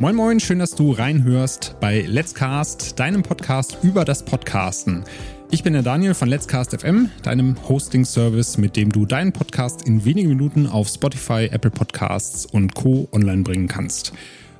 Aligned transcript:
Moin 0.00 0.14
Moin, 0.14 0.38
schön, 0.38 0.60
dass 0.60 0.76
du 0.76 0.92
reinhörst 0.92 1.74
bei 1.80 2.02
Let's 2.02 2.32
Cast, 2.32 3.00
deinem 3.00 3.24
Podcast 3.24 3.78
über 3.82 4.04
das 4.04 4.24
Podcasten. 4.24 5.02
Ich 5.50 5.64
bin 5.64 5.72
der 5.72 5.82
Daniel 5.82 6.14
von 6.14 6.28
Let's 6.28 6.46
Cast 6.46 6.70
FM, 6.80 7.10
deinem 7.24 7.56
Hosting-Service, 7.68 8.58
mit 8.58 8.76
dem 8.76 8.92
du 8.92 9.06
deinen 9.06 9.32
Podcast 9.32 9.88
in 9.88 10.04
wenigen 10.04 10.28
Minuten 10.28 10.68
auf 10.68 10.86
Spotify, 10.86 11.48
Apple 11.50 11.72
Podcasts 11.72 12.46
und 12.46 12.76
Co. 12.76 13.08
online 13.10 13.42
bringen 13.42 13.66
kannst. 13.66 14.12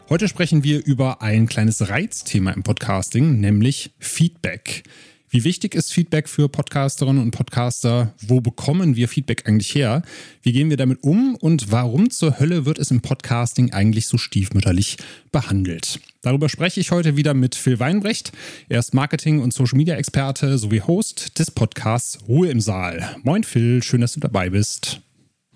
Heute 0.08 0.26
sprechen 0.26 0.64
wir 0.64 0.84
über 0.84 1.22
ein 1.22 1.46
kleines 1.46 1.88
Reizthema 1.88 2.50
im 2.50 2.64
Podcasting, 2.64 3.38
nämlich 3.38 3.92
Feedback. 4.00 4.82
Wie 5.30 5.44
wichtig 5.44 5.74
ist 5.74 5.92
Feedback 5.92 6.26
für 6.26 6.48
Podcasterinnen 6.48 7.22
und 7.22 7.32
Podcaster? 7.32 8.14
Wo 8.26 8.40
bekommen 8.40 8.96
wir 8.96 9.08
Feedback 9.08 9.46
eigentlich 9.46 9.74
her? 9.74 10.00
Wie 10.40 10.52
gehen 10.52 10.70
wir 10.70 10.78
damit 10.78 11.02
um? 11.02 11.34
Und 11.34 11.70
warum 11.70 12.08
zur 12.08 12.40
Hölle 12.40 12.64
wird 12.64 12.78
es 12.78 12.90
im 12.90 13.02
Podcasting 13.02 13.70
eigentlich 13.74 14.06
so 14.06 14.16
stiefmütterlich 14.16 14.96
behandelt? 15.30 16.00
Darüber 16.22 16.48
spreche 16.48 16.80
ich 16.80 16.92
heute 16.92 17.18
wieder 17.18 17.34
mit 17.34 17.56
Phil 17.56 17.78
Weinbrecht. 17.78 18.32
Er 18.70 18.78
ist 18.78 18.94
Marketing- 18.94 19.40
und 19.40 19.52
Social-Media-Experte 19.52 20.56
sowie 20.56 20.80
Host 20.80 21.38
des 21.38 21.50
Podcasts 21.50 22.26
Ruhe 22.26 22.48
im 22.48 22.62
Saal. 22.62 23.16
Moin 23.22 23.44
Phil, 23.44 23.82
schön, 23.82 24.00
dass 24.00 24.14
du 24.14 24.20
dabei 24.20 24.48
bist. 24.48 25.02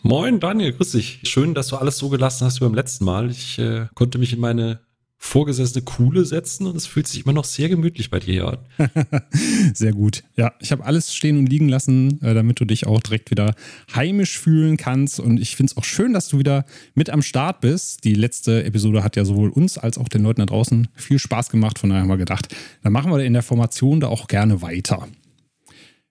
Moin 0.02 0.38
Daniel, 0.38 0.74
grüß 0.74 0.92
dich. 0.92 1.20
Schön, 1.22 1.54
dass 1.54 1.68
du 1.68 1.76
alles 1.76 1.96
so 1.96 2.10
gelassen 2.10 2.44
hast 2.44 2.60
wie 2.60 2.64
beim 2.64 2.74
letzten 2.74 3.06
Mal. 3.06 3.30
Ich 3.30 3.58
äh, 3.58 3.86
konnte 3.94 4.18
mich 4.18 4.34
in 4.34 4.40
meine 4.40 4.80
vorgesessene 5.24 5.82
Kuhle 5.82 6.24
setzen 6.24 6.66
und 6.66 6.74
es 6.74 6.84
fühlt 6.84 7.06
sich 7.06 7.24
immer 7.24 7.32
noch 7.32 7.44
sehr 7.44 7.68
gemütlich 7.68 8.10
bei 8.10 8.18
dir 8.18 8.48
an. 8.48 8.90
sehr 9.72 9.92
gut. 9.92 10.24
Ja, 10.34 10.52
ich 10.58 10.72
habe 10.72 10.84
alles 10.84 11.14
stehen 11.14 11.38
und 11.38 11.46
liegen 11.46 11.68
lassen, 11.68 12.20
äh, 12.22 12.34
damit 12.34 12.58
du 12.58 12.64
dich 12.64 12.88
auch 12.88 13.00
direkt 13.00 13.30
wieder 13.30 13.54
heimisch 13.94 14.36
fühlen 14.36 14.76
kannst. 14.76 15.20
Und 15.20 15.38
ich 15.38 15.54
finde 15.54 15.70
es 15.70 15.76
auch 15.76 15.84
schön, 15.84 16.12
dass 16.12 16.28
du 16.28 16.40
wieder 16.40 16.66
mit 16.94 17.08
am 17.08 17.22
Start 17.22 17.60
bist. 17.60 18.02
Die 18.02 18.14
letzte 18.14 18.64
Episode 18.64 19.04
hat 19.04 19.14
ja 19.14 19.24
sowohl 19.24 19.50
uns 19.50 19.78
als 19.78 19.96
auch 19.96 20.08
den 20.08 20.24
Leuten 20.24 20.40
da 20.40 20.46
draußen 20.46 20.88
viel 20.96 21.20
Spaß 21.20 21.50
gemacht. 21.50 21.78
Von 21.78 21.90
daher 21.90 22.02
haben 22.02 22.10
wir 22.10 22.16
gedacht, 22.16 22.54
dann 22.82 22.92
machen 22.92 23.12
wir 23.12 23.20
in 23.20 23.32
der 23.32 23.44
Formation 23.44 24.00
da 24.00 24.08
auch 24.08 24.26
gerne 24.26 24.60
weiter. 24.60 25.06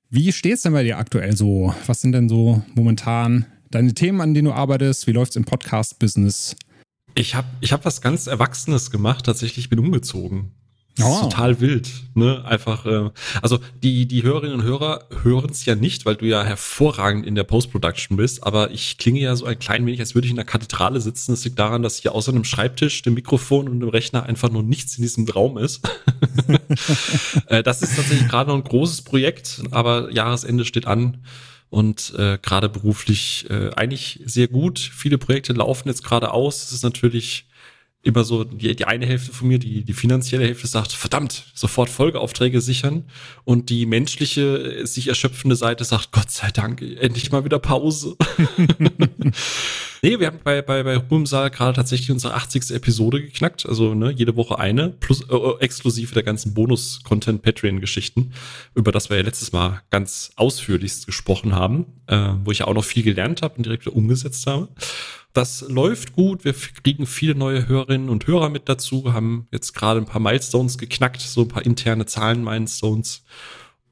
Wie 0.10 0.32
steht 0.32 0.54
es 0.54 0.62
denn 0.62 0.72
bei 0.72 0.84
dir 0.84 0.98
aktuell 0.98 1.36
so? 1.36 1.76
Was 1.86 2.00
sind 2.00 2.14
denn 2.14 2.30
so 2.30 2.64
momentan 2.76 3.46
deine 3.72 3.94
Themen, 3.94 4.22
an 4.22 4.34
denen 4.34 4.46
du 4.46 4.54
arbeitest? 4.54 5.06
Wie 5.06 5.12
läuft 5.12 5.32
es 5.32 5.36
im 5.36 5.44
Podcast-Business? 5.44 6.56
Ich 7.16 7.36
habe 7.36 7.48
ich 7.60 7.74
hab 7.74 7.86
was 7.86 8.02
ganz 8.02 8.28
Erwachsenes 8.28 8.92
gemacht, 8.92 9.26
tatsächlich, 9.26 9.66
ich 9.66 9.70
bin 9.70 9.80
umgezogen. 9.80 10.52
Das 10.98 11.06
oh. 11.06 11.14
ist 11.14 11.22
total 11.22 11.62
wild, 11.62 11.90
ne? 12.16 12.44
Einfach, 12.44 12.86
äh, 12.86 13.10
also 13.42 13.60
die, 13.82 14.08
die 14.08 14.24
Hörerinnen 14.24 14.60
und 14.60 14.64
Hörer 14.64 15.06
hören 15.24 15.50
es 15.50 15.66
ja 15.66 15.76
nicht, 15.76 16.06
weil 16.06 16.16
du 16.16 16.26
ja 16.26 16.44
hervorragend 16.44 17.26
in 17.26 17.34
der 17.34 17.46
Post-Production 17.46 18.18
bist, 18.18 18.44
aber 18.46 18.72
ich 18.72 18.98
klinge 18.98 19.22
ja 19.22 19.36
so 19.38 19.46
ein 19.46 19.58
klein 19.58 19.86
wenig, 19.86 20.02
als 20.02 20.16
würde 20.16 20.26
ich 20.26 20.32
in 20.32 20.36
der 20.36 20.46
Kathedrale 20.46 21.00
sitzen. 21.00 21.32
Das 21.32 21.46
liegt 21.46 21.58
daran, 21.58 21.82
dass 21.82 21.98
hier 21.98 22.14
außer 22.14 22.34
einem 22.34 22.44
Schreibtisch, 22.44 23.02
dem 23.04 23.14
Mikrofon 23.14 23.70
und 23.70 23.80
dem 23.80 23.90
Rechner 23.90 24.24
einfach 24.24 24.52
nur 24.52 24.64
nichts 24.64 24.98
in 24.98 25.04
diesem 25.04 25.28
Raum 25.30 25.58
ist. 25.58 25.82
äh, 27.48 27.64
das 27.64 27.82
ist 27.82 27.96
tatsächlich 27.96 28.28
gerade 28.28 28.50
noch 28.50 28.58
ein 28.58 28.64
großes 28.64 29.04
Projekt, 29.04 29.64
aber 29.72 30.12
Jahresende 30.12 30.66
steht 30.66 30.88
an 30.88 31.20
und 31.72 32.14
äh, 32.18 32.38
gerade 32.42 32.68
beruflich 32.68 33.50
äh, 33.50 33.70
eigentlich 33.76 34.20
sehr 34.26 34.50
gut. 34.50 34.78
Viele 34.78 35.18
Projekte 35.18 35.54
laufen 35.54 35.88
jetzt 35.88 36.04
gerade 36.04 36.32
aus. 36.32 36.64
Es 36.64 36.74
ist 36.74 36.84
natürlich 36.84 37.46
immer 38.04 38.26
so 38.26 38.44
die, 38.44 38.76
die 38.76 38.86
eine 38.86 39.06
Hälfte 39.06 39.32
von 39.32 39.48
mir, 39.48 39.58
die, 39.58 39.86
die 39.86 39.94
finanzielle 39.94 40.44
Hälfte 40.44 40.68
sagt, 40.68 40.92
verdammt, 40.92 41.46
sofort 41.54 41.90
Folgeaufträge 41.90 42.60
sichern. 42.60 43.06
Und 43.46 43.70
die 43.70 43.86
menschliche, 43.86 44.86
sich 44.86 45.08
erschöpfende 45.08 45.56
Seite 45.56 45.86
sagt, 45.86 46.12
Gott 46.12 46.30
sei 46.30 46.52
Dank, 46.52 46.82
endlich 46.82 47.32
mal 47.32 47.46
wieder 47.46 47.60
Pause. 47.60 48.18
nee, 50.02 50.20
wir 50.20 50.28
haben 50.28 50.40
bei, 50.44 50.62
bei, 50.62 50.84
bei 50.84 50.98
Ruhmsaal 50.98 51.50
gerade 51.50 51.74
tatsächlich 51.74 52.12
unsere 52.12 52.34
80. 52.34 52.72
Episode 52.72 53.22
geknackt. 53.22 53.66
Also 53.66 53.94
ne, 53.94 54.12
jede 54.12 54.36
Woche 54.36 54.60
eine, 54.60 54.90
plus 54.90 55.22
äh, 55.30 55.36
äh, 55.36 55.60
exklusive 55.60 56.14
der 56.14 56.24
ganzen 56.24 56.54
Bonus-Content-Patreon-Geschichten, 56.54 58.34
über 58.76 58.92
das 58.92 59.10
wir 59.10 59.18
ja 59.18 59.24
letztes 59.24 59.52
Mal 59.52 59.82
ganz 59.90 60.32
ausführlichst 60.36 61.06
gesprochen 61.06 61.56
haben, 61.56 61.86
äh, 62.08 62.34
wo 62.44 62.52
ich 62.52 62.60
ja 62.60 62.68
auch 62.68 62.74
noch 62.74 62.86
viel 62.86 63.04
gelernt 63.04 63.42
habe 63.42 63.56
und 63.58 63.66
direkt 63.66 63.88
umgesetzt 63.88 64.48
habe. 64.48 64.70
Das 65.34 65.62
läuft 65.70 66.14
gut. 66.14 66.44
Wir 66.44 66.54
kriegen 66.54 67.06
viele 67.06 67.36
neue 67.36 67.68
Hörerinnen 67.68 68.10
und 68.10 68.28
Hörer 68.28 68.50
mit 68.50 68.68
dazu, 68.68 69.14
haben 69.14 69.48
jetzt 69.52 69.74
gerade 69.74 70.00
ein 70.00 70.06
paar 70.06 70.20
Milestones 70.20 70.78
geknackt, 70.78 71.22
so 71.22 71.42
ein 71.42 71.48
paar 71.48 71.66
interne 71.66 72.06
Zahlen-Milestones. 72.06 73.24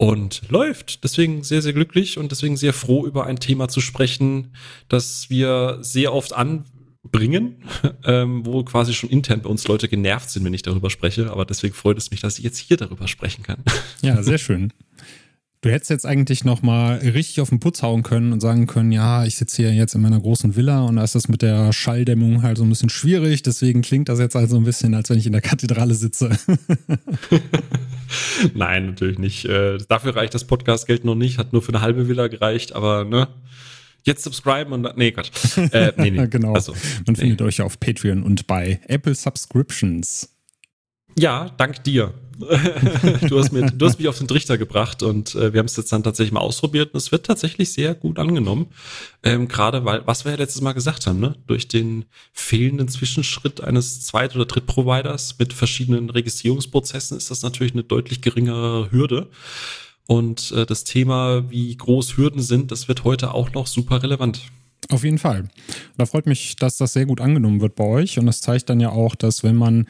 Und 0.02 0.44
läuft. 0.48 1.04
Deswegen 1.04 1.44
sehr, 1.44 1.62
sehr 1.62 1.74
glücklich 1.74 2.18
und 2.18 2.32
deswegen 2.32 2.56
sehr 2.56 2.72
froh, 2.72 3.06
über 3.06 3.26
ein 3.26 3.38
Thema 3.38 3.68
zu 3.68 3.82
sprechen, 3.82 4.54
das 4.88 5.30
wir 5.30 5.80
sehr 5.82 6.14
oft 6.14 6.32
anbringen, 6.32 7.66
ähm, 8.06 8.46
wo 8.46 8.64
quasi 8.64 8.94
schon 8.94 9.10
intern 9.10 9.42
bei 9.42 9.50
uns 9.50 9.68
Leute 9.68 9.90
genervt 9.90 10.30
sind, 10.30 10.46
wenn 10.46 10.54
ich 10.54 10.62
darüber 10.62 10.90
spreche. 10.90 11.30
Aber 11.30 11.44
deswegen 11.44 11.74
freut 11.74 11.98
es 11.98 12.12
mich, 12.12 12.22
dass 12.22 12.38
ich 12.38 12.46
jetzt 12.46 12.60
hier 12.60 12.78
darüber 12.78 13.10
sprechen 13.10 13.44
kann. 13.44 13.62
Ja, 14.02 14.24
sehr 14.24 14.38
schön. 14.38 14.72
Du 15.62 15.70
hättest 15.70 15.90
jetzt 15.90 16.06
eigentlich 16.06 16.46
noch 16.46 16.62
mal 16.62 17.00
richtig 17.00 17.42
auf 17.42 17.50
den 17.50 17.60
Putz 17.60 17.84
hauen 17.84 18.02
können 18.02 18.32
und 18.32 18.40
sagen 18.40 18.66
können, 18.66 18.94
ja, 18.94 19.26
ich 19.26 19.36
sitze 19.36 19.64
hier 19.64 19.74
jetzt 19.74 19.94
in 19.94 20.02
meiner 20.02 20.22
großen 20.22 20.56
Villa 20.56 20.84
und 20.84 20.96
da 20.96 21.04
ist 21.04 21.16
das 21.16 21.28
mit 21.28 21.42
der 21.42 21.74
Schalldämmung 21.74 22.44
halt 22.44 22.58
so 22.58 22.64
ein 22.64 22.70
bisschen 22.70 22.88
schwierig. 22.88 23.44
Deswegen 23.44 23.82
klingt 23.82 24.08
das 24.08 24.20
jetzt 24.20 24.38
also 24.38 24.56
ein 24.56 24.64
bisschen, 24.64 24.94
als 24.94 25.10
wenn 25.10 25.18
ich 25.18 25.26
in 25.26 25.34
der 25.34 25.42
Kathedrale 25.42 25.96
sitze. 25.96 26.30
Nein, 28.54 28.86
natürlich 28.86 29.20
nicht. 29.20 29.44
Äh, 29.46 29.80
dafür 29.90 30.16
reicht 30.16 30.34
das 30.34 30.46
Podcast-Geld 30.46 31.04
noch 31.04 31.16
nicht, 31.16 31.38
hat 31.38 31.52
nur 31.52 31.62
für 31.62 31.74
eine 31.74 31.82
halbe 31.82 32.08
Villa 32.08 32.30
gereicht, 32.30 32.72
aber 32.72 33.04
ne, 33.04 33.28
jetzt 34.04 34.24
subscriben 34.24 34.72
und 34.72 34.96
nee, 34.96 35.12
Gott. 35.12 35.30
Äh, 35.58 35.92
nee, 35.98 36.12
nee. 36.12 36.28
genau. 36.30 36.54
Also, 36.54 36.72
Man 36.72 37.04
nee. 37.08 37.16
findet 37.16 37.42
euch 37.42 37.62
auf 37.62 37.82
Patreon 37.82 38.24
und 38.24 38.48
bei 38.48 38.80
Apple 38.88 39.14
Subscriptions. 39.14 40.30
Ja, 41.18 41.50
dank 41.58 41.84
dir. 41.84 42.14
Du, 42.40 43.40
hast 43.40 43.52
mir, 43.52 43.70
du 43.70 43.86
hast 43.86 44.00
mich 44.00 44.08
auf 44.08 44.18
den 44.18 44.28
Trichter 44.28 44.58
gebracht 44.58 45.04
und 45.04 45.36
äh, 45.36 45.54
wir 45.54 45.60
haben 45.60 45.66
es 45.66 45.76
jetzt 45.76 45.92
dann 45.92 46.04
tatsächlich 46.04 46.32
mal 46.32 46.40
ausprobiert 46.40 46.94
und 46.94 46.98
es 46.98 47.12
wird 47.12 47.26
tatsächlich 47.26 47.74
sehr 47.74 47.96
gut 47.96 48.18
angenommen. 48.18 48.68
Ähm, 49.24 49.48
Gerade 49.48 49.84
weil, 49.84 50.08
was 50.08 50.26
wir 50.26 50.32
ja 50.32 50.38
letztes 50.38 50.62
Mal 50.62 50.74
gesagt 50.74 51.06
haben, 51.06 51.20
ne? 51.20 51.36
durch 51.48 51.68
den 51.68 52.06
fehlenden 52.32 52.88
Zwischenschritt 52.88 53.62
eines 53.62 54.02
Zweit- 54.02 54.36
oder 54.36 54.46
Drittproviders 54.46 55.36
mit 55.38 55.54
verschiedenen 55.54 56.10
Registrierungsprozessen 56.10 57.18
ist 57.18 57.30
das 57.30 57.42
natürlich 57.42 57.74
eine 57.74 57.84
deutlich 57.84 58.22
geringere 58.22 58.92
Hürde. 58.92 59.30
Und 60.08 60.52
äh, 60.54 60.66
das 60.66 60.86
Thema, 60.86 61.52
wie 61.52 61.76
groß 61.76 62.18
Hürden 62.18 62.42
sind, 62.42 62.72
das 62.72 62.88
wird 62.88 63.04
heute 63.04 63.34
auch 63.34 63.52
noch 63.54 63.68
super 63.68 64.02
relevant. 64.02 64.42
Auf 64.92 65.04
jeden 65.04 65.20
Fall. 65.20 65.50
Da 65.98 66.06
freut 66.08 66.26
mich, 66.26 66.56
dass 66.56 66.78
das 66.78 66.94
sehr 66.94 67.06
gut 67.06 67.22
angenommen 67.22 67.62
wird 67.62 67.76
bei 67.76 67.84
euch. 67.84 68.18
Und 68.18 68.26
das 68.26 68.42
zeigt 68.42 68.70
dann 68.70 68.80
ja 68.80 68.90
auch, 68.90 69.14
dass 69.14 69.44
wenn 69.44 69.56
man 69.56 69.88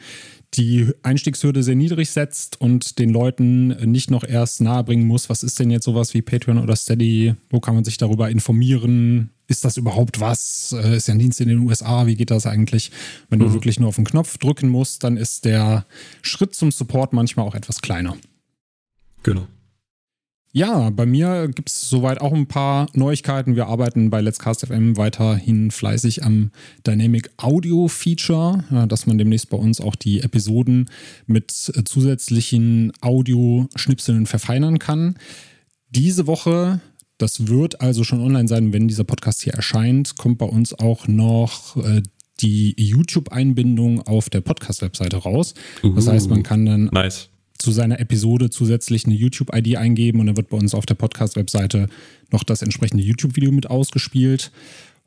die 0.54 0.92
Einstiegshürde 1.02 1.62
sehr 1.62 1.76
niedrig 1.76 2.10
setzt 2.10 2.60
und 2.60 2.98
den 2.98 3.10
Leuten 3.10 3.68
nicht 3.90 4.10
noch 4.10 4.24
erst 4.24 4.60
nahebringen 4.60 5.06
muss, 5.06 5.30
was 5.30 5.42
ist 5.42 5.58
denn 5.60 5.70
jetzt 5.70 5.84
sowas 5.84 6.12
wie 6.12 6.22
Patreon 6.22 6.58
oder 6.58 6.74
Steady, 6.74 7.34
wo 7.50 7.60
kann 7.60 7.74
man 7.74 7.84
sich 7.84 7.98
darüber 7.98 8.30
informieren, 8.30 9.30
ist 9.46 9.64
das 9.64 9.76
überhaupt 9.76 10.20
was, 10.20 10.74
äh, 10.76 10.96
ist 10.96 11.08
ja 11.08 11.14
ein 11.14 11.18
Dienst 11.18 11.40
in 11.40 11.48
den 11.48 11.58
USA, 11.58 12.06
wie 12.06 12.16
geht 12.16 12.30
das 12.30 12.46
eigentlich? 12.46 12.90
Wenn 13.28 13.38
mhm. 13.38 13.44
du 13.44 13.52
wirklich 13.52 13.78
nur 13.78 13.88
auf 13.88 13.96
den 13.96 14.04
Knopf 14.04 14.38
drücken 14.38 14.68
musst, 14.68 15.04
dann 15.04 15.16
ist 15.16 15.44
der 15.44 15.86
Schritt 16.22 16.54
zum 16.54 16.70
Support 16.70 17.12
manchmal 17.12 17.46
auch 17.46 17.54
etwas 17.54 17.80
kleiner. 17.80 18.16
Genau. 19.22 19.46
Ja, 20.52 20.90
bei 20.90 21.06
mir 21.06 21.46
gibt 21.46 21.68
es 21.68 21.88
soweit 21.88 22.20
auch 22.20 22.32
ein 22.32 22.46
paar 22.46 22.88
Neuigkeiten. 22.94 23.54
Wir 23.54 23.68
arbeiten 23.68 24.10
bei 24.10 24.20
Let's 24.20 24.40
Cast 24.40 24.66
FM 24.66 24.96
weiterhin 24.96 25.70
fleißig 25.70 26.24
am 26.24 26.50
Dynamic 26.84 27.30
Audio 27.36 27.86
Feature, 27.86 28.64
dass 28.88 29.06
man 29.06 29.16
demnächst 29.16 29.48
bei 29.48 29.56
uns 29.56 29.80
auch 29.80 29.94
die 29.94 30.20
Episoden 30.22 30.90
mit 31.26 31.52
zusätzlichen 31.52 32.92
Audioschnipseln 33.00 34.26
verfeinern 34.26 34.80
kann. 34.80 35.14
Diese 35.90 36.26
Woche, 36.26 36.80
das 37.18 37.46
wird 37.46 37.80
also 37.80 38.02
schon 38.02 38.20
online 38.20 38.48
sein, 38.48 38.72
wenn 38.72 38.88
dieser 38.88 39.04
Podcast 39.04 39.42
hier 39.42 39.54
erscheint, 39.54 40.16
kommt 40.18 40.38
bei 40.38 40.46
uns 40.46 40.74
auch 40.74 41.06
noch 41.06 41.76
äh, 41.76 42.02
die 42.40 42.74
YouTube-Einbindung 42.76 44.02
auf 44.02 44.30
der 44.30 44.40
Podcast-Webseite 44.40 45.18
raus. 45.18 45.54
Das 45.94 46.08
heißt, 46.08 46.28
man 46.28 46.42
kann 46.42 46.66
dann 46.66 46.90
nice 46.92 47.29
zu 47.60 47.72
seiner 47.72 48.00
Episode 48.00 48.50
zusätzlich 48.50 49.06
eine 49.06 49.14
YouTube-ID 49.14 49.76
eingeben 49.76 50.20
und 50.20 50.26
dann 50.26 50.36
wird 50.36 50.48
bei 50.48 50.56
uns 50.56 50.74
auf 50.74 50.86
der 50.86 50.94
Podcast-Webseite 50.94 51.88
noch 52.30 52.44
das 52.44 52.62
entsprechende 52.62 53.02
YouTube-Video 53.02 53.52
mit 53.52 53.68
ausgespielt. 53.68 54.50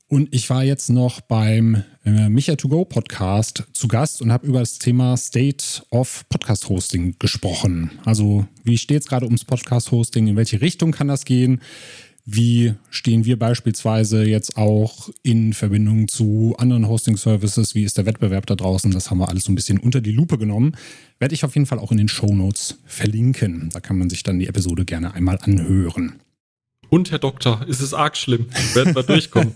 Und 0.07 0.29
ich 0.31 0.49
war 0.49 0.63
jetzt 0.63 0.89
noch 0.89 1.21
beim 1.21 1.83
äh, 2.05 2.29
Micha 2.29 2.55
to 2.55 2.67
Go 2.67 2.85
Podcast 2.85 3.63
zu 3.73 3.87
Gast 3.87 4.21
und 4.21 4.31
habe 4.31 4.45
über 4.45 4.59
das 4.59 4.77
Thema 4.77 5.17
State 5.17 5.83
of 5.89 6.25
Podcast 6.29 6.69
Hosting 6.69 7.15
gesprochen. 7.17 7.91
Also, 8.05 8.45
wie 8.63 8.77
steht 8.77 9.01
es 9.01 9.07
gerade 9.07 9.25
ums 9.25 9.43
Podcast 9.43 9.91
Hosting? 9.91 10.27
In 10.27 10.35
welche 10.35 10.61
Richtung 10.61 10.91
kann 10.91 11.07
das 11.07 11.25
gehen? 11.25 11.61
Wie 12.25 12.75
stehen 12.89 13.25
wir 13.25 13.37
beispielsweise 13.37 14.23
jetzt 14.23 14.55
auch 14.55 15.09
in 15.23 15.51
Verbindung 15.51 16.07
zu 16.07 16.55
anderen 16.57 16.87
Hosting-Services? 16.87 17.75
Wie 17.75 17.83
ist 17.83 17.97
der 17.97 18.05
Wettbewerb 18.05 18.45
da 18.45 18.55
draußen? 18.55 18.91
Das 18.91 19.11
haben 19.11 19.17
wir 19.17 19.27
alles 19.27 19.43
so 19.43 19.51
ein 19.51 19.55
bisschen 19.55 19.77
unter 19.77 19.99
die 19.99 20.13
Lupe 20.13 20.37
genommen. 20.37 20.77
Werde 21.19 21.33
ich 21.33 21.43
auf 21.43 21.53
jeden 21.55 21.65
Fall 21.65 21.79
auch 21.79 21.91
in 21.91 21.97
den 21.97 22.07
Show 22.07 22.33
Notes 22.33 22.79
verlinken. 22.85 23.69
Da 23.73 23.81
kann 23.81 23.97
man 23.97 24.09
sich 24.09 24.23
dann 24.23 24.39
die 24.39 24.47
Episode 24.47 24.85
gerne 24.85 25.13
einmal 25.13 25.37
anhören. 25.41 26.21
Und 26.89 27.11
Herr 27.11 27.19
Doktor, 27.19 27.65
ist 27.67 27.81
es 27.81 27.93
arg 27.93 28.15
schlimm? 28.15 28.45
Werden 28.73 28.95
wir 28.95 29.03
durchkommen? 29.03 29.53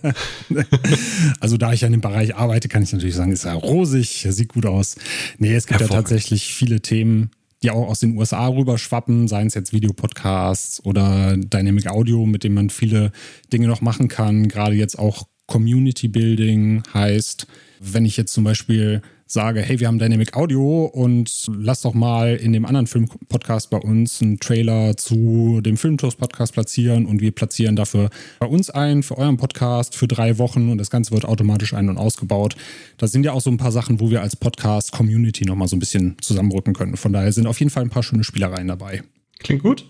also 1.39 1.55
da 1.55 1.71
ich 1.71 1.81
ja 1.81 1.85
in 1.85 1.93
dem 1.93 2.01
Bereich 2.01 2.35
arbeite, 2.35 2.67
kann 2.67 2.83
ich 2.83 2.91
natürlich 2.91 3.15
sagen, 3.15 3.31
ist 3.31 3.45
ja 3.45 3.53
rosig, 3.53 4.25
sieht 4.29 4.49
gut 4.49 4.65
aus. 4.65 4.95
Nee, 5.37 5.53
es 5.53 5.67
gibt 5.67 5.79
ja 5.79 5.87
tatsächlich 5.87 6.53
viele 6.53 6.81
Themen, 6.81 7.29
die 7.63 7.71
auch 7.71 7.88
aus 7.88 8.00
den 8.00 8.18
USA 8.18 8.48
rüberschwappen, 8.48 9.27
seien 9.27 9.48
es 9.48 9.56
jetzt 9.56 9.74
Videopodcasts 9.74 10.83
oder 10.86 11.36
Dynamic 11.38 11.88
Audio, 11.88 12.25
mit 12.25 12.44
dem 12.44 12.54
man 12.54 12.69
viele 12.69 13.12
Dinge 13.51 13.68
noch 13.68 13.81
machen 13.81 14.07
kann. 14.07 14.48
Gerade 14.48 14.75
jetzt 14.75 15.00
auch 15.00 15.27
Community 15.48 16.07
Building 16.07 16.83
heißt, 16.94 17.48
wenn 17.80 18.06
ich 18.06 18.18
jetzt 18.18 18.33
zum 18.33 18.44
Beispiel 18.44 19.01
sage, 19.27 19.62
hey, 19.62 19.79
wir 19.79 19.88
haben 19.88 20.00
Dynamic 20.00 20.35
Audio 20.35 20.85
und 20.85 21.47
lass 21.57 21.81
doch 21.81 21.94
mal 21.94 22.35
in 22.35 22.53
dem 22.53 22.65
anderen 22.65 22.88
Film-Podcast 22.88 23.69
bei 23.69 23.77
uns 23.77 24.21
einen 24.21 24.39
Trailer 24.39 24.95
zu 24.97 25.62
dem 25.62 25.77
Filmtours-Podcast 25.77 26.53
platzieren 26.53 27.06
und 27.06 27.21
wir 27.21 27.31
platzieren 27.31 27.75
dafür 27.75 28.09
bei 28.39 28.47
uns 28.47 28.69
ein, 28.69 29.03
für 29.03 29.18
euren 29.18 29.38
Podcast, 29.38 29.95
für 29.95 30.07
drei 30.07 30.38
Wochen 30.38 30.69
und 30.69 30.77
das 30.77 30.89
Ganze 30.89 31.12
wird 31.12 31.25
automatisch 31.25 31.74
ein- 31.74 31.89
und 31.89 31.97
ausgebaut. 31.97 32.56
Das 32.97 33.12
sind 33.12 33.24
ja 33.24 33.33
auch 33.33 33.41
so 33.41 33.50
ein 33.50 33.57
paar 33.57 33.71
Sachen, 33.71 34.00
wo 34.00 34.09
wir 34.09 34.21
als 34.21 34.35
Podcast-Community 34.35 35.45
nochmal 35.45 35.68
so 35.68 35.75
ein 35.75 35.80
bisschen 35.80 36.15
zusammenrücken 36.21 36.73
können. 36.73 36.97
Von 36.97 37.13
daher 37.13 37.31
sind 37.31 37.47
auf 37.47 37.59
jeden 37.59 37.69
Fall 37.69 37.83
ein 37.83 37.89
paar 37.89 38.03
schöne 38.03 38.23
Spielereien 38.23 38.68
dabei. 38.68 39.03
Klingt 39.39 39.63
gut. 39.63 39.85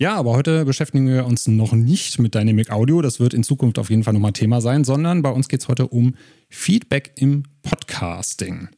Ja, 0.00 0.16
aber 0.16 0.32
heute 0.32 0.64
beschäftigen 0.64 1.06
wir 1.08 1.26
uns 1.26 1.46
noch 1.46 1.72
nicht 1.72 2.18
mit 2.18 2.34
Dynamic 2.34 2.70
Audio. 2.70 3.02
Das 3.02 3.20
wird 3.20 3.34
in 3.34 3.42
Zukunft 3.42 3.78
auf 3.78 3.90
jeden 3.90 4.02
Fall 4.02 4.14
nochmal 4.14 4.32
Thema 4.32 4.62
sein, 4.62 4.82
sondern 4.82 5.20
bei 5.20 5.28
uns 5.28 5.46
geht 5.46 5.60
es 5.60 5.68
heute 5.68 5.88
um 5.88 6.14
Feedback 6.48 7.12
im 7.16 7.42
Podcasting. 7.60 8.70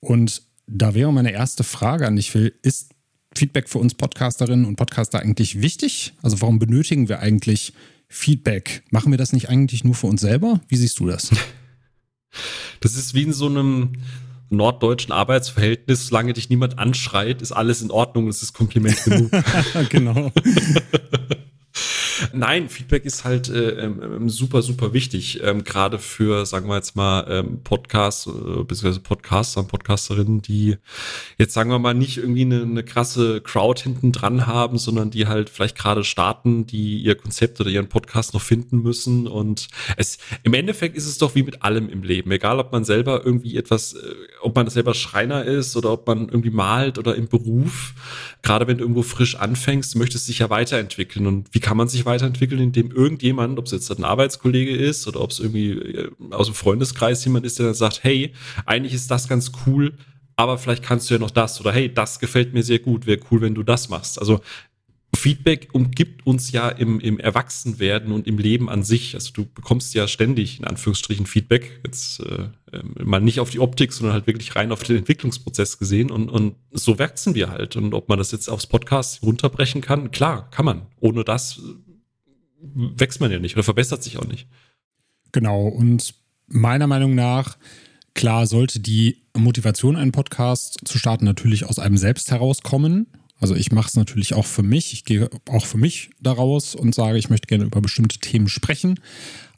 Und 0.00 0.42
da 0.66 0.92
wäre 0.92 1.14
meine 1.14 1.32
erste 1.32 1.64
Frage 1.64 2.06
an 2.06 2.16
dich, 2.16 2.30
Phil. 2.30 2.52
Ist 2.60 2.90
Feedback 3.34 3.70
für 3.70 3.78
uns 3.78 3.94
Podcasterinnen 3.94 4.66
und 4.66 4.76
Podcaster 4.76 5.20
eigentlich 5.20 5.62
wichtig? 5.62 6.12
Also 6.20 6.42
warum 6.42 6.58
benötigen 6.58 7.08
wir 7.08 7.20
eigentlich 7.20 7.72
Feedback? 8.08 8.82
Machen 8.90 9.12
wir 9.14 9.18
das 9.18 9.32
nicht 9.32 9.48
eigentlich 9.48 9.82
nur 9.82 9.94
für 9.94 10.08
uns 10.08 10.20
selber? 10.20 10.60
Wie 10.68 10.76
siehst 10.76 11.00
du 11.00 11.06
das? 11.06 11.30
Das 12.80 12.96
ist 12.96 13.14
wie 13.14 13.22
in 13.22 13.32
so 13.32 13.46
einem 13.46 13.92
norddeutschen 14.50 15.12
Arbeitsverhältnis, 15.12 16.08
solange 16.08 16.32
dich 16.32 16.50
niemand 16.50 16.78
anschreit, 16.78 17.40
ist 17.40 17.52
alles 17.52 17.82
in 17.82 17.90
Ordnung, 17.90 18.26
das 18.26 18.42
ist 18.42 18.52
Kompliment 18.52 19.02
genug. 19.04 19.30
genau. 19.88 20.32
Nein, 22.32 22.68
Feedback 22.68 23.04
ist 23.04 23.24
halt 23.24 23.48
äh, 23.48 23.70
ähm, 23.70 24.28
super, 24.28 24.62
super 24.62 24.92
wichtig. 24.92 25.40
Ähm, 25.42 25.64
Gerade 25.64 25.98
für, 25.98 26.46
sagen 26.46 26.68
wir 26.68 26.76
jetzt 26.76 26.96
mal, 26.96 27.26
ähm, 27.28 27.62
Podcasts, 27.62 28.26
äh, 28.26 28.30
beziehungsweise 28.30 29.00
Podcaster 29.00 29.60
und 29.60 29.68
Podcasterinnen, 29.68 30.40
die 30.42 30.76
jetzt, 31.38 31.54
sagen 31.54 31.70
wir 31.70 31.78
mal, 31.78 31.94
nicht 31.94 32.18
irgendwie 32.18 32.42
eine, 32.42 32.62
eine 32.62 32.84
krasse 32.84 33.40
Crowd 33.40 33.82
hinten 33.82 34.12
dran 34.12 34.46
haben, 34.46 34.78
sondern 34.78 35.10
die 35.10 35.26
halt 35.26 35.50
vielleicht 35.50 35.76
gerade 35.76 36.04
starten, 36.04 36.66
die 36.66 36.98
ihr 36.98 37.16
Konzept 37.16 37.60
oder 37.60 37.70
ihren 37.70 37.88
Podcast 37.88 38.34
noch 38.34 38.42
finden 38.42 38.82
müssen. 38.82 39.26
Und 39.26 39.68
es 39.96 40.18
im 40.42 40.54
Endeffekt 40.54 40.96
ist 40.96 41.06
es 41.06 41.18
doch 41.18 41.34
wie 41.34 41.42
mit 41.42 41.62
allem 41.62 41.88
im 41.88 42.02
Leben. 42.02 42.30
Egal, 42.30 42.58
ob 42.58 42.72
man 42.72 42.84
selber 42.84 43.24
irgendwie 43.24 43.56
etwas, 43.56 43.94
äh, 43.94 44.14
ob 44.40 44.54
man 44.54 44.70
selber 44.70 44.94
Schreiner 44.94 45.44
ist 45.44 45.76
oder 45.76 45.92
ob 45.92 46.06
man 46.06 46.28
irgendwie 46.28 46.50
malt 46.50 46.98
oder 46.98 47.16
im 47.16 47.28
Beruf. 47.28 47.94
Gerade 48.42 48.66
wenn 48.66 48.78
du 48.78 48.84
irgendwo 48.84 49.02
frisch 49.02 49.34
anfängst, 49.34 49.94
du 49.94 49.98
möchtest 49.98 50.28
dich 50.28 50.38
ja 50.38 50.48
weiterentwickeln. 50.50 51.26
Und 51.26 51.48
wie 51.52 51.60
kann 51.60 51.76
man 51.76 51.88
sich 51.88 52.06
weiterentwickeln, 52.06 52.19
indem 52.22 52.90
irgendjemand, 52.90 53.58
ob 53.58 53.66
es 53.66 53.72
jetzt 53.72 53.90
ein 53.90 54.04
Arbeitskollege 54.04 54.76
ist 54.76 55.06
oder 55.06 55.20
ob 55.20 55.30
es 55.30 55.40
irgendwie 55.40 55.70
äh, 55.72 56.10
aus 56.30 56.46
dem 56.46 56.54
Freundeskreis 56.54 57.24
jemand 57.24 57.46
ist, 57.46 57.58
der 57.58 57.66
dann 57.66 57.74
sagt, 57.74 58.02
hey, 58.02 58.32
eigentlich 58.66 58.94
ist 58.94 59.10
das 59.10 59.28
ganz 59.28 59.52
cool, 59.66 59.94
aber 60.36 60.58
vielleicht 60.58 60.82
kannst 60.82 61.10
du 61.10 61.14
ja 61.14 61.20
noch 61.20 61.30
das 61.30 61.60
oder 61.60 61.72
hey, 61.72 61.92
das 61.92 62.18
gefällt 62.18 62.54
mir 62.54 62.62
sehr 62.62 62.78
gut, 62.78 63.06
wäre 63.06 63.20
cool, 63.30 63.40
wenn 63.40 63.54
du 63.54 63.62
das 63.62 63.88
machst. 63.88 64.18
Also 64.18 64.40
Feedback 65.14 65.68
umgibt 65.72 66.24
uns 66.26 66.52
ja 66.52 66.68
im, 66.68 67.00
im 67.00 67.18
Erwachsenwerden 67.18 68.12
und 68.12 68.26
im 68.26 68.38
Leben 68.38 68.68
an 68.70 68.84
sich. 68.84 69.14
Also 69.14 69.32
du 69.32 69.44
bekommst 69.44 69.92
ja 69.94 70.06
ständig 70.06 70.60
in 70.60 70.64
Anführungsstrichen 70.64 71.26
Feedback. 71.26 71.80
Jetzt 71.84 72.20
äh, 72.20 72.48
ähm, 72.72 72.94
mal 73.02 73.20
nicht 73.20 73.40
auf 73.40 73.50
die 73.50 73.58
Optik, 73.58 73.92
sondern 73.92 74.14
halt 74.14 74.26
wirklich 74.26 74.54
rein 74.54 74.70
auf 74.70 74.82
den 74.82 74.96
Entwicklungsprozess 74.98 75.78
gesehen. 75.78 76.10
Und, 76.10 76.28
und 76.28 76.54
so 76.70 76.98
wachsen 76.98 77.34
wir 77.34 77.50
halt. 77.50 77.76
Und 77.76 77.92
ob 77.92 78.08
man 78.08 78.18
das 78.18 78.30
jetzt 78.30 78.48
aufs 78.48 78.66
Podcast 78.66 79.22
runterbrechen 79.22 79.80
kann, 79.80 80.10
klar, 80.10 80.48
kann 80.50 80.64
man. 80.64 80.86
Ohne 81.00 81.24
das 81.24 81.58
äh, 81.58 81.89
wächst 82.62 83.20
man 83.20 83.30
ja 83.30 83.38
nicht 83.38 83.54
oder 83.56 83.64
verbessert 83.64 84.02
sich 84.02 84.18
auch 84.18 84.26
nicht. 84.26 84.48
Genau. 85.32 85.66
Und 85.66 86.14
meiner 86.46 86.86
Meinung 86.86 87.14
nach, 87.14 87.58
klar, 88.14 88.46
sollte 88.46 88.80
die 88.80 89.22
Motivation, 89.36 89.96
einen 89.96 90.12
Podcast 90.12 90.78
zu 90.84 90.98
starten, 90.98 91.24
natürlich 91.24 91.64
aus 91.64 91.78
einem 91.78 91.96
selbst 91.96 92.30
herauskommen. 92.30 93.06
Also 93.38 93.54
ich 93.54 93.72
mache 93.72 93.88
es 93.88 93.96
natürlich 93.96 94.34
auch 94.34 94.46
für 94.46 94.62
mich. 94.62 94.92
Ich 94.92 95.04
gehe 95.04 95.30
auch 95.48 95.64
für 95.64 95.78
mich 95.78 96.10
daraus 96.20 96.74
und 96.74 96.94
sage, 96.94 97.18
ich 97.18 97.30
möchte 97.30 97.46
gerne 97.46 97.64
über 97.64 97.80
bestimmte 97.80 98.18
Themen 98.18 98.48
sprechen. 98.48 99.00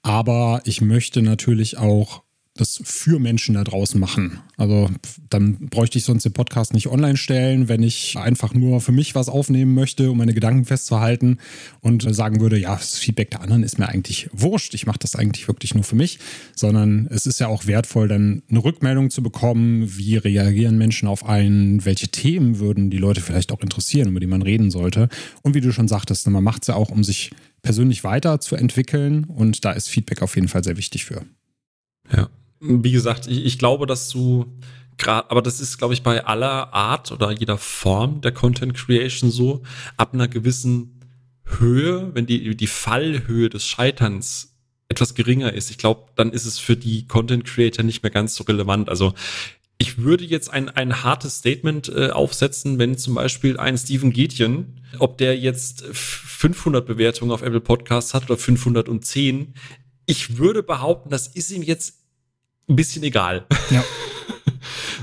Aber 0.03 0.63
ich 0.65 0.81
möchte 0.81 1.23
natürlich 1.23 1.79
auch 1.79 2.23
das 2.55 2.83
für 2.85 3.19
Menschen 3.19 3.55
da 3.55 3.65
draußen 3.65 3.99
machen. 3.99 4.41
Also 4.59 4.91
dann 5.31 5.69
bräuchte 5.71 5.97
ich 5.97 6.05
sonst 6.05 6.25
den 6.25 6.35
Podcast 6.35 6.75
nicht 6.75 6.89
online 6.89 7.17
stellen, 7.17 7.69
wenn 7.69 7.83
ich 7.83 8.19
einfach 8.19 8.53
nur 8.53 8.83
für 8.83 8.93
mich 8.93 9.15
was 9.15 9.31
aufnehmen 9.31 9.75
möchte, 9.75 10.11
um 10.11 10.19
meine 10.19 10.35
Gedanken 10.35 10.67
festzuhalten 10.67 11.39
und 11.81 12.03
sagen 12.15 12.41
würde, 12.41 12.59
ja, 12.59 12.77
das 12.77 12.99
Feedback 12.99 13.31
der 13.31 13.41
anderen 13.41 13.63
ist 13.63 13.79
mir 13.79 13.89
eigentlich 13.89 14.29
wurscht. 14.35 14.75
Ich 14.75 14.85
mache 14.85 14.99
das 14.99 15.17
eigentlich 15.17 15.49
wirklich 15.49 15.75
nur 15.75 15.85
für 15.85 15.97
mich, 15.97 16.19
sondern 16.55 17.07
es 17.11 17.25
ist 17.25 17.41
ja 17.41 17.49
auch 17.49 17.67
wertvoll, 17.67 18.07
dann 18.07 18.43
eine 18.51 18.63
Rückmeldung 18.63 19.09
zu 19.09 19.23
bekommen, 19.23 19.97
wie 19.97 20.17
reagieren 20.19 20.77
Menschen 20.77 21.09
auf 21.09 21.25
einen, 21.25 21.87
welche 21.87 22.09
Themen 22.09 22.59
würden 22.59 22.91
die 22.91 22.99
Leute 22.99 23.23
vielleicht 23.23 23.51
auch 23.53 23.63
interessieren, 23.63 24.11
über 24.11 24.21
die 24.21 24.27
man 24.27 24.43
reden 24.43 24.71
sollte. 24.71 25.09
Und 25.41 25.55
wie 25.55 25.63
du 25.63 25.73
schon 25.73 25.89
sagtest, 25.89 26.29
man 26.29 26.45
macht 26.45 26.63
es 26.63 26.69
ja 26.69 26.75
auch, 26.75 26.91
um 26.91 27.03
sich 27.03 27.31
persönlich 27.63 28.05
weiterzuentwickeln 28.05 29.25
und 29.25 29.65
da 29.65 29.73
ist 29.73 29.89
Feedback 29.89 30.21
auf 30.21 30.35
jeden 30.35 30.49
Fall 30.49 30.65
sehr 30.65 30.77
wichtig 30.77 31.07
für. 31.07 31.25
Ja, 32.15 32.29
wie 32.63 32.93
gesagt, 32.93 33.27
ich, 33.27 33.45
ich 33.45 33.59
glaube, 33.59 33.87
dass 33.87 34.09
du 34.09 34.47
gerade, 34.97 35.31
aber 35.31 35.43
das 35.43 35.61
ist, 35.61 35.79
glaube 35.79 35.95
ich, 35.95 36.03
bei 36.03 36.25
aller 36.25 36.73
Art 36.73 37.11
oder 37.13 37.33
jeder 37.33 37.59
Form 37.59 38.21
der 38.21 38.33
Content 38.33 38.75
Creation 38.75 39.31
so, 39.31 39.63
ab 39.97 40.15
einer 40.15 40.29
gewissen 40.29 41.01
Höhe, 41.45 42.15
wenn 42.15 42.27
die, 42.27 42.57
die 42.57 42.67
Fallhöhe 42.67 43.49
des 43.49 43.67
Scheiterns 43.67 44.55
etwas 44.89 45.15
geringer 45.15 45.53
ist, 45.53 45.71
ich 45.71 45.79
glaube, 45.79 46.07
dann 46.17 46.33
ist 46.33 46.45
es 46.45 46.59
für 46.59 46.77
die 46.77 47.07
Content 47.07 47.45
Creator 47.45 47.85
nicht 47.85 48.03
mehr 48.03 48.13
ganz 48.13 48.35
so 48.35 48.45
relevant. 48.45 48.89
Also 48.89 49.15
ich 49.79 49.99
würde 49.99 50.25
jetzt 50.25 50.53
ein, 50.53 50.69
ein 50.69 51.03
hartes 51.03 51.39
Statement 51.39 51.89
äh, 51.89 52.11
aufsetzen, 52.11 52.79
wenn 52.79 52.97
zum 52.97 53.15
Beispiel 53.15 53.57
ein 53.57 53.77
Steven 53.77 54.13
Gätjen, 54.13 54.81
ob 54.99 55.19
der 55.19 55.37
jetzt 55.37 55.85
500 55.93 56.87
Bewertungen 56.87 57.33
auf 57.33 57.43
Apple 57.43 57.61
Podcasts 57.61 58.15
hat 58.15 58.25
oder 58.25 58.37
510, 58.37 59.55
ich 60.07 60.37
würde 60.37 60.63
behaupten, 60.63 61.11
das 61.11 61.27
ist 61.27 61.51
ihm 61.51 61.63
jetzt 61.63 62.02
ein 62.73 62.77
bisschen 62.77 63.03
egal. 63.03 63.45
Ja. 63.71 63.85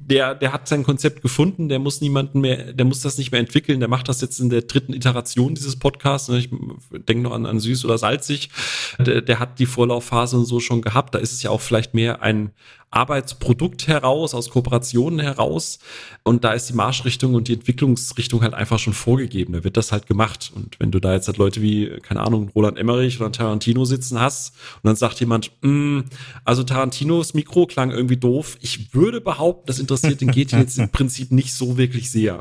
Der, 0.06 0.34
der 0.34 0.54
hat 0.54 0.68
sein 0.68 0.84
Konzept 0.84 1.22
gefunden, 1.22 1.70
der 1.70 1.78
muss 1.78 2.02
niemanden 2.02 2.42
mehr, 2.42 2.74
der 2.74 2.86
muss 2.86 3.02
das 3.02 3.20
nicht 3.20 3.32
mehr 3.32 3.40
entwickeln, 3.40 3.80
der 3.80 3.90
macht 3.90 4.10
das 4.10 4.22
jetzt 4.22 4.40
in 4.40 4.50
der 4.50 4.64
dritten 4.64 4.94
Iteration 4.94 5.54
dieses 5.54 5.78
Podcasts. 5.78 6.30
Ich 6.30 6.50
denke 6.92 7.22
noch 7.22 7.32
an, 7.32 7.46
an 7.46 7.60
süß 7.60 7.86
oder 7.86 7.98
salzig. 8.00 8.50
Der, 8.98 9.22
der 9.22 9.40
hat 9.40 9.60
die 9.60 9.68
Vorlaufphase 9.68 10.38
und 10.38 10.46
so 10.46 10.60
schon 10.60 10.82
gehabt. 10.82 11.14
Da 11.14 11.20
ist 11.20 11.32
es 11.32 11.44
ja 11.44 11.52
auch 11.52 11.62
vielleicht 11.62 11.94
mehr 11.94 12.24
ein, 12.24 12.52
Arbeitsprodukt 12.92 13.88
heraus, 13.88 14.34
aus 14.34 14.50
Kooperationen 14.50 15.20
heraus. 15.20 15.80
Und 16.24 16.44
da 16.44 16.54
ist 16.54 16.70
die 16.70 16.74
Marschrichtung 16.74 17.36
und 17.36 17.48
die 17.48 17.54
Entwicklungsrichtung 17.54 18.42
halt 18.42 18.54
einfach 18.54 18.80
schon 18.80 18.94
vorgegeben. 18.94 19.54
Da 19.54 19.64
wird 19.64 19.78
das 19.78 19.92
halt 19.92 20.08
gemacht. 20.08 20.52
Und 20.56 20.80
wenn 20.80 20.92
du 20.92 21.00
da 21.00 21.14
jetzt 21.14 21.28
halt 21.28 21.38
Leute 21.38 21.62
wie, 21.62 22.00
keine 22.02 22.22
Ahnung, 22.22 22.50
Roland 22.56 22.78
Emmerich 22.78 23.20
oder 23.20 23.32
Tarantino 23.32 23.86
sitzen 23.86 24.20
hast 24.20 24.56
und 24.76 24.88
dann 24.88 24.96
sagt 24.96 25.20
jemand, 25.20 25.52
mm, 25.62 26.02
also 26.46 26.64
Tarantinos 26.64 27.34
Mikro 27.34 27.68
klang 27.68 27.92
irgendwie 27.92 28.18
doof. 28.18 28.58
Ich 28.62 28.94
würde 28.94 29.22
behaupten, 29.22 29.68
das 29.68 29.80
interessiert 29.80 30.22
den 30.22 30.32
GT 30.32 30.54
jetzt 30.54 30.80
im 30.80 30.90
Prinzip 30.90 31.32
nicht 31.32 31.54
so 31.54 31.78
wirklich 31.78 32.12
sehr. 32.12 32.40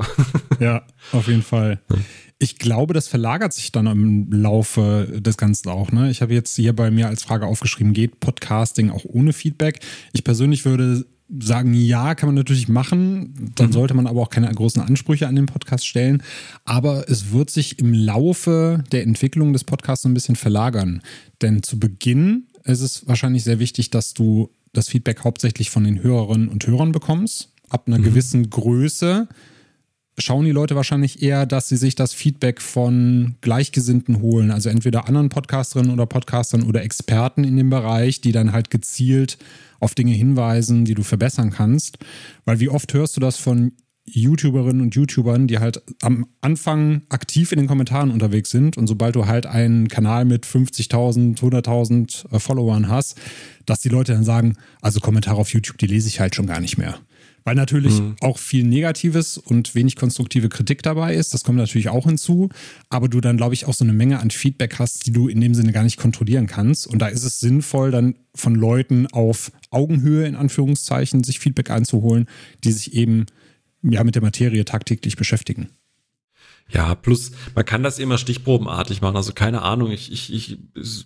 ja, 0.59 0.83
auf 1.11 1.27
jeden 1.27 1.43
Fall. 1.43 1.79
Ich 2.41 2.57
glaube, 2.57 2.93
das 2.93 3.09
verlagert 3.09 3.51
sich 3.51 3.73
dann 3.73 3.85
im 3.85 4.31
Laufe 4.31 5.19
des 5.19 5.35
Ganzen 5.35 5.67
auch. 5.69 5.91
Ne? 5.91 6.09
Ich 6.09 6.21
habe 6.21 6.33
jetzt 6.33 6.55
hier 6.55 6.73
bei 6.73 6.89
mir 6.89 7.07
als 7.07 7.21
Frage 7.21 7.45
aufgeschrieben, 7.45 7.93
geht 7.93 8.21
Podcasting 8.21 8.89
auch 8.89 9.03
ohne 9.03 9.33
Feedback? 9.33 9.81
Ich 10.13 10.23
persönlich 10.23 10.63
würde 10.63 11.05
sagen, 11.37 11.73
ja, 11.73 12.15
kann 12.15 12.29
man 12.29 12.35
natürlich 12.35 12.69
machen. 12.69 13.51
Dann 13.55 13.67
mhm. 13.67 13.73
sollte 13.73 13.93
man 13.93 14.07
aber 14.07 14.21
auch 14.21 14.29
keine 14.29 14.49
großen 14.49 14.81
Ansprüche 14.81 15.27
an 15.27 15.35
den 15.35 15.45
Podcast 15.45 15.85
stellen. 15.85 16.23
Aber 16.63 17.09
es 17.09 17.31
wird 17.31 17.49
sich 17.49 17.77
im 17.77 17.93
Laufe 17.93 18.83
der 18.91 19.03
Entwicklung 19.03 19.53
des 19.53 19.65
Podcasts 19.65 20.05
ein 20.05 20.13
bisschen 20.13 20.35
verlagern. 20.35 21.01
Denn 21.41 21.61
zu 21.61 21.77
Beginn 21.77 22.47
ist 22.63 22.81
es 22.81 23.07
wahrscheinlich 23.07 23.43
sehr 23.43 23.59
wichtig, 23.59 23.89
dass 23.89 24.13
du 24.13 24.49
das 24.73 24.87
Feedback 24.87 25.23
hauptsächlich 25.23 25.69
von 25.69 25.83
den 25.83 26.01
Hörerinnen 26.01 26.47
und 26.47 26.65
Hörern 26.65 26.91
bekommst. 26.91 27.51
Ab 27.69 27.83
einer 27.87 27.99
mhm. 27.99 28.03
gewissen 28.03 28.49
Größe 28.49 29.27
schauen 30.19 30.45
die 30.45 30.51
Leute 30.51 30.75
wahrscheinlich 30.75 31.21
eher, 31.21 31.45
dass 31.45 31.69
sie 31.69 31.77
sich 31.77 31.95
das 31.95 32.13
Feedback 32.13 32.61
von 32.61 33.35
Gleichgesinnten 33.41 34.21
holen. 34.21 34.51
Also 34.51 34.69
entweder 34.69 35.07
anderen 35.07 35.29
Podcasterinnen 35.29 35.91
oder 35.91 36.05
Podcastern 36.05 36.63
oder 36.63 36.83
Experten 36.83 37.43
in 37.43 37.57
dem 37.57 37.69
Bereich, 37.69 38.21
die 38.21 38.31
dann 38.31 38.51
halt 38.51 38.69
gezielt 38.69 39.37
auf 39.79 39.95
Dinge 39.95 40.13
hinweisen, 40.13 40.85
die 40.85 40.93
du 40.93 41.03
verbessern 41.03 41.51
kannst. 41.51 41.97
Weil 42.45 42.59
wie 42.59 42.69
oft 42.69 42.93
hörst 42.93 43.15
du 43.17 43.21
das 43.21 43.37
von 43.37 43.71
YouTuberinnen 44.05 44.81
und 44.81 44.95
YouTubern, 44.95 45.47
die 45.47 45.59
halt 45.59 45.81
am 46.01 46.27
Anfang 46.41 47.03
aktiv 47.09 47.51
in 47.51 47.59
den 47.59 47.67
Kommentaren 47.67 48.11
unterwegs 48.11 48.49
sind 48.49 48.77
und 48.77 48.87
sobald 48.87 49.15
du 49.15 49.27
halt 49.27 49.45
einen 49.45 49.87
Kanal 49.87 50.25
mit 50.25 50.45
50.000, 50.45 51.37
100.000 51.37 52.33
äh, 52.33 52.39
Followern 52.39 52.89
hast, 52.89 53.19
dass 53.65 53.81
die 53.81 53.89
Leute 53.89 54.13
dann 54.13 54.23
sagen, 54.23 54.55
also 54.81 54.99
Kommentare 54.99 55.37
auf 55.37 55.53
YouTube, 55.53 55.77
die 55.77 55.87
lese 55.87 56.07
ich 56.07 56.19
halt 56.19 56.35
schon 56.35 56.47
gar 56.47 56.59
nicht 56.59 56.77
mehr. 56.77 56.99
Weil 57.43 57.55
natürlich 57.55 57.99
mhm. 57.99 58.15
auch 58.21 58.37
viel 58.37 58.63
Negatives 58.63 59.37
und 59.37 59.75
wenig 59.75 59.95
konstruktive 59.95 60.49
Kritik 60.49 60.83
dabei 60.83 61.15
ist. 61.15 61.33
Das 61.33 61.43
kommt 61.43 61.57
natürlich 61.57 61.89
auch 61.89 62.05
hinzu. 62.05 62.49
Aber 62.89 63.07
du 63.07 63.21
dann, 63.21 63.37
glaube 63.37 63.53
ich, 63.53 63.65
auch 63.65 63.73
so 63.73 63.83
eine 63.83 63.93
Menge 63.93 64.19
an 64.19 64.31
Feedback 64.31 64.79
hast, 64.79 65.05
die 65.05 65.11
du 65.11 65.27
in 65.27 65.41
dem 65.41 65.53
Sinne 65.53 65.71
gar 65.71 65.83
nicht 65.83 65.97
kontrollieren 65.97 66.47
kannst. 66.47 66.87
Und 66.87 66.99
da 66.99 67.07
ist 67.07 67.23
es 67.23 67.39
sinnvoll, 67.39 67.91
dann 67.91 68.15
von 68.35 68.55
Leuten 68.55 69.07
auf 69.07 69.51
Augenhöhe, 69.71 70.27
in 70.27 70.35
Anführungszeichen, 70.35 71.23
sich 71.23 71.39
Feedback 71.39 71.71
einzuholen, 71.71 72.27
die 72.63 72.71
sich 72.71 72.93
eben 72.93 73.25
ja 73.81 74.03
mit 74.03 74.15
der 74.15 74.21
Materie 74.21 74.65
tagtäglich 74.65 75.15
beschäftigen. 75.15 75.69
Ja, 76.71 76.93
plus 76.93 77.31
man 77.55 77.65
kann 77.65 77.81
das 77.81 77.97
immer 77.97 78.19
stichprobenartig 78.19 79.01
machen. 79.01 79.15
Also 79.15 79.33
keine 79.33 79.63
Ahnung, 79.63 79.91
ich, 79.91 80.11
ich, 80.11 80.31
ich 80.31 80.57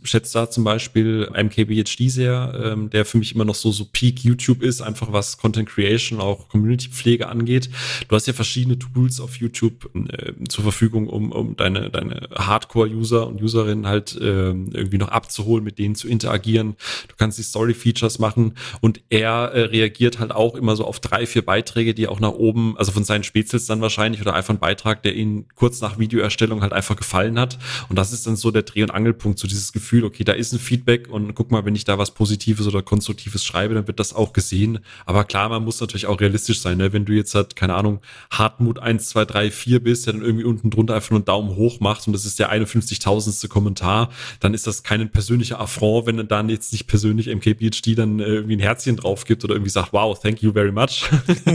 schätze 0.04 0.34
da 0.34 0.50
zum 0.50 0.66
Beispiel 0.66 1.30
MKBHD 1.32 2.10
sehr, 2.12 2.72
ähm, 2.74 2.90
der 2.90 3.06
für 3.06 3.18
mich 3.18 3.34
immer 3.34 3.46
noch 3.46 3.56
so, 3.56 3.72
so 3.72 3.86
Peak 3.86 4.26
YouTube 4.26 4.62
ist, 4.62 4.82
einfach 4.82 5.14
was 5.14 5.38
Content 5.38 5.70
Creation, 5.70 6.20
auch 6.20 6.50
Community-Pflege 6.50 7.30
angeht. 7.30 7.70
Du 8.10 8.16
hast 8.16 8.28
ja 8.28 8.34
verschiedene 8.34 8.78
Tools 8.78 9.22
auf 9.22 9.38
YouTube 9.38 9.90
äh, 9.96 10.34
zur 10.50 10.64
Verfügung, 10.64 11.08
um, 11.08 11.32
um 11.32 11.56
deine, 11.56 11.90
deine 11.90 12.28
Hardcore-User 12.36 13.26
und 13.26 13.42
Userinnen 13.42 13.88
halt 13.88 14.18
äh, 14.18 14.50
irgendwie 14.50 14.98
noch 14.98 15.10
abzuholen, 15.10 15.64
mit 15.64 15.80
denen 15.80 15.96
zu 15.96 16.10
interagieren. 16.10 16.76
Du 17.08 17.16
kannst 17.18 17.38
die 17.38 17.44
Story-Features 17.44 18.20
machen 18.20 18.56
und 18.82 19.00
er 19.10 19.52
äh, 19.54 19.62
reagiert 19.62 20.20
halt 20.20 20.34
auch 20.34 20.56
immer 20.56 20.76
so 20.76 20.84
auf 20.84 21.00
drei, 21.00 21.26
vier 21.26 21.46
Beiträge, 21.46 21.94
die 21.94 22.10
auch 22.10 22.20
nach 22.20 22.34
oben, 22.34 22.78
also 22.78 22.92
von 22.92 23.06
seinen 23.06 23.24
Spezies 23.24 23.66
dann 23.66 23.80
wahrscheinlich 23.80 24.20
oder 24.20 24.34
einfach 24.34 24.54
ein 24.54 24.60
Beitrag, 24.60 25.04
der 25.04 25.16
ihn 25.16 25.46
kurz 25.56 25.82
nach 25.82 26.00
Videoerstellung 26.00 26.62
halt 26.62 26.74
einfach 26.74 26.96
gefallen 26.96 27.40
hat. 27.40 27.58
Und 27.90 27.98
das 27.98 28.12
ist 28.12 28.28
dann 28.28 28.36
so 28.36 28.52
der 28.52 28.64
Dreh- 28.64 28.84
und 28.84 28.92
Angelpunkt, 28.92 29.40
so 29.40 29.48
dieses 29.48 29.72
Gefühl, 29.72 30.04
okay, 30.04 30.24
da 30.24 30.34
ist 30.34 30.54
ein 30.54 30.60
Feedback 30.60 31.10
und 31.10 31.36
guck 31.36 31.52
mal, 31.52 31.66
wenn 31.66 31.76
ich 31.76 31.86
da 31.86 31.98
was 31.98 32.12
Positives 32.12 32.68
oder 32.68 32.82
Konstruktives 32.82 33.46
schreibe, 33.46 33.74
dann 33.74 33.88
wird 33.88 34.00
das 34.00 34.14
auch 34.14 34.34
gesehen. 34.34 34.80
Aber 35.06 35.24
klar, 35.24 35.50
man 35.50 35.64
muss 35.64 35.80
natürlich 35.80 36.08
auch 36.08 36.20
realistisch 36.20 36.60
sein, 36.60 36.78
ne? 36.78 36.94
wenn 36.94 37.06
du 37.06 37.14
jetzt 37.14 37.36
halt, 37.36 37.56
keine 37.56 37.76
Ahnung, 37.76 38.00
Hartmut 38.32 38.80
1, 38.80 39.10
2, 39.10 39.26
3, 39.26 39.52
4 39.52 39.84
bist, 39.84 40.06
der 40.06 40.14
dann 40.14 40.24
irgendwie 40.24 40.46
unten 40.46 40.70
drunter 40.70 40.96
einfach 40.96 41.12
nur 41.12 41.20
einen 41.20 41.26
Daumen 41.26 41.56
hoch 41.56 41.80
macht 41.80 42.08
und 42.08 42.14
das 42.14 42.26
ist 42.26 42.40
der 42.40 42.52
51.000. 42.52 43.44
Kommentar, 43.48 44.10
dann 44.40 44.54
ist 44.54 44.68
das 44.68 44.84
kein 44.84 45.10
persönlicher 45.10 45.60
Affront, 45.60 46.08
wenn 46.08 46.28
dann 46.28 46.50
jetzt 46.50 46.72
nicht 46.72 46.88
persönlich 46.88 47.28
MKBHD 47.28 47.98
dann 47.98 48.20
äh, 48.20 48.26
irgendwie 48.26 48.56
ein 48.56 48.60
Herzchen 48.60 48.96
drauf 48.96 49.26
gibt 49.26 49.44
oder 49.44 49.54
irgendwie 49.54 49.70
sagt, 49.70 49.94
wow, 49.94 50.20
thank 50.20 50.42
you 50.42 50.52
very 50.52 50.72
much. 50.72 51.10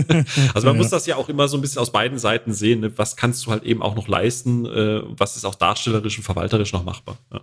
also 0.55 0.67
man 0.67 0.77
ja. 0.77 0.83
muss 0.83 0.91
das 0.91 1.07
ja 1.07 1.17
auch 1.17 1.29
immer 1.29 1.49
so 1.49 1.57
ein 1.57 1.61
bisschen 1.61 1.81
aus 1.81 1.93
beiden 1.93 2.19
Seiten 2.19 2.53
sehen. 2.53 2.81
Ne? 2.81 2.93
Was 2.97 3.17
kannst 3.17 3.45
du 3.47 3.51
halt 3.51 3.65
eben 3.65 3.83
auch 3.83 3.88
noch 3.95 4.09
leisten? 4.09 4.67
Äh, 4.67 5.03
was 5.05 5.37
ist 5.37 5.45
auch 5.45 5.55
darstellerisch 5.55 6.19
und 6.19 6.25
verwalterisch 6.25 6.73
noch 6.73 6.85
machbar? 6.85 7.19
Ja. 7.33 7.41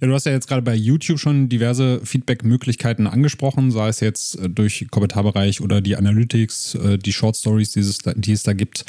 Ja, 0.00 0.06
du 0.06 0.14
hast 0.14 0.26
ja 0.26 0.32
jetzt 0.32 0.46
gerade 0.46 0.62
bei 0.62 0.74
YouTube 0.74 1.18
schon 1.18 1.48
diverse 1.48 2.00
Feedback-Möglichkeiten 2.04 3.06
angesprochen, 3.06 3.70
sei 3.70 3.88
es 3.88 4.00
jetzt 4.00 4.38
äh, 4.38 4.48
durch 4.48 4.86
Kommentarbereich 4.90 5.60
oder 5.60 5.80
die 5.80 5.96
Analytics, 5.96 6.74
äh, 6.76 6.98
die 6.98 7.12
Short 7.12 7.36
Stories, 7.36 7.72
die 7.72 7.80
es 8.32 8.42
da 8.42 8.52
gibt. 8.52 8.84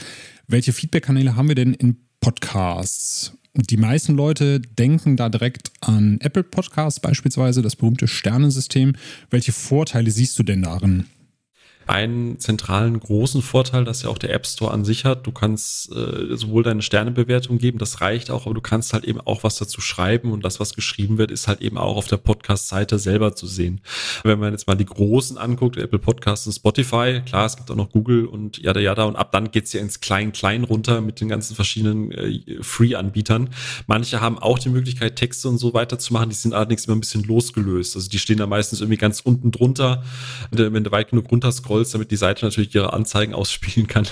Welche 0.48 0.74
Feedback-Kanäle 0.74 1.36
haben 1.36 1.48
wir 1.48 1.56
denn 1.56 1.74
in 1.74 1.98
Podcasts? 2.20 3.34
Die 3.54 3.78
meisten 3.78 4.16
Leute 4.16 4.60
denken 4.60 5.18
da 5.18 5.30
direkt 5.30 5.72
an 5.82 6.20
Apple 6.22 6.44
Podcasts 6.44 7.00
beispielsweise, 7.00 7.64
das 7.64 7.76
berühmte 7.76 8.08
Sternensystem. 8.08 8.94
Welche 9.32 9.52
Vorteile 9.52 10.12
siehst 10.12 10.38
du 10.38 10.44
denn 10.44 10.62
darin? 10.62 11.06
Einen 11.90 12.40
zentralen 12.40 13.00
großen 13.00 13.42
Vorteil, 13.42 13.86
dass 13.86 14.04
ja 14.04 14.10
auch 14.10 14.18
der 14.18 14.34
App 14.34 14.46
Store 14.46 14.72
an 14.72 14.86
sich 14.86 15.06
hat. 15.06 15.26
Du 15.26 15.32
kannst 15.32 15.92
äh, 15.92 16.36
sowohl 16.36 16.64
deine 16.64 16.82
Sternebewertung 16.82 17.58
geben, 17.58 17.78
das 17.78 18.02
reicht 18.02 18.30
auch, 18.30 18.46
aber 18.46 18.56
du 18.56 18.62
kannst 18.62 18.94
halt 18.94 19.06
eben 19.06 19.22
auch 19.22 19.44
was 19.44 19.58
dazu 19.58 19.82
schreiben 19.82 20.32
und 20.32 20.44
das, 20.44 20.60
was 20.60 20.74
geschrieben 20.74 21.18
wird, 21.18 21.32
ist 21.32 21.48
halt 21.48 21.62
eben 21.62 21.78
auch 21.78 21.96
auf 21.96 22.08
der 22.08 22.18
Podcast-Seite 22.18 23.00
selber 23.00 23.36
zu 23.36 23.48
sehen. 23.48 23.82
Wenn 24.24 24.40
man 24.40 24.52
jetzt 24.52 24.68
mal 24.68 24.76
die 24.76 24.86
großen 24.86 25.38
anguckt, 25.38 25.78
Apple 25.78 26.00
Podcasts 26.00 26.48
und 26.48 26.54
Spotify, 26.54 27.22
klar, 27.26 27.46
es 27.46 27.56
gibt 27.56 27.72
auch 27.72 27.76
noch 27.76 27.92
Google 27.92 28.26
und 28.26 28.58
yada 28.58 28.80
yada 28.80 29.06
und 29.06 29.16
ab 29.16 29.32
dann 29.32 29.52
geht's 29.52 29.74
ja 29.74 29.82
ins 29.82 30.00
Klein-Klein 30.00 30.64
runter 30.64 31.02
mit 31.02 31.22
den 31.22 31.30
ganzen 31.30 31.56
verschiedenen 31.56 32.12
äh, 32.12 32.62
Free-Anbietern. 32.62 33.50
Manche 33.88 34.22
haben 34.22 34.38
auch 34.40 34.60
die 34.60 34.70
Möglichkeit, 34.70 35.16
Texte 35.16 35.48
und 35.48 35.58
so 35.58 35.74
weiter 35.74 36.00
zu 36.00 36.14
machen, 36.14 36.30
die 36.30 36.36
sind 36.36 36.54
allerdings 36.54 36.86
immer 36.86 36.96
ein 36.96 37.02
bisschen 37.02 37.24
losgelöst. 37.24 37.96
Also 37.96 38.10
die 38.10 38.20
stehen 38.20 38.38
da 38.38 38.48
meistens 38.48 38.82
irgendwie 38.82 38.98
ganz 38.98 39.22
unten 39.22 39.52
drunter. 39.52 40.04
Wenn 40.52 40.84
du 40.84 40.92
weit 40.92 41.10
genug 41.10 41.32
runter 41.32 41.52
scrollst, 41.78 41.94
damit 41.94 42.12
die 42.12 42.18
Seite 42.18 42.46
natürlich 42.46 42.74
ihre 42.74 42.94
Anzeigen 42.94 43.34
ausspielen 43.34 43.88
kann. 43.88 44.08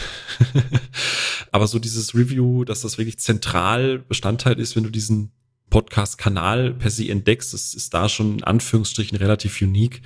Aber 1.51 1.67
so 1.67 1.79
dieses 1.79 2.13
Review, 2.13 2.63
dass 2.63 2.81
das 2.81 2.98
wirklich 2.98 3.19
zentral 3.19 4.00
Bestandteil 4.00 4.60
ist, 4.60 4.75
wenn 4.75 4.84
du 4.84 4.89
diesen 4.89 5.31
Podcast-Kanal 5.69 6.74
per 6.74 6.91
se 6.91 7.10
entdeckst, 7.10 7.53
das 7.53 7.74
ist 7.74 7.93
da 7.93 8.07
schon 8.07 8.38
in 8.38 8.43
Anführungsstrichen 8.43 9.17
relativ 9.17 9.62
unique 9.62 10.01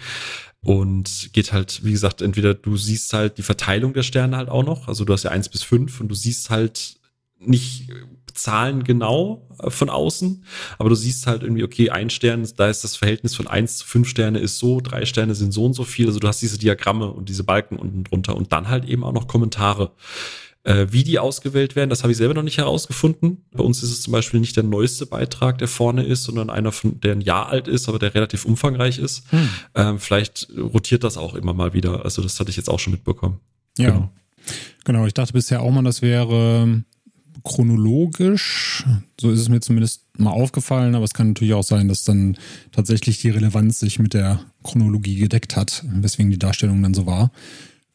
und 0.61 1.29
geht 1.33 1.51
halt, 1.53 1.83
wie 1.83 1.91
gesagt, 1.91 2.21
entweder 2.21 2.53
du 2.53 2.77
siehst 2.77 3.13
halt 3.13 3.37
die 3.37 3.43
Verteilung 3.43 3.93
der 3.93 4.03
Sterne 4.03 4.37
halt 4.37 4.49
auch 4.49 4.63
noch, 4.63 4.87
also 4.87 5.05
du 5.05 5.13
hast 5.13 5.23
ja 5.23 5.31
eins 5.31 5.49
bis 5.49 5.63
fünf 5.63 5.99
und 5.99 6.07
du 6.07 6.15
siehst 6.15 6.49
halt 6.49 6.99
nicht 7.39 7.89
Zahlen 8.41 8.83
genau 8.83 9.47
äh, 9.61 9.69
von 9.69 9.89
außen, 9.89 10.43
aber 10.77 10.89
du 10.89 10.95
siehst 10.95 11.27
halt 11.27 11.43
irgendwie, 11.43 11.63
okay, 11.63 11.89
ein 11.89 12.09
Stern, 12.09 12.47
da 12.57 12.69
ist 12.69 12.83
das 12.83 12.95
Verhältnis 12.95 13.35
von 13.35 13.47
eins 13.47 13.77
zu 13.77 13.85
fünf 13.85 14.07
Sterne 14.07 14.39
ist 14.39 14.59
so, 14.59 14.81
drei 14.81 15.05
Sterne 15.05 15.35
sind 15.35 15.51
so 15.51 15.65
und 15.65 15.73
so 15.73 15.83
viel. 15.83 16.07
Also 16.07 16.19
du 16.19 16.27
hast 16.27 16.41
diese 16.41 16.57
Diagramme 16.57 17.11
und 17.11 17.29
diese 17.29 17.43
Balken 17.43 17.77
unten 17.77 18.03
drunter 18.03 18.35
und 18.35 18.51
dann 18.51 18.69
halt 18.69 18.85
eben 18.85 19.03
auch 19.03 19.13
noch 19.13 19.27
Kommentare. 19.27 19.91
Äh, 20.63 20.87
wie 20.91 21.03
die 21.05 21.19
ausgewählt 21.19 21.77
werden, 21.77 21.89
das 21.89 22.03
habe 22.03 22.11
ich 22.11 22.17
selber 22.17 22.33
noch 22.33 22.43
nicht 22.43 22.57
herausgefunden. 22.57 23.45
Bei 23.53 23.63
uns 23.63 23.81
ist 23.81 23.91
es 23.91 24.01
zum 24.01 24.11
Beispiel 24.11 24.41
nicht 24.41 24.57
der 24.57 24.63
neueste 24.63 25.05
Beitrag, 25.05 25.57
der 25.57 25.69
vorne 25.69 26.03
ist, 26.03 26.25
sondern 26.25 26.49
einer, 26.49 26.73
von, 26.73 26.99
der 26.99 27.13
ein 27.13 27.21
Jahr 27.21 27.47
alt 27.47 27.69
ist, 27.69 27.87
aber 27.87 27.97
der 27.97 28.13
relativ 28.13 28.43
umfangreich 28.43 28.99
ist. 28.99 29.23
Hm. 29.31 29.49
Ähm, 29.75 29.99
vielleicht 29.99 30.49
rotiert 30.57 31.05
das 31.05 31.17
auch 31.17 31.33
immer 31.33 31.53
mal 31.53 31.73
wieder. 31.73 32.03
Also 32.03 32.21
das 32.21 32.39
hatte 32.41 32.49
ich 32.49 32.57
jetzt 32.57 32.69
auch 32.69 32.79
schon 32.79 32.91
mitbekommen. 32.91 33.39
Ja. 33.77 33.91
Genau. 33.91 34.11
Genau, 34.83 35.05
ich 35.05 35.13
dachte 35.13 35.33
bisher 35.33 35.61
auch 35.61 35.71
mal, 35.71 35.83
das 35.83 36.01
wäre 36.01 36.83
chronologisch. 37.43 38.85
So 39.19 39.31
ist 39.31 39.39
es 39.39 39.49
mir 39.49 39.59
zumindest 39.59 40.03
mal 40.17 40.31
aufgefallen, 40.31 40.95
aber 40.95 41.05
es 41.05 41.13
kann 41.13 41.29
natürlich 41.29 41.53
auch 41.53 41.63
sein, 41.63 41.87
dass 41.87 42.03
dann 42.03 42.37
tatsächlich 42.71 43.19
die 43.21 43.29
Relevanz 43.29 43.79
sich 43.79 43.99
mit 43.99 44.13
der 44.13 44.39
Chronologie 44.63 45.15
gedeckt 45.15 45.55
hat, 45.55 45.83
weswegen 45.87 46.31
die 46.31 46.39
Darstellung 46.39 46.81
dann 46.83 46.93
so 46.93 47.05
war. 47.05 47.31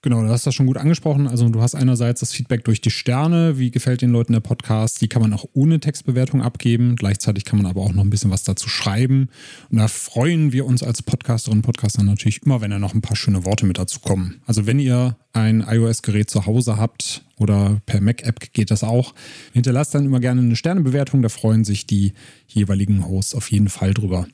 Genau, 0.05 0.21
du 0.21 0.29
hast 0.29 0.47
das 0.47 0.55
schon 0.55 0.67
gut 0.67 0.77
angesprochen. 0.77 1.27
Also 1.27 1.49
du 1.49 1.63
hast 1.63 1.75
einerseits 1.75 2.21
das 2.21 2.31
Feedback 2.31 2.63
durch 2.63 2.83
die 2.83 2.91
Sterne, 2.91 3.59
wie 3.59 3.71
gefällt 3.71 4.03
den 4.03 4.11
Leuten 4.11 4.35
der 4.35 4.41
Podcast, 4.41 5.01
die 5.01 5.09
kann 5.09 5.23
man 5.23 5.33
auch 5.33 5.47
ohne 5.55 5.81
Textbewertung 5.81 6.43
abgeben. 6.43 6.95
Gleichzeitig 6.95 7.47
kann 7.47 7.57
man 7.57 7.65
aber 7.65 7.81
auch 7.81 7.95
noch 7.95 8.05
ein 8.05 8.11
bisschen 8.11 8.31
was 8.31 8.43
dazu 8.43 8.69
schreiben. 8.69 9.31
Und 9.71 9.79
da 9.79 9.89
freuen 9.89 10.53
wir 10.53 10.67
uns 10.67 10.83
als 10.83 11.01
Podcasterinnen 11.01 11.61
und 11.61 11.65
Podcaster 11.65 12.03
natürlich 12.03 12.43
immer, 12.43 12.61
wenn 12.61 12.71
da 12.71 12.79
noch 12.79 12.93
ein 12.93 13.01
paar 13.01 13.17
schöne 13.17 13.47
Worte 13.47 13.65
mit 13.65 13.79
dazu 13.79 13.99
kommen. 14.01 14.43
Also 14.45 14.67
wenn 14.67 14.79
ihr 14.79 15.17
ein 15.33 15.65
iOS-Gerät 15.67 16.29
zu 16.29 16.45
Hause 16.45 16.77
habt 16.77 17.25
oder 17.39 17.81
per 17.87 18.03
Mac-App 18.03 18.53
geht 18.53 18.71
das 18.71 18.85
auch, 18.85 19.15
hinterlasst 19.55 19.95
dann 19.95 20.05
immer 20.05 20.21
gerne 20.21 20.43
eine 20.43 20.57
Sternebewertung. 20.57 21.23
Da 21.23 21.31
freuen 21.31 21.65
sich 21.65 21.87
die 21.87 22.13
jeweiligen 22.47 23.09
Hosts 23.09 23.35
auf 23.35 23.51
jeden 23.51 23.71
Fall 23.71 23.95
drüber. 23.95 24.27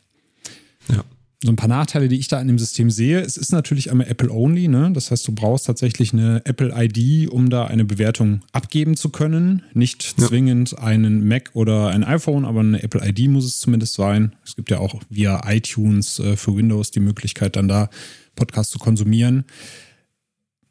Ja 0.89 1.05
so 1.43 1.51
ein 1.51 1.57
paar 1.57 1.69
Nachteile, 1.69 2.09
die 2.09 2.19
ich 2.19 2.29
da 2.29 2.39
an 2.39 2.49
dem 2.49 2.59
System 2.59 2.91
sehe. 2.91 3.21
Es 3.21 3.39
ist 3.39 3.51
natürlich 3.51 3.91
einmal 3.91 4.09
Apple-only, 4.09 4.69
ne? 4.69 4.91
Das 4.93 5.11
heißt, 5.11 5.27
du 5.27 5.33
brauchst 5.33 5.67
tatsächlich 5.67 6.13
eine 6.13 6.43
Apple-ID, 6.45 7.31
um 7.31 7.49
da 7.49 7.65
eine 7.65 7.87
Bewertung 7.87 8.43
abgeben 8.53 8.95
zu 8.95 9.09
können. 9.09 9.63
Nicht 9.73 10.19
ja. 10.19 10.27
zwingend 10.27 10.79
einen 10.79 11.27
Mac 11.27 11.51
oder 11.55 11.89
ein 11.89 12.05
iPhone, 12.05 12.45
aber 12.45 12.61
eine 12.61 12.83
Apple-ID 12.83 13.29
muss 13.31 13.47
es 13.47 13.59
zumindest 13.59 13.95
sein. 13.95 14.37
Es 14.45 14.55
gibt 14.55 14.71
ja 14.71 14.79
auch 14.79 15.01
via 15.09 15.41
iTunes 15.51 16.19
äh, 16.19 16.37
für 16.37 16.55
Windows 16.55 16.91
die 16.91 17.01
Möglichkeit, 17.01 17.57
dann 17.57 17.69
da 17.69 17.89
Podcasts 18.37 18.73
zu 18.73 18.79
konsumieren 18.79 19.45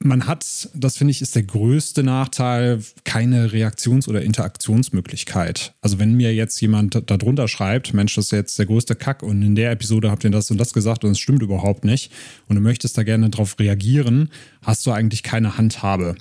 man 0.01 0.27
hat, 0.27 0.69
das 0.73 0.97
finde 0.97 1.11
ich, 1.11 1.21
ist 1.21 1.35
der 1.35 1.43
größte 1.43 2.03
Nachteil, 2.03 2.81
keine 3.03 3.51
Reaktions- 3.51 4.07
oder 4.07 4.21
Interaktionsmöglichkeit. 4.21 5.73
Also 5.81 5.99
wenn 5.99 6.13
mir 6.15 6.33
jetzt 6.33 6.59
jemand 6.61 7.03
darunter 7.09 7.49
schreibt, 7.49 7.93
Mensch, 7.93 8.15
das 8.15 8.25
ist 8.25 8.31
jetzt 8.31 8.59
der 8.59 8.65
größte 8.65 8.95
Kack 8.95 9.23
und 9.23 9.41
in 9.41 9.55
der 9.55 9.71
Episode 9.71 10.09
habt 10.09 10.23
ihr 10.23 10.29
das 10.29 10.49
und 10.51 10.57
das 10.57 10.73
gesagt 10.73 11.03
und 11.03 11.11
es 11.11 11.19
stimmt 11.19 11.41
überhaupt 11.41 11.83
nicht 11.83 12.11
und 12.47 12.55
du 12.55 12.61
möchtest 12.61 12.97
da 12.97 13.03
gerne 13.03 13.29
drauf 13.29 13.57
reagieren, 13.59 14.29
hast 14.61 14.85
du 14.85 14.91
eigentlich 14.91 15.21
keine 15.21 15.57
Handhabe. 15.57 16.15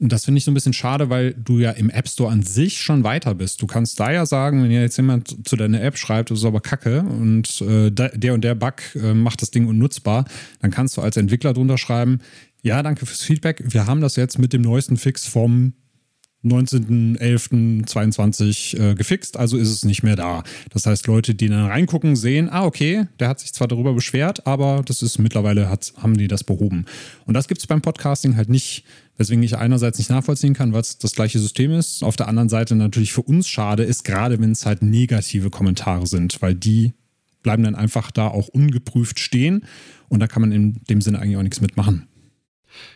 Und 0.00 0.12
das 0.12 0.24
finde 0.24 0.38
ich 0.38 0.44
so 0.44 0.50
ein 0.50 0.54
bisschen 0.54 0.72
schade, 0.72 1.10
weil 1.10 1.34
du 1.34 1.58
ja 1.58 1.72
im 1.72 1.90
App 1.90 2.08
Store 2.08 2.32
an 2.32 2.42
sich 2.42 2.80
schon 2.80 3.04
weiter 3.04 3.34
bist. 3.34 3.60
Du 3.60 3.66
kannst 3.66 4.00
da 4.00 4.10
ja 4.10 4.24
sagen, 4.24 4.62
wenn 4.62 4.70
jetzt 4.70 4.96
jemand 4.96 5.46
zu 5.46 5.56
deiner 5.56 5.82
App 5.82 5.98
schreibt, 5.98 6.30
das 6.30 6.38
ist 6.38 6.46
aber 6.46 6.60
kacke 6.60 7.02
und 7.02 7.60
äh, 7.60 7.90
der 7.90 8.32
und 8.32 8.42
der 8.42 8.54
Bug 8.54 8.76
äh, 8.94 9.12
macht 9.12 9.42
das 9.42 9.50
Ding 9.50 9.66
unnutzbar, 9.66 10.24
dann 10.60 10.70
kannst 10.70 10.96
du 10.96 11.02
als 11.02 11.18
Entwickler 11.18 11.52
drunter 11.52 11.76
schreiben, 11.76 12.20
ja, 12.62 12.82
danke 12.82 13.06
fürs 13.06 13.22
Feedback. 13.22 13.62
Wir 13.66 13.86
haben 13.86 14.00
das 14.00 14.16
jetzt 14.16 14.38
mit 14.38 14.52
dem 14.52 14.62
neuesten 14.62 14.96
Fix 14.96 15.26
vom 15.26 15.74
19.11.22 16.44 18.78
äh, 18.78 18.94
gefixt, 18.94 19.36
also 19.36 19.56
ist 19.58 19.68
es 19.68 19.84
nicht 19.84 20.02
mehr 20.02 20.16
da. 20.16 20.42
Das 20.70 20.86
heißt, 20.86 21.06
Leute, 21.06 21.34
die 21.34 21.48
dann 21.48 21.66
reingucken, 21.66 22.16
sehen, 22.16 22.48
ah, 22.50 22.64
okay, 22.64 23.04
der 23.18 23.28
hat 23.28 23.40
sich 23.40 23.52
zwar 23.52 23.68
darüber 23.68 23.92
beschwert, 23.92 24.46
aber 24.46 24.82
das 24.86 25.02
ist 25.02 25.18
mittlerweile, 25.18 25.68
hat, 25.68 25.92
haben 25.98 26.16
die 26.16 26.28
das 26.28 26.44
behoben. 26.44 26.86
Und 27.26 27.34
das 27.34 27.46
gibt 27.46 27.60
es 27.60 27.66
beim 27.66 27.82
Podcasting 27.82 28.36
halt 28.36 28.48
nicht, 28.48 28.84
weswegen 29.18 29.42
ich 29.42 29.58
einerseits 29.58 29.98
nicht 29.98 30.08
nachvollziehen 30.08 30.54
kann, 30.54 30.72
was 30.72 30.96
das 30.96 31.12
gleiche 31.12 31.38
System 31.38 31.72
ist. 31.72 32.02
Auf 32.02 32.16
der 32.16 32.28
anderen 32.28 32.48
Seite 32.48 32.74
natürlich 32.74 33.12
für 33.12 33.20
uns 33.22 33.46
schade 33.46 33.82
ist, 33.82 34.04
gerade 34.04 34.40
wenn 34.40 34.52
es 34.52 34.64
halt 34.64 34.80
negative 34.80 35.50
Kommentare 35.50 36.06
sind, 36.06 36.40
weil 36.40 36.54
die 36.54 36.94
bleiben 37.42 37.64
dann 37.64 37.74
einfach 37.74 38.10
da 38.10 38.28
auch 38.28 38.48
ungeprüft 38.48 39.20
stehen 39.20 39.66
und 40.08 40.20
da 40.20 40.26
kann 40.26 40.40
man 40.40 40.52
in 40.52 40.80
dem 40.88 41.02
Sinne 41.02 41.18
eigentlich 41.18 41.36
auch 41.36 41.42
nichts 41.42 41.60
mitmachen. 41.60 42.06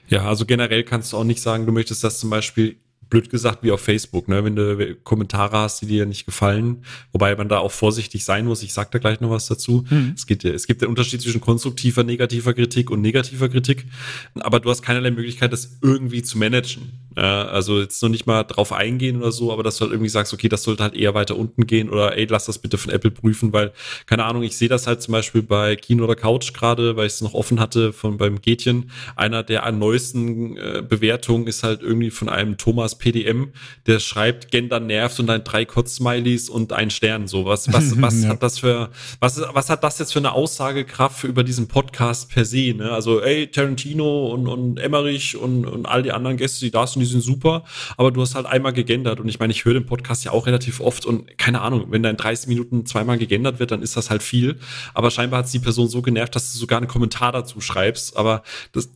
Ja, 0.08 0.26
also 0.26 0.46
generell 0.46 0.84
kannst 0.84 1.12
du 1.12 1.16
auch 1.16 1.24
nicht 1.24 1.40
sagen, 1.40 1.66
du 1.66 1.72
möchtest 1.72 2.04
das 2.04 2.20
zum 2.20 2.30
Beispiel 2.30 2.76
blöd 3.14 3.30
gesagt 3.30 3.62
wie 3.62 3.70
auf 3.70 3.80
Facebook, 3.80 4.26
ne? 4.26 4.44
wenn 4.44 4.56
du 4.56 4.96
Kommentare 5.04 5.56
hast, 5.56 5.82
die 5.82 5.86
dir 5.86 6.04
nicht 6.04 6.26
gefallen, 6.26 6.84
wobei 7.12 7.36
man 7.36 7.48
da 7.48 7.58
auch 7.58 7.70
vorsichtig 7.70 8.24
sein 8.24 8.44
muss. 8.44 8.64
Ich 8.64 8.72
sag 8.72 8.90
da 8.90 8.98
gleich 8.98 9.20
noch 9.20 9.30
was 9.30 9.46
dazu. 9.46 9.84
Mhm. 9.88 10.14
Es, 10.16 10.26
geht, 10.26 10.44
es 10.44 10.66
gibt 10.66 10.82
den 10.82 10.88
Unterschied 10.88 11.22
zwischen 11.22 11.40
konstruktiver, 11.40 12.02
negativer 12.02 12.54
Kritik 12.54 12.90
und 12.90 13.02
negativer 13.02 13.48
Kritik, 13.48 13.86
aber 14.40 14.58
du 14.58 14.68
hast 14.68 14.82
keinerlei 14.82 15.12
Möglichkeit, 15.12 15.52
das 15.52 15.78
irgendwie 15.80 16.24
zu 16.24 16.38
managen. 16.38 17.04
Ja, 17.16 17.44
also 17.44 17.80
jetzt 17.80 18.02
noch 18.02 18.08
nicht 18.08 18.26
mal 18.26 18.42
drauf 18.42 18.72
eingehen 18.72 19.18
oder 19.18 19.30
so, 19.30 19.52
aber 19.52 19.62
dass 19.62 19.76
du 19.76 19.82
halt 19.82 19.92
irgendwie 19.92 20.08
sagst, 20.08 20.34
okay, 20.34 20.48
das 20.48 20.64
sollte 20.64 20.82
halt 20.82 20.94
eher 20.96 21.14
weiter 21.14 21.36
unten 21.36 21.68
gehen 21.68 21.88
oder 21.88 22.16
ey, 22.16 22.26
lass 22.28 22.46
das 22.46 22.58
bitte 22.58 22.76
von 22.76 22.92
Apple 22.92 23.12
prüfen, 23.12 23.52
weil, 23.52 23.72
keine 24.06 24.24
Ahnung, 24.24 24.42
ich 24.42 24.56
sehe 24.56 24.68
das 24.68 24.88
halt 24.88 25.00
zum 25.00 25.12
Beispiel 25.12 25.42
bei 25.42 25.76
Kino 25.76 26.02
oder 26.02 26.16
Couch 26.16 26.52
gerade, 26.52 26.96
weil 26.96 27.06
ich 27.06 27.12
es 27.12 27.20
noch 27.20 27.34
offen 27.34 27.60
hatte 27.60 27.92
von 27.92 28.16
beim 28.16 28.40
Gätchen. 28.40 28.90
Einer 29.14 29.44
der 29.44 29.70
neuesten 29.70 30.56
äh, 30.56 30.82
Bewertungen 30.82 31.46
ist 31.46 31.62
halt 31.62 31.82
irgendwie 31.82 32.10
von 32.10 32.28
einem 32.28 32.56
Thomas 32.56 32.98
PDM, 33.04 33.52
der 33.86 33.98
schreibt, 33.98 34.50
Gender 34.50 34.80
nervt 34.80 35.20
und 35.20 35.26
dann 35.26 35.44
drei 35.44 35.66
Kotz-Smileys 35.66 36.48
und 36.48 36.72
ein 36.72 36.90
Stern. 36.90 37.28
So, 37.28 37.44
was, 37.44 37.70
was, 37.70 38.00
was 38.00 38.22
ja. 38.22 38.30
hat 38.30 38.42
das 38.42 38.60
für, 38.60 38.88
was, 39.20 39.42
was 39.52 39.68
hat 39.68 39.84
das 39.84 39.98
jetzt 39.98 40.14
für 40.14 40.20
eine 40.20 40.32
Aussagekraft 40.32 41.24
über 41.24 41.44
diesen 41.44 41.68
Podcast 41.68 42.30
per 42.30 42.46
se? 42.46 42.72
Ne? 42.74 42.90
Also, 42.90 43.20
ey, 43.20 43.48
Tarantino 43.48 44.28
und, 44.28 44.48
und 44.48 44.78
Emmerich 44.78 45.36
und, 45.36 45.66
und 45.66 45.84
all 45.84 46.02
die 46.02 46.12
anderen 46.12 46.38
Gäste, 46.38 46.64
die 46.64 46.70
da 46.70 46.86
sind, 46.86 47.00
die 47.00 47.06
sind 47.06 47.20
super, 47.20 47.64
aber 47.98 48.10
du 48.10 48.22
hast 48.22 48.34
halt 48.34 48.46
einmal 48.46 48.72
gegendert 48.72 49.20
und 49.20 49.28
ich 49.28 49.38
meine, 49.38 49.52
ich 49.52 49.66
höre 49.66 49.74
den 49.74 49.86
Podcast 49.86 50.24
ja 50.24 50.32
auch 50.32 50.46
relativ 50.46 50.80
oft 50.80 51.04
und 51.04 51.36
keine 51.36 51.60
Ahnung, 51.60 51.86
wenn 51.90 52.02
da 52.02 52.08
in 52.08 52.16
30 52.16 52.48
Minuten 52.48 52.86
zweimal 52.86 53.18
gegendert 53.18 53.58
wird, 53.58 53.70
dann 53.70 53.82
ist 53.82 53.98
das 53.98 54.08
halt 54.08 54.22
viel, 54.22 54.58
aber 54.94 55.10
scheinbar 55.10 55.40
hat 55.40 55.46
es 55.46 55.52
die 55.52 55.58
Person 55.58 55.88
so 55.88 56.00
genervt, 56.00 56.34
dass 56.34 56.54
du 56.54 56.58
sogar 56.58 56.78
einen 56.78 56.88
Kommentar 56.88 57.32
dazu 57.32 57.60
schreibst, 57.60 58.16
aber 58.16 58.42
das, 58.72 58.88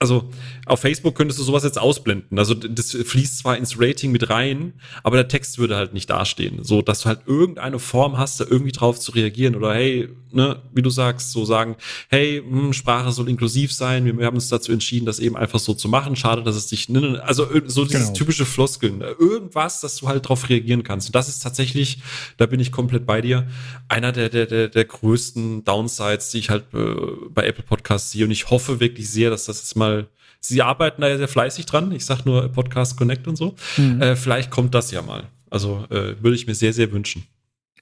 also 0.00 0.30
auf 0.66 0.80
Facebook 0.80 1.16
könntest 1.16 1.40
du 1.40 1.42
sowas 1.42 1.64
jetzt 1.64 1.78
ausblenden. 1.78 2.38
Also 2.38 2.54
das 2.54 2.92
fließt 2.92 3.38
zwar 3.38 3.56
ins 3.56 3.80
Rating 3.80 4.12
mit 4.12 4.30
rein, 4.30 4.74
aber 5.02 5.16
der 5.16 5.28
Text 5.28 5.58
würde 5.58 5.76
halt 5.76 5.92
nicht 5.92 6.08
dastehen. 6.10 6.62
So, 6.62 6.82
dass 6.82 7.00
du 7.00 7.06
halt 7.06 7.20
irgendeine 7.26 7.78
Form 7.78 8.16
hast, 8.16 8.40
da 8.40 8.44
irgendwie 8.48 8.72
drauf 8.72 9.00
zu 9.00 9.12
reagieren 9.12 9.56
oder 9.56 9.74
hey, 9.74 10.08
ne, 10.30 10.62
wie 10.72 10.82
du 10.82 10.90
sagst, 10.90 11.32
so 11.32 11.44
sagen, 11.44 11.76
hey, 12.08 12.42
mh, 12.44 12.60
hm, 12.60 12.72
Sprache 12.72 13.10
soll 13.12 13.28
inklusiv 13.28 13.72
sein. 13.72 14.04
Wir, 14.04 14.16
wir, 14.16 14.26
haben 14.26 14.36
uns 14.36 14.48
dazu 14.48 14.72
entschieden, 14.72 15.06
das 15.06 15.18
eben 15.18 15.36
einfach 15.36 15.58
so 15.58 15.74
zu 15.74 15.88
machen. 15.88 16.16
Schade, 16.16 16.42
dass 16.42 16.54
es 16.54 16.68
dich, 16.68 16.88
ne, 16.88 17.00
ne 17.00 17.22
also 17.24 17.46
so 17.66 17.84
dieses 17.84 18.06
genau. 18.08 18.18
typische 18.18 18.46
Floskeln. 18.46 19.00
Irgendwas, 19.00 19.80
dass 19.80 19.96
du 19.96 20.08
halt 20.08 20.28
drauf 20.28 20.48
reagieren 20.48 20.82
kannst. 20.82 21.08
Und 21.08 21.14
das 21.14 21.28
ist 21.28 21.40
tatsächlich, 21.40 21.98
da 22.36 22.46
bin 22.46 22.60
ich 22.60 22.70
komplett 22.72 23.06
bei 23.06 23.20
dir, 23.20 23.48
einer 23.88 24.12
der, 24.12 24.28
der, 24.28 24.46
der, 24.46 24.68
der 24.68 24.84
größten 24.84 25.64
Downsides, 25.64 26.30
die 26.30 26.38
ich 26.38 26.50
halt 26.50 26.64
äh, 26.74 26.94
bei 27.30 27.46
Apple 27.46 27.64
Podcasts 27.64 28.12
sehe. 28.12 28.24
Und 28.24 28.30
ich 28.30 28.50
hoffe 28.50 28.80
wirklich 28.80 29.10
sehr, 29.10 29.30
dass 29.30 29.46
das 29.46 29.58
jetzt 29.58 29.76
mal 29.76 29.87
mal, 29.88 30.08
sie 30.40 30.62
arbeiten 30.62 31.02
da 31.02 31.08
ja 31.08 31.16
sehr 31.16 31.28
fleißig 31.28 31.66
dran. 31.66 31.92
Ich 31.92 32.04
sag 32.04 32.24
nur 32.24 32.48
Podcast 32.48 32.96
Connect 32.96 33.26
und 33.26 33.36
so. 33.36 33.54
Mhm. 33.76 34.00
Äh, 34.00 34.16
vielleicht 34.16 34.50
kommt 34.50 34.74
das 34.74 34.90
ja 34.90 35.02
mal. 35.02 35.24
Also 35.50 35.86
äh, 35.90 36.22
würde 36.22 36.34
ich 36.34 36.46
mir 36.46 36.54
sehr, 36.54 36.72
sehr 36.72 36.92
wünschen. 36.92 37.24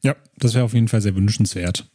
Ja, 0.02 0.14
das 0.38 0.54
wäre 0.54 0.64
auf 0.64 0.74
jeden 0.74 0.88
Fall 0.88 1.00
sehr 1.00 1.16
wünschenswert. 1.16 1.86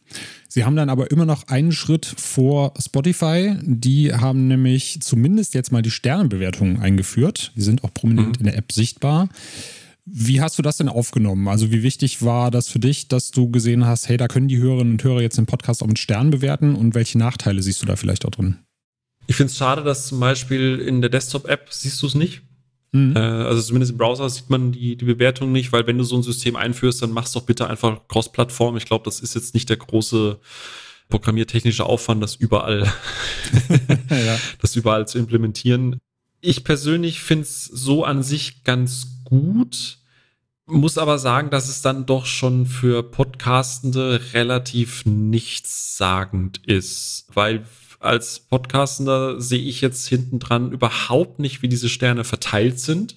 Sie 0.50 0.66
haben 0.66 0.76
dann 0.76 0.90
aber 0.90 1.12
immer 1.12 1.26
noch 1.26 1.48
einen 1.48 1.72
Schritt 1.72 2.06
vor 2.06 2.74
Spotify. 2.78 3.56
Die 3.62 4.14
haben 4.14 4.48
nämlich 4.48 5.00
zumindest 5.02 5.54
jetzt 5.54 5.72
mal 5.72 5.82
die 5.82 5.92
Sternenbewertungen 5.92 6.82
eingeführt. 6.82 7.54
Die 7.56 7.62
sind 7.62 7.84
auch 7.84 7.94
prominent 7.94 8.40
mhm. 8.40 8.40
in 8.40 8.46
der 8.46 8.58
App 8.58 8.72
sichtbar. 8.72 9.30
Wie 10.06 10.42
hast 10.42 10.58
du 10.58 10.62
das 10.62 10.78
denn 10.78 10.90
aufgenommen? 10.90 11.48
Also 11.48 11.72
wie 11.72 11.84
wichtig 11.84 12.22
war 12.22 12.52
das 12.52 12.68
für 12.68 12.80
dich, 12.80 13.08
dass 13.08 13.32
du 13.32 13.50
gesehen 13.50 13.86
hast, 13.86 14.10
hey, 14.10 14.18
da 14.18 14.28
können 14.28 14.48
die 14.48 14.58
Hörerinnen 14.58 14.94
und 14.94 15.04
Hörer 15.04 15.22
jetzt 15.22 15.38
den 15.38 15.46
Podcast 15.46 15.84
auch 15.84 15.88
mit 15.88 16.00
Sternen 16.00 16.32
bewerten 16.32 16.76
und 16.76 16.96
welche 16.96 17.18
Nachteile 17.18 17.62
siehst 17.62 17.82
du 17.82 17.86
da 17.86 17.96
vielleicht 17.96 18.26
auch 18.26 18.32
drin? 18.32 18.58
Ich 19.28 19.36
finde 19.36 19.52
es 19.52 19.58
schade, 19.58 19.84
dass 19.84 20.08
zum 20.08 20.20
Beispiel 20.20 20.80
in 20.80 21.02
der 21.02 21.10
Desktop-App 21.10 21.68
siehst 21.72 22.02
du 22.02 22.08
es 22.08 22.16
nicht. 22.16 22.42
Mhm. 22.92 23.16
Äh, 23.16 23.20
also 23.20 23.62
zumindest 23.62 23.94
im 23.94 23.98
Browser 23.98 24.30
sieht 24.30 24.50
man 24.50 24.72
die, 24.72 24.96
die 24.98 25.06
Bewertung 25.06 25.52
nicht, 25.52 25.72
weil 25.72 25.88
wenn 25.88 25.98
du 25.98 26.04
so 26.04 26.16
ein 26.18 26.24
System 26.24 26.56
einführst, 26.56 27.02
dann 27.02 27.12
machst 27.12 27.36
doch 27.36 27.44
bitte 27.44 27.68
einfach 27.68 28.08
Cross-Plattform. 28.08 28.78
Ich 28.78 28.86
glaube, 28.86 29.06
das 29.06 29.20
ist 29.20 29.36
jetzt 29.36 29.54
nicht 29.54 29.70
der 29.70 29.78
große 29.78 30.40
programmiertechnische 31.10 31.86
Aufwand, 31.86 32.22
das 32.24 32.36
überall, 32.36 32.84
ja. 34.10 34.40
das 34.60 34.76
überall 34.76 35.08
zu 35.08 35.18
implementieren. 35.20 36.00
Ich 36.42 36.64
persönlich 36.64 37.22
finde 37.22 37.44
es 37.44 37.66
so 37.66 38.04
an 38.04 38.24
sich 38.24 38.64
ganz 38.64 39.24
gut, 39.24 40.00
muss 40.66 40.98
aber 40.98 41.20
sagen, 41.20 41.50
dass 41.50 41.70
es 41.70 41.82
dann 41.82 42.06
doch 42.06 42.26
schon 42.26 42.66
für 42.66 43.04
Podcastende 43.04 44.22
relativ 44.34 45.06
nichtssagend 45.06 46.66
ist, 46.66 47.28
weil 47.34 47.66
als 48.02 48.40
Podcastender 48.40 49.40
sehe 49.40 49.62
ich 49.62 49.82
jetzt 49.82 50.08
hinten 50.08 50.40
dran 50.40 50.72
überhaupt 50.72 51.40
nicht, 51.40 51.62
wie 51.62 51.70
diese 51.70 51.88
Sterne 51.88 52.24
verteilt 52.24 52.80
sind. 52.80 53.16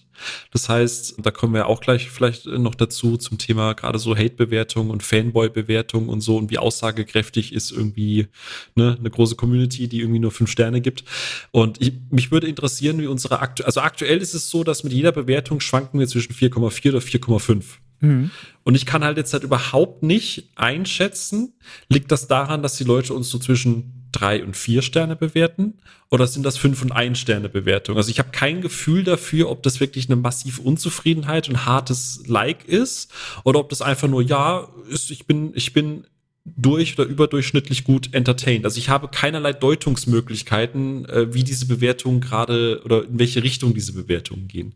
Das 0.53 0.69
heißt, 0.69 1.17
da 1.19 1.31
kommen 1.31 1.55
wir 1.55 1.67
auch 1.67 1.81
gleich 1.81 2.09
vielleicht 2.11 2.47
noch 2.47 2.75
dazu 2.75 3.17
zum 3.17 3.39
Thema 3.39 3.73
gerade 3.73 3.99
so 3.99 4.17
Hate-Bewertung 4.17 4.91
und 4.91 5.03
Fanboy-Bewertung 5.03 6.09
und 6.09 6.21
so 6.21 6.37
und 6.37 6.51
wie 6.51 6.59
aussagekräftig 6.59 7.53
ist 7.53 7.73
irgendwie 7.73 8.29
ne, 8.75 8.97
eine 8.99 9.11
große 9.11 9.37
Community, 9.37 9.89
die 9.89 10.01
irgendwie 10.01 10.21
nur 10.21 10.31
fünf 10.31 10.51
Sterne 10.51 10.81
gibt. 10.81 11.05
Und 11.51 11.81
ich, 11.81 11.95
mich 12.11 12.31
würde 12.31 12.47
interessieren, 12.47 13.01
wie 13.01 13.07
unsere 13.07 13.41
aktuell, 13.41 13.67
also 13.67 13.81
aktuell 13.81 14.19
ist 14.19 14.35
es 14.35 14.51
so, 14.51 14.65
dass 14.65 14.85
mit 14.85 14.93
jeder 14.93 15.13
Bewertung 15.13 15.61
schwanken 15.61 15.99
wir 15.99 16.07
zwischen 16.07 16.35
4,4 16.35 16.91
oder 16.91 16.99
4,5. 16.99 17.65
Mhm. 18.01 18.31
Und 18.63 18.75
ich 18.75 18.87
kann 18.87 19.03
halt 19.03 19.17
jetzt 19.17 19.33
halt 19.33 19.45
überhaupt 19.45 20.03
nicht 20.03 20.51
einschätzen, 20.57 21.55
liegt 21.89 22.13
das 22.13 22.29
daran, 22.29 22.63
dass 22.63 22.77
die 22.77 22.85
Leute 22.85 23.15
uns 23.15 23.31
so 23.31 23.39
zwischen 23.39 24.04
drei 24.15 24.43
und 24.45 24.57
vier 24.57 24.83
Sterne 24.83 25.17
bewerten 25.17 25.75
oder 26.11 26.27
sind 26.27 26.45
das 26.45 26.57
fünf 26.57 26.83
und 26.83 26.93
ein 26.93 27.15
Sterne 27.15 27.49
Bewertung? 27.49 27.97
Also 27.97 28.11
ich 28.11 28.19
habe 28.19 28.31
kein 28.31 28.61
Gefühl 28.61 29.05
dafür, 29.05 29.51
ob 29.51 29.63
das 29.63 29.81
wirklich 29.81 30.09
eine 30.09 30.17
massive 30.17 30.63
Unzufriedenheit 30.63 31.49
und 31.49 31.67
hartes 31.67 32.23
Like 32.27 32.65
ist 32.67 33.13
oder 33.45 33.61
ob 33.61 33.69
das 33.69 33.83
einfach 33.83 34.09
nur 34.09 34.23
ja 34.23 34.69
ist. 34.89 35.11
Ich 35.11 35.27
bin 35.27 35.53
ich 35.55 35.73
bin 35.73 36.07
durch 36.45 36.99
oder 36.99 37.09
überdurchschnittlich 37.09 37.85
gut 37.85 38.13
entertained. 38.13 38.65
Also 38.65 38.79
ich 38.79 38.91
habe 38.91 39.09
keinerlei 39.09 39.53
Deutungsmöglichkeiten, 39.53 41.07
äh, 41.07 41.35
wie 41.35 41.43
diese 41.43 41.67
Bewertungen 41.67 42.21
gerade 42.21 42.83
oder 42.85 43.05
in 43.05 43.19
welche 43.19 43.43
Richtung 43.43 43.75
diese 43.75 43.95
Bewertungen 43.95 44.47
gehen. 44.47 44.75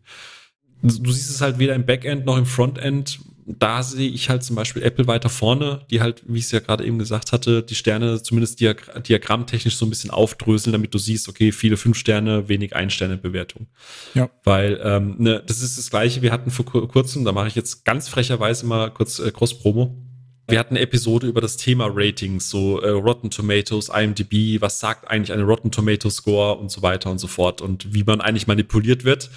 Du 0.81 1.11
siehst 1.11 1.29
es 1.29 1.41
halt 1.41 1.59
weder 1.59 1.75
im 1.75 1.85
Backend 1.85 2.25
noch 2.25 2.37
im 2.37 2.45
Frontend 2.45 3.19
da 3.57 3.81
sehe 3.83 4.09
ich 4.09 4.29
halt 4.29 4.43
zum 4.43 4.55
Beispiel 4.55 4.83
Apple 4.83 5.07
weiter 5.07 5.29
vorne, 5.29 5.81
die 5.89 6.01
halt, 6.01 6.23
wie 6.27 6.39
ich 6.39 6.45
es 6.45 6.51
ja 6.51 6.59
gerade 6.59 6.85
eben 6.85 6.99
gesagt 6.99 7.31
hatte, 7.31 7.63
die 7.63 7.75
Sterne 7.75 8.21
zumindest 8.21 8.59
diag 8.59 9.03
diagrammtechnisch 9.03 9.75
so 9.75 9.85
ein 9.85 9.89
bisschen 9.89 10.11
aufdröseln, 10.11 10.71
damit 10.71 10.93
du 10.93 10.97
siehst, 10.97 11.27
okay, 11.29 11.51
viele 11.51 11.77
fünf 11.77 11.97
Sterne, 11.97 12.47
wenig 12.47 12.75
Ein-Sterne-Bewertung. 12.75 13.67
Ja. 14.13 14.29
Weil, 14.43 14.79
ähm, 14.83 15.15
ne, 15.17 15.43
das 15.45 15.61
ist 15.61 15.77
das 15.77 15.89
Gleiche, 15.89 16.21
wir 16.21 16.31
hatten 16.31 16.51
vor 16.51 16.65
kurzem, 16.65 17.25
da 17.25 17.31
mache 17.31 17.47
ich 17.47 17.55
jetzt 17.55 17.85
ganz 17.85 18.07
frecherweise 18.09 18.65
mal 18.65 18.91
kurz 18.91 19.19
äh, 19.19 19.31
Cross-Promo 19.31 20.08
wir 20.49 20.59
hatten 20.59 20.75
eine 20.75 20.83
Episode 20.83 21.27
über 21.27 21.41
das 21.41 21.57
Thema 21.57 21.89
Ratings, 21.91 22.49
so 22.49 22.81
äh, 22.81 22.89
Rotten 22.89 23.29
Tomatoes, 23.29 23.89
IMDb, 23.89 24.61
was 24.61 24.79
sagt 24.79 25.09
eigentlich 25.09 25.31
eine 25.31 25.43
Rotten 25.43 25.71
Tomato 25.71 26.09
Score 26.09 26.57
und 26.57 26.71
so 26.71 26.81
weiter 26.81 27.11
und 27.11 27.19
so 27.19 27.27
fort 27.27 27.61
und 27.61 27.93
wie 27.93 28.03
man 28.03 28.21
eigentlich 28.21 28.47
manipuliert 28.47 29.03
wird. 29.03 29.29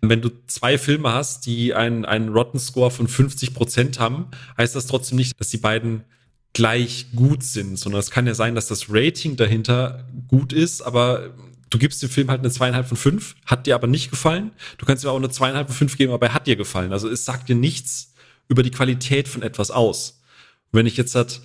Wenn 0.00 0.20
du 0.20 0.30
zwei 0.46 0.78
Filme 0.78 1.12
hast, 1.12 1.46
die 1.46 1.74
einen, 1.74 2.04
einen 2.04 2.30
Rotten 2.30 2.58
Score 2.58 2.90
von 2.90 3.08
50 3.08 3.54
Prozent 3.54 3.98
haben, 4.00 4.28
heißt 4.58 4.74
das 4.74 4.86
trotzdem 4.86 5.16
nicht, 5.16 5.38
dass 5.38 5.48
die 5.48 5.58
beiden 5.58 6.04
gleich 6.52 7.06
gut 7.14 7.42
sind, 7.42 7.78
sondern 7.78 8.00
es 8.00 8.10
kann 8.10 8.26
ja 8.26 8.34
sein, 8.34 8.54
dass 8.54 8.66
das 8.66 8.86
Rating 8.88 9.36
dahinter 9.36 10.08
gut 10.28 10.52
ist, 10.52 10.82
aber 10.82 11.34
du 11.70 11.78
gibst 11.78 12.02
dem 12.02 12.10
Film 12.10 12.28
halt 12.28 12.40
eine 12.40 12.50
zweieinhalb 12.50 12.86
von 12.86 12.96
fünf, 12.96 13.36
hat 13.46 13.66
dir 13.66 13.74
aber 13.74 13.86
nicht 13.86 14.10
gefallen. 14.10 14.50
Du 14.78 14.86
kannst 14.86 15.04
ihm 15.04 15.10
auch 15.10 15.16
eine 15.16 15.30
zweieinhalb 15.30 15.68
von 15.68 15.76
fünf 15.76 15.96
geben, 15.96 16.12
aber 16.12 16.26
er 16.26 16.34
hat 16.34 16.46
dir 16.46 16.56
gefallen. 16.56 16.92
Also 16.92 17.08
es 17.08 17.24
sagt 17.24 17.48
dir 17.48 17.54
nichts 17.54 18.14
über 18.48 18.62
die 18.62 18.70
Qualität 18.70 19.28
von 19.28 19.42
etwas 19.42 19.70
aus. 19.70 20.19
Wenn 20.72 20.86
ich 20.86 20.96
jetzt 20.96 21.14
halt 21.14 21.40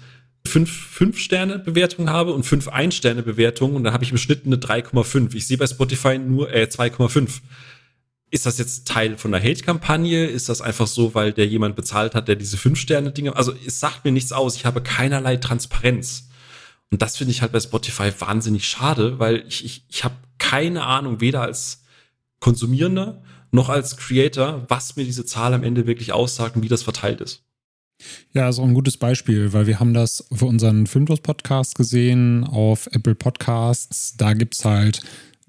fünf, 0.48 0.72
fünf 0.72 1.20
Sterne 1.20 1.60
Bewertungen 1.60 2.10
habe 2.10 2.34
und 2.34 2.44
fünf 2.44 2.68
Ein 2.68 2.92
Sterne 2.92 3.24
Bewertungen 3.24 3.76
und 3.76 3.84
dann 3.84 3.94
habe 3.94 4.04
ich 4.04 4.12
im 4.12 4.18
Schnitt 4.18 4.46
eine 4.46 4.58
3,5. 4.58 5.36
Ich 5.36 5.48
sehe 5.48 5.58
bei 5.58 5.68
Spotify 5.68 6.18
nur 6.18 6.54
äh, 6.54 6.64
2,5. 6.64 7.42
Ist 8.32 8.46
das 8.46 8.58
jetzt 8.58 8.88
Teil 8.88 9.18
von 9.18 9.34
einer 9.34 9.44
Hate-Kampagne? 9.44 10.26
Ist 10.26 10.50
das 10.50 10.62
einfach 10.62 10.88
so, 10.88 11.16
weil 11.16 11.32
der 11.32 11.48
jemand 11.48 11.76
bezahlt 11.76 12.16
hat, 12.16 12.28
der 12.28 12.36
diese 12.36 12.58
fünf 12.58 12.80
Sterne 12.80 13.12
Dinge? 13.12 13.36
Also 13.36 13.54
es 13.66 13.80
sagt 13.80 14.04
mir 14.04 14.12
nichts 14.12 14.32
aus. 14.32 14.56
Ich 14.56 14.66
habe 14.66 14.82
keinerlei 14.82 15.38
Transparenz. 15.38 16.30
Und 16.92 17.02
das 17.02 17.18
finde 17.18 17.32
ich 17.32 17.42
halt 17.42 17.52
bei 17.52 17.60
Spotify 17.60 18.12
wahnsinnig 18.20 18.68
schade, 18.68 19.20
weil 19.20 19.44
ich, 19.48 19.66
ich, 19.66 19.86
ich 19.90 20.04
habe 20.04 20.16
keine 20.38 20.84
Ahnung, 20.84 21.22
weder 21.22 21.42
als 21.42 21.84
Konsumierender 22.40 23.24
noch 23.52 23.70
als 23.70 23.98
Creator, 23.98 24.66
was 24.68 24.96
mir 24.96 25.06
diese 25.06 25.26
Zahl 25.26 25.54
am 25.54 25.64
Ende 25.64 25.88
wirklich 25.88 26.12
aussagt 26.12 26.56
und 26.56 26.64
wie 26.64 26.68
das 26.68 26.84
verteilt 26.84 27.22
ist. 27.22 27.45
Ja, 28.34 28.50
ist 28.50 28.60
auch 28.60 28.66
ein 28.66 28.74
gutes 28.74 28.98
Beispiel, 28.98 29.54
weil 29.54 29.68
wir 29.68 29.80
haben 29.80 29.94
das 29.94 30.26
für 30.32 30.46
unseren 30.46 30.88
Filmlos-Podcast 30.88 31.76
gesehen 31.76 32.44
auf 32.44 32.88
Apple 32.92 33.16
Podcasts. 33.16 34.16
Da 34.18 34.34
gibt 34.34 34.56
es 34.56 34.66
halt 34.66 35.02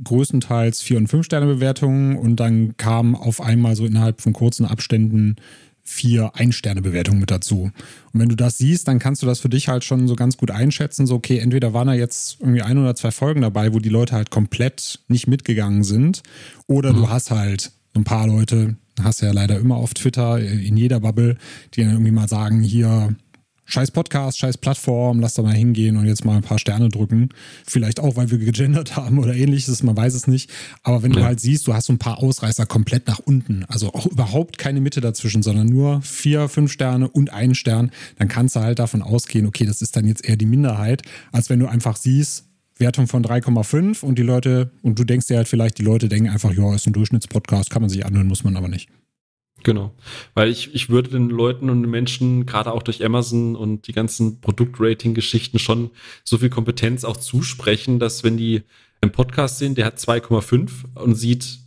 größtenteils 0.03 0.83
vier 0.83 0.99
und 0.99 1.09
fünf 1.09 1.27
Sterne 1.27 1.47
Bewertungen 1.47 2.17
und 2.17 2.37
dann 2.37 2.77
kamen 2.77 3.15
auf 3.15 3.41
einmal 3.41 3.77
so 3.77 3.87
innerhalb 3.87 4.21
von 4.21 4.33
kurzen 4.33 4.67
Abständen 4.67 5.37
vier 5.87 6.33
Ein-Sterne-Bewertungen 6.35 7.21
mit 7.21 7.31
dazu. 7.31 7.71
Und 8.13 8.21
wenn 8.21 8.29
du 8.29 8.35
das 8.35 8.59
siehst, 8.59 8.89
dann 8.89 8.99
kannst 8.99 9.23
du 9.23 9.27
das 9.27 9.39
für 9.39 9.49
dich 9.49 9.69
halt 9.69 9.85
schon 9.85 10.09
so 10.09 10.17
ganz 10.17 10.37
gut 10.37 10.51
einschätzen. 10.51 11.07
So, 11.07 11.15
okay, 11.15 11.39
entweder 11.39 11.73
waren 11.73 11.87
da 11.87 11.95
jetzt 11.95 12.39
irgendwie 12.41 12.63
ein 12.63 12.77
oder 12.79 12.97
zwei 12.97 13.13
Folgen 13.13 13.43
dabei, 13.43 13.73
wo 13.73 13.79
die 13.79 13.89
Leute 13.89 14.15
halt 14.15 14.31
komplett 14.31 15.01
nicht 15.09 15.29
mitgegangen 15.29 15.85
sind, 15.85 16.23
oder 16.67 16.93
mhm. 16.93 16.97
du 16.97 17.09
hast 17.09 17.31
halt 17.31 17.71
ein 17.95 18.05
paar 18.05 18.27
Leute, 18.27 18.77
hast 19.03 19.21
ja 19.23 19.33
leider 19.33 19.59
immer 19.59 19.77
auf 19.77 19.95
Twitter, 19.95 20.39
in 20.39 20.77
jeder 20.77 21.01
Bubble, 21.01 21.37
die 21.75 21.83
dann 21.83 21.93
irgendwie 21.93 22.13
mal 22.13 22.29
sagen, 22.29 22.63
hier, 22.63 23.15
scheiß 23.67 23.91
Podcast, 23.91 24.39
scheiß 24.39 24.59
Plattform, 24.59 25.21
lass 25.21 25.35
da 25.35 25.43
mal 25.43 25.55
hingehen 25.55 25.97
und 25.97 26.07
jetzt 26.07 26.25
mal 26.25 26.37
ein 26.37 26.43
paar 26.43 26.59
Sterne 26.59 26.89
drücken. 26.89 27.29
Vielleicht 27.67 28.01
auch, 28.01 28.17
weil 28.17 28.31
wir 28.31 28.39
gegendert 28.39 28.97
haben 28.97 29.19
oder 29.19 29.35
ähnliches, 29.35 29.83
man 29.83 29.97
weiß 29.97 30.15
es 30.15 30.27
nicht. 30.27 30.51
Aber 30.83 31.03
wenn 31.03 31.13
ja. 31.13 31.21
du 31.21 31.25
halt 31.25 31.41
siehst, 31.41 31.67
du 31.67 31.75
hast 31.75 31.87
so 31.87 31.93
ein 31.93 31.99
paar 31.99 32.19
Ausreißer 32.19 32.65
komplett 32.65 33.07
nach 33.09 33.19
unten, 33.19 33.65
also 33.69 33.93
auch 33.93 34.07
überhaupt 34.07 34.59
keine 34.59 34.81
Mitte 34.81 35.01
dazwischen, 35.01 35.43
sondern 35.43 35.67
nur 35.67 36.01
vier, 36.03 36.49
fünf 36.49 36.73
Sterne 36.73 37.09
und 37.09 37.33
einen 37.33 37.55
Stern, 37.55 37.91
dann 38.19 38.29
kannst 38.29 38.57
du 38.57 38.61
halt 38.61 38.79
davon 38.79 39.03
ausgehen, 39.03 39.47
okay, 39.47 39.67
das 39.67 39.83
ist 39.83 39.97
dann 39.97 40.07
jetzt 40.07 40.25
eher 40.25 40.37
die 40.37 40.47
Minderheit, 40.47 41.03
als 41.33 41.51
wenn 41.51 41.59
du 41.59 41.67
einfach 41.67 41.97
siehst, 41.97 42.46
Wertung 42.79 43.07
von 43.07 43.25
3,5 43.25 44.05
und 44.05 44.19
die 44.19 44.23
Leute, 44.23 44.71
und 44.83 44.99
du 44.99 45.05
denkst 45.05 45.29
dir 45.29 45.39
halt 45.39 45.49
vielleicht, 45.49 45.79
die 45.79 45.83
Leute 45.83 46.09
denken 46.09 46.29
einfach, 46.29 46.53
ja, 46.53 46.75
ist 46.75 46.87
ein 46.87 46.93
Durchschnittspodcast, 46.93 47.71
kann 47.71 47.83
man 47.83 47.89
sich 47.89 48.05
anhören, 48.05 48.27
muss 48.27 48.45
man 48.45 48.57
aber 48.57 48.69
nicht. 48.69 48.89
Genau. 49.63 49.93
Weil 50.35 50.51
ich, 50.51 50.75
ich 50.75 50.91
würde 50.91 51.11
den 51.11 51.31
Leuten 51.31 51.71
und 51.71 51.83
den 51.83 51.91
Menschen, 51.91 52.47
gerade 52.47 52.73
auch 52.73 52.83
durch 52.83 53.05
Amazon 53.05 53.57
und 53.57 53.89
die 53.89 53.93
ganzen 53.93 54.41
Produktrating-Geschichten, 54.41 55.59
schon 55.59 55.91
so 56.23 56.39
viel 56.39 56.51
Kompetenz 56.51 57.05
auch 57.05 57.17
zusprechen, 57.17 57.99
dass 57.99 58.23
wenn 58.23 58.37
die 58.37 58.63
einen 59.01 59.13
Podcast 59.13 59.59
sehen, 59.59 59.75
der 59.75 59.87
hat 59.87 59.99
2,5 59.99 60.71
und 60.95 61.15
sieht, 61.15 61.59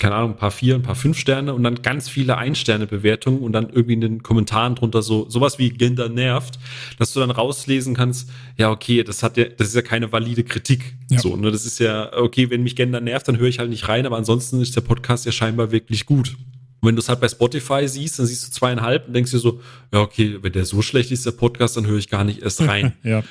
keine 0.00 0.14
Ahnung, 0.16 0.30
ein 0.32 0.36
paar 0.36 0.50
vier, 0.50 0.74
ein 0.74 0.82
paar 0.82 0.96
fünf 0.96 1.18
Sterne 1.18 1.54
und 1.54 1.62
dann 1.62 1.82
ganz 1.82 2.08
viele 2.08 2.36
Ein-Sterne-Bewertungen 2.36 3.40
und 3.40 3.52
dann 3.52 3.68
irgendwie 3.68 3.92
in 3.92 4.00
den 4.00 4.22
Kommentaren 4.22 4.74
drunter 4.74 5.02
so, 5.02 5.28
sowas 5.28 5.58
wie 5.58 5.68
Gender 5.70 6.08
nervt, 6.08 6.58
dass 6.98 7.12
du 7.12 7.20
dann 7.20 7.30
rauslesen 7.30 7.94
kannst, 7.94 8.30
ja, 8.56 8.70
okay, 8.70 9.04
das 9.04 9.22
hat 9.22 9.36
ja, 9.36 9.44
das 9.44 9.68
ist 9.68 9.74
ja 9.76 9.82
keine 9.82 10.10
valide 10.10 10.42
Kritik. 10.42 10.94
Ja. 11.10 11.20
So, 11.20 11.36
ne, 11.36 11.50
das 11.52 11.66
ist 11.66 11.78
ja, 11.78 12.12
okay, 12.16 12.50
wenn 12.50 12.62
mich 12.62 12.76
Gender 12.76 13.00
nervt, 13.00 13.28
dann 13.28 13.38
höre 13.38 13.48
ich 13.48 13.58
halt 13.58 13.70
nicht 13.70 13.88
rein, 13.88 14.06
aber 14.06 14.16
ansonsten 14.16 14.60
ist 14.60 14.74
der 14.74 14.80
Podcast 14.80 15.26
ja 15.26 15.32
scheinbar 15.32 15.70
wirklich 15.70 16.06
gut. 16.06 16.36
Und 16.80 16.88
wenn 16.88 16.96
du 16.96 17.00
es 17.00 17.10
halt 17.10 17.20
bei 17.20 17.28
Spotify 17.28 17.86
siehst, 17.86 18.18
dann 18.18 18.26
siehst 18.26 18.46
du 18.46 18.50
zweieinhalb 18.52 19.06
und 19.06 19.12
denkst 19.12 19.30
dir 19.30 19.38
so, 19.38 19.60
ja, 19.92 20.00
okay, 20.00 20.38
wenn 20.40 20.52
der 20.52 20.64
so 20.64 20.80
schlecht 20.80 21.10
ist, 21.10 21.26
der 21.26 21.32
Podcast, 21.32 21.76
dann 21.76 21.86
höre 21.86 21.98
ich 21.98 22.08
gar 22.08 22.24
nicht 22.24 22.42
erst 22.42 22.62
rein. 22.62 22.94
ja. 23.02 23.22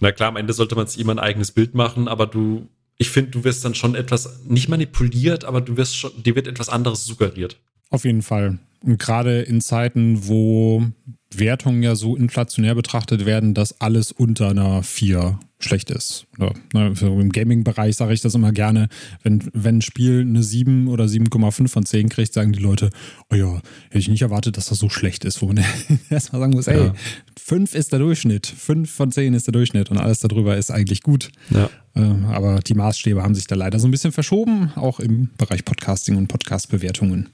Na 0.00 0.12
klar, 0.12 0.28
am 0.28 0.36
Ende 0.36 0.52
sollte 0.52 0.76
man 0.76 0.86
sich 0.86 1.00
immer 1.00 1.12
ein 1.12 1.18
eigenes 1.18 1.50
Bild 1.50 1.74
machen, 1.74 2.06
aber 2.08 2.26
du, 2.26 2.68
ich 3.02 3.10
finde, 3.10 3.32
du 3.32 3.44
wirst 3.44 3.64
dann 3.64 3.74
schon 3.74 3.94
etwas, 3.96 4.44
nicht 4.44 4.68
manipuliert, 4.68 5.44
aber 5.44 5.60
du 5.60 5.76
wirst 5.76 5.96
schon, 5.96 6.10
dir 6.22 6.36
wird 6.36 6.46
etwas 6.46 6.68
anderes 6.68 7.04
suggeriert. 7.04 7.60
Auf 7.90 8.04
jeden 8.04 8.22
Fall. 8.22 8.60
Und 8.80 8.98
gerade 8.98 9.42
in 9.42 9.60
Zeiten, 9.60 10.28
wo 10.28 10.86
Wertungen 11.34 11.82
ja 11.82 11.96
so 11.96 12.16
inflationär 12.16 12.74
betrachtet 12.76 13.26
werden, 13.26 13.54
dass 13.54 13.80
alles 13.80 14.12
unter 14.12 14.50
einer 14.50 14.82
4 14.84 15.38
schlecht 15.64 15.90
ist. 15.90 16.26
Oder, 16.38 16.54
ne, 16.72 16.94
Im 17.00 17.30
Gaming-Bereich 17.30 17.96
sage 17.96 18.14
ich 18.14 18.20
das 18.20 18.34
immer 18.34 18.52
gerne. 18.52 18.88
Wenn, 19.22 19.42
wenn 19.52 19.78
ein 19.78 19.82
Spiel 19.82 20.20
eine 20.20 20.42
7 20.42 20.88
oder 20.88 21.04
7,5 21.04 21.68
von 21.68 21.86
10 21.86 22.08
kriegt, 22.08 22.32
sagen 22.32 22.52
die 22.52 22.58
Leute, 22.58 22.90
oh 23.30 23.34
ja, 23.34 23.60
hätte 23.88 23.98
ich 23.98 24.08
nicht 24.08 24.22
erwartet, 24.22 24.56
dass 24.56 24.66
das 24.66 24.78
so 24.78 24.88
schlecht 24.88 25.24
ist. 25.24 25.42
Wo 25.42 25.46
man 25.46 25.64
erstmal 26.10 26.40
sagen 26.40 26.52
muss, 26.52 26.66
ey, 26.66 26.86
ja. 26.86 26.94
5 27.38 27.74
ist 27.74 27.92
der 27.92 27.98
Durchschnitt, 27.98 28.46
5 28.46 28.90
von 28.90 29.10
10 29.12 29.34
ist 29.34 29.46
der 29.46 29.52
Durchschnitt 29.52 29.90
und 29.90 29.98
alles 29.98 30.20
darüber 30.20 30.56
ist 30.56 30.70
eigentlich 30.70 31.02
gut. 31.02 31.30
Ja. 31.50 31.70
Äh, 31.94 32.00
aber 32.26 32.60
die 32.60 32.74
Maßstäbe 32.74 33.22
haben 33.22 33.34
sich 33.34 33.46
da 33.46 33.54
leider 33.54 33.78
so 33.78 33.88
ein 33.88 33.90
bisschen 33.90 34.12
verschoben, 34.12 34.72
auch 34.76 35.00
im 35.00 35.30
Bereich 35.36 35.64
Podcasting 35.64 36.16
und 36.16 36.28
Podcast-Bewertungen. 36.28 37.30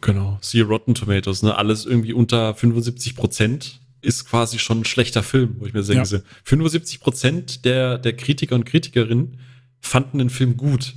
Genau, 0.00 0.38
siehe 0.42 0.64
Rotten 0.64 0.94
Tomatoes, 0.94 1.42
ne? 1.42 1.56
Alles 1.56 1.86
irgendwie 1.86 2.12
unter 2.12 2.54
75 2.54 3.16
Prozent 3.16 3.80
ist 4.04 4.26
quasi 4.26 4.58
schon 4.58 4.80
ein 4.80 4.84
schlechter 4.84 5.22
Film, 5.22 5.56
wo 5.58 5.66
ich 5.66 5.72
mir 5.72 5.82
denke, 5.82 6.08
ja. 6.08 6.20
75 6.44 7.00
Prozent 7.00 7.64
der, 7.64 7.98
der 7.98 8.14
Kritiker 8.14 8.54
und 8.54 8.64
Kritikerinnen 8.64 9.38
fanden 9.80 10.18
den 10.18 10.30
Film 10.30 10.56
gut. 10.56 10.94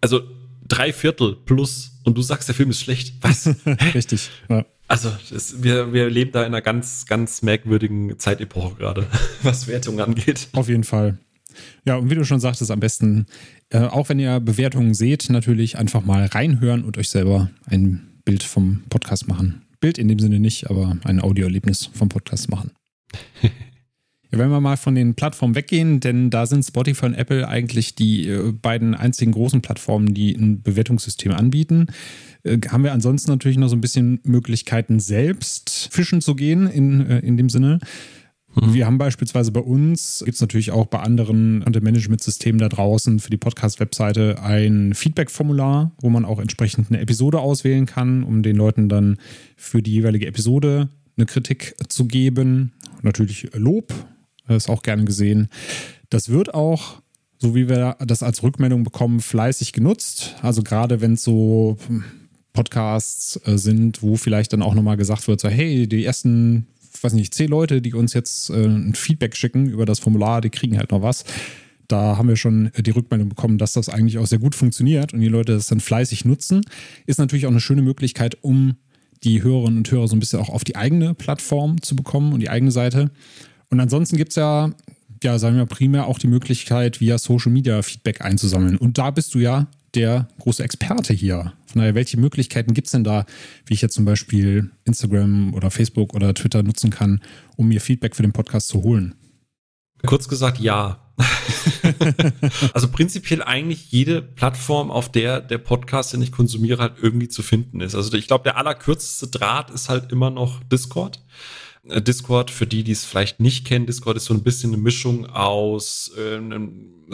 Also 0.00 0.22
drei 0.66 0.92
Viertel 0.92 1.36
plus 1.44 2.00
und 2.04 2.16
du 2.16 2.22
sagst, 2.22 2.48
der 2.48 2.54
Film 2.54 2.70
ist 2.70 2.80
schlecht. 2.80 3.14
Was? 3.20 3.48
Richtig. 3.94 4.30
Ja. 4.48 4.64
Also 4.88 5.12
das, 5.30 5.62
wir, 5.62 5.92
wir 5.92 6.10
leben 6.10 6.32
da 6.32 6.40
in 6.40 6.46
einer 6.46 6.62
ganz, 6.62 7.06
ganz 7.06 7.42
merkwürdigen 7.42 8.18
Zeitepoche 8.18 8.74
gerade, 8.76 9.06
was 9.42 9.68
Wertung 9.68 10.00
angeht. 10.00 10.48
Auf 10.52 10.68
jeden 10.68 10.84
Fall. 10.84 11.18
Ja, 11.84 11.96
und 11.96 12.10
wie 12.10 12.14
du 12.14 12.24
schon 12.24 12.40
sagtest, 12.40 12.70
am 12.70 12.80
besten, 12.80 13.26
äh, 13.70 13.80
auch 13.80 14.08
wenn 14.08 14.18
ihr 14.18 14.40
Bewertungen 14.40 14.94
seht, 14.94 15.28
natürlich 15.30 15.78
einfach 15.78 16.04
mal 16.04 16.26
reinhören 16.26 16.84
und 16.84 16.98
euch 16.98 17.08
selber 17.08 17.50
ein 17.66 18.20
Bild 18.24 18.42
vom 18.42 18.84
Podcast 18.88 19.28
machen. 19.28 19.62
Bild 19.80 19.98
in 19.98 20.08
dem 20.08 20.18
Sinne 20.18 20.40
nicht, 20.40 20.70
aber 20.70 20.96
ein 21.04 21.20
Audioerlebnis 21.20 21.90
vom 21.92 22.08
Podcast 22.08 22.50
machen. 22.50 22.72
Ja, 24.32 24.38
wenn 24.38 24.50
wir 24.50 24.60
mal 24.60 24.76
von 24.76 24.94
den 24.94 25.14
Plattformen 25.14 25.56
weggehen, 25.56 25.98
denn 25.98 26.30
da 26.30 26.46
sind 26.46 26.62
Spotify 26.62 27.06
und 27.06 27.14
Apple 27.14 27.48
eigentlich 27.48 27.96
die 27.96 28.28
äh, 28.28 28.52
beiden 28.52 28.94
einzigen 28.94 29.32
großen 29.32 29.60
Plattformen, 29.60 30.14
die 30.14 30.32
ein 30.36 30.62
Bewertungssystem 30.62 31.32
anbieten, 31.32 31.88
äh, 32.44 32.58
haben 32.68 32.84
wir 32.84 32.92
ansonsten 32.92 33.30
natürlich 33.32 33.58
noch 33.58 33.68
so 33.68 33.74
ein 33.74 33.80
bisschen 33.80 34.20
Möglichkeiten, 34.22 35.00
selbst 35.00 35.88
fischen 35.90 36.20
zu 36.20 36.36
gehen 36.36 36.68
in, 36.68 37.04
äh, 37.08 37.18
in 37.20 37.36
dem 37.36 37.48
Sinne. 37.48 37.80
Mhm. 38.54 38.74
Wir 38.74 38.86
haben 38.86 38.98
beispielsweise 38.98 39.52
bei 39.52 39.60
uns, 39.60 40.22
gibt 40.24 40.34
es 40.34 40.40
natürlich 40.40 40.70
auch 40.70 40.86
bei 40.86 41.00
anderen 41.00 41.60
Management-Systemen 41.60 42.58
da 42.58 42.68
draußen 42.68 43.20
für 43.20 43.30
die 43.30 43.36
Podcast-Webseite 43.36 44.42
ein 44.42 44.94
Feedback-Formular, 44.94 45.92
wo 46.00 46.10
man 46.10 46.24
auch 46.24 46.38
entsprechend 46.38 46.90
eine 46.90 47.00
Episode 47.00 47.40
auswählen 47.40 47.86
kann, 47.86 48.24
um 48.24 48.42
den 48.42 48.56
Leuten 48.56 48.88
dann 48.88 49.18
für 49.56 49.82
die 49.82 49.92
jeweilige 49.92 50.26
Episode 50.26 50.88
eine 51.16 51.26
Kritik 51.26 51.74
zu 51.88 52.06
geben. 52.06 52.72
Natürlich 53.02 53.50
Lob, 53.54 53.92
ist 54.48 54.68
auch 54.68 54.82
gerne 54.82 55.04
gesehen. 55.04 55.48
Das 56.08 56.28
wird 56.28 56.54
auch 56.54 57.00
so 57.40 57.54
wie 57.54 57.68
wir 57.68 57.96
das 58.06 58.22
als 58.22 58.42
Rückmeldung 58.42 58.84
bekommen, 58.84 59.20
fleißig 59.20 59.72
genutzt. 59.72 60.36
Also 60.42 60.62
gerade 60.62 61.00
wenn 61.00 61.14
es 61.14 61.24
so 61.24 61.78
Podcasts 62.52 63.40
äh, 63.46 63.56
sind, 63.56 64.02
wo 64.02 64.16
vielleicht 64.16 64.52
dann 64.52 64.62
auch 64.62 64.74
nochmal 64.74 64.98
gesagt 64.98 65.26
wird, 65.26 65.40
so 65.40 65.48
hey, 65.48 65.86
die 65.86 66.04
ersten 66.04 66.66
weiß 67.00 67.12
nicht, 67.14 67.34
zehn 67.34 67.48
Leute, 67.48 67.82
die 67.82 67.94
uns 67.94 68.14
jetzt 68.14 68.50
äh, 68.50 68.64
ein 68.64 68.94
Feedback 68.94 69.36
schicken 69.36 69.68
über 69.68 69.86
das 69.86 69.98
Formular, 69.98 70.40
die 70.40 70.50
kriegen 70.50 70.78
halt 70.78 70.90
noch 70.90 71.02
was. 71.02 71.24
Da 71.88 72.16
haben 72.16 72.28
wir 72.28 72.36
schon 72.36 72.70
die 72.76 72.90
Rückmeldung 72.90 73.28
bekommen, 73.28 73.58
dass 73.58 73.72
das 73.72 73.88
eigentlich 73.88 74.18
auch 74.18 74.26
sehr 74.26 74.38
gut 74.38 74.54
funktioniert 74.54 75.12
und 75.12 75.20
die 75.20 75.28
Leute 75.28 75.54
das 75.54 75.66
dann 75.66 75.80
fleißig 75.80 76.24
nutzen. 76.24 76.60
Ist 77.06 77.18
natürlich 77.18 77.46
auch 77.46 77.50
eine 77.50 77.60
schöne 77.60 77.82
Möglichkeit, 77.82 78.38
um 78.42 78.76
die 79.24 79.42
Hörerinnen 79.42 79.78
und 79.78 79.90
Hörer 79.90 80.08
so 80.08 80.16
ein 80.16 80.20
bisschen 80.20 80.38
auch 80.38 80.50
auf 80.50 80.64
die 80.64 80.76
eigene 80.76 81.14
Plattform 81.14 81.82
zu 81.82 81.96
bekommen 81.96 82.32
und 82.32 82.40
die 82.40 82.48
eigene 82.48 82.70
Seite. 82.70 83.10
Und 83.70 83.80
ansonsten 83.80 84.16
gibt 84.16 84.30
es 84.30 84.36
ja, 84.36 84.70
ja, 85.22 85.38
sagen 85.38 85.56
wir 85.56 85.66
primär 85.66 86.06
auch 86.06 86.18
die 86.18 86.28
Möglichkeit, 86.28 87.00
via 87.00 87.18
Social 87.18 87.52
Media 87.52 87.82
Feedback 87.82 88.22
einzusammeln. 88.22 88.76
Und 88.76 88.98
da 88.98 89.10
bist 89.10 89.34
du 89.34 89.38
ja 89.38 89.66
der 89.94 90.28
große 90.38 90.62
Experte 90.62 91.12
hier. 91.12 91.52
Von 91.66 91.80
daher, 91.80 91.94
welche 91.94 92.18
Möglichkeiten 92.18 92.74
gibt 92.74 92.86
es 92.86 92.92
denn 92.92 93.04
da, 93.04 93.26
wie 93.66 93.74
ich 93.74 93.82
jetzt 93.82 93.94
zum 93.94 94.04
Beispiel 94.04 94.70
Instagram 94.84 95.54
oder 95.54 95.70
Facebook 95.70 96.14
oder 96.14 96.34
Twitter 96.34 96.62
nutzen 96.62 96.90
kann, 96.90 97.20
um 97.56 97.68
mir 97.68 97.80
Feedback 97.80 98.16
für 98.16 98.22
den 98.22 98.32
Podcast 98.32 98.68
zu 98.68 98.82
holen? 98.82 99.14
Kurz 100.06 100.28
gesagt, 100.28 100.58
ja. 100.60 101.06
also 102.72 102.88
prinzipiell 102.88 103.42
eigentlich 103.42 103.92
jede 103.92 104.22
Plattform, 104.22 104.90
auf 104.90 105.12
der 105.12 105.40
der 105.40 105.58
Podcast, 105.58 106.14
den 106.14 106.22
ich 106.22 106.32
konsumiere, 106.32 106.80
halt 106.80 106.94
irgendwie 107.02 107.28
zu 107.28 107.42
finden 107.42 107.80
ist. 107.80 107.94
Also 107.94 108.16
ich 108.16 108.26
glaube, 108.26 108.44
der 108.44 108.56
allerkürzeste 108.56 109.28
Draht 109.28 109.70
ist 109.70 109.90
halt 109.90 110.10
immer 110.12 110.30
noch 110.30 110.64
Discord. 110.64 111.22
Äh, 111.88 112.02
Discord, 112.02 112.50
für 112.50 112.66
die, 112.66 112.84
die 112.84 112.92
es 112.92 113.04
vielleicht 113.04 113.40
nicht 113.40 113.66
kennen, 113.66 113.86
Discord 113.86 114.16
ist 114.16 114.26
so 114.26 114.34
ein 114.34 114.42
bisschen 114.42 114.72
eine 114.72 114.82
Mischung 114.82 115.26
aus 115.26 116.12
äh, 116.16 116.40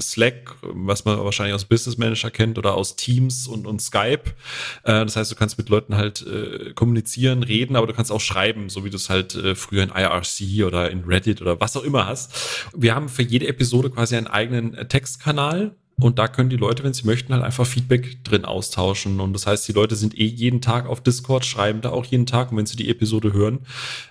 Slack, 0.00 0.57
was 0.62 1.05
man 1.05 1.18
wahrscheinlich 1.18 1.55
aus 1.55 1.64
Business 1.64 1.98
Manager 1.98 2.31
kennt, 2.31 2.59
oder 2.59 2.74
aus 2.74 2.96
Teams 2.96 3.46
und, 3.46 3.66
und 3.66 3.81
Skype. 3.81 4.24
Äh, 4.83 5.05
das 5.05 5.16
heißt, 5.16 5.31
du 5.31 5.37
kannst 5.37 5.59
mit 5.59 5.68
Leuten 5.68 5.96
halt 5.96 6.26
äh, 6.26 6.72
kommunizieren, 6.74 7.42
reden, 7.42 7.76
aber 7.76 7.87
du 7.87 7.94
kannst 7.94 8.11
auch 8.11 8.20
schreiben, 8.20 8.68
so 8.68 8.85
wie 8.85 8.90
du 8.90 8.96
es 8.96 9.09
halt 9.09 9.35
äh, 9.35 9.55
früher 9.55 9.83
in 9.83 9.90
IRC 9.90 10.66
oder 10.66 10.90
in 10.90 11.05
Reddit 11.05 11.40
oder 11.40 11.61
was 11.61 11.76
auch 11.76 11.85
immer 11.85 12.07
hast. 12.07 12.68
Wir 12.76 12.94
haben 12.94 13.09
für 13.09 13.22
jede 13.22 13.46
Episode 13.46 13.90
quasi 13.90 14.16
einen 14.16 14.26
eigenen 14.26 14.74
äh, 14.74 14.88
Textkanal, 14.88 15.76
und 15.99 16.19
da 16.19 16.29
können 16.29 16.51
die 16.51 16.57
Leute, 16.57 16.85
wenn 16.85 16.93
sie 16.93 17.07
möchten, 17.07 17.33
halt 17.33 17.43
einfach 17.43 17.67
Feedback 17.67 18.23
drin 18.23 18.45
austauschen. 18.45 19.19
Und 19.19 19.33
das 19.33 19.47
heißt, 19.47 19.67
die 19.67 19.73
Leute 19.73 19.97
sind 19.97 20.19
eh 20.19 20.27
jeden 20.27 20.61
Tag 20.61 20.87
auf 20.87 21.03
Discord, 21.03 21.47
schreiben 21.47 21.81
da 21.81 21.91
auch 21.91 22.05
jeden 22.05 22.27
Tag. 22.27 22.51
Und 22.51 22.59
wenn 22.59 22.67
sie 22.67 22.77
die 22.77 22.91
Episode 22.91 23.33
hören, 23.33 23.61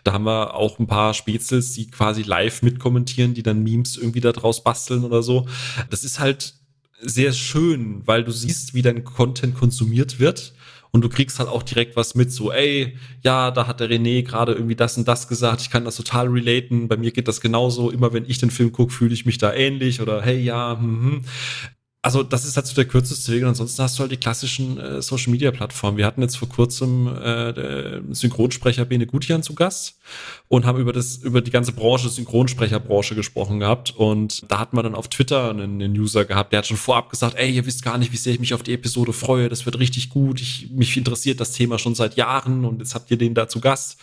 da 0.04 0.14
haben 0.14 0.26
wir 0.26 0.56
auch 0.56 0.80
ein 0.80 0.88
paar 0.88 1.14
Spezels, 1.14 1.74
die 1.74 1.92
quasi 1.92 2.24
live 2.24 2.64
mitkommentieren, 2.64 3.36
die 3.36 3.44
dann 3.44 3.64
Memes 3.64 3.98
irgendwie 3.98 4.22
da 4.22 4.32
draus 4.32 4.64
basteln 4.64 5.04
oder 5.04 5.22
so. 5.22 5.46
Das 5.92 6.04
ist 6.04 6.20
halt 6.20 6.56
sehr 7.02 7.34
schön, 7.34 8.02
weil 8.06 8.24
du 8.24 8.32
siehst, 8.32 8.74
wie 8.74 8.82
dein 8.82 9.04
Content 9.04 9.54
konsumiert 9.54 10.20
wird. 10.20 10.54
Und 10.90 11.02
du 11.02 11.10
kriegst 11.10 11.40
halt 11.40 11.50
auch 11.50 11.62
direkt 11.62 11.98
was 11.98 12.16
mit, 12.16 12.32
so, 12.32 12.54
ey, 12.54 12.98
ja, 13.22 13.52
da 13.52 13.68
hat 13.68 13.82
der 13.82 13.90
René 13.90 14.24
gerade 14.24 14.54
irgendwie 14.54 14.78
das 14.78 14.98
und 14.98 15.08
das 15.08 15.28
gesagt, 15.28 15.60
ich 15.60 15.70
kann 15.70 15.84
das 15.84 15.98
total 15.98 16.30
relaten, 16.30 16.88
bei 16.88 16.96
mir 16.96 17.12
geht 17.12 17.28
das 17.28 17.42
genauso, 17.42 17.92
immer 17.92 18.14
wenn 18.14 18.24
ich 18.26 18.38
den 18.38 18.50
Film 18.50 18.72
gucke, 18.72 18.94
fühle 18.94 19.14
ich 19.14 19.26
mich 19.26 19.38
da 19.38 19.54
ähnlich. 19.54 20.00
Oder 20.00 20.22
hey, 20.22 20.40
ja, 20.40 20.78
hm, 20.80 21.02
hm 21.02 21.22
also 22.06 22.22
das 22.22 22.46
ist 22.46 22.56
halt 22.56 22.68
so 22.68 22.76
der 22.76 22.86
kürzeste 22.86 23.32
Weg 23.32 23.42
und 23.42 23.50
ansonsten 23.50 23.82
hast 23.82 23.98
du 23.98 24.02
halt 24.02 24.12
die 24.12 24.18
klassischen 24.18 24.80
äh, 24.80 25.02
Social 25.02 25.32
Media 25.32 25.50
Plattformen. 25.50 25.98
Wir 25.98 26.06
hatten 26.06 26.22
jetzt 26.22 26.38
vor 26.38 26.48
kurzem 26.48 27.08
äh, 27.08 28.00
Synchronsprecher 28.14 28.86
Bene 28.86 29.08
Gutian 29.08 29.42
zu 29.42 29.56
Gast 29.56 29.98
und 30.48 30.68
haben 30.68 30.80
über 30.80 30.94
das 30.94 31.18
über 31.18 31.42
die 31.42 31.50
ganze 31.50 31.72
Branche 31.72 32.10
Synchronsprecherbranche 32.10 33.16
gesprochen 33.16 33.60
gehabt. 33.60 33.96
Und 33.98 34.44
da 34.52 34.60
hat 34.60 34.74
man 34.74 34.84
dann 34.84 34.94
auf 34.94 35.08
Twitter 35.08 35.50
einen, 35.50 35.82
einen, 35.82 35.98
User 35.98 36.26
gehabt, 36.26 36.54
der 36.54 36.60
hat 36.60 36.68
schon 36.68 36.78
vorab 36.78 37.10
gesagt, 37.10 37.38
ey, 37.38 37.50
ihr 37.50 37.66
wisst 37.66 37.84
gar 37.84 37.98
nicht, 37.98 38.14
wie 38.14 38.18
sehr 38.18 38.34
ich 38.34 38.40
mich 38.40 38.54
auf 38.54 38.62
die 38.62 38.74
Episode 38.74 39.12
freue, 39.12 39.50
das 39.50 39.66
wird 39.66 39.80
richtig 39.80 40.12
gut. 40.12 40.40
Ich 40.40 40.70
mich 40.70 40.96
interessiert 40.96 41.40
das 41.40 41.54
Thema 41.54 41.80
schon 41.80 41.96
seit 41.96 42.18
Jahren 42.18 42.66
und 42.66 42.82
jetzt 42.82 42.94
habt 42.94 43.10
ihr 43.10 43.18
den 43.18 43.34
da 43.34 43.48
zu 43.48 43.62
Gast. 43.62 43.98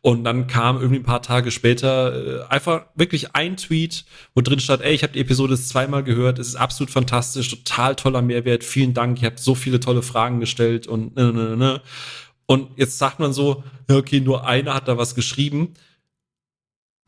Und 0.00 0.24
dann 0.24 0.46
kam 0.46 0.76
irgendwie 0.76 1.00
ein 1.00 1.04
paar 1.04 1.20
Tage 1.20 1.50
später 1.50 2.44
äh, 2.44 2.48
einfach 2.48 2.86
wirklich 2.94 3.34
ein 3.34 3.58
Tweet, 3.58 4.06
wo 4.34 4.40
drin 4.40 4.58
stand, 4.58 4.80
ey, 4.80 4.94
ich 4.94 5.02
habe 5.02 5.12
die 5.12 5.20
Episode 5.20 5.60
zweimal 5.60 6.02
gehört, 6.02 6.38
es 6.38 6.48
ist 6.48 6.56
absolut 6.56 6.90
fantastisch 6.90 7.41
fantastisch, 7.42 7.64
total 7.64 7.96
toller 7.96 8.22
Mehrwert, 8.22 8.64
vielen 8.64 8.94
Dank, 8.94 9.20
ihr 9.22 9.26
habt 9.26 9.40
so 9.40 9.54
viele 9.54 9.80
tolle 9.80 10.02
Fragen 10.02 10.40
gestellt 10.40 10.86
und 10.86 11.16
ne, 11.16 11.32
ne, 11.32 11.42
ne. 11.50 11.56
ne. 11.56 11.80
Und 12.46 12.68
jetzt 12.76 12.98
sagt 12.98 13.18
man 13.18 13.32
so, 13.32 13.62
okay, 13.88 14.20
nur 14.20 14.46
einer 14.46 14.74
hat 14.74 14.88
da 14.88 14.98
was 14.98 15.14
geschrieben. 15.14 15.74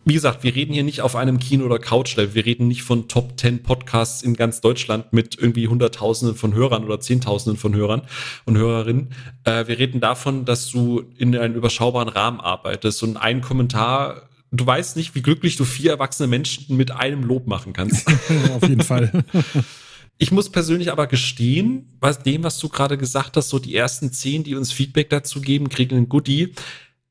Wie 0.07 0.15
gesagt, 0.15 0.43
wir 0.43 0.55
reden 0.55 0.75
hier 0.75 0.85
nicht 0.85 1.01
auf 1.01 1.17
einem 1.17 1.39
Kino- 1.39 1.65
oder 1.65 1.79
Couchlevel. 1.79 2.35
Wir 2.35 2.47
reden 2.47 2.69
nicht 2.69 2.83
von 2.83 3.09
Top 3.09 3.39
10 3.39 3.63
Podcasts 3.63 4.23
in 4.23 4.35
ganz 4.35 4.61
Deutschland 4.61 5.13
mit 5.13 5.37
irgendwie 5.39 5.67
Hunderttausenden 5.67 6.37
von 6.37 6.55
Hörern 6.55 6.85
oder 6.85 7.01
Zehntausenden 7.01 7.59
von 7.59 7.75
Hörern 7.75 8.03
und 8.45 8.57
Hörerinnen. 8.57 9.13
Äh, 9.45 9.67
wir 9.67 9.79
reden 9.79 10.01
davon, 10.01 10.45
dass 10.45 10.71
du 10.71 11.05
in 11.17 11.37
einem 11.37 11.55
überschaubaren 11.55 12.09
Rahmen 12.09 12.41
arbeitest 12.41 13.03
und 13.03 13.17
ein 13.17 13.41
Kommentar 13.41 14.29
du 14.55 14.67
weißt 14.67 14.97
nicht, 14.97 15.15
wie 15.15 15.23
glücklich 15.23 15.57
du 15.57 15.65
vier 15.65 15.93
erwachsene 15.93 16.29
Menschen 16.29 16.77
mit 16.77 16.91
einem 16.91 17.25
Lob 17.25 17.47
machen 17.47 17.73
kannst. 17.73 18.07
Auf 18.55 18.69
jeden 18.69 18.83
Fall. 18.83 19.25
Ich 20.19 20.31
muss 20.31 20.51
persönlich 20.51 20.93
aber 20.93 21.07
gestehen, 21.07 21.97
was 22.01 22.23
dem, 22.23 22.45
was 22.45 22.59
du 22.59 22.69
gerade 22.69 22.97
gesagt 22.97 23.37
hast, 23.37 23.49
so 23.49 23.59
die 23.59 23.75
ersten 23.75 24.13
zehn, 24.13 24.45
die 24.45 24.55
uns 24.55 24.73
Feedback 24.73 25.11
dazu 25.11 25.41
geben, 25.41 25.69
kriegen 25.69 25.97
ein 25.97 26.09
Goodie. 26.09 26.55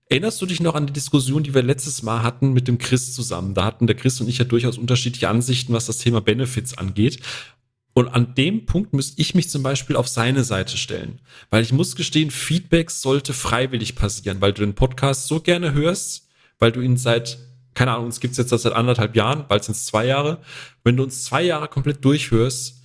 Erinnerst 0.09 0.41
du 0.41 0.45
dich 0.45 0.61
noch 0.61 0.75
an 0.75 0.87
die 0.87 0.93
Diskussion, 0.93 1.43
die 1.43 1.53
wir 1.53 1.63
letztes 1.63 2.03
Mal 2.03 2.23
hatten 2.23 2.53
mit 2.53 2.67
dem 2.67 2.77
Chris 2.77 3.13
zusammen? 3.13 3.55
Da 3.55 3.65
hatten 3.65 3.87
der 3.87 3.95
Chris 3.95 4.21
und 4.21 4.29
ich 4.29 4.37
ja 4.37 4.45
durchaus 4.45 4.77
unterschiedliche 4.77 5.27
Ansichten, 5.27 5.73
was 5.73 5.87
das 5.87 5.97
Thema 5.97 6.21
Benefits 6.21 6.77
angeht. 6.77 7.19
Und 7.93 8.07
an 8.07 8.35
dem 8.35 8.65
Punkt 8.65 8.93
müsste 8.93 9.21
ich 9.21 9.35
mich 9.35 9.49
zum 9.49 9.63
Beispiel 9.63 9.95
auf 9.95 10.07
seine 10.07 10.43
Seite 10.43 10.77
stellen. 10.77 11.19
Weil 11.49 11.61
ich 11.61 11.73
muss 11.73 11.95
gestehen, 11.95 12.31
Feedback 12.31 12.89
sollte 12.89 13.33
freiwillig 13.33 13.95
passieren, 13.95 14.41
weil 14.41 14.53
du 14.53 14.61
den 14.61 14.75
Podcast 14.75 15.27
so 15.27 15.39
gerne 15.39 15.73
hörst, 15.73 16.27
weil 16.57 16.71
du 16.71 16.81
ihn 16.81 16.97
seit, 16.97 17.37
keine 17.73 17.91
Ahnung, 17.91 18.05
uns 18.05 18.19
gibt's 18.19 18.37
jetzt 18.37 18.49
seit 18.49 18.73
anderthalb 18.73 19.15
Jahren, 19.15 19.45
bald 19.47 19.63
sind 19.63 19.75
es 19.75 19.85
zwei 19.85 20.05
Jahre. 20.05 20.39
Wenn 20.83 20.97
du 20.97 21.03
uns 21.03 21.23
zwei 21.23 21.43
Jahre 21.43 21.67
komplett 21.67 22.03
durchhörst, 22.03 22.82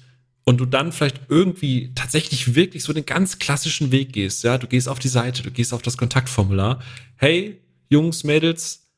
und 0.49 0.57
du 0.57 0.65
dann 0.65 0.93
vielleicht 0.93 1.21
irgendwie 1.29 1.93
tatsächlich 1.95 2.55
wirklich 2.55 2.83
so 2.83 2.95
den 2.95 3.05
ganz 3.05 3.39
klassischen 3.39 3.93
Weg 3.93 4.15
gehst, 4.15 4.45
ja, 4.45 4.57
du 4.57 4.67
gehst 4.67 4.89
auf 4.89 4.99
die 4.99 5.09
Seite, 5.09 5.43
du 5.43 5.51
gehst 5.51 5.75
auf 5.75 5.83
das 5.83 5.99
Kontaktformular, 5.99 6.81
hey, 7.17 7.61
Jungs, 7.91 8.25
Mädels, 8.25 8.89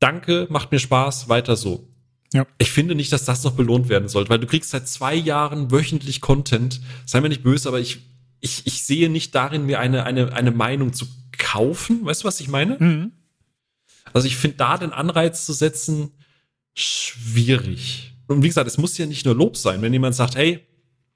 danke, 0.00 0.46
macht 0.50 0.70
mir 0.70 0.78
Spaß, 0.78 1.30
weiter 1.30 1.56
so. 1.56 1.88
Ja. 2.34 2.46
Ich 2.58 2.70
finde 2.70 2.94
nicht, 2.94 3.10
dass 3.10 3.24
das 3.24 3.42
noch 3.42 3.52
belohnt 3.52 3.88
werden 3.88 4.10
sollte, 4.10 4.28
weil 4.28 4.38
du 4.38 4.46
kriegst 4.46 4.68
seit 4.68 4.86
zwei 4.86 5.14
Jahren 5.14 5.70
wöchentlich 5.70 6.20
Content. 6.20 6.82
Sei 7.06 7.22
mir 7.22 7.30
nicht 7.30 7.42
böse, 7.42 7.68
aber 7.68 7.80
ich, 7.80 8.00
ich, 8.40 8.66
ich 8.66 8.84
sehe 8.84 9.08
nicht 9.08 9.34
darin, 9.34 9.64
mir 9.64 9.80
eine, 9.80 10.04
eine, 10.04 10.34
eine 10.34 10.50
Meinung 10.50 10.92
zu 10.92 11.06
kaufen. 11.38 12.04
Weißt 12.04 12.22
du, 12.22 12.28
was 12.28 12.38
ich 12.38 12.48
meine? 12.48 12.76
Mhm. 12.78 13.12
Also 14.12 14.28
ich 14.28 14.36
finde 14.36 14.58
da 14.58 14.76
den 14.76 14.92
Anreiz 14.92 15.46
zu 15.46 15.54
setzen, 15.54 16.10
schwierig. 16.74 18.12
Und 18.26 18.42
wie 18.42 18.48
gesagt, 18.48 18.68
es 18.68 18.76
muss 18.76 18.98
ja 18.98 19.06
nicht 19.06 19.24
nur 19.24 19.34
Lob 19.34 19.56
sein. 19.56 19.80
Wenn 19.80 19.94
jemand 19.94 20.14
sagt, 20.14 20.36
hey, 20.36 20.68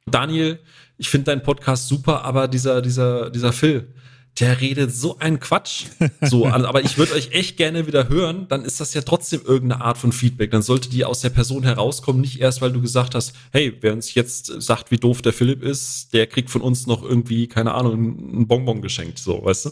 Daniel, 0.07 0.59
ich 0.99 1.09
finde 1.09 1.27
deinen 1.27 1.43
Podcast 1.43 1.89
super, 1.89 2.25
aber 2.25 2.49
dieser, 2.49 2.83
dieser, 2.83 3.31
dieser 3.31 3.53
Phil, 3.53 3.95
der 4.41 4.61
redet 4.61 4.95
so 4.95 5.19
einen 5.19 5.41
Quatsch. 5.41 5.85
So, 6.23 6.47
aber 6.47 6.83
ich 6.83 6.97
würde 6.97 7.15
euch 7.15 7.33
echt 7.33 7.57
gerne 7.57 7.87
wieder 7.87 8.09
hören, 8.09 8.47
dann 8.49 8.65
ist 8.65 8.81
das 8.81 8.95
ja 8.95 9.03
trotzdem 9.03 9.43
irgendeine 9.45 9.83
Art 9.83 9.99
von 9.99 10.13
Feedback. 10.13 10.51
Dann 10.51 10.63
sollte 10.63 10.89
die 10.89 11.05
aus 11.05 11.21
der 11.21 11.31
Person 11.31 11.65
herauskommen, 11.65 12.21
nicht 12.21 12.41
erst, 12.41 12.63
weil 12.63 12.73
du 12.73 12.81
gesagt 12.81 13.15
hast, 13.15 13.35
hey, 13.51 13.77
wer 13.81 13.93
uns 13.93 14.15
jetzt 14.15 14.47
sagt, 14.63 14.91
wie 14.91 14.97
doof 14.97 15.21
der 15.21 15.33
Philipp 15.33 15.63
ist, 15.63 16.15
der 16.15 16.27
kriegt 16.27 16.49
von 16.49 16.63
uns 16.63 16.87
noch 16.87 17.03
irgendwie, 17.03 17.49
keine 17.49 17.75
Ahnung, 17.75 18.41
ein 18.41 18.47
Bonbon 18.47 18.81
geschenkt, 18.81 19.19
so, 19.19 19.45
weißt 19.45 19.67
du? 19.67 19.71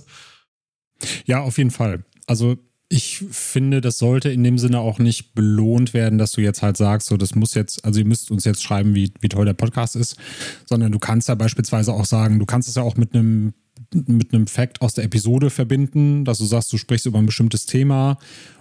Ja, 1.25 1.41
auf 1.41 1.57
jeden 1.57 1.71
Fall. 1.71 2.05
Also 2.27 2.59
ich 2.93 3.25
finde, 3.31 3.81
das 3.81 3.99
sollte 3.99 4.31
in 4.31 4.43
dem 4.43 4.59
Sinne 4.59 4.81
auch 4.81 4.99
nicht 4.99 5.33
belohnt 5.33 5.95
werden, 5.95 6.19
dass 6.19 6.33
du 6.33 6.41
jetzt 6.41 6.61
halt 6.61 6.77
sagst, 6.77 7.07
so, 7.07 7.17
das 7.17 7.37
muss 7.37 7.55
jetzt, 7.55 7.85
also 7.85 8.01
ihr 8.01 8.05
müsst 8.05 8.33
uns 8.33 8.45
jetzt 8.45 8.65
schreiben, 8.65 8.97
wie, 8.97 9.13
wie 9.21 9.29
toll 9.29 9.45
der 9.45 9.55
Podcast 9.55 9.95
ist, 9.95 10.17
sondern 10.67 10.91
du 10.91 10.99
kannst 10.99 11.29
ja 11.29 11.37
beispielsweise 11.37 11.93
auch 11.93 12.05
sagen, 12.05 12.41
du 12.41 12.47
kannst 12.47 12.69
es 12.69 12.75
ja 12.75 12.83
auch 12.83 12.97
mit 12.97 13.15
einem 13.15 13.55
mit 13.95 14.33
einem 14.33 14.47
Fact 14.47 14.81
aus 14.83 14.95
der 14.95 15.05
Episode 15.05 15.51
verbinden, 15.51 16.25
dass 16.25 16.39
du 16.39 16.45
sagst, 16.45 16.73
du 16.73 16.79
sprichst 16.79 17.07
über 17.07 17.19
ein 17.19 17.27
bestimmtes 17.27 17.67
Thema 17.67 18.19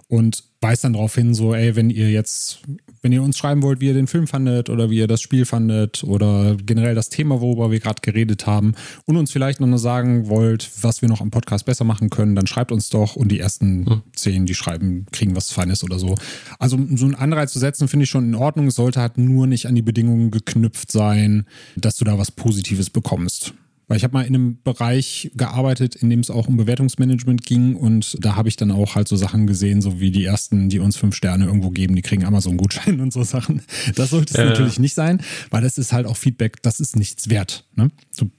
und 0.10 0.44
weist 0.60 0.84
dann 0.84 0.94
darauf 0.94 1.16
hin, 1.16 1.36
so, 1.36 1.54
ey, 1.54 1.76
wenn 1.76 1.92
ihr 1.92 2.10
jetzt, 2.10 2.62
wenn 3.02 3.12
ihr 3.12 3.22
uns 3.22 3.38
schreiben 3.38 3.62
wollt, 3.62 3.80
wie 3.80 3.88
ihr 3.88 3.94
den 3.94 4.08
Film 4.08 4.28
fandet 4.28 4.70
oder 4.70 4.90
wie 4.90 4.98
ihr 4.98 5.08
das 5.08 5.22
Spiel 5.22 5.46
fandet 5.46 6.04
oder 6.04 6.58
generell 6.58 6.96
das 6.96 7.10
Thema, 7.10 7.40
worüber 7.42 7.70
wir 7.70 7.80
gerade 7.80 8.02
geredet 8.02 8.48
haben 8.48 8.74
und 9.06 9.18
uns 9.18 9.32
vielleicht 9.32 9.62
noch 9.62 9.78
sagen 9.78 10.28
wollt, 10.28 10.70
was 10.82 11.04
wir 11.04 11.10
noch 11.10 11.22
am 11.22 11.30
Podcast 11.30 11.66
besser 11.66 11.86
machen 11.86 12.10
können, 12.10 12.36
dann 12.36 12.48
schreibt 12.48 12.72
uns 12.72 12.90
doch 12.90 13.16
und 13.16 13.32
die 13.32 13.40
ersten 13.40 13.86
hm. 13.86 14.02
zehn, 14.14 14.48
die 14.48 14.56
schreiben, 14.56 15.06
kriegen 15.12 15.36
was 15.36 15.52
Feines 15.52 15.84
oder 15.84 16.00
so. 16.00 16.16
Also 16.58 16.78
so 16.96 17.06
einen 17.06 17.16
Anreiz 17.16 17.54
zu 17.54 17.60
setzen, 17.60 17.88
finde 17.88 18.06
ich 18.06 18.10
schon 18.10 18.26
in 18.26 18.36
Ordnung. 18.36 18.68
Es 18.68 18.76
sollte 18.76 19.00
halt 19.00 19.20
nur 19.20 19.46
nicht 19.46 19.68
an 19.68 19.76
die 19.76 19.84
Bedingungen 19.84 20.32
geknüpft 20.32 20.92
sein, 20.92 21.46
dass 21.78 21.98
du 21.98 22.04
da 22.04 22.18
was 22.18 22.32
Positives 22.32 22.90
bekommst. 22.90 23.54
Weil 23.90 23.98
ich 23.98 24.04
habe 24.04 24.14
mal 24.14 24.22
in 24.22 24.36
einem 24.36 24.62
Bereich 24.64 25.32
gearbeitet, 25.36 25.96
in 25.96 26.10
dem 26.10 26.22
es 26.22 26.30
auch 26.30 26.48
um 26.48 26.56
Bewertungsmanagement 26.56 27.44
ging 27.46 27.76
und 27.76 28.18
da 28.24 28.36
habe 28.36 28.48
ich 28.48 28.56
dann 28.56 28.72
auch 28.72 28.96
halt 28.96 29.08
so 29.08 29.18
Sachen 29.18 29.48
gesehen, 29.48 29.82
so 29.82 30.00
wie 30.00 30.12
die 30.12 30.24
ersten, 30.24 30.70
die 30.70 30.80
uns 30.80 30.96
fünf 30.96 31.16
Sterne 31.16 31.46
irgendwo 31.46 31.72
geben, 31.72 31.96
die 31.96 32.02
kriegen 32.02 32.24
Amazon-Gutschein 32.24 33.00
und 33.02 33.12
so 33.12 33.24
Sachen. 33.24 33.64
Das 33.96 34.12
sollte 34.12 34.34
es 34.34 34.40
äh. 34.40 34.46
natürlich 34.46 34.80
nicht 34.80 34.94
sein, 34.94 35.22
weil 35.50 35.62
das 35.62 35.78
ist 35.78 35.92
halt 35.92 36.06
auch 36.06 36.16
Feedback, 36.16 36.62
das 36.62 36.80
ist 36.80 36.96
nichts 36.96 37.30
wert. 37.30 37.68
Ne? 37.76 37.90
Du 38.16 38.30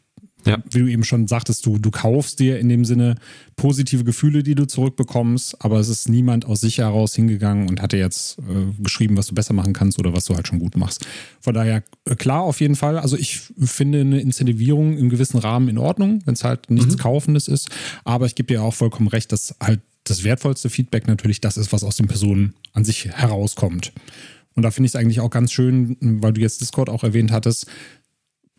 ja. 0.46 0.59
Wie 0.70 0.79
du 0.79 0.87
eben 0.87 1.05
schon 1.05 1.26
sagtest, 1.26 1.66
du, 1.66 1.79
du 1.79 1.90
kaufst 1.90 2.40
dir 2.40 2.59
in 2.59 2.68
dem 2.68 2.85
Sinne 2.85 3.16
positive 3.57 4.05
Gefühle, 4.05 4.42
die 4.42 4.55
du 4.55 4.66
zurückbekommst, 4.66 5.62
aber 5.64 5.79
es 5.79 5.88
ist 5.88 6.09
niemand 6.09 6.46
aus 6.46 6.61
sich 6.61 6.79
heraus 6.79 7.14
hingegangen 7.14 7.68
und 7.68 7.83
hatte 7.83 7.96
jetzt 7.96 8.38
äh, 8.38 8.83
geschrieben, 8.83 9.16
was 9.16 9.26
du 9.26 9.35
besser 9.35 9.53
machen 9.53 9.72
kannst 9.72 9.98
oder 9.98 10.12
was 10.12 10.24
du 10.24 10.35
halt 10.35 10.48
schon 10.48 10.59
gut 10.59 10.76
machst. 10.76 11.07
Von 11.40 11.55
daher, 11.55 11.83
äh, 12.07 12.14
klar, 12.14 12.42
auf 12.42 12.61
jeden 12.61 12.76
Fall. 12.76 12.98
Also 12.98 13.16
ich 13.16 13.40
finde 13.59 14.00
eine 14.00 14.20
Incentivierung 14.20 14.96
im 14.96 15.11
gewissen 15.11 15.38
Rahmen 15.38 15.68
in 15.68 15.79
Ordnung, 15.79 16.22
wenn 16.24 16.35
es 16.35 16.44
halt 16.44 16.70
nichts 16.70 16.96
mhm. 16.96 17.00
Kaufendes 17.00 17.48
ist. 17.48 17.68
Aber 18.05 18.26
ich 18.26 18.35
gebe 18.35 18.46
dir 18.46 18.62
auch 18.62 18.74
vollkommen 18.74 19.09
recht, 19.09 19.33
dass 19.33 19.55
halt 19.62 19.81
das 20.05 20.24
wertvollste 20.24 20.70
Feedback 20.70 21.07
natürlich 21.07 21.40
das 21.40 21.57
ist, 21.57 21.72
was 21.72 21.85
aus 21.85 21.96
den 21.96 22.07
Personen 22.07 22.55
an 22.72 22.85
sich 22.85 23.07
herauskommt. 23.07 23.92
Und 24.55 24.62
da 24.62 24.70
finde 24.70 24.87
ich 24.87 24.92
es 24.92 24.96
eigentlich 24.96 25.20
auch 25.20 25.31
ganz 25.31 25.53
schön, 25.53 25.96
weil 26.00 26.33
du 26.33 26.40
jetzt 26.40 26.61
Discord 26.61 26.88
auch 26.88 27.05
erwähnt 27.05 27.31
hattest, 27.31 27.66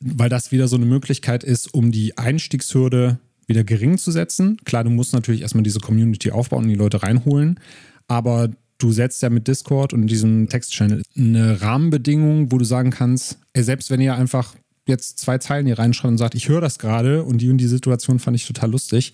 weil 0.02 0.30
das 0.30 0.52
wieder 0.52 0.68
so 0.68 0.76
eine 0.76 0.86
Möglichkeit 0.86 1.44
ist, 1.44 1.74
um 1.74 1.92
die 1.92 2.18
Einstiegshürde 2.18 3.20
wieder 3.48 3.64
gering 3.64 3.98
zu 3.98 4.12
setzen. 4.12 4.58
Klar, 4.66 4.84
du 4.84 4.90
musst 4.90 5.14
natürlich 5.14 5.42
erstmal 5.42 5.64
diese 5.64 5.80
Community 5.80 6.32
aufbauen 6.32 6.64
und 6.64 6.70
die 6.70 6.76
Leute 6.76 7.04
reinholen, 7.04 7.60
aber 8.08 8.50
du 8.78 8.92
setzt 8.92 9.22
ja 9.22 9.30
mit 9.30 9.48
Discord 9.48 9.94
und 9.94 10.08
diesem 10.08 10.50
Text-Channel 10.50 11.04
eine 11.16 11.62
Rahmenbedingung, 11.62 12.52
wo 12.52 12.58
du 12.58 12.66
sagen 12.66 12.90
kannst, 12.90 13.38
ey, 13.54 13.64
selbst 13.64 13.92
wenn 13.92 14.02
ihr 14.02 14.16
einfach 14.16 14.56
jetzt 14.88 15.20
zwei 15.20 15.38
Zeilen 15.38 15.68
hier 15.68 15.78
reinschreibt 15.78 16.12
und 16.12 16.18
sagt, 16.18 16.36
ich 16.36 16.50
höre 16.50 16.62
das 16.62 16.80
gerade 16.80 17.24
und 17.24 17.40
die 17.40 17.50
und 17.50 17.58
die 17.58 17.68
Situation 17.68 18.20
fand 18.20 18.36
ich 18.36 18.48
total 18.48 18.72
lustig, 18.72 19.14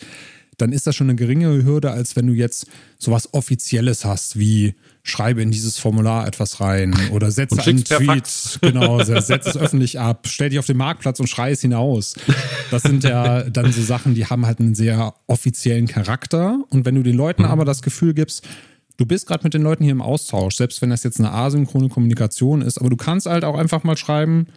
dann 0.57 0.71
ist 0.71 0.87
das 0.87 0.95
schon 0.95 1.09
eine 1.09 1.15
geringere 1.15 1.63
Hürde, 1.63 1.91
als 1.91 2.15
wenn 2.15 2.27
du 2.27 2.33
jetzt 2.33 2.67
sowas 2.97 3.33
Offizielles 3.33 4.05
hast, 4.05 4.39
wie 4.39 4.73
schreibe 5.09 5.41
in 5.41 5.51
dieses 5.51 5.77
Formular 5.77 6.27
etwas 6.27 6.59
rein 6.59 6.95
oder 7.11 7.31
setze 7.31 7.61
einen 7.61 7.83
Tweet, 7.83 8.59
genau, 8.61 9.03
setze 9.03 9.49
es 9.49 9.57
öffentlich 9.57 9.99
ab, 9.99 10.27
stell 10.27 10.49
dich 10.49 10.59
auf 10.59 10.65
den 10.65 10.77
Marktplatz 10.77 11.19
und 11.19 11.27
schrei 11.27 11.51
es 11.51 11.61
hinaus. 11.61 12.15
Das 12.71 12.83
sind 12.83 13.03
ja 13.03 13.43
dann 13.49 13.71
so 13.71 13.81
Sachen, 13.81 14.15
die 14.15 14.25
haben 14.25 14.45
halt 14.45 14.59
einen 14.59 14.75
sehr 14.75 15.13
offiziellen 15.27 15.87
Charakter. 15.87 16.59
Und 16.69 16.85
wenn 16.85 16.95
du 16.95 17.03
den 17.03 17.15
Leuten 17.15 17.43
mhm. 17.43 17.49
aber 17.49 17.65
das 17.65 17.81
Gefühl 17.81 18.13
gibst, 18.13 18.47
du 18.97 19.05
bist 19.05 19.27
gerade 19.27 19.43
mit 19.43 19.53
den 19.53 19.61
Leuten 19.61 19.83
hier 19.83 19.93
im 19.93 20.01
Austausch, 20.01 20.55
selbst 20.55 20.81
wenn 20.81 20.89
das 20.89 21.03
jetzt 21.03 21.19
eine 21.19 21.31
asynchrone 21.31 21.89
Kommunikation 21.89 22.61
ist, 22.61 22.77
aber 22.77 22.89
du 22.89 22.97
kannst 22.97 23.27
halt 23.27 23.43
auch 23.43 23.57
einfach 23.57 23.83
mal 23.83 23.97
schreiben, 23.97 24.47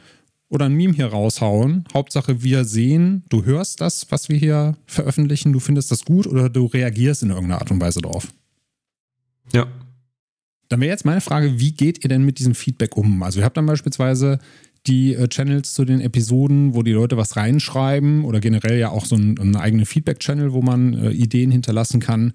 oder 0.51 0.67
ein 0.67 0.75
Meme 0.75 0.93
hier 0.93 1.07
raushauen. 1.07 1.85
Hauptsache, 1.95 2.43
wir 2.43 2.65
sehen, 2.65 3.25
du 3.29 3.45
hörst 3.45 3.81
das, 3.81 4.11
was 4.11 4.29
wir 4.29 4.37
hier 4.37 4.77
veröffentlichen, 4.85 5.53
du 5.53 5.61
findest 5.61 5.91
das 5.93 6.05
gut 6.05 6.27
oder 6.27 6.51
du 6.51 6.67
reagierst 6.67 7.23
in 7.23 7.31
irgendeiner 7.31 7.61
Art 7.61 7.71
und 7.71 7.81
Weise 7.81 8.01
drauf. 8.01 8.29
Ja. 9.53 9.67
Dann 10.71 10.81
wäre 10.81 10.91
jetzt 10.91 11.05
meine 11.05 11.21
Frage, 11.21 11.59
wie 11.59 11.73
geht 11.73 12.05
ihr 12.05 12.09
denn 12.09 12.25
mit 12.25 12.39
diesem 12.39 12.55
Feedback 12.55 12.97
um? 12.97 13.25
Also 13.25 13.41
ihr 13.41 13.45
habt 13.45 13.57
dann 13.57 13.67
beispielsweise 13.67 14.39
die 14.87 15.15
äh, 15.15 15.29
Channels 15.29 15.75
zu 15.75 15.85
den 15.85 16.01
Episoden, 16.01 16.75
wo 16.75 16.85
die 16.85 16.93
Leute 16.93 17.17
was 17.17 17.37
reinschreiben 17.37 18.25
oder 18.25 18.39
generell 18.39 18.79
ja 18.79 18.91
auch 18.91 19.05
so 19.05 19.17
ein, 19.17 19.39
einen 19.39 19.57
eigenen 19.57 19.85
Feedback-Channel, 19.85 20.53
wo 20.53 20.63
man 20.63 20.95
äh, 20.95 21.11
Ideen 21.11 21.51
hinterlassen 21.51 21.99
kann. 22.01 22.35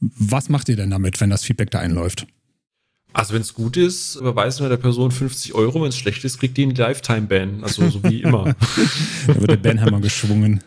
Was 0.00 0.48
macht 0.48 0.68
ihr 0.68 0.76
denn 0.76 0.90
damit, 0.90 1.20
wenn 1.20 1.30
das 1.30 1.44
Feedback 1.44 1.70
da 1.70 1.78
einläuft? 1.78 2.26
Also 3.12 3.34
wenn 3.34 3.42
es 3.42 3.54
gut 3.54 3.76
ist, 3.76 4.16
überweisen 4.16 4.64
wir 4.64 4.68
der 4.68 4.76
Person 4.76 5.12
50 5.12 5.54
Euro. 5.54 5.82
Wenn 5.82 5.90
es 5.90 5.96
schlecht 5.96 6.24
ist, 6.24 6.38
kriegt 6.38 6.56
die 6.56 6.64
einen 6.64 6.74
Lifetime-Ban. 6.74 7.62
Also 7.62 7.88
so 7.88 8.02
wie 8.02 8.22
immer. 8.22 8.56
da 9.28 9.34
wird 9.36 9.50
der 9.50 9.56
Banhammer 9.56 10.00
geschwungen. 10.00 10.62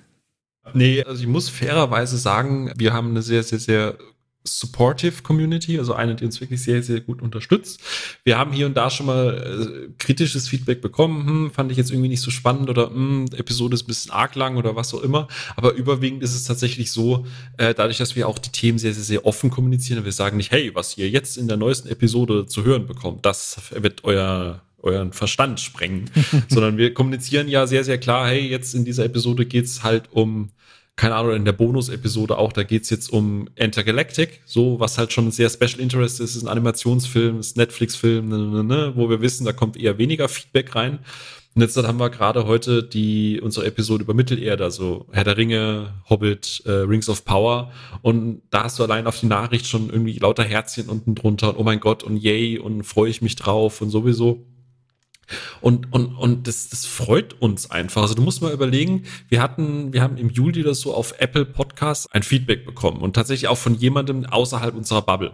Nee, 0.74 1.04
also 1.04 1.22
ich 1.22 1.28
muss 1.28 1.50
fairerweise 1.50 2.18
sagen, 2.18 2.72
wir 2.78 2.94
haben 2.94 3.10
eine 3.10 3.22
sehr, 3.22 3.44
sehr, 3.44 3.60
sehr 3.60 3.98
supportive 4.44 5.24
Community, 5.24 5.80
also 5.80 5.94
eine, 5.94 6.16
die 6.16 6.26
uns 6.26 6.42
wirklich 6.42 6.62
sehr, 6.62 6.84
sehr 6.84 7.00
gut 7.00 7.22
unterstützt. 7.22 7.80
Wir 8.24 8.38
haben 8.38 8.52
hier 8.52 8.66
und 8.66 8.76
da 8.76 8.90
schon 8.90 9.06
mal 9.06 9.88
äh, 9.88 9.94
kritisches 9.98 10.48
Feedback 10.48 10.82
bekommen, 10.82 11.26
hm, 11.26 11.52
fand 11.52 11.72
ich 11.72 11.78
jetzt 11.78 11.92
irgendwie 11.92 12.10
nicht 12.10 12.22
so 12.22 12.32
spannend 12.32 12.70
oder 12.70 12.90
hm, 12.90 13.26
Episode 13.38 13.76
ist 13.76 13.84
ein 13.84 13.88
bisschen 13.88 14.12
arg 14.12 14.36
lang 14.36 14.58
oder 14.58 14.76
was 14.76 14.94
auch 14.94 15.02
immer. 15.02 15.28
Aber 15.56 15.74
überwiegend 15.74 16.24
ist 16.24 16.36
es 16.36 16.44
tatsächlich 16.44 16.92
so, 16.92 17.26
äh, 17.58 17.74
dadurch, 17.74 17.98
dass 17.98 18.16
wir 18.16 18.28
auch 18.28 18.38
die 18.38 18.52
Themen 18.52 18.80
sehr, 18.80 18.94
sehr, 18.94 19.04
sehr 19.04 19.26
offen 19.26 19.50
kommunizieren, 19.50 20.04
wir 20.04 20.12
sagen 20.12 20.38
nicht, 20.38 20.52
hey, 20.52 20.72
was 20.74 20.98
ihr 20.98 21.10
jetzt 21.10 21.38
in 21.38 21.48
der 21.48 21.58
neuesten 21.58 21.88
Episode 21.88 22.46
zu 22.46 22.66
hören 22.66 22.86
bekommt, 22.86 23.26
das 23.26 23.58
wird 23.72 24.04
euer 24.04 24.62
euren 24.84 25.14
Verstand 25.14 25.62
sprengen, 25.62 26.10
sondern 26.50 26.78
wir 26.78 26.94
kommunizieren 26.94 27.48
ja 27.48 27.66
sehr, 27.68 27.86
sehr 27.86 27.98
klar, 27.98 28.28
hey, 28.28 28.46
jetzt 28.46 28.76
in 28.76 28.84
dieser 28.84 29.06
Episode 29.06 29.46
geht's 29.46 29.82
halt 29.82 30.12
um 30.12 30.52
keine 30.96 31.16
Ahnung, 31.16 31.36
in 31.36 31.46
der 31.46 31.54
Bonus-Episode 31.54 32.38
auch, 32.38 32.54
da 32.54 32.64
geht's 32.64 32.90
jetzt 32.90 33.12
um 33.12 33.50
Intergalactic, 33.56 34.42
so, 34.46 34.80
was 34.80 34.98
halt 34.98 35.12
schon 35.12 35.32
sehr 35.32 35.50
Special 35.50 35.80
Interest 35.80 36.20
ist, 36.20 36.36
ist 36.36 36.44
ein 36.44 36.48
Animationsfilm, 36.48 37.40
ist 37.40 37.58
Netflix-Film, 37.58 38.30
ne, 38.30 38.38
ne, 38.38 38.64
ne, 38.64 38.94
wo 38.96 39.10
wir 39.10 39.22
wissen, 39.22 39.46
da 39.46 39.54
kommt 39.54 39.76
eher 39.76 39.98
weniger 39.98 40.30
Feedback 40.30 40.76
rein. 40.76 41.00
Und 41.56 41.62
jetzt 41.62 41.78
haben 41.78 42.00
wir 42.00 42.10
gerade 42.10 42.48
heute 42.48 42.82
die, 42.82 43.40
unsere 43.40 43.68
Episode 43.68 44.04
über 44.04 44.16
Mittelerde, 44.16 44.64
also 44.64 45.06
Herr 45.12 45.24
der 45.24 45.38
Ringe, 45.38 45.94
Hobbit, 46.10 46.64
äh, 46.66 46.72
Rings 46.72 47.10
of 47.10 47.26
Power. 47.26 47.72
Und 48.02 48.42
da 48.50 48.64
hast 48.64 48.80
du 48.80 48.84
allein 48.84 49.06
auf 49.06 49.20
die 49.20 49.28
Nachricht 49.28 49.68
schon 49.68 49.90
irgendwie 49.90 50.18
lauter 50.18 50.44
Herzchen 50.44 50.90
unten 50.90 51.14
drunter 51.14 51.50
und 51.50 51.58
oh 51.58 51.64
mein 51.64 51.80
Gott 51.80 52.02
und 52.04 52.18
yay 52.18 52.58
und 52.58 52.84
freue 52.84 53.10
ich 53.10 53.22
mich 53.22 53.36
drauf 53.36 53.82
und 53.82 53.92
sowieso. 53.92 54.44
Und, 55.62 55.92
und, 55.94 56.16
und 56.16 56.48
das, 56.48 56.70
das 56.70 56.86
freut 56.86 57.42
uns 57.42 57.72
einfach. 57.72 58.02
Also 58.02 58.14
du 58.14 58.22
musst 58.22 58.42
mal 58.42 58.54
überlegen, 58.54 59.04
wir 59.30 59.42
hatten, 59.42 59.94
wir 59.94 60.02
haben 60.02 60.18
im 60.18 60.30
Juli 60.30 60.64
das 60.64 60.82
so 60.82 60.94
auf 60.94 61.16
Apple 61.20 61.46
Podcasts 61.46 62.08
ein 62.12 62.24
Feedback 62.24 62.66
bekommen 62.66 63.02
und 63.02 63.16
tatsächlich 63.16 63.48
auch 63.48 63.58
von 63.58 63.76
jemandem 63.76 64.26
außerhalb 64.26 64.76
unserer 64.76 65.02
Bubble. 65.02 65.34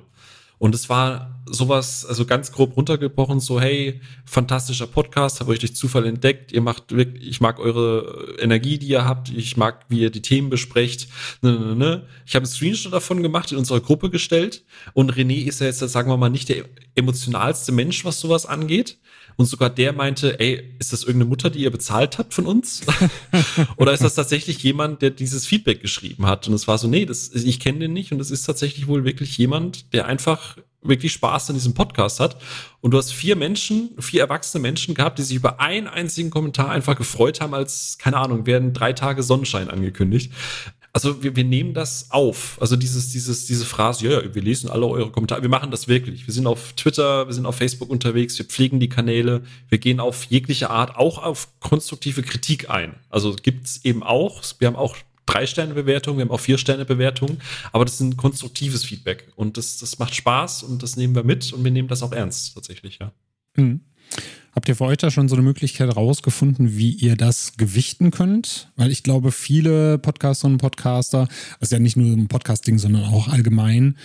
Und 0.60 0.75
es 0.75 0.89
war 0.89 1.41
sowas, 1.45 2.06
also 2.06 2.25
ganz 2.25 2.52
grob 2.52 2.75
runtergebrochen, 2.75 3.39
so, 3.39 3.62
hey, 3.62 4.02
fantastischer 4.25 4.88
Podcast, 4.88 5.39
habe 5.39 5.52
euch 5.52 5.60
durch 5.60 5.73
Zufall 5.73 6.06
entdeckt, 6.06 6.52
ihr 6.52 6.62
macht 6.62 6.91
wirklich, 6.91 7.25
ich 7.28 7.39
mag 7.39 7.60
eure 7.60 8.36
Energie, 8.39 8.78
die 8.78 8.89
ihr 8.89 9.06
habt, 9.06 9.30
ich 9.30 9.56
mag, 9.56 9.86
wie 9.88 10.02
ihr 10.02 10.10
die 10.10 10.21
Themen 10.21 10.49
besprecht. 10.49 11.08
Ne, 11.41 11.54
ne, 11.54 11.75
ne. 11.75 12.06
Ich 12.25 12.36
habe 12.36 12.43
einen 12.43 12.54
Screenshot 12.54 12.91
davon 12.91 13.23
gemacht, 13.23 13.54
in 13.54 13.58
unserer 13.58 13.80
Gruppe 13.80 14.10
gestellt. 14.10 14.65
Und 14.93 15.13
René 15.13 15.45
ist 15.45 15.62
ja 15.62 15.67
jetzt, 15.67 15.80
sagen 15.80 16.12
wir 16.12 16.17
mal, 16.17 16.30
nicht 16.30 16.49
der 16.49 16.65
emotionalste 16.93 17.71
Mensch, 17.71 18.04
was 18.04 18.19
sowas 18.19 18.45
angeht. 18.45 18.97
Und 19.39 19.45
sogar 19.45 19.69
der 19.69 19.93
meinte, 19.93 20.38
ey, 20.41 20.75
ist 20.80 20.91
das 20.91 21.04
irgendeine 21.04 21.30
Mutter, 21.30 21.49
die 21.49 21.60
ihr 21.60 21.71
bezahlt 21.71 22.17
habt 22.17 22.34
von 22.34 22.45
uns? 22.45 22.82
Oder 23.78 23.93
ist 23.93 24.04
das 24.04 24.15
tatsächlich 24.15 24.62
jemand, 24.63 25.02
der 25.02 25.12
dieses 25.12 25.45
Feedback 25.45 25.82
geschrieben 25.82 26.25
hat? 26.25 26.49
Und 26.49 26.54
es 26.56 26.67
war 26.67 26.78
so, 26.78 26.89
nee, 26.89 27.06
das, 27.06 27.30
ich 27.30 27.62
kenne 27.62 27.80
den 27.80 27.93
nicht. 27.93 28.12
Und 28.12 28.19
es 28.19 28.32
ist 28.32 28.43
tatsächlich 28.43 28.88
wohl 28.88 29.06
wirklich 29.06 29.38
jemand, 29.38 29.93
der 29.93 30.08
einfach 30.08 30.58
wirklich 30.82 31.13
Spaß 31.13 31.52
an 31.52 31.56
diesem 31.56 31.73
Podcast 31.73 32.19
hat. 32.19 32.36
Und 32.82 32.91
du 32.91 32.97
hast 32.97 33.13
vier 33.13 33.38
Menschen, 33.38 33.91
vier 33.99 34.19
erwachsene 34.19 34.62
Menschen 34.62 34.93
gehabt, 34.93 35.19
die 35.19 35.23
sich 35.23 35.38
über 35.38 35.62
einen 35.62 35.88
einzigen 35.88 36.32
Kommentar 36.32 36.69
einfach 36.71 36.97
gefreut 36.97 37.39
haben, 37.39 37.54
als, 37.54 37.97
keine 37.97 38.17
Ahnung, 38.17 38.45
werden 38.45 38.73
drei 38.73 38.91
Tage 38.91 39.23
Sonnenschein 39.23 39.69
angekündigt. 39.69 40.34
Also 40.91 41.23
wir, 41.23 41.36
wir 41.36 41.43
nehmen 41.43 41.73
das 41.73 42.12
auf. 42.12 42.58
Also 42.60 42.75
dieses, 42.75 43.12
dieses, 43.12 43.45
diese 43.45 43.65
Phrase, 43.65 44.06
ja, 44.06 44.21
ja, 44.21 44.36
wir 44.36 44.41
lesen 44.41 44.69
alle 44.69 44.88
eure 44.88 45.12
Kommentare. 45.12 45.41
Wir 45.41 45.49
machen 45.49 45.71
das 45.71 45.88
wirklich. 45.88 46.28
Wir 46.28 46.34
sind 46.34 46.47
auf 46.47 46.73
Twitter, 46.73 47.28
wir 47.28 47.34
sind 47.34 47.45
auf 47.45 47.56
Facebook 47.56 47.89
unterwegs, 47.89 48.38
wir 48.38 48.45
pflegen 48.45 48.80
die 48.80 48.89
Kanäle, 48.89 49.43
wir 49.69 49.78
gehen 49.78 49.99
auf 49.99 50.25
jegliche 50.25 50.69
Art 50.69 50.95
auch 50.95 51.19
auf 51.19 51.47
konstruktive 51.60 52.23
Kritik 52.23 52.69
ein. 52.69 52.95
Also 53.10 53.36
gibt's 53.36 53.82
eben 53.84 54.04
auch, 54.04 54.43
wir 54.60 54.67
haben 54.67 54.75
auch 54.75 54.95
drei 55.25 55.45
Sterne 55.45 55.73
Bewertungen, 55.73 56.17
wir 56.17 56.25
haben 56.25 56.32
auch 56.32 56.39
vier 56.39 56.58
Sterne 56.58 56.86
Bewertungen, 56.86 57.39
aber 57.71 57.86
das 57.86 57.95
ist 57.95 58.02
ein 58.02 58.17
konstruktives 58.17 58.84
Feedback 58.84 59.32
und 59.36 59.58
das, 59.58 59.78
das 59.78 59.99
macht 59.99 60.15
Spaß 60.15 60.63
und 60.63 60.82
das 60.82 60.97
nehmen 60.97 61.13
wir 61.13 61.23
mit 61.23 61.54
und 61.54 61.63
wir 61.63 61.71
nehmen 61.71 61.88
das 61.88 62.02
auch 62.02 62.12
ernst 62.12 62.56
tatsächlich, 62.56 62.97
ja. 62.99 63.12
Mhm. 63.56 63.82
Habt 64.60 64.67
ihr 64.67 64.76
für 64.76 64.84
euch 64.84 64.98
da 64.98 65.10
schon 65.10 65.30
so 65.30 65.36
eine 65.36 65.41
Möglichkeit 65.41 65.95
rausgefunden, 65.95 66.76
wie 66.76 66.91
ihr 66.91 67.15
das 67.15 67.54
gewichten 67.56 68.12
könnt? 68.12 68.69
Weil 68.76 68.91
ich 68.91 69.04
glaube, 69.04 69.32
viele 69.32 69.98
Podcasterinnen 69.98 70.56
und 70.56 70.62
Podcaster, 70.62 71.30
also 71.62 71.78
ja 71.78 71.80
nicht 71.80 71.95
nur 71.95 72.12
ein 72.12 72.28
Podcasting, 72.28 72.78
sondern 72.78 73.06
auch 73.06 73.30
allgemein, 73.30 73.95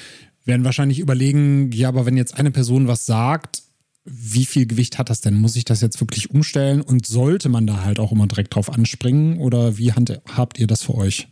werden 0.45 0.65
wahrscheinlich 0.65 1.01
überlegen, 1.01 1.73
ja, 1.73 1.89
aber 1.89 2.07
wenn 2.07 2.17
jetzt 2.17 2.39
eine 2.39 2.53
Person 2.53 2.87
was 2.87 3.05
sagt, 3.05 3.65
wie 4.05 4.45
viel 4.45 4.67
Gewicht 4.67 4.97
hat 4.97 5.11
das 5.11 5.21
denn? 5.21 5.35
Muss 5.35 5.57
ich 5.57 5.65
das 5.65 5.81
jetzt 5.81 6.01
wirklich 6.01 6.31
umstellen? 6.31 6.83
Und 6.83 7.05
sollte 7.05 7.49
man 7.49 7.67
da 7.67 7.83
halt 7.83 7.99
auch 7.99 8.13
immer 8.13 8.29
direkt 8.29 8.55
drauf 8.55 8.73
anspringen? 8.73 9.39
Oder 9.39 9.77
wie 9.77 9.91
habt 9.91 10.61
ihr 10.61 10.69
das 10.69 10.85
für 10.85 10.95
euch? 10.95 11.27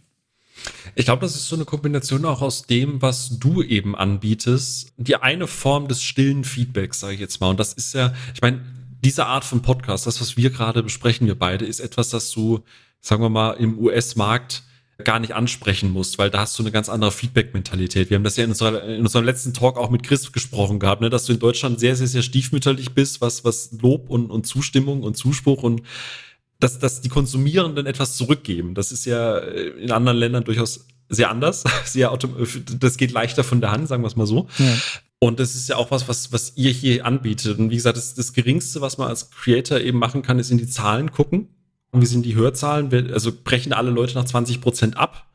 Ich 0.96 1.04
glaube, 1.04 1.22
das 1.22 1.37
ist 1.37 1.46
so 1.46 1.54
eine 1.54 1.64
Kombination 1.64 2.24
auch 2.24 2.42
aus 2.42 2.66
dem, 2.66 3.00
was 3.00 3.38
du 3.38 3.62
eben 3.62 3.94
anbietest. 3.94 4.92
Die 4.96 5.14
eine 5.14 5.46
Form 5.46 5.87
des 5.87 6.02
stillen 6.02 6.42
Feedbacks, 6.42 6.98
sage 6.98 7.14
ich 7.14 7.20
jetzt 7.20 7.40
mal. 7.40 7.50
Und 7.50 7.61
das 7.61 7.72
ist 7.72 7.94
ja, 7.94 8.12
ich 8.35 8.42
meine, 8.42 8.62
diese 9.04 9.26
Art 9.26 9.44
von 9.44 9.62
Podcast, 9.62 10.06
das, 10.06 10.20
was 10.20 10.36
wir 10.36 10.50
gerade 10.50 10.82
besprechen, 10.82 11.26
wir 11.26 11.38
beide, 11.38 11.64
ist 11.64 11.80
etwas, 11.80 12.10
das 12.10 12.30
du, 12.30 12.60
sagen 13.00 13.22
wir 13.22 13.28
mal, 13.28 13.52
im 13.52 13.78
US-Markt 13.78 14.62
gar 15.04 15.18
nicht 15.18 15.34
ansprechen 15.34 15.90
musst, 15.90 16.18
weil 16.18 16.30
da 16.30 16.40
hast 16.40 16.58
du 16.58 16.62
eine 16.62 16.70
ganz 16.70 16.88
andere 16.88 17.10
Feedback-Mentalität. 17.10 18.10
Wir 18.10 18.16
haben 18.16 18.24
das 18.24 18.36
ja 18.36 18.44
in, 18.44 18.50
unserer, 18.50 18.84
in 18.84 19.00
unserem 19.00 19.24
letzten 19.24 19.52
Talk 19.52 19.76
auch 19.76 19.90
mit 19.90 20.02
Chris 20.02 20.30
gesprochen 20.32 20.78
gehabt, 20.78 21.00
ne, 21.00 21.10
dass 21.10 21.24
du 21.24 21.32
in 21.32 21.38
Deutschland 21.38 21.80
sehr, 21.80 21.96
sehr, 21.96 22.06
sehr 22.06 22.22
stiefmütterlich 22.22 22.94
bist, 22.94 23.20
was, 23.20 23.44
was 23.44 23.72
Lob 23.80 24.10
und, 24.10 24.30
und 24.30 24.46
Zustimmung 24.46 25.02
und 25.02 25.16
Zuspruch 25.16 25.62
und 25.62 25.82
dass, 26.60 26.78
dass 26.78 27.00
die 27.00 27.08
Konsumierenden 27.08 27.86
etwas 27.86 28.16
zurückgeben. 28.16 28.74
Das 28.74 28.92
ist 28.92 29.04
ja 29.04 29.38
äh, 29.38 29.70
in 29.80 29.90
anderen 29.90 30.18
Ländern 30.18 30.44
durchaus 30.44 30.86
sehr 31.08 31.30
anders. 31.30 31.64
Sehr 31.84 32.16
das 32.80 32.96
geht 32.96 33.12
leichter 33.12 33.44
von 33.44 33.60
der 33.60 33.70
Hand, 33.70 33.86
sagen 33.88 34.02
wir 34.02 34.06
es 34.06 34.16
mal 34.16 34.26
so. 34.26 34.48
Ja. 34.58 34.74
Und 35.22 35.38
das 35.38 35.54
ist 35.54 35.68
ja 35.68 35.76
auch 35.76 35.92
was, 35.92 36.08
was, 36.08 36.32
was 36.32 36.54
ihr 36.56 36.72
hier 36.72 37.06
anbietet. 37.06 37.56
Und 37.56 37.70
wie 37.70 37.76
gesagt, 37.76 37.96
das, 37.96 38.14
das 38.14 38.32
Geringste, 38.32 38.80
was 38.80 38.98
man 38.98 39.06
als 39.06 39.30
Creator 39.30 39.78
eben 39.78 39.96
machen 39.96 40.22
kann, 40.22 40.40
ist 40.40 40.50
in 40.50 40.58
die 40.58 40.66
Zahlen 40.66 41.12
gucken. 41.12 41.46
Und 41.92 42.02
wie 42.02 42.06
sind 42.06 42.26
die 42.26 42.35
Hörzahlen? 42.35 42.92
Also 43.12 43.30
brechen 43.32 43.72
alle 43.72 43.92
Leute 43.92 44.16
nach 44.16 44.24
20 44.24 44.61
Prozent 44.61 44.96
ab? 44.96 45.32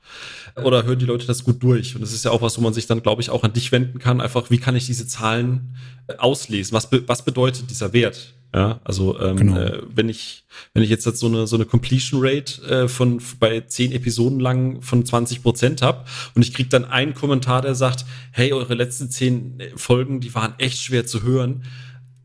Oder 0.62 0.84
hören 0.84 1.00
die 1.00 1.06
Leute 1.06 1.26
das 1.26 1.46
gut 1.46 1.64
durch? 1.64 1.96
Und 1.96 2.02
das 2.02 2.12
ist 2.12 2.26
ja 2.26 2.32
auch 2.32 2.42
was, 2.42 2.58
wo 2.58 2.62
man 2.62 2.74
sich 2.74 2.86
dann, 2.86 3.02
glaube 3.02 3.22
ich, 3.22 3.30
auch 3.30 3.46
an 3.46 3.54
dich 3.54 3.72
wenden 3.72 3.98
kann. 3.98 4.20
Einfach, 4.20 4.50
wie 4.50 4.58
kann 4.58 4.76
ich 4.76 4.88
diese 4.88 5.08
Zahlen 5.08 5.78
äh, 6.08 6.18
auslesen? 6.18 6.74
Was, 6.74 6.90
was 6.92 7.24
bedeutet 7.24 7.70
dieser 7.70 7.94
Wert? 7.94 8.34
Ja, 8.56 8.80
also 8.86 9.20
ähm, 9.20 9.38
genau. 9.38 9.58
äh, 9.58 9.82
wenn 9.94 10.08
ich 10.08 10.46
wenn 10.74 10.82
ich 10.82 10.90
jetzt, 10.90 11.06
jetzt 11.06 11.20
so 11.20 11.28
eine 11.28 11.48
so 11.48 11.58
eine 11.58 11.66
Completion 11.66 12.22
Rate 12.24 12.62
äh, 12.64 12.88
von 12.88 13.22
bei 13.40 13.62
zehn 13.62 13.92
Episoden 13.92 14.40
lang 14.40 14.82
von 14.82 15.06
20 15.06 15.44
Prozent 15.44 15.82
habe 15.82 16.06
und 16.34 16.42
ich 16.42 16.54
krieg 16.54 16.70
dann 16.70 16.86
einen 16.86 17.14
Kommentar, 17.14 17.62
der 17.62 17.76
sagt, 17.76 18.06
hey, 18.32 18.54
eure 18.54 18.74
letzten 18.74 19.10
zehn 19.10 19.62
Folgen, 19.76 20.22
die 20.22 20.34
waren 20.34 20.54
echt 20.60 20.80
schwer 20.80 21.06
zu 21.06 21.24
hören. 21.24 21.64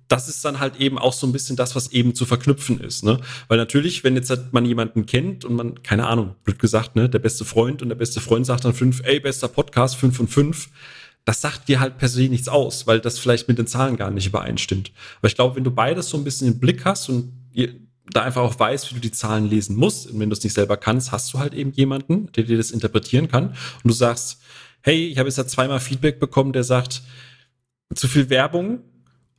Das 0.07 0.29
ist 0.29 0.45
dann 0.45 0.61
halt 0.61 0.77
eben 0.77 0.99
auch 0.99 1.13
so 1.13 1.27
ein 1.27 1.33
bisschen 1.33 1.57
das, 1.57 1.75
was 1.75 1.91
eben 1.91 2.15
zu 2.15 2.25
verknüpfen 2.25 2.79
ist, 2.79 3.03
ne? 3.03 3.19
Weil 3.49 3.59
natürlich, 3.59 4.05
wenn 4.05 4.15
jetzt 4.15 4.31
halt 4.31 4.53
man 4.53 4.65
jemanden 4.65 5.07
kennt 5.07 5.45
und 5.45 5.57
man, 5.57 5.83
keine 5.83 6.07
Ahnung, 6.07 6.37
blöd 6.45 6.59
gesagt, 6.59 6.95
ne, 6.97 7.09
der 7.09 7.19
beste 7.19 7.45
Freund 7.45 7.83
und 7.83 7.89
der 7.89 7.97
beste 7.97 8.21
Freund 8.21 8.47
sagt 8.47 8.65
dann 8.65 8.75
fünf, 8.75 9.01
ey, 9.05 9.21
bester 9.21 9.49
Podcast, 9.49 9.97
fünf 9.97 10.17
von 10.17 10.29
fünf, 10.29 10.69
das 11.25 11.41
sagt 11.41 11.69
dir 11.69 11.81
halt 11.81 11.99
per 11.99 12.09
se 12.09 12.23
nichts 12.23 12.49
aus, 12.49 12.87
weil 12.87 13.01
das 13.01 13.19
vielleicht 13.19 13.49
mit 13.49 13.59
den 13.59 13.67
Zahlen 13.67 13.97
gar 13.97 14.11
nicht 14.11 14.27
übereinstimmt. 14.27 14.93
Aber 15.19 15.29
ich 15.29 15.35
glaube, 15.35 15.57
wenn 15.57 15.65
du 15.65 15.71
beides 15.71 16.09
so 16.09 16.17
ein 16.17 16.25
bisschen 16.25 16.49
im 16.49 16.59
Blick 16.59 16.85
hast 16.85 17.09
und 17.09 17.33
da 18.11 18.23
einfach 18.23 18.43
auch 18.43 18.59
weißt, 18.59 18.91
wie 18.91 18.95
du 18.97 19.01
die 19.01 19.13
Zahlen 19.13 19.49
lesen 19.49 19.77
musst, 19.77 20.11
und 20.11 20.19
wenn 20.19 20.29
du 20.29 20.35
es 20.35 20.43
nicht 20.43 20.53
selber 20.53 20.77
kannst, 20.77 21.13
hast 21.13 21.33
du 21.33 21.39
halt 21.39 21.55
eben 21.55 21.73
jemanden, 21.73 22.31
der 22.33 22.45
dir 22.45 22.57
das 22.57 22.73
interpretieren 22.73 23.29
kann. 23.29 23.51
Und 23.51 23.85
du 23.85 23.93
sagst, 23.93 24.41
hey, 24.83 25.07
ich 25.07 25.19
habe 25.19 25.29
jetzt 25.29 25.39
ja 25.39 25.47
zweimal 25.47 25.79
Feedback 25.79 26.19
bekommen, 26.19 26.53
der 26.53 26.65
sagt, 26.65 27.03
zu 27.95 28.09
viel 28.09 28.29
Werbung 28.31 28.81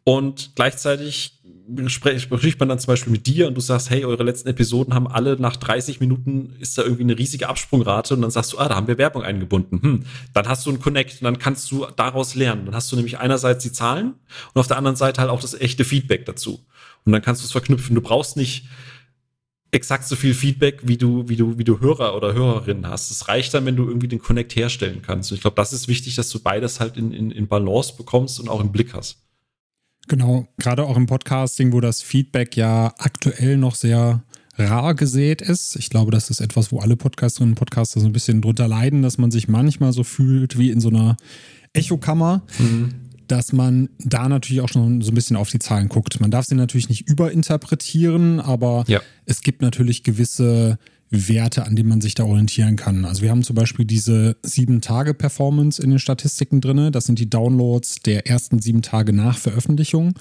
und 0.03 0.51
gleichzeitig 0.55 1.41
spricht 1.87 2.59
man 2.59 2.69
dann 2.69 2.79
zum 2.79 2.87
Beispiel 2.87 3.11
mit 3.11 3.25
dir 3.25 3.47
und 3.47 3.55
du 3.55 3.61
sagst, 3.61 3.89
hey, 3.89 4.05
eure 4.05 4.23
letzten 4.23 4.49
Episoden 4.49 4.93
haben 4.93 5.07
alle 5.07 5.39
nach 5.39 5.55
30 5.55 5.99
Minuten 5.99 6.55
ist 6.59 6.77
da 6.77 6.83
irgendwie 6.83 7.03
eine 7.03 7.17
riesige 7.17 7.47
Absprungrate 7.47 8.15
und 8.15 8.21
dann 8.21 8.31
sagst 8.31 8.53
du, 8.53 8.59
ah, 8.59 8.67
da 8.67 8.75
haben 8.75 8.87
wir 8.87 8.97
Werbung 8.97 9.23
eingebunden. 9.23 9.81
Hm, 9.81 10.05
dann 10.33 10.47
hast 10.47 10.65
du 10.65 10.69
einen 10.69 10.79
Connect 10.79 11.21
und 11.21 11.25
dann 11.25 11.39
kannst 11.39 11.71
du 11.71 11.85
daraus 11.95 12.35
lernen. 12.35 12.65
Dann 12.65 12.75
hast 12.75 12.91
du 12.91 12.95
nämlich 12.95 13.17
einerseits 13.19 13.63
die 13.63 13.71
Zahlen 13.71 14.13
und 14.53 14.59
auf 14.59 14.67
der 14.67 14.77
anderen 14.77 14.97
Seite 14.97 15.21
halt 15.21 15.29
auch 15.29 15.41
das 15.41 15.53
echte 15.53 15.85
Feedback 15.85 16.25
dazu. 16.25 16.65
Und 17.05 17.11
dann 17.11 17.21
kannst 17.21 17.41
du 17.41 17.45
es 17.45 17.51
verknüpfen. 17.51 17.95
Du 17.95 18.01
brauchst 18.01 18.37
nicht 18.37 18.67
exakt 19.71 20.07
so 20.07 20.15
viel 20.15 20.33
Feedback, 20.33 20.81
wie 20.83 20.97
du, 20.97 21.27
wie 21.27 21.35
du, 21.35 21.57
wie 21.57 21.63
du 21.63 21.79
Hörer 21.79 22.15
oder 22.15 22.33
Hörerinnen 22.33 22.87
hast. 22.87 23.09
Es 23.09 23.27
reicht 23.27 23.53
dann, 23.53 23.65
wenn 23.65 23.75
du 23.75 23.87
irgendwie 23.87 24.07
den 24.07 24.19
Connect 24.19 24.55
herstellen 24.55 25.01
kannst. 25.01 25.31
Und 25.31 25.35
ich 25.35 25.41
glaube, 25.41 25.55
das 25.55 25.73
ist 25.73 25.87
wichtig, 25.87 26.15
dass 26.15 26.29
du 26.29 26.39
beides 26.39 26.79
halt 26.79 26.97
in, 26.97 27.11
in, 27.11 27.31
in 27.31 27.47
Balance 27.47 27.95
bekommst 27.97 28.39
und 28.39 28.49
auch 28.49 28.61
im 28.61 28.71
Blick 28.71 28.93
hast. 28.93 29.23
Genau, 30.07 30.47
gerade 30.57 30.83
auch 30.83 30.97
im 30.97 31.05
Podcasting, 31.05 31.71
wo 31.71 31.79
das 31.79 32.01
Feedback 32.01 32.57
ja 32.57 32.93
aktuell 32.97 33.57
noch 33.57 33.75
sehr 33.75 34.23
rar 34.57 34.93
gesät 34.93 35.41
ist. 35.41 35.75
Ich 35.77 35.89
glaube, 35.89 36.11
das 36.11 36.29
ist 36.29 36.39
etwas, 36.39 36.71
wo 36.71 36.79
alle 36.79 36.95
Podcasterinnen 36.95 37.53
und 37.53 37.57
Podcaster 37.57 37.99
so 37.99 38.05
ein 38.05 38.13
bisschen 38.13 38.41
drunter 38.41 38.67
leiden, 38.67 39.01
dass 39.01 39.17
man 39.17 39.31
sich 39.31 39.47
manchmal 39.47 39.93
so 39.93 40.03
fühlt 40.03 40.57
wie 40.57 40.69
in 40.69 40.79
so 40.79 40.89
einer 40.89 41.17
Echokammer. 41.73 42.43
Mhm. 42.59 42.93
Dass 43.27 43.53
man 43.53 43.89
da 43.99 44.27
natürlich 44.27 44.61
auch 44.61 44.69
schon 44.69 45.01
so 45.01 45.11
ein 45.11 45.15
bisschen 45.15 45.37
auf 45.37 45.49
die 45.49 45.57
Zahlen 45.57 45.87
guckt. 45.87 46.19
Man 46.19 46.29
darf 46.29 46.45
sie 46.45 46.55
natürlich 46.55 46.89
nicht 46.89 47.07
überinterpretieren, 47.07 48.41
aber 48.41 48.83
ja. 48.87 48.99
es 49.25 49.41
gibt 49.41 49.61
natürlich 49.61 50.03
gewisse 50.03 50.77
Werte, 51.13 51.65
an 51.65 51.75
denen 51.75 51.89
man 51.89 52.01
sich 52.01 52.15
da 52.15 52.23
orientieren 52.23 52.75
kann. 52.75 53.05
Also 53.05 53.21
wir 53.21 53.29
haben 53.29 53.43
zum 53.43 53.55
Beispiel 53.55 53.85
diese 53.85 54.35
sieben 54.41 54.81
Tage 54.81 55.13
Performance 55.13 55.81
in 55.81 55.91
den 55.91 55.99
Statistiken 55.99 56.59
drin. 56.59 56.91
Das 56.91 57.05
sind 57.05 57.19
die 57.19 57.29
Downloads 57.29 57.99
der 57.99 58.27
ersten 58.27 58.59
sieben 58.59 58.81
Tage 58.81 59.13
nach 59.13 59.37
Veröffentlichung. 59.37 60.13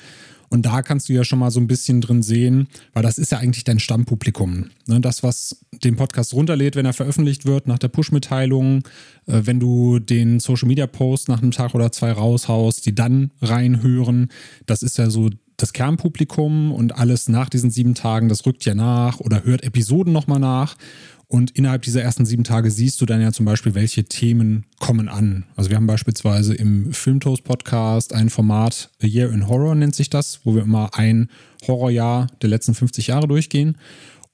Und 0.53 0.67
da 0.67 0.83
kannst 0.83 1.09
du 1.09 1.15
ja 1.15 1.25
schon 1.25 1.39
mal 1.39 1.51
so 1.51 1.61
ein 1.61 1.67
bisschen 1.67 2.03
drin 2.03 2.23
sehen, 2.23 2.69
weil 2.93 3.03
das 3.03 3.17
ist 3.17 3.33
ja 3.33 3.39
eigentlich 3.39 3.65
dein 3.65 3.79
Stammpublikum. 3.79 4.67
Ne? 4.87 5.01
Das, 5.01 5.23
was 5.23 5.65
den 5.83 5.97
Podcast 5.97 6.35
runterlädt, 6.35 6.77
wenn 6.77 6.85
er 6.85 6.93
veröffentlicht 6.93 7.47
wird, 7.47 7.67
nach 7.67 7.79
der 7.79 7.89
Push-Mitteilung, 7.89 8.83
äh, 9.27 9.41
wenn 9.45 9.61
du 9.61 9.99
den 9.99 10.41
Social-Media-Post 10.41 11.31
nach 11.31 11.41
einem 11.41 11.53
Tag 11.53 11.75
oder 11.75 11.91
zwei 11.91 12.13
raushaust, 12.13 12.85
die 12.85 12.95
dann 12.95 13.31
reinhören, 13.41 14.29
das 14.67 14.83
ist 14.83 14.99
ja 14.99 15.09
so 15.09 15.31
das 15.63 15.73
Kernpublikum 15.73 16.73
und 16.73 16.99
alles 16.99 17.29
nach 17.29 17.49
diesen 17.49 17.71
sieben 17.71 17.95
Tagen, 17.95 18.29
das 18.29 18.45
rückt 18.45 18.65
ja 18.65 18.75
nach 18.75 19.21
oder 19.21 19.45
hört 19.45 19.63
Episoden 19.63 20.13
nochmal 20.13 20.41
nach. 20.41 20.77
Und 21.29 21.53
innerhalb 21.53 21.81
dieser 21.81 22.03
ersten 22.03 22.27
sieben 22.27 22.45
Tage 22.45 22.71
siehst 22.71 23.01
du 23.01 23.07
dann 23.07 23.23
ja 23.23 23.33
zum 23.33 23.47
Beispiel, 23.47 23.75
welche 23.75 24.05
Themen 24.05 24.65
kommen 24.81 25.09
an. 25.09 25.45
Also 25.57 25.71
wir 25.71 25.77
haben 25.77 25.87
beispielsweise 25.87 26.53
im 26.53 26.93
Filmtoast 26.93 27.45
Podcast 27.45 28.13
ein 28.13 28.29
Format, 28.29 28.91
A 29.03 29.07
Year 29.07 29.33
in 29.33 29.49
Horror 29.49 29.75
nennt 29.75 29.95
sich 29.95 30.11
das, 30.11 30.41
wo 30.45 30.55
wir 30.55 30.63
immer 30.63 30.91
ein 30.93 31.31
Horrorjahr 31.67 32.27
der 32.43 32.51
letzten 32.51 32.75
50 32.75 33.07
Jahre 33.07 33.29
durchgehen. 33.29 33.79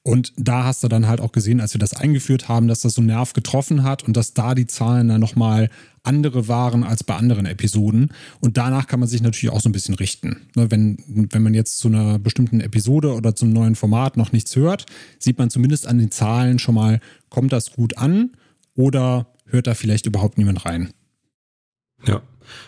Und 0.09 0.32
da 0.38 0.64
hast 0.64 0.82
du 0.82 0.88
dann 0.88 1.06
halt 1.06 1.20
auch 1.20 1.32
gesehen, 1.32 1.61
als 1.61 1.74
wir 1.74 1.78
das 1.78 1.92
eingeführt 1.92 2.48
haben, 2.48 2.66
dass 2.66 2.80
das 2.80 2.94
so 2.94 3.02
einen 3.02 3.09
Nerv 3.09 3.34
getroffen 3.34 3.82
hat 3.82 4.04
und 4.04 4.16
dass 4.16 4.32
da 4.32 4.54
die 4.54 4.66
Zahlen 4.66 5.09
dann 5.09 5.20
nochmal 5.20 5.68
andere 6.02 6.48
waren 6.48 6.82
als 6.82 7.04
bei 7.04 7.14
anderen 7.14 7.44
Episoden. 7.44 8.14
Und 8.40 8.56
danach 8.56 8.86
kann 8.86 9.00
man 9.00 9.09
sich 9.11 9.20
natürlich 9.20 9.52
auch 9.54 9.61
so 9.61 9.68
ein 9.68 9.72
bisschen 9.72 9.94
richten. 9.94 10.48
Ne, 10.56 10.70
wenn, 10.70 10.96
wenn 11.06 11.42
man 11.42 11.52
jetzt 11.52 11.78
zu 11.78 11.88
einer 11.88 12.18
bestimmten 12.18 12.62
Episode 12.62 13.12
oder 13.12 13.36
zum 13.36 13.52
neuen 13.52 13.74
Format 13.74 14.16
noch 14.16 14.32
nichts 14.32 14.56
hört, 14.56 14.86
sieht 15.18 15.36
man 15.36 15.50
zumindest 15.50 15.86
an 15.86 15.98
den 15.98 16.11
Zahlen 16.11 16.59
schon 16.59 16.76
mal, 16.76 17.00
kommt 17.28 17.52
das 17.52 17.72
gut 17.72 17.98
an 17.98 18.30
oder 18.74 19.26
hört 19.44 19.66
da 19.66 19.74
vielleicht 19.74 20.06
überhaupt 20.06 20.38
niemand 20.38 20.64
rein. 20.64 20.88
Ja. 22.06 22.22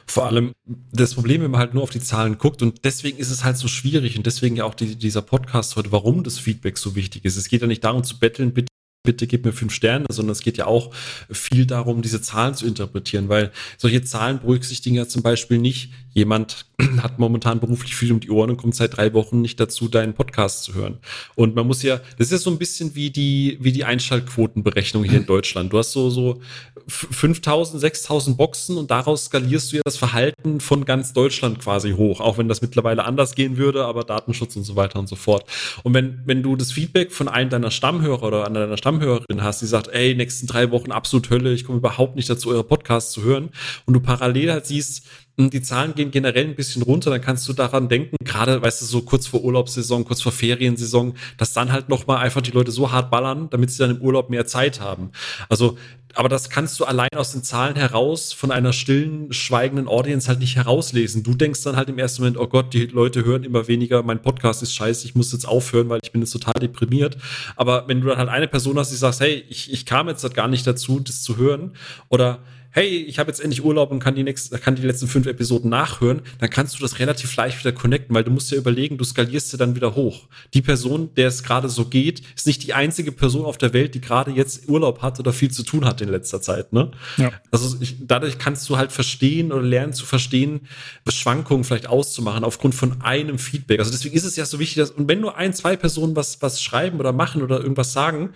Vor 0.07 0.27
allem 0.27 0.53
das 0.93 1.15
Problem, 1.15 1.43
wenn 1.43 1.51
man 1.51 1.61
halt 1.61 1.75
nur 1.75 1.83
auf 1.83 1.91
die 1.91 2.01
Zahlen 2.01 2.39
guckt 2.39 2.63
und 2.63 2.85
deswegen 2.85 3.19
ist 3.19 3.31
es 3.31 3.45
halt 3.45 3.57
so 3.57 3.69
schwierig 3.69 4.17
und 4.17 4.27
deswegen 4.27 4.57
ja 4.57 4.65
auch 4.65 4.75
die, 4.75 4.97
dieser 4.97 5.23
Podcast 5.23 5.77
heute, 5.77 5.93
warum 5.93 6.25
das 6.25 6.39
Feedback 6.39 6.79
so 6.79 6.95
wichtig 6.95 7.25
ist. 7.25 7.37
Es 7.37 7.49
geht 7.49 7.61
ja 7.61 7.67
nicht 7.67 7.85
darum 7.85 8.05
zu 8.05 8.19
betteln, 8.19 8.53
bitte 8.55 8.70
bitte 9.03 9.27
gib 9.27 9.45
mir 9.45 9.53
fünf 9.53 9.73
Sterne, 9.73 10.05
sondern 10.11 10.33
es 10.33 10.43
geht 10.43 10.59
ja 10.59 10.67
auch 10.67 10.95
viel 11.31 11.65
darum, 11.65 12.03
diese 12.03 12.21
Zahlen 12.21 12.55
zu 12.55 12.67
interpretieren, 12.67 13.29
weil 13.29 13.51
solche 13.79 14.03
Zahlen 14.03 14.41
berücksichtigen 14.41 14.97
ja 14.97 15.09
zum 15.09 15.23
Beispiel 15.23 15.59
nicht, 15.59 15.91
jemand 16.13 16.67
hat 17.03 17.19
momentan 17.19 17.61
beruflich 17.61 17.95
viel 17.95 18.13
um 18.13 18.21
die 18.21 18.31
Ohren 18.31 18.51
und 18.51 18.57
kommt 18.57 18.75
seit 18.75 18.97
drei 18.97 19.15
Wochen 19.15 19.41
nicht 19.41 19.59
dazu, 19.61 19.89
deinen 19.89 20.15
Podcast 20.15 20.65
zu 20.65 20.75
hören. 20.75 20.99
Und 21.35 21.55
man 21.55 21.67
muss 21.67 21.83
ja, 21.83 22.01
das 22.19 22.33
ist 22.33 22.43
so 22.43 22.51
ein 22.51 22.59
bisschen 22.59 22.95
wie 22.95 23.11
die, 23.11 23.59
wie 23.61 23.73
die 23.73 23.85
Einschaltquotenberechnung 23.85 25.05
hier 25.05 25.21
in 25.21 25.27
Deutschland. 25.27 25.73
Du 25.73 25.79
hast 25.79 25.93
so, 25.93 26.11
so 26.11 26.41
5000, 26.89 27.81
6000 27.81 28.37
Boxen 28.37 28.77
und 28.77 28.91
daraus 28.91 29.27
skalierst 29.27 29.73
du 29.73 29.77
ja 29.77 29.83
das 29.85 29.97
Verhalten 29.97 30.61
von 30.61 30.85
ganz 30.85 31.13
Deutschland 31.13 31.61
quasi 31.61 31.93
hoch, 31.93 32.21
auch 32.21 32.39
wenn 32.39 32.49
das 32.49 32.63
mittlerweile 32.63 33.05
anders 33.05 33.35
gehen 33.35 33.57
würde, 33.57 33.85
aber 33.85 34.05
Datenschutz 34.05 34.57
und 34.57 34.65
so 34.65 34.77
weiter 34.77 34.99
und 34.99 35.09
so 35.09 35.17
fort. 35.17 35.45
Und 35.85 35.95
wenn, 35.95 36.21
wenn 36.27 36.43
du 36.43 36.57
das 36.57 36.73
Feedback 36.73 37.13
von 37.13 37.29
einem 37.29 37.51
deiner 37.51 37.71
Stammhörer 37.71 38.25
oder 38.25 38.47
einer 38.47 38.61
deiner 38.61 38.77
Stammhörerin 38.91 39.43
hast, 39.43 39.63
die 39.63 39.67
sagt, 39.67 39.89
ey, 39.89 40.15
nächsten 40.15 40.47
drei 40.47 40.71
Wochen 40.73 40.91
absolut 40.91 41.31
Hölle, 41.31 41.53
ich 41.53 41.65
komme 41.65 41.79
überhaupt 41.79 42.17
nicht 42.17 42.29
dazu, 42.29 42.51
eure 42.51 42.65
Podcasts 42.65 43.13
zu 43.13 43.23
hören, 43.23 43.51
und 43.87 43.95
du 43.95 44.01
parallel 44.01 44.51
halt 44.51 44.67
siehst, 44.67 45.07
hm, 45.39 45.51
die 45.51 45.63
Zahlen 45.63 45.95
gehen 45.95 46.11
generell 46.11 46.45
ein 46.45 46.57
bisschen 46.57 46.83
runter, 46.83 47.11
dann 47.11 47.21
kannst 47.21 47.49
du 47.49 47.53
daran 47.53 47.89
denken, 47.89 48.17
gerade, 48.25 48.61
weißt 48.61 48.83
du, 48.83 48.87
so 48.87 49.03
kurz 49.03 49.29
vor 49.29 49.45
Urlaubssaison, 49.45 50.05
kurz 50.05 50.23
vor 50.23 50.33
Feriensaison, 50.33 51.15
dass 51.39 51.53
dann 51.53 51.71
halt 51.71 51.89
nochmal 51.89 52.19
einfach 52.19 52.41
die 52.41 52.51
Leute 52.51 52.73
so 52.73 52.91
hart 52.91 53.11
ballern, 53.11 53.49
damit 53.51 53.71
sie 53.71 53.79
dann 53.79 53.97
im 53.97 54.03
Urlaub 54.03 54.29
mehr 54.29 54.47
Zeit 54.47 54.81
haben. 54.81 55.11
Also, 55.49 55.79
aber 56.15 56.29
das 56.29 56.51
kannst 56.51 56.81
du 56.81 56.85
allein 56.85 57.11
aus 57.15 57.33
den 57.33 57.43
Zahlen 57.43 57.77
heraus 57.77 58.33
von 58.33 58.51
einer 58.51 58.73
stillen, 58.73 59.33
schweigenden 59.33 59.89
Audience 59.89 60.29
halt 60.29 60.41
nicht 60.41 60.57
herauslesen. 60.57 61.23
Du 61.23 61.35
denkst 61.35 61.63
dann 61.63 61.77
halt 61.77 61.89
im 61.89 61.99
ersten 61.99 62.23
Moment, 62.23 62.39
oh 62.39 62.47
Gott, 62.47 62.73
die 62.75 62.87
Leute 62.87 63.25
hören 63.25 63.45
immer 63.45 63.69
weniger, 63.69 64.03
mein 64.03 64.21
Podcast 64.23 64.63
ist 64.63 64.75
scheiße, 64.75 65.07
ich 65.07 65.15
muss 65.15 65.33
jetzt 65.33 65.47
aufhören, 65.47 65.89
weil 65.89 66.01
ich 66.03 66.13
bin 66.13 66.21
jetzt 66.23 66.33
total 66.33 66.55
deprimiert. 66.61 67.17
Aber 67.57 67.87
wenn 67.89 68.01
du 68.01 68.09
dann 68.09 68.19
halt 68.19 68.29
eine 68.29 68.49
Person 68.49 68.79
hast, 68.79 68.91
die 68.91 68.97
sagt, 68.97 69.21
hey, 69.21 69.45
ich, 69.49 69.73
ich 69.73 69.87
kam 69.87 70.09
jetzt 70.09 70.23
halt 70.23 70.35
gar 70.35 70.49
nicht 70.49 70.67
dazu, 70.67 71.01
das 71.01 71.23
zu 71.23 71.37
hören, 71.37 71.73
oder 72.09 72.41
hey, 72.71 72.87
ich 72.87 73.19
habe 73.19 73.31
jetzt 73.31 73.41
endlich 73.41 73.65
Urlaub 73.65 73.91
und 73.91 73.99
kann 74.01 74.15
die, 74.15 74.23
nächsten, 74.23 74.59
kann 74.61 74.77
die 74.77 74.83
letzten 74.83 75.09
fünf 75.09 75.27
Episoden 75.27 75.71
nachhören, 75.71 76.23
dann 76.39 76.51
kannst 76.51 76.79
du 76.79 76.83
das 76.83 76.99
relativ 76.99 77.35
leicht 77.37 77.59
wieder 77.61 77.73
connecten, 77.73 78.15
weil 78.15 78.25
du 78.25 78.31
musst 78.31 78.51
ja 78.51 78.59
überlegen, 78.59 78.99
du 78.99 79.05
skalierst 79.05 79.51
sie 79.51 79.57
dann 79.57 79.75
wieder 79.75 79.95
hoch. 79.95 80.29
Die 80.55 80.63
Person, 80.63 81.15
der 81.15 81.29
es 81.29 81.43
gerade 81.43 81.69
so 81.69 81.87
geht, 81.87 82.23
ist 82.37 82.47
nicht 82.47 82.63
die 82.63 82.75
einzige 82.75 83.13
Person 83.13 83.45
auf 83.45 83.59
der 83.59 83.73
Welt, 83.73 83.95
die 83.95 84.01
gerade 84.01 84.31
jetzt 84.31 84.69
Urlaub 84.69 85.03
hat 85.03 85.19
oder 85.19 85.33
viel 85.33 85.51
zu 85.51 85.63
tun 85.63 85.85
hat 85.85 86.01
in 86.01 86.09
letzter 86.09 86.41
Zeit. 86.41 86.73
Ne? 86.73 86.91
Ja. 87.17 87.33
Also 87.51 87.77
ich, 87.81 87.97
dadurch 88.01 88.39
kannst 88.39 88.69
du 88.69 88.77
halt 88.77 88.93
verstehen 88.93 89.53
oder 89.53 89.63
lernen 89.63 89.93
zu 89.93 90.07
verstehen, 90.07 90.61
Schwankungen 91.09 91.65
vielleicht 91.65 91.89
auszumachen 91.89 92.45
aufgrund 92.45 92.75
von 92.75 93.03
einem 93.03 93.39
Feedback. 93.39 93.81
Also 93.81 93.91
deswegen 93.91 94.15
ist 94.15 94.25
es 94.25 94.37
ja 94.37 94.45
so 94.45 94.59
wichtig, 94.59 94.77
dass, 94.77 94.91
und 94.91 95.09
wenn 95.09 95.21
nur 95.21 95.37
ein, 95.37 95.53
zwei 95.53 95.77
Personen 95.77 96.15
was, 96.15 96.41
was 96.41 96.63
schreiben 96.63 97.01
oder 97.01 97.13
machen 97.13 97.43
oder 97.43 97.61
irgendwas 97.61 97.93
sagen, 97.93 98.31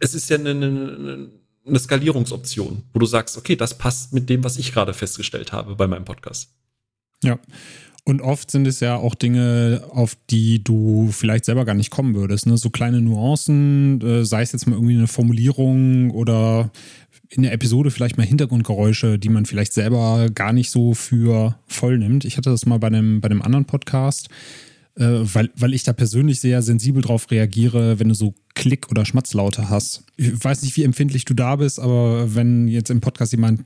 es 0.00 0.14
ist 0.14 0.30
ja 0.30 0.36
eine, 0.36 0.50
eine 0.50 0.72
eine 0.72 1.30
Skalierungsoption, 1.78 2.82
wo 2.92 2.98
du 2.98 3.06
sagst, 3.06 3.36
okay, 3.36 3.56
das 3.56 3.76
passt 3.76 4.12
mit 4.12 4.28
dem, 4.28 4.44
was 4.44 4.58
ich 4.58 4.72
gerade 4.72 4.94
festgestellt 4.94 5.52
habe 5.52 5.76
bei 5.76 5.86
meinem 5.86 6.04
Podcast. 6.04 6.50
Ja. 7.22 7.38
Und 8.04 8.20
oft 8.20 8.50
sind 8.50 8.66
es 8.66 8.80
ja 8.80 8.96
auch 8.96 9.14
Dinge, 9.14 9.84
auf 9.90 10.16
die 10.28 10.62
du 10.62 11.10
vielleicht 11.12 11.44
selber 11.44 11.64
gar 11.64 11.74
nicht 11.74 11.90
kommen 11.90 12.16
würdest. 12.16 12.46
Ne? 12.46 12.56
So 12.56 12.68
kleine 12.68 13.00
Nuancen, 13.00 14.00
äh, 14.00 14.24
sei 14.24 14.42
es 14.42 14.50
jetzt 14.50 14.66
mal 14.66 14.74
irgendwie 14.74 14.96
eine 14.96 15.06
Formulierung 15.06 16.10
oder 16.10 16.72
in 17.28 17.42
der 17.42 17.52
Episode 17.52 17.92
vielleicht 17.92 18.18
mal 18.18 18.26
Hintergrundgeräusche, 18.26 19.20
die 19.20 19.28
man 19.28 19.46
vielleicht 19.46 19.72
selber 19.72 20.28
gar 20.34 20.52
nicht 20.52 20.70
so 20.70 20.94
für 20.94 21.56
voll 21.68 21.96
nimmt. 21.96 22.24
Ich 22.24 22.36
hatte 22.36 22.50
das 22.50 22.66
mal 22.66 22.78
bei 22.78 22.88
einem, 22.88 23.20
bei 23.20 23.26
einem 23.26 23.40
anderen 23.40 23.66
Podcast 23.66 24.28
äh, 24.96 25.04
weil, 25.04 25.50
weil 25.56 25.74
ich 25.74 25.84
da 25.84 25.92
persönlich 25.92 26.40
sehr 26.40 26.62
sensibel 26.62 27.02
drauf 27.02 27.30
reagiere, 27.30 27.98
wenn 27.98 28.08
du 28.08 28.14
so 28.14 28.34
Klick- 28.54 28.90
oder 28.90 29.04
Schmatzlaute 29.04 29.70
hast. 29.70 30.04
Ich 30.16 30.42
weiß 30.42 30.62
nicht, 30.62 30.76
wie 30.76 30.84
empfindlich 30.84 31.24
du 31.24 31.34
da 31.34 31.56
bist, 31.56 31.80
aber 31.80 32.34
wenn 32.34 32.68
jetzt 32.68 32.90
im 32.90 33.00
Podcast 33.00 33.32
jemand 33.32 33.62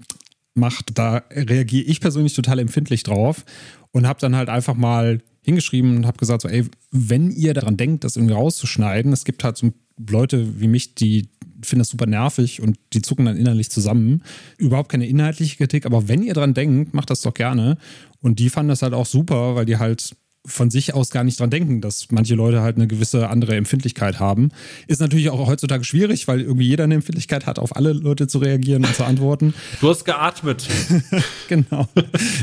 macht, 0.55 0.99
da 0.99 1.23
reagiere 1.31 1.85
ich 1.85 2.01
persönlich 2.01 2.35
total 2.35 2.59
empfindlich 2.59 3.03
drauf 3.03 3.45
und 3.93 4.07
habe 4.07 4.21
dann 4.21 4.37
halt 4.37 4.49
einfach 4.49 4.75
mal 4.75 5.21
hingeschrieben 5.43 5.97
und 5.97 6.07
habe 6.07 6.19
gesagt, 6.19 6.43
so, 6.43 6.49
ey, 6.49 6.65
wenn 6.91 7.31
ihr 7.31 7.55
daran 7.55 7.77
denkt, 7.77 8.05
das 8.05 8.17
irgendwie 8.17 8.35
rauszuschneiden, 8.35 9.13
es 9.13 9.25
gibt 9.25 9.45
halt 9.45 9.57
so 9.57 9.73
Leute 10.09 10.61
wie 10.61 10.69
mich, 10.69 10.95
die 10.95 11.29
finden 11.63 11.81
das 11.81 11.89
super 11.89 12.07
nervig 12.07 12.61
und 12.61 12.79
die 12.93 13.03
zucken 13.03 13.27
dann 13.27 13.37
innerlich 13.37 13.71
zusammen. 13.71 14.23
Überhaupt 14.59 14.91
keine 14.91 15.07
inhaltliche 15.07 15.57
Kritik, 15.57 15.87
aber 15.87 16.09
wenn 16.09 16.23
ihr 16.23 16.35
daran 16.35 16.55
denkt, 16.55 16.95
macht 16.95 17.11
das 17.11 17.23
doch 17.23 17.35
gerne. 17.35 17.79
Und 18.21 18.39
die 18.39 18.51
fanden 18.51 18.71
das 18.71 18.83
halt 18.83 18.93
auch 18.93 19.07
super, 19.07 19.55
weil 19.55 19.67
die 19.67 19.79
halt 19.79 20.17
von 20.47 20.71
sich 20.71 20.95
aus 20.95 21.11
gar 21.11 21.25
nicht 21.25 21.39
dran 21.39 21.51
denken, 21.51 21.81
dass 21.81 22.09
manche 22.11 22.35
Leute 22.35 22.63
halt 22.63 22.77
eine 22.77 22.87
gewisse 22.87 23.29
andere 23.29 23.57
Empfindlichkeit 23.57 24.21
haben. 24.21 24.51
Ist 24.87 25.01
natürlich 25.01 25.31
auch 25.31 25.47
heutzutage 25.47 25.85
schwierig, 25.85 26.29
weil 26.29 26.41
irgendwie 26.41 26.67
jeder 26.67 26.85
eine 26.85 26.95
Empfindlichkeit 26.95 27.47
hat, 27.47 27.59
auf 27.59 27.77
alle 27.77 27.93
Leute 27.93 28.27
zu 28.27 28.39
reagieren 28.39 28.85
und 28.85 28.95
zu 28.95 29.05
antworten. 29.05 29.55
Du 29.81 29.91
hast 29.91 30.05
geatmet. 30.05 30.67
genau. 31.49 31.89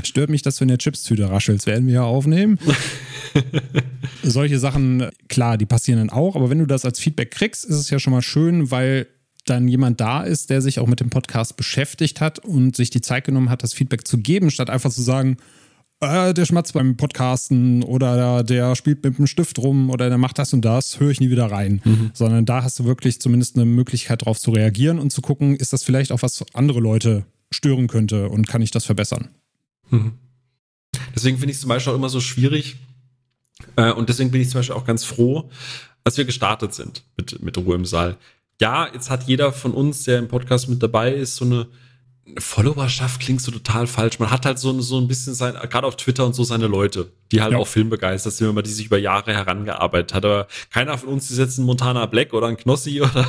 Stört 0.04 0.30
mich, 0.30 0.42
dass 0.42 0.58
du 0.58 0.66
in 0.66 0.68
der 0.68 0.78
Chipstüte 0.78 1.30
raschelst. 1.30 1.66
Werden 1.66 1.88
wir 1.88 1.96
ja 1.96 2.04
aufnehmen. 2.04 2.60
Solche 4.24 4.60
Sachen, 4.60 5.10
klar, 5.30 5.58
die 5.58 5.66
passieren 5.66 6.00
dann 6.00 6.10
auch, 6.10 6.36
aber 6.36 6.50
wenn 6.50 6.60
du 6.60 6.66
das 6.66 6.86
als 6.86 7.00
Feedback 7.00 7.32
kriegst, 7.32 7.66
ist 7.66 7.78
es 7.78 7.90
ja 7.90 8.00
schon 8.00 8.14
mal 8.14 8.22
schön, 8.22 8.72
weil 8.72 9.08
dann 9.46 9.68
jemand 9.68 10.00
da 10.00 10.24
ist, 10.24 10.50
der 10.50 10.62
sich 10.62 10.80
auch 10.80 10.88
mit 10.88 11.00
dem 11.00 11.10
Podcast 11.10 11.58
beschäftigt 11.58 12.22
hat 12.22 12.40
und 12.40 12.76
sich 12.76 12.90
die 12.90 13.02
Zeit 13.02 13.26
genommen 13.26 13.50
hat, 13.50 13.64
das 13.64 13.74
Feedback 13.74 14.08
zu 14.08 14.18
geben, 14.18 14.52
statt 14.52 14.70
einfach 14.70 14.92
zu 14.92 15.02
sagen, 15.02 15.38
äh, 16.04 16.34
der 16.34 16.46
schmatzt 16.46 16.74
beim 16.74 16.98
Podcasten 16.98 17.84
oder 17.84 18.44
der 18.44 18.76
spielt 18.76 19.04
mit 19.04 19.18
dem 19.18 19.28
Stift 19.28 19.60
rum 19.60 19.90
oder 19.90 20.10
der 20.10 20.18
macht 20.18 20.40
das 20.40 20.54
und 20.54 20.64
das, 20.64 21.00
höre 21.00 21.12
ich 21.12 21.20
nie 21.20 21.30
wieder 21.30 21.52
rein. 21.52 21.82
Mhm. 21.84 22.12
Sondern 22.14 22.46
da 22.46 22.64
hast 22.64 22.80
du 22.80 22.86
wirklich 22.86 23.20
zumindest 23.22 23.56
eine 23.56 23.66
Möglichkeit 23.66 24.22
darauf 24.22 24.40
zu 24.40 24.52
reagieren 24.52 25.00
und 25.00 25.12
zu 25.12 25.22
gucken, 25.22 25.56
ist 25.56 25.74
das 25.74 25.84
vielleicht 25.84 26.12
auch 26.12 26.22
was 26.22 26.44
andere 26.54 26.80
Leute 26.80 27.26
stören 27.52 27.88
könnte 27.88 28.30
und 28.30 28.48
kann 28.48 28.62
ich 28.62 28.72
das 28.72 28.86
verbessern. 28.86 29.30
Mhm. 29.90 30.14
Deswegen 31.16 31.38
finde 31.38 31.52
ich 31.52 31.58
es 31.58 31.62
zum 31.62 31.70
Beispiel 31.70 31.94
auch 31.94 31.98
immer 31.98 32.10
so 32.10 32.20
schwierig 32.20 32.78
äh, 33.76 33.92
und 33.92 34.10
deswegen 34.10 34.32
bin 34.32 34.42
ich 34.42 34.50
zum 34.50 34.60
Beispiel 34.60 34.76
auch 34.76 34.86
ganz 34.86 35.04
froh, 35.04 35.50
als 36.04 36.18
wir 36.18 36.26
gestartet 36.26 36.74
sind 36.74 37.04
mit, 37.18 37.42
mit 37.42 37.58
Ruhe 37.58 37.76
im 37.76 37.86
Saal. 37.86 38.18
Ja, 38.62 38.88
jetzt 38.94 39.10
hat 39.10 39.24
jeder 39.24 39.52
von 39.52 39.74
uns, 39.74 40.04
der 40.04 40.20
im 40.20 40.28
Podcast 40.28 40.70
mit 40.70 40.82
dabei 40.82 41.14
ist, 41.14 41.36
so 41.36 41.46
eine 41.46 41.68
Followerschaft 42.38 43.20
klingt 43.20 43.42
so 43.42 43.52
total 43.52 43.86
falsch. 43.86 44.18
Man 44.18 44.32
hat 44.32 44.46
halt 44.46 44.58
so, 44.58 44.80
so 44.80 44.98
ein 44.98 45.10
bisschen 45.10 45.34
sein, 45.34 45.56
gerade 45.70 45.86
auf 45.86 45.98
Twitter 45.98 46.26
und 46.26 46.34
so 46.34 46.46
seine 46.46 46.68
Leute, 46.68 47.12
die 47.34 47.42
halt 47.42 47.52
ja. 47.52 47.58
auch 47.58 47.68
filmbegeistert 47.68 48.32
sind, 48.32 48.48
wenn 48.48 48.56
man 48.56 48.64
die 48.64 48.70
sich 48.70 48.86
über 48.86 48.98
Jahre 48.98 49.34
herangearbeitet 49.34 50.14
hat. 50.14 50.24
Aber 50.24 50.48
keiner 50.72 50.98
von 50.98 51.10
uns 51.10 51.30
ist 51.30 51.38
jetzt 51.38 51.58
ein 51.58 51.66
Montana 51.66 52.06
Black 52.06 52.34
oder 52.34 52.48
ein 52.48 52.56
Knossi 52.56 53.02
oder 53.02 53.28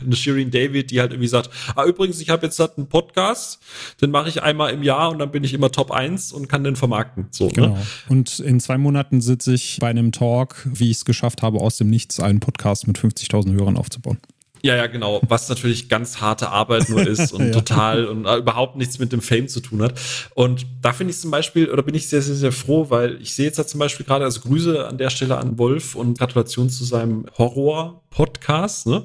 eine 0.00 0.14
Shirin 0.14 0.52
David, 0.52 0.92
die 0.92 1.00
halt 1.00 1.10
irgendwie 1.10 1.26
sagt, 1.26 1.50
ah, 1.74 1.84
übrigens, 1.84 2.20
ich 2.20 2.30
habe 2.30 2.46
jetzt 2.46 2.58
halt 2.60 2.78
einen 2.78 2.88
Podcast, 2.88 3.58
den 4.00 4.12
mache 4.12 4.28
ich 4.28 4.44
einmal 4.44 4.72
im 4.72 4.84
Jahr 4.84 5.10
und 5.10 5.18
dann 5.18 5.32
bin 5.32 5.42
ich 5.42 5.52
immer 5.52 5.72
Top 5.72 5.90
1 5.90 6.32
und 6.32 6.48
kann 6.48 6.62
den 6.62 6.76
vermarkten. 6.76 7.26
So, 7.32 7.46
ne? 7.46 7.52
genau. 7.52 7.68
Ne? 7.68 7.86
Und 8.08 8.38
in 8.38 8.60
zwei 8.60 8.78
Monaten 8.78 9.22
sitze 9.22 9.54
ich 9.54 9.78
bei 9.80 9.88
einem 9.88 10.12
Talk, 10.12 10.56
wie 10.64 10.90
ich 10.90 10.98
es 10.98 11.04
geschafft 11.04 11.42
habe, 11.42 11.58
aus 11.58 11.78
dem 11.78 11.90
Nichts 11.90 12.20
einen 12.20 12.38
Podcast 12.38 12.86
mit 12.86 12.96
50.000 12.96 13.54
Hörern 13.54 13.76
aufzubauen. 13.76 14.18
Ja, 14.64 14.76
ja, 14.76 14.86
genau. 14.86 15.20
Was 15.28 15.50
natürlich 15.50 15.90
ganz 15.90 16.22
harte 16.22 16.48
Arbeit 16.48 16.88
nur 16.88 17.06
ist 17.06 17.34
und 17.34 17.46
ja. 17.48 17.52
total 17.52 18.06
und 18.06 18.24
äh, 18.24 18.38
überhaupt 18.38 18.76
nichts 18.76 18.98
mit 18.98 19.12
dem 19.12 19.20
Fame 19.20 19.46
zu 19.46 19.60
tun 19.60 19.82
hat. 19.82 20.00
Und 20.34 20.64
da 20.80 20.94
finde 20.94 21.12
ich 21.12 21.20
zum 21.20 21.30
Beispiel, 21.30 21.70
oder 21.70 21.82
bin 21.82 21.94
ich 21.94 22.08
sehr, 22.08 22.22
sehr, 22.22 22.34
sehr 22.34 22.50
froh, 22.50 22.88
weil 22.88 23.20
ich 23.20 23.34
sehe 23.34 23.44
jetzt 23.44 23.58
halt 23.58 23.68
zum 23.68 23.78
Beispiel 23.78 24.06
gerade, 24.06 24.24
also 24.24 24.40
Grüße 24.40 24.88
an 24.88 24.96
der 24.96 25.10
Stelle 25.10 25.36
an 25.36 25.58
Wolf 25.58 25.94
und 25.94 26.18
Gratulation 26.18 26.70
zu 26.70 26.86
seinem 26.86 27.26
Horror-Podcast. 27.36 28.86
Ne? 28.86 29.04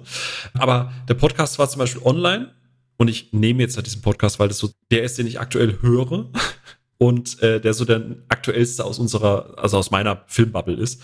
Aber 0.54 0.94
der 1.10 1.16
Podcast 1.16 1.60
war 1.60 1.70
zum 1.70 1.80
Beispiel 1.80 2.04
online 2.06 2.54
und 2.96 3.10
ich 3.10 3.34
nehme 3.34 3.62
jetzt 3.62 3.76
halt 3.76 3.86
diesen 3.86 4.02
Podcast, 4.02 4.40
weil 4.40 4.48
das 4.48 4.60
so 4.60 4.70
der 4.92 5.04
ist, 5.04 5.18
den 5.18 5.28
ich 5.28 5.42
aktuell 5.42 5.82
höre 5.82 6.32
und 7.02 7.42
äh, 7.42 7.62
der 7.62 7.74
so 7.74 7.86
der 7.86 8.04
aktuellste 8.28 8.84
aus 8.84 9.00
unserer, 9.00 9.58
also 9.58 9.78
aus 9.78 9.90
meiner 9.90 10.22
Filmbubble 10.28 10.76
ist. 10.76 11.02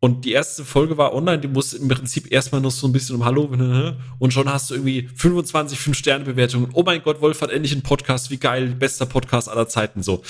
Und 0.00 0.24
die 0.24 0.32
erste 0.32 0.64
Folge 0.64 0.98
war 0.98 1.14
online, 1.14 1.38
die 1.38 1.46
muss 1.46 1.72
im 1.72 1.86
Prinzip 1.86 2.32
erstmal 2.32 2.60
noch 2.60 2.72
so 2.72 2.88
ein 2.88 2.92
bisschen 2.92 3.14
um 3.14 3.24
Hallo 3.24 3.44
und 4.18 4.32
schon 4.32 4.52
hast 4.52 4.70
du 4.70 4.74
irgendwie 4.74 5.08
25 5.14 5.78
5-Sterne-Bewertungen. 5.78 6.70
Oh 6.72 6.82
mein 6.82 7.00
Gott, 7.00 7.20
Wolf 7.20 7.40
hat 7.42 7.50
endlich 7.50 7.72
einen 7.72 7.82
Podcast, 7.82 8.30
wie 8.30 8.38
geil, 8.38 8.74
bester 8.74 9.06
Podcast 9.06 9.48
aller 9.48 9.68
Zeiten 9.68 10.02
so. 10.02 10.22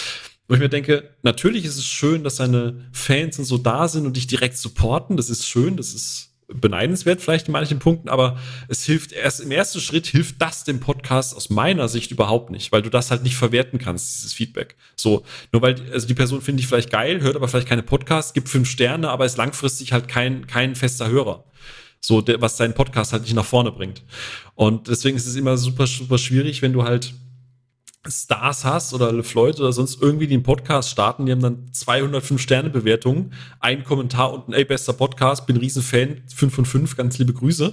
Wo 0.48 0.54
ich 0.54 0.60
mir 0.60 0.68
denke, 0.68 1.16
natürlich 1.22 1.64
ist 1.64 1.78
es 1.78 1.86
schön, 1.86 2.22
dass 2.22 2.36
seine 2.36 2.86
Fans 2.92 3.38
und 3.38 3.46
so 3.46 3.56
da 3.56 3.88
sind 3.88 4.04
und 4.04 4.16
dich 4.16 4.26
direkt 4.26 4.58
supporten. 4.58 5.16
Das 5.16 5.30
ist 5.30 5.48
schön, 5.48 5.78
das 5.78 5.94
ist 5.94 6.35
beneidenswert 6.48 7.20
vielleicht 7.20 7.48
in 7.48 7.52
manchen 7.52 7.78
Punkten, 7.78 8.08
aber 8.08 8.38
es 8.68 8.84
hilft 8.84 9.12
erst 9.12 9.40
im 9.40 9.50
ersten 9.50 9.80
Schritt 9.80 10.06
hilft 10.06 10.40
das 10.40 10.64
dem 10.64 10.78
Podcast 10.80 11.34
aus 11.34 11.50
meiner 11.50 11.88
Sicht 11.88 12.10
überhaupt 12.12 12.50
nicht, 12.50 12.70
weil 12.70 12.82
du 12.82 12.90
das 12.90 13.10
halt 13.10 13.22
nicht 13.22 13.36
verwerten 13.36 13.78
kannst, 13.78 14.18
dieses 14.18 14.32
Feedback. 14.32 14.76
So, 14.94 15.24
nur 15.52 15.62
weil, 15.62 15.74
also 15.92 16.06
die 16.06 16.14
Person 16.14 16.42
finde 16.42 16.60
ich 16.60 16.68
vielleicht 16.68 16.90
geil, 16.90 17.20
hört 17.20 17.36
aber 17.36 17.48
vielleicht 17.48 17.68
keine 17.68 17.82
Podcasts, 17.82 18.32
gibt 18.32 18.48
fünf 18.48 18.68
Sterne, 18.70 19.10
aber 19.10 19.26
ist 19.26 19.36
langfristig 19.36 19.92
halt 19.92 20.06
kein, 20.08 20.46
kein 20.46 20.76
fester 20.76 21.08
Hörer. 21.08 21.44
So, 22.00 22.20
der, 22.20 22.40
was 22.40 22.56
seinen 22.56 22.74
Podcast 22.74 23.12
halt 23.12 23.22
nicht 23.22 23.34
nach 23.34 23.44
vorne 23.44 23.72
bringt. 23.72 24.04
Und 24.54 24.86
deswegen 24.86 25.16
ist 25.16 25.26
es 25.26 25.34
immer 25.34 25.56
super, 25.56 25.88
super 25.88 26.18
schwierig, 26.18 26.62
wenn 26.62 26.72
du 26.72 26.84
halt 26.84 27.12
Stars 28.10 28.64
hast 28.64 28.94
oder 28.94 29.12
LeFloid 29.12 29.60
oder 29.60 29.72
sonst 29.72 30.00
irgendwie, 30.00 30.26
die 30.26 30.34
einen 30.34 30.42
Podcast 30.42 30.90
starten, 30.90 31.26
die 31.26 31.32
haben 31.32 31.40
dann 31.40 31.72
205 31.72 32.40
Sterne 32.40 32.70
Bewertungen, 32.70 33.32
ein 33.60 33.84
Kommentar 33.84 34.32
und 34.32 34.48
ein 34.48 34.52
ey, 34.52 34.64
bester 34.64 34.92
Podcast, 34.92 35.46
bin 35.46 35.56
riesen 35.56 35.82
Fan, 35.82 36.22
5 36.34 36.54
von 36.54 36.64
5, 36.64 36.96
ganz 36.96 37.18
liebe 37.18 37.32
Grüße. 37.32 37.72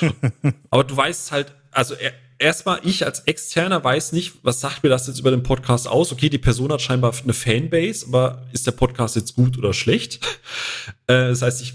Aber 0.70 0.84
du 0.84 0.96
weißt 0.96 1.32
halt, 1.32 1.54
also 1.70 1.94
erstmal 2.38 2.80
ich 2.84 3.04
als 3.04 3.20
Externer 3.20 3.82
weiß 3.82 4.12
nicht, 4.12 4.34
was 4.42 4.60
sagt 4.60 4.82
mir 4.82 4.88
das 4.88 5.06
jetzt 5.06 5.18
über 5.18 5.30
den 5.30 5.42
Podcast 5.42 5.88
aus? 5.88 6.12
Okay, 6.12 6.28
die 6.28 6.38
Person 6.38 6.72
hat 6.72 6.80
scheinbar 6.80 7.12
eine 7.22 7.32
Fanbase, 7.32 8.06
aber 8.06 8.46
ist 8.52 8.66
der 8.66 8.72
Podcast 8.72 9.16
jetzt 9.16 9.34
gut 9.34 9.58
oder 9.58 9.72
schlecht? 9.72 10.24
Äh, 11.06 11.28
das 11.28 11.42
heißt, 11.42 11.62
ich 11.62 11.74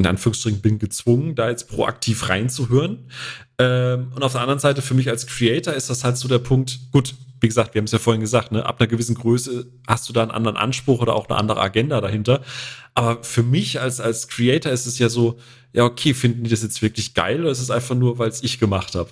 in 0.00 0.06
Anführungsstrichen 0.06 0.62
bin 0.62 0.78
gezwungen, 0.78 1.34
da 1.34 1.50
jetzt 1.50 1.68
proaktiv 1.68 2.30
reinzuhören. 2.30 3.10
Ähm, 3.60 4.10
und 4.14 4.22
auf 4.22 4.32
der 4.32 4.40
anderen 4.40 4.58
Seite, 4.58 4.80
für 4.80 4.94
mich 4.94 5.10
als 5.10 5.26
Creator 5.26 5.74
ist 5.74 5.90
das 5.90 6.02
halt 6.02 6.16
so 6.16 6.28
der 6.28 6.38
Punkt, 6.38 6.80
gut, 6.92 7.14
wie 7.42 7.48
gesagt, 7.48 7.74
wir 7.74 7.80
haben 7.80 7.84
es 7.84 7.92
ja 7.92 7.98
vorhin 7.98 8.22
gesagt, 8.22 8.52
ne, 8.52 8.64
ab 8.64 8.80
einer 8.80 8.86
gewissen 8.86 9.14
Größe 9.14 9.70
hast 9.86 10.08
du 10.08 10.14
da 10.14 10.22
einen 10.22 10.30
anderen 10.30 10.56
Anspruch 10.56 11.00
oder 11.00 11.14
auch 11.14 11.28
eine 11.28 11.38
andere 11.38 11.60
Agenda 11.60 12.00
dahinter. 12.00 12.42
Aber 12.94 13.22
für 13.22 13.42
mich 13.42 13.78
als, 13.78 14.00
als 14.00 14.28
Creator 14.28 14.72
ist 14.72 14.86
es 14.86 14.98
ja 14.98 15.10
so, 15.10 15.38
ja, 15.74 15.84
okay, 15.84 16.14
finden 16.14 16.44
die 16.44 16.50
das 16.50 16.62
jetzt 16.62 16.80
wirklich 16.80 17.12
geil 17.12 17.40
oder 17.40 17.50
ist 17.50 17.60
es 17.60 17.70
einfach 17.70 17.94
nur, 17.94 18.18
weil 18.18 18.30
es 18.30 18.42
ich 18.42 18.58
gemacht 18.58 18.94
habe? 18.94 19.10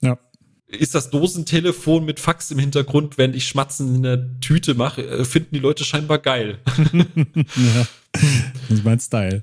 Ja. 0.00 0.18
Ist 0.66 0.94
das 0.94 1.10
Dosentelefon 1.10 2.06
mit 2.06 2.18
Fax 2.18 2.50
im 2.50 2.58
Hintergrund, 2.58 3.18
wenn 3.18 3.34
ich 3.34 3.46
Schmatzen 3.46 3.94
in 3.94 4.02
der 4.02 4.40
Tüte 4.40 4.72
mache, 4.72 5.06
äh, 5.06 5.24
finden 5.26 5.54
die 5.54 5.60
Leute 5.60 5.84
scheinbar 5.84 6.18
geil. 6.18 6.60
ja, 6.94 7.86
das 8.14 8.70
ist 8.70 8.84
mein 8.84 9.00
Style. 9.00 9.42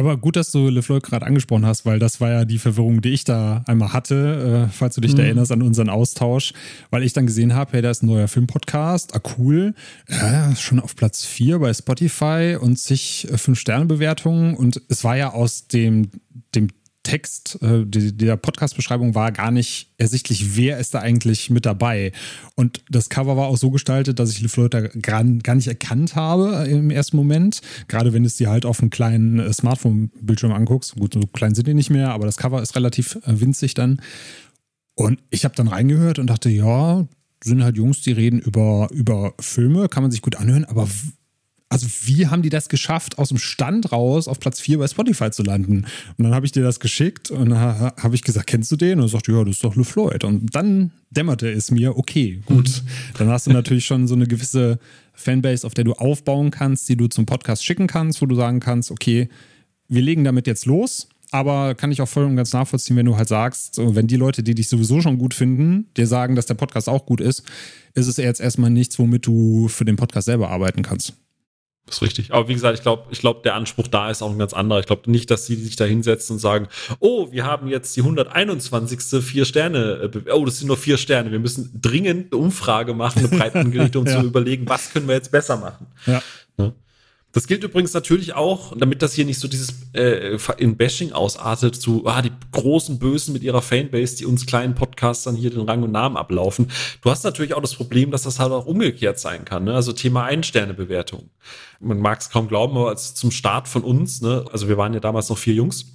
Aber 0.00 0.16
gut, 0.16 0.36
dass 0.36 0.50
du 0.50 0.70
LeFloid 0.70 1.02
gerade 1.02 1.26
angesprochen 1.26 1.66
hast, 1.66 1.84
weil 1.84 1.98
das 1.98 2.22
war 2.22 2.30
ja 2.30 2.44
die 2.46 2.58
Verwirrung, 2.58 3.02
die 3.02 3.10
ich 3.10 3.24
da 3.24 3.62
einmal 3.66 3.92
hatte, 3.92 4.68
äh, 4.70 4.72
falls 4.72 4.94
du 4.94 5.02
dich 5.02 5.12
mhm. 5.12 5.16
da 5.18 5.22
erinnerst 5.24 5.52
an 5.52 5.60
unseren 5.60 5.90
Austausch, 5.90 6.54
weil 6.88 7.02
ich 7.02 7.12
dann 7.12 7.26
gesehen 7.26 7.54
habe, 7.54 7.72
hey, 7.72 7.82
da 7.82 7.90
ist 7.90 8.02
ein 8.02 8.06
neuer 8.06 8.26
Filmpodcast, 8.26 9.14
ah 9.14 9.20
cool, 9.36 9.74
ja, 10.08 10.56
schon 10.56 10.80
auf 10.80 10.96
Platz 10.96 11.26
4 11.26 11.58
bei 11.58 11.74
Spotify 11.74 12.56
und 12.58 12.78
sich 12.78 13.28
äh, 13.30 13.34
5-Sterne-Bewertungen 13.34 14.54
und 14.54 14.80
es 14.88 15.04
war 15.04 15.18
ja 15.18 15.34
aus 15.34 15.66
dem, 15.66 16.08
dem 16.54 16.68
Text, 17.02 17.58
äh, 17.62 17.84
die, 17.86 18.16
der 18.16 18.36
Podcast-Beschreibung 18.36 19.14
war 19.14 19.32
gar 19.32 19.50
nicht 19.50 19.92
ersichtlich, 19.96 20.56
wer 20.56 20.78
ist 20.78 20.94
da 20.94 21.00
eigentlich 21.00 21.48
mit 21.48 21.64
dabei. 21.64 22.12
Und 22.56 22.82
das 22.90 23.08
Cover 23.08 23.36
war 23.36 23.46
auch 23.46 23.56
so 23.56 23.70
gestaltet, 23.70 24.18
dass 24.18 24.30
ich 24.30 24.40
LeFloid 24.42 24.74
da 24.74 24.80
gar, 24.80 25.24
gar 25.24 25.54
nicht 25.54 25.68
erkannt 25.68 26.14
habe 26.14 26.66
im 26.68 26.90
ersten 26.90 27.16
Moment. 27.16 27.62
Gerade 27.88 28.12
wenn 28.12 28.22
du 28.22 28.26
es 28.26 28.36
dir 28.36 28.50
halt 28.50 28.66
auf 28.66 28.80
einem 28.80 28.90
kleinen 28.90 29.38
äh, 29.38 29.52
Smartphone-Bildschirm 29.52 30.52
anguckst. 30.52 30.96
Gut, 30.96 31.14
so 31.14 31.20
klein 31.20 31.54
sind 31.54 31.66
die 31.66 31.74
nicht 31.74 31.90
mehr, 31.90 32.10
aber 32.10 32.26
das 32.26 32.36
Cover 32.36 32.60
ist 32.62 32.76
relativ 32.76 33.16
äh, 33.26 33.40
winzig 33.40 33.74
dann. 33.74 34.02
Und 34.94 35.20
ich 35.30 35.44
habe 35.44 35.54
dann 35.56 35.68
reingehört 35.68 36.18
und 36.18 36.26
dachte, 36.26 36.50
ja, 36.50 37.06
sind 37.42 37.64
halt 37.64 37.76
Jungs, 37.76 38.02
die 38.02 38.12
reden 38.12 38.38
über, 38.38 38.88
über 38.92 39.32
Filme, 39.40 39.88
kann 39.88 40.02
man 40.02 40.10
sich 40.10 40.20
gut 40.20 40.36
anhören, 40.36 40.66
aber 40.66 40.88
also 41.70 41.86
wie 42.02 42.26
haben 42.26 42.42
die 42.42 42.48
das 42.48 42.68
geschafft, 42.68 43.18
aus 43.18 43.28
dem 43.28 43.38
Stand 43.38 43.92
raus 43.92 44.26
auf 44.26 44.40
Platz 44.40 44.60
4 44.60 44.78
bei 44.78 44.88
Spotify 44.88 45.30
zu 45.30 45.44
landen? 45.44 45.86
Und 46.18 46.24
dann 46.24 46.34
habe 46.34 46.44
ich 46.44 46.50
dir 46.50 46.64
das 46.64 46.80
geschickt 46.80 47.30
und 47.30 47.50
dann 47.50 47.60
habe 47.60 48.14
ich 48.16 48.22
gesagt, 48.22 48.48
kennst 48.48 48.72
du 48.72 48.76
den? 48.76 48.98
Und 48.98 49.04
er 49.04 49.08
sagt, 49.08 49.28
ja, 49.28 49.44
das 49.44 49.54
ist 49.54 49.64
doch 49.64 49.76
LeFloid. 49.76 50.24
Und 50.24 50.52
dann 50.54 50.90
dämmerte 51.10 51.48
es 51.48 51.70
mir, 51.70 51.96
okay, 51.96 52.42
gut. 52.44 52.68
Mhm. 52.68 53.18
Dann 53.18 53.28
hast 53.28 53.46
du 53.46 53.52
natürlich 53.52 53.86
schon 53.86 54.08
so 54.08 54.16
eine 54.16 54.26
gewisse 54.26 54.80
Fanbase, 55.14 55.64
auf 55.64 55.74
der 55.74 55.84
du 55.84 55.92
aufbauen 55.92 56.50
kannst, 56.50 56.88
die 56.88 56.96
du 56.96 57.06
zum 57.06 57.24
Podcast 57.24 57.64
schicken 57.64 57.86
kannst, 57.86 58.20
wo 58.20 58.26
du 58.26 58.34
sagen 58.34 58.58
kannst, 58.58 58.90
okay, 58.90 59.28
wir 59.86 60.02
legen 60.02 60.24
damit 60.24 60.48
jetzt 60.48 60.66
los. 60.66 61.08
Aber 61.30 61.76
kann 61.76 61.92
ich 61.92 62.02
auch 62.02 62.08
voll 62.08 62.24
und 62.24 62.34
ganz 62.34 62.52
nachvollziehen, 62.52 62.96
wenn 62.96 63.06
du 63.06 63.16
halt 63.16 63.28
sagst, 63.28 63.78
wenn 63.78 64.08
die 64.08 64.16
Leute, 64.16 64.42
die 64.42 64.56
dich 64.56 64.68
sowieso 64.68 65.00
schon 65.00 65.18
gut 65.18 65.34
finden, 65.34 65.86
dir 65.96 66.08
sagen, 66.08 66.34
dass 66.34 66.46
der 66.46 66.54
Podcast 66.54 66.88
auch 66.88 67.06
gut 67.06 67.20
ist, 67.20 67.44
ist 67.94 68.08
es 68.08 68.16
jetzt 68.16 68.40
erstmal 68.40 68.70
nichts, 68.70 68.98
womit 68.98 69.26
du 69.26 69.68
für 69.68 69.84
den 69.84 69.94
Podcast 69.94 70.24
selber 70.24 70.50
arbeiten 70.50 70.82
kannst. 70.82 71.14
Das 71.90 71.96
ist 71.96 72.02
richtig. 72.02 72.32
Aber 72.32 72.46
wie 72.46 72.54
gesagt, 72.54 72.78
ich 72.78 72.82
glaube, 72.82 73.02
ich 73.10 73.18
glaube, 73.18 73.40
der 73.42 73.56
Anspruch 73.56 73.88
da 73.88 74.10
ist 74.10 74.22
auch 74.22 74.30
ein 74.30 74.38
ganz 74.38 74.52
anderer. 74.52 74.78
Ich 74.78 74.86
glaube 74.86 75.10
nicht, 75.10 75.28
dass 75.28 75.46
sie 75.46 75.56
sich 75.56 75.74
da 75.74 75.84
hinsetzen 75.84 76.34
und 76.34 76.38
sagen, 76.38 76.68
oh, 77.00 77.32
wir 77.32 77.44
haben 77.44 77.66
jetzt 77.66 77.96
die 77.96 78.00
121. 78.02 79.20
vier 79.20 79.44
Sterne, 79.44 80.08
oh, 80.32 80.44
das 80.44 80.58
sind 80.58 80.68
nur 80.68 80.76
vier 80.76 80.98
Sterne. 80.98 81.32
Wir 81.32 81.40
müssen 81.40 81.80
dringend 81.82 82.32
eine 82.32 82.40
Umfrage 82.40 82.94
machen, 82.94 83.18
eine 83.18 83.28
breit 83.38 83.56
angelegte, 83.56 83.98
um 83.98 84.06
ja. 84.06 84.20
zu 84.20 84.26
überlegen, 84.26 84.68
was 84.68 84.92
können 84.92 85.08
wir 85.08 85.16
jetzt 85.16 85.32
besser 85.32 85.56
machen. 85.56 85.88
Ja. 86.06 86.22
Ne? 86.56 86.72
Das 87.32 87.46
gilt 87.46 87.62
übrigens 87.62 87.94
natürlich 87.94 88.34
auch, 88.34 88.76
damit 88.76 89.02
das 89.02 89.14
hier 89.14 89.24
nicht 89.24 89.38
so 89.38 89.46
dieses 89.46 89.74
äh, 89.94 90.36
in 90.58 90.76
Bashing 90.76 91.12
ausartet, 91.12 91.76
zu 91.76 92.04
ah, 92.06 92.22
die 92.22 92.32
großen 92.50 92.98
Bösen 92.98 93.32
mit 93.32 93.44
ihrer 93.44 93.62
Fanbase, 93.62 94.16
die 94.16 94.26
uns 94.26 94.46
kleinen 94.46 94.74
Podcastern 94.74 95.36
hier 95.36 95.50
den 95.50 95.60
Rang 95.60 95.84
und 95.84 95.92
Namen 95.92 96.16
ablaufen. 96.16 96.72
Du 97.02 97.10
hast 97.10 97.22
natürlich 97.22 97.54
auch 97.54 97.60
das 97.60 97.76
Problem, 97.76 98.10
dass 98.10 98.22
das 98.22 98.40
halt 98.40 98.50
auch 98.50 98.66
umgekehrt 98.66 99.20
sein 99.20 99.44
kann. 99.44 99.64
Ne? 99.64 99.74
Also 99.74 99.92
Thema 99.92 100.24
Ein-Sterne-Bewertung. 100.24 101.30
Man 101.78 102.00
mag 102.00 102.20
es 102.20 102.30
kaum 102.30 102.48
glauben, 102.48 102.76
aber 102.76 102.96
zum 102.96 103.30
Start 103.30 103.68
von 103.68 103.84
uns, 103.84 104.20
ne? 104.20 104.44
also 104.52 104.68
wir 104.68 104.76
waren 104.76 104.92
ja 104.92 105.00
damals 105.00 105.28
noch 105.28 105.38
vier 105.38 105.54
Jungs, 105.54 105.86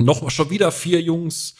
noch 0.00 0.30
schon 0.30 0.50
wieder 0.50 0.72
vier 0.72 1.00
Jungs, 1.00 1.54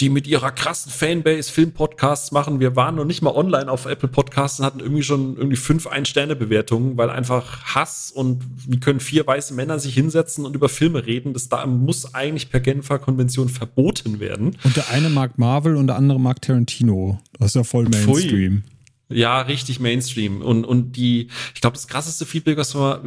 die 0.00 0.08
mit 0.08 0.26
ihrer 0.26 0.50
krassen 0.50 0.90
Fanbase 0.92 1.50
Filmpodcasts 1.50 2.32
machen. 2.32 2.60
Wir 2.60 2.76
waren 2.76 2.96
noch 2.96 3.04
nicht 3.04 3.22
mal 3.22 3.34
online 3.34 3.70
auf 3.70 3.86
Apple 3.86 4.08
Podcasts 4.08 4.60
und 4.60 4.66
hatten 4.66 4.80
irgendwie 4.80 5.02
schon 5.02 5.36
irgendwie 5.36 5.56
fünf 5.56 5.86
Ein-Sterne-Bewertungen, 5.86 6.96
weil 6.98 7.10
einfach 7.10 7.62
Hass 7.74 8.10
und 8.10 8.42
wie 8.68 8.80
können 8.80 9.00
vier 9.00 9.26
weiße 9.26 9.54
Männer 9.54 9.78
sich 9.78 9.94
hinsetzen 9.94 10.44
und 10.44 10.54
über 10.54 10.68
Filme 10.68 11.06
reden. 11.06 11.32
Das 11.32 11.48
da 11.48 11.64
muss 11.66 12.14
eigentlich 12.14 12.50
per 12.50 12.60
Genfer 12.60 12.98
Konvention 12.98 13.48
verboten 13.48 14.20
werden. 14.20 14.56
Und 14.64 14.76
der 14.76 14.90
eine 14.90 15.08
mag 15.08 15.38
Marvel 15.38 15.76
und 15.76 15.86
der 15.86 15.96
andere 15.96 16.20
mag 16.20 16.42
Tarantino. 16.42 17.18
Das 17.38 17.48
ist 17.48 17.54
ja 17.54 17.64
voll 17.64 17.84
Mainstream. 17.84 18.62
Pfui. 18.62 18.74
Ja, 19.10 19.42
richtig 19.42 19.80
Mainstream. 19.80 20.40
Und, 20.40 20.64
und 20.64 20.96
die, 20.96 21.28
ich 21.54 21.60
glaube, 21.60 21.74
das 21.74 21.86
krasseste 21.86 22.26
Feedback, 22.26 22.56
was 22.56 22.74
wir, 22.74 23.02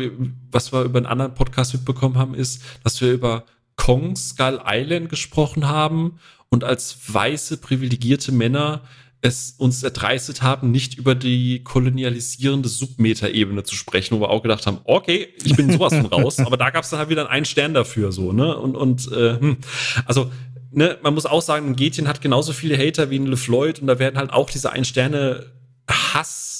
was 0.52 0.72
wir 0.72 0.84
über 0.84 1.00
einen 1.00 1.08
anderen 1.08 1.34
Podcast 1.34 1.74
mitbekommen 1.74 2.18
haben, 2.18 2.36
ist, 2.36 2.62
dass 2.84 3.02
wir 3.02 3.12
über 3.12 3.46
Kong 3.78 4.16
Skull 4.16 4.62
Island 4.66 5.10
gesprochen 5.10 5.68
haben 5.68 6.20
und 6.50 6.64
als 6.64 6.98
weiße 7.08 7.58
privilegierte 7.58 8.32
Männer 8.32 8.82
es 9.22 9.56
uns 9.58 9.82
erdreistet 9.82 10.42
haben, 10.42 10.72
nicht 10.72 10.96
über 10.96 11.16
die 11.16 11.64
kolonialisierende 11.64 12.70
Submeta-Ebene 12.70 13.64
zu 13.64 13.76
sprechen, 13.76 14.16
wo 14.16 14.22
wir 14.22 14.30
auch 14.30 14.44
gedacht 14.44 14.68
haben, 14.68 14.80
okay, 14.84 15.30
ich 15.44 15.56
bin 15.56 15.72
sowas 15.72 15.94
von 15.96 16.06
raus, 16.06 16.40
aber 16.46 16.58
da 16.58 16.70
gab 16.70 16.84
es 16.84 16.92
dann 16.92 17.00
halt 17.00 17.10
wieder 17.10 17.30
einen 17.30 17.46
Stern 17.46 17.74
dafür, 17.74 18.12
so, 18.12 18.32
ne? 18.32 18.56
Und, 18.58 18.76
und 18.76 19.12
äh, 19.12 19.40
hm. 19.40 19.58
also 20.06 20.32
ne, 20.72 20.98
man 21.02 21.14
muss 21.14 21.26
auch 21.26 21.42
sagen, 21.42 21.68
ein 21.68 21.76
Gätchen 21.76 22.08
hat 22.08 22.22
genauso 22.22 22.54
viele 22.54 22.78
Hater 22.78 23.10
wie 23.10 23.18
ein 23.20 23.26
LeFloid 23.26 23.80
und 23.80 23.88
da 23.88 24.00
werden 24.00 24.18
halt 24.18 24.32
auch 24.32 24.50
diese 24.50 24.72
Ein-Sterne-Hass- 24.72 26.57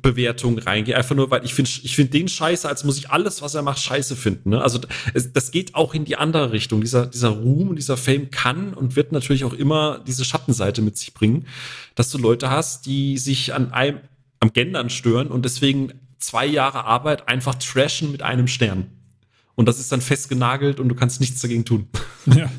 Bewertung 0.00 0.58
reingehe, 0.58 0.96
einfach 0.96 1.14
nur, 1.14 1.30
weil 1.30 1.44
ich 1.44 1.52
finde 1.54 1.70
ich 1.82 1.94
finde 1.94 2.12
den 2.12 2.26
scheiße, 2.26 2.66
als 2.66 2.82
muss 2.82 2.96
ich 2.96 3.10
alles, 3.10 3.42
was 3.42 3.54
er 3.54 3.62
macht, 3.62 3.78
scheiße 3.78 4.16
finden. 4.16 4.50
Ne? 4.50 4.62
Also 4.62 4.80
es, 5.12 5.32
das 5.32 5.50
geht 5.50 5.74
auch 5.74 5.92
in 5.94 6.06
die 6.06 6.16
andere 6.16 6.50
Richtung. 6.50 6.80
Dieser, 6.80 7.06
dieser 7.06 7.28
Ruhm 7.28 7.76
dieser 7.76 7.98
Fame 7.98 8.30
kann 8.30 8.72
und 8.72 8.96
wird 8.96 9.12
natürlich 9.12 9.44
auch 9.44 9.52
immer 9.52 10.02
diese 10.06 10.24
Schattenseite 10.24 10.80
mit 10.80 10.96
sich 10.96 11.12
bringen, 11.12 11.46
dass 11.94 12.10
du 12.10 12.18
Leute 12.18 12.50
hast, 12.50 12.86
die 12.86 13.18
sich 13.18 13.52
an 13.52 13.72
einem, 13.72 14.00
am 14.40 14.52
Gendern 14.52 14.88
stören 14.88 15.28
und 15.28 15.44
deswegen 15.44 15.92
zwei 16.18 16.46
Jahre 16.46 16.84
Arbeit 16.84 17.28
einfach 17.28 17.56
trashen 17.56 18.10
mit 18.12 18.22
einem 18.22 18.48
Stern. 18.48 18.86
Und 19.54 19.66
das 19.66 19.78
ist 19.78 19.92
dann 19.92 20.00
festgenagelt 20.00 20.80
und 20.80 20.88
du 20.88 20.94
kannst 20.94 21.20
nichts 21.20 21.40
dagegen 21.40 21.64
tun. 21.64 21.88
Ja. 22.26 22.50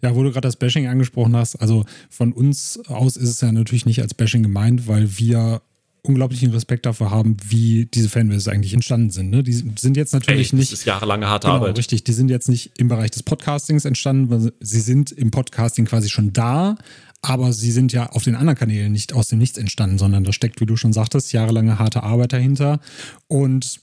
Ja, 0.00 0.14
wo 0.14 0.22
du 0.22 0.30
gerade 0.30 0.46
das 0.46 0.56
Bashing 0.56 0.86
angesprochen 0.86 1.34
hast, 1.34 1.56
also 1.56 1.86
von 2.10 2.34
uns 2.34 2.78
aus 2.88 3.16
ist 3.16 3.30
es 3.30 3.40
ja 3.40 3.50
natürlich 3.50 3.86
nicht 3.86 4.02
als 4.02 4.12
Bashing 4.12 4.42
gemeint, 4.42 4.86
weil 4.86 5.18
wir 5.18 5.62
unglaublichen 6.04 6.50
Respekt 6.52 6.84
dafür 6.84 7.10
haben, 7.10 7.36
wie 7.48 7.86
diese 7.86 8.10
Fanbase 8.10 8.52
eigentlich 8.52 8.74
entstanden 8.74 9.10
sind. 9.10 9.30
Ne? 9.30 9.42
Die 9.42 9.52
sind 9.52 9.96
jetzt 9.96 10.12
natürlich 10.12 10.52
Ey, 10.52 10.58
nicht. 10.58 10.70
Das 10.70 10.80
ist 10.80 10.84
jahrelange 10.84 11.28
harte 11.28 11.46
genau, 11.46 11.56
Arbeit. 11.56 11.78
Richtig, 11.78 12.04
die 12.04 12.12
sind 12.12 12.28
jetzt 12.28 12.48
nicht 12.48 12.72
im 12.76 12.88
Bereich 12.88 13.10
des 13.10 13.22
Podcastings 13.22 13.86
entstanden, 13.86 14.30
weil 14.30 14.52
sie 14.60 14.80
sind 14.80 15.12
im 15.12 15.30
Podcasting 15.30 15.86
quasi 15.86 16.10
schon 16.10 16.34
da, 16.34 16.76
aber 17.22 17.54
sie 17.54 17.72
sind 17.72 17.94
ja 17.94 18.10
auf 18.10 18.22
den 18.22 18.34
anderen 18.34 18.58
Kanälen 18.58 18.92
nicht 18.92 19.14
aus 19.14 19.28
dem 19.28 19.38
Nichts 19.38 19.56
entstanden, 19.56 19.96
sondern 19.96 20.24
da 20.24 20.32
steckt, 20.34 20.60
wie 20.60 20.66
du 20.66 20.76
schon 20.76 20.92
sagtest, 20.92 21.32
jahrelange 21.32 21.78
harte 21.78 22.02
Arbeit 22.02 22.34
dahinter. 22.34 22.80
Und 23.26 23.80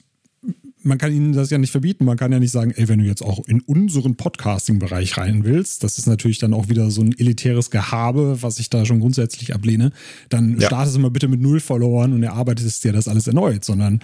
man 0.82 0.98
kann 0.98 1.12
ihnen 1.12 1.32
das 1.32 1.50
ja 1.50 1.58
nicht 1.58 1.70
verbieten. 1.70 2.04
Man 2.04 2.16
kann 2.16 2.32
ja 2.32 2.38
nicht 2.38 2.50
sagen, 2.50 2.72
ey, 2.72 2.88
wenn 2.88 2.98
du 2.98 3.04
jetzt 3.04 3.22
auch 3.22 3.46
in 3.46 3.60
unseren 3.60 4.16
Podcasting-Bereich 4.16 5.16
rein 5.16 5.44
willst, 5.44 5.84
das 5.84 5.98
ist 5.98 6.06
natürlich 6.06 6.38
dann 6.38 6.54
auch 6.54 6.68
wieder 6.68 6.90
so 6.90 7.02
ein 7.02 7.16
elitäres 7.18 7.70
Gehabe, 7.70 8.38
was 8.42 8.58
ich 8.58 8.70
da 8.70 8.84
schon 8.84 9.00
grundsätzlich 9.00 9.54
ablehne, 9.54 9.92
dann 10.28 10.58
ja. 10.58 10.66
startest 10.66 10.96
du 10.96 11.00
mal 11.00 11.10
bitte 11.10 11.28
mit 11.28 11.40
null 11.40 11.60
Followern 11.60 12.12
und 12.12 12.22
erarbeitest 12.22 12.84
dir 12.84 12.92
das 12.92 13.08
alles 13.08 13.26
erneut, 13.26 13.64
sondern 13.64 14.00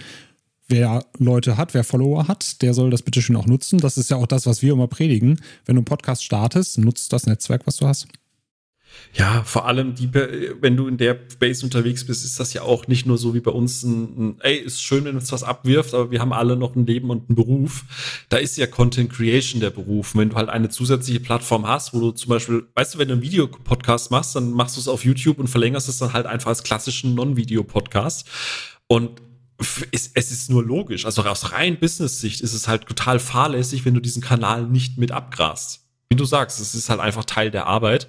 wer 0.68 1.04
Leute 1.18 1.56
hat, 1.56 1.74
wer 1.74 1.84
Follower 1.84 2.28
hat, 2.28 2.62
der 2.62 2.74
soll 2.74 2.90
das 2.90 3.02
bitte 3.02 3.22
schön 3.22 3.36
auch 3.36 3.46
nutzen. 3.46 3.78
Das 3.78 3.96
ist 3.98 4.10
ja 4.10 4.16
auch 4.16 4.26
das, 4.26 4.46
was 4.46 4.62
wir 4.62 4.72
immer 4.72 4.86
predigen. 4.86 5.40
Wenn 5.64 5.76
du 5.76 5.80
einen 5.80 5.84
Podcast 5.84 6.24
startest, 6.24 6.78
nutzt 6.78 7.12
das 7.12 7.26
Netzwerk, 7.26 7.66
was 7.66 7.76
du 7.76 7.86
hast. 7.86 8.06
Ja, 9.14 9.42
vor 9.42 9.66
allem, 9.66 9.94
die, 9.94 10.12
wenn 10.12 10.76
du 10.76 10.86
in 10.86 10.96
der 10.96 11.14
Base 11.14 11.64
unterwegs 11.64 12.04
bist, 12.04 12.24
ist 12.24 12.38
das 12.38 12.52
ja 12.52 12.62
auch 12.62 12.86
nicht 12.86 13.06
nur 13.06 13.18
so 13.18 13.34
wie 13.34 13.40
bei 13.40 13.50
uns 13.50 13.82
ein, 13.82 14.02
ein 14.18 14.40
ey, 14.40 14.58
ist 14.58 14.82
schön, 14.82 15.04
wenn 15.04 15.16
uns 15.16 15.32
was 15.32 15.42
abwirft, 15.42 15.94
aber 15.94 16.10
wir 16.10 16.20
haben 16.20 16.32
alle 16.32 16.56
noch 16.56 16.76
ein 16.76 16.86
Leben 16.86 17.10
und 17.10 17.28
einen 17.28 17.34
Beruf. 17.34 17.84
Da 18.28 18.36
ist 18.36 18.56
ja 18.58 18.66
Content 18.66 19.10
Creation 19.10 19.60
der 19.60 19.70
Beruf. 19.70 20.14
Und 20.14 20.20
wenn 20.20 20.30
du 20.30 20.36
halt 20.36 20.50
eine 20.50 20.68
zusätzliche 20.68 21.20
Plattform 21.20 21.66
hast, 21.66 21.94
wo 21.94 22.00
du 22.00 22.10
zum 22.12 22.28
Beispiel, 22.30 22.66
weißt 22.74 22.94
du, 22.94 22.98
wenn 22.98 23.08
du 23.08 23.14
einen 23.14 23.22
Videopodcast 23.22 24.10
machst, 24.10 24.36
dann 24.36 24.52
machst 24.52 24.76
du 24.76 24.80
es 24.80 24.88
auf 24.88 25.04
YouTube 25.04 25.38
und 25.38 25.48
verlängerst 25.48 25.88
es 25.88 25.98
dann 25.98 26.12
halt 26.12 26.26
einfach 26.26 26.48
als 26.48 26.62
klassischen 26.62 27.14
Non-Video-Podcast. 27.14 28.28
Und 28.86 29.22
es, 29.90 30.06
ist 30.06 30.50
nur 30.50 30.64
logisch. 30.64 31.04
Also 31.04 31.22
aus 31.24 31.50
rein 31.50 31.80
Business-Sicht 31.80 32.40
ist 32.40 32.52
es 32.52 32.68
halt 32.68 32.86
total 32.86 33.18
fahrlässig, 33.18 33.84
wenn 33.84 33.94
du 33.94 34.00
diesen 34.00 34.22
Kanal 34.22 34.66
nicht 34.66 34.98
mit 34.98 35.10
abgrast 35.10 35.87
wie 36.10 36.16
du 36.16 36.24
sagst, 36.24 36.58
es 36.58 36.74
ist 36.74 36.88
halt 36.88 37.00
einfach 37.00 37.24
Teil 37.26 37.50
der 37.50 37.66
Arbeit, 37.66 38.08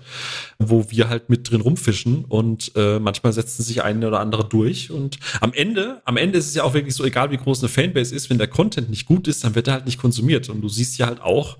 wo 0.57 0.89
wir 0.89 1.09
halt 1.09 1.29
mit 1.29 1.51
drin 1.51 1.59
rumfischen 1.59 2.23
und 2.23 2.71
äh, 2.75 2.97
manchmal 2.97 3.33
setzen 3.33 3.61
sich 3.61 3.83
eine 3.83 4.07
oder 4.07 4.21
andere 4.21 4.47
durch 4.47 4.89
und 4.89 5.19
am 5.41 5.51
Ende, 5.51 6.01
am 6.05 6.15
Ende 6.15 6.39
ist 6.39 6.47
es 6.47 6.55
ja 6.55 6.63
auch 6.63 6.73
wirklich 6.73 6.95
so, 6.95 7.03
egal 7.03 7.29
wie 7.31 7.37
groß 7.37 7.59
eine 7.59 7.69
Fanbase 7.69 8.15
ist, 8.15 8.29
wenn 8.29 8.37
der 8.37 8.47
Content 8.47 8.89
nicht 8.89 9.05
gut 9.05 9.27
ist, 9.27 9.43
dann 9.43 9.53
wird 9.55 9.67
er 9.67 9.73
halt 9.73 9.85
nicht 9.85 9.99
konsumiert. 9.99 10.47
Und 10.47 10.61
du 10.61 10.69
siehst 10.69 10.97
ja 10.97 11.07
halt 11.07 11.21
auch 11.21 11.57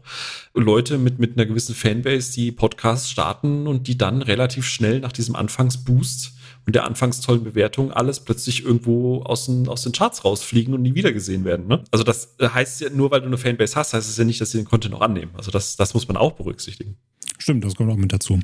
Leute 0.53 0.97
mit, 0.97 1.19
mit 1.19 1.33
einer 1.35 1.45
gewissen 1.45 1.75
Fanbase, 1.75 2.31
die 2.33 2.53
Podcasts 2.53 3.09
starten 3.09 3.67
und 3.67 3.87
die 3.87 3.97
dann 3.97 4.21
relativ 4.21 4.65
schnell 4.65 5.01
nach 5.01 5.11
diesem 5.11 5.35
Anfangsboost 5.35 6.33
mit 6.65 6.75
der 6.75 6.85
anfangs 6.85 7.21
tollen 7.21 7.43
Bewertung 7.43 7.91
alles 7.91 8.19
plötzlich 8.19 8.63
irgendwo 8.63 9.23
aus 9.23 9.47
den, 9.47 9.67
aus 9.67 9.83
den 9.83 9.91
Charts 9.91 10.23
rausfliegen 10.23 10.73
und 10.73 10.81
nie 10.81 10.95
wiedergesehen 10.95 11.43
werden. 11.45 11.67
Ne? 11.67 11.83
Also 11.91 12.03
das 12.03 12.35
heißt 12.41 12.81
ja, 12.81 12.89
nur 12.89 13.11
weil 13.11 13.21
du 13.21 13.27
eine 13.27 13.37
Fanbase 13.37 13.75
hast, 13.75 13.93
heißt 13.93 14.07
es 14.07 14.17
ja 14.17 14.23
nicht, 14.23 14.39
dass 14.39 14.51
sie 14.51 14.59
den 14.59 14.65
Content 14.65 14.93
noch 14.93 15.01
annehmen. 15.01 15.31
Also 15.35 15.51
das, 15.51 15.75
das 15.77 15.93
muss 15.93 16.07
man 16.07 16.17
auch 16.17 16.33
berücksichtigen. 16.33 16.95
Stimmt, 17.37 17.63
das 17.63 17.75
kommt 17.75 17.91
auch 17.91 17.97
mit 17.97 18.13
dazu. 18.13 18.39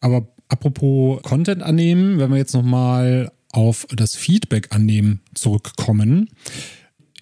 Aber 0.00 0.28
apropos 0.48 1.20
Content 1.22 1.62
annehmen, 1.62 2.18
wenn 2.18 2.30
wir 2.30 2.36
jetzt 2.36 2.54
nochmal 2.54 3.32
auf 3.50 3.86
das 3.90 4.14
Feedback 4.14 4.74
annehmen 4.74 5.20
zurückkommen. 5.34 6.28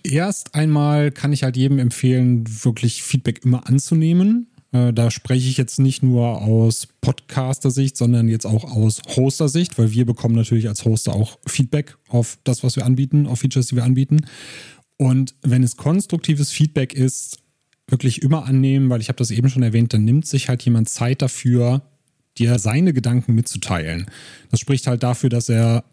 Erst 0.02 0.54
einmal 0.54 1.12
kann 1.12 1.32
ich 1.32 1.44
halt 1.44 1.56
jedem 1.56 1.78
empfehlen, 1.78 2.44
wirklich 2.64 3.02
Feedback 3.02 3.44
immer 3.44 3.66
anzunehmen. 3.68 4.48
Äh, 4.74 4.92
da 4.92 5.10
spreche 5.10 5.48
ich 5.48 5.56
jetzt 5.56 5.78
nicht 5.78 6.02
nur 6.02 6.42
aus 6.42 6.88
Podcaster-Sicht, 7.00 7.96
sondern 7.96 8.28
jetzt 8.28 8.44
auch 8.44 8.64
aus 8.64 9.00
Hoster-Sicht, 9.16 9.78
weil 9.78 9.92
wir 9.92 10.04
bekommen 10.04 10.34
natürlich 10.34 10.68
als 10.68 10.84
Hoster 10.84 11.14
auch 11.14 11.38
Feedback 11.46 11.96
auf 12.08 12.38
das, 12.44 12.64
was 12.64 12.76
wir 12.76 12.84
anbieten, 12.84 13.26
auf 13.26 13.38
Features, 13.38 13.68
die 13.68 13.76
wir 13.76 13.84
anbieten. 13.84 14.26
Und 14.96 15.34
wenn 15.42 15.62
es 15.62 15.76
konstruktives 15.76 16.50
Feedback 16.50 16.92
ist, 16.92 17.38
wirklich 17.86 18.22
immer 18.22 18.46
annehmen, 18.46 18.90
weil 18.90 19.00
ich 19.00 19.08
habe 19.08 19.18
das 19.18 19.30
eben 19.30 19.48
schon 19.48 19.62
erwähnt, 19.62 19.92
dann 19.92 20.04
nimmt 20.04 20.26
sich 20.26 20.48
halt 20.48 20.62
jemand 20.62 20.88
Zeit 20.88 21.22
dafür, 21.22 21.82
dir 22.38 22.58
seine 22.58 22.92
Gedanken 22.92 23.34
mitzuteilen. 23.34 24.06
Das 24.50 24.58
spricht 24.58 24.86
halt 24.86 25.02
dafür, 25.02 25.28
dass 25.28 25.48
er 25.48 25.84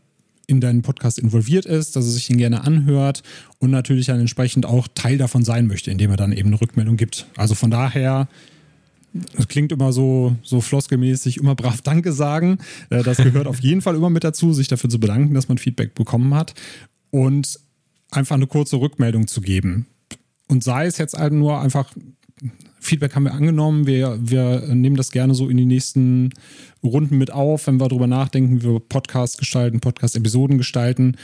in 0.47 0.59
deinen 0.59 0.81
Podcast 0.81 1.19
involviert 1.19 1.65
ist, 1.65 1.95
dass 1.95 2.05
er 2.05 2.11
sich 2.11 2.27
den 2.27 2.37
gerne 2.37 2.63
anhört 2.63 3.21
und 3.59 3.69
natürlich 3.69 4.07
dann 4.07 4.19
entsprechend 4.19 4.65
auch 4.65 4.87
Teil 4.95 5.17
davon 5.17 5.43
sein 5.43 5.67
möchte, 5.67 5.91
indem 5.91 6.11
er 6.11 6.17
dann 6.17 6.31
eben 6.31 6.47
eine 6.47 6.59
Rückmeldung 6.59 6.97
gibt. 6.97 7.27
Also 7.35 7.53
von 7.53 7.69
daher 7.69 8.27
das 9.13 9.47
klingt 9.47 9.71
immer 9.71 9.91
so, 9.91 10.35
so 10.41 10.61
floskelmäßig, 10.61 11.37
immer 11.37 11.55
brav 11.55 11.81
Danke 11.81 12.13
sagen. 12.13 12.59
Äh, 12.89 13.03
das 13.03 13.17
gehört 13.17 13.47
auf 13.47 13.59
jeden 13.59 13.81
Fall 13.81 13.95
immer 13.95 14.09
mit 14.09 14.23
dazu, 14.23 14.53
sich 14.53 14.67
dafür 14.67 14.89
zu 14.89 14.99
bedanken, 14.99 15.33
dass 15.33 15.47
man 15.47 15.57
Feedback 15.57 15.95
bekommen 15.95 16.33
hat 16.33 16.53
und 17.09 17.59
einfach 18.11 18.35
eine 18.35 18.47
kurze 18.47 18.77
Rückmeldung 18.77 19.27
zu 19.27 19.41
geben. 19.41 19.87
Und 20.47 20.63
sei 20.63 20.85
es 20.85 20.97
jetzt 20.97 21.17
halt 21.17 21.33
nur 21.33 21.59
einfach, 21.59 21.93
Feedback 22.79 23.15
haben 23.15 23.23
wir 23.23 23.33
angenommen, 23.33 23.85
wir, 23.85 24.17
wir 24.19 24.61
nehmen 24.73 24.95
das 24.95 25.11
gerne 25.11 25.35
so 25.35 25.49
in 25.49 25.57
die 25.57 25.65
nächsten 25.65 26.31
Runden 26.83 27.17
mit 27.17 27.31
auf, 27.31 27.67
wenn 27.67 27.79
wir 27.79 27.87
darüber 27.87 28.07
nachdenken, 28.07 28.61
wie 28.61 28.73
wir 28.73 28.79
Podcasts 28.79 29.37
gestalten, 29.37 29.79
Podcast-Episoden 29.79 30.57
gestalten. 30.57 31.15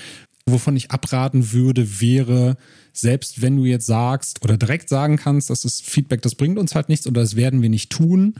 Wovon 0.50 0.78
ich 0.78 0.92
abraten 0.92 1.52
würde, 1.52 2.00
wäre, 2.00 2.56
selbst 2.94 3.42
wenn 3.42 3.58
du 3.58 3.66
jetzt 3.66 3.86
sagst 3.86 4.44
oder 4.44 4.58
direkt 4.58 4.90
sagen 4.90 5.18
kannst, 5.18 5.50
dass 5.50 5.62
das 5.62 5.82
Feedback, 5.82 6.22
das 6.22 6.36
bringt 6.36 6.58
uns 6.58 6.74
halt 6.74 6.90
nichts 6.90 7.06
oder 7.06 7.22
das 7.22 7.36
werden 7.36 7.62
wir 7.62 7.70
nicht 7.70 7.92
tun, 7.92 8.36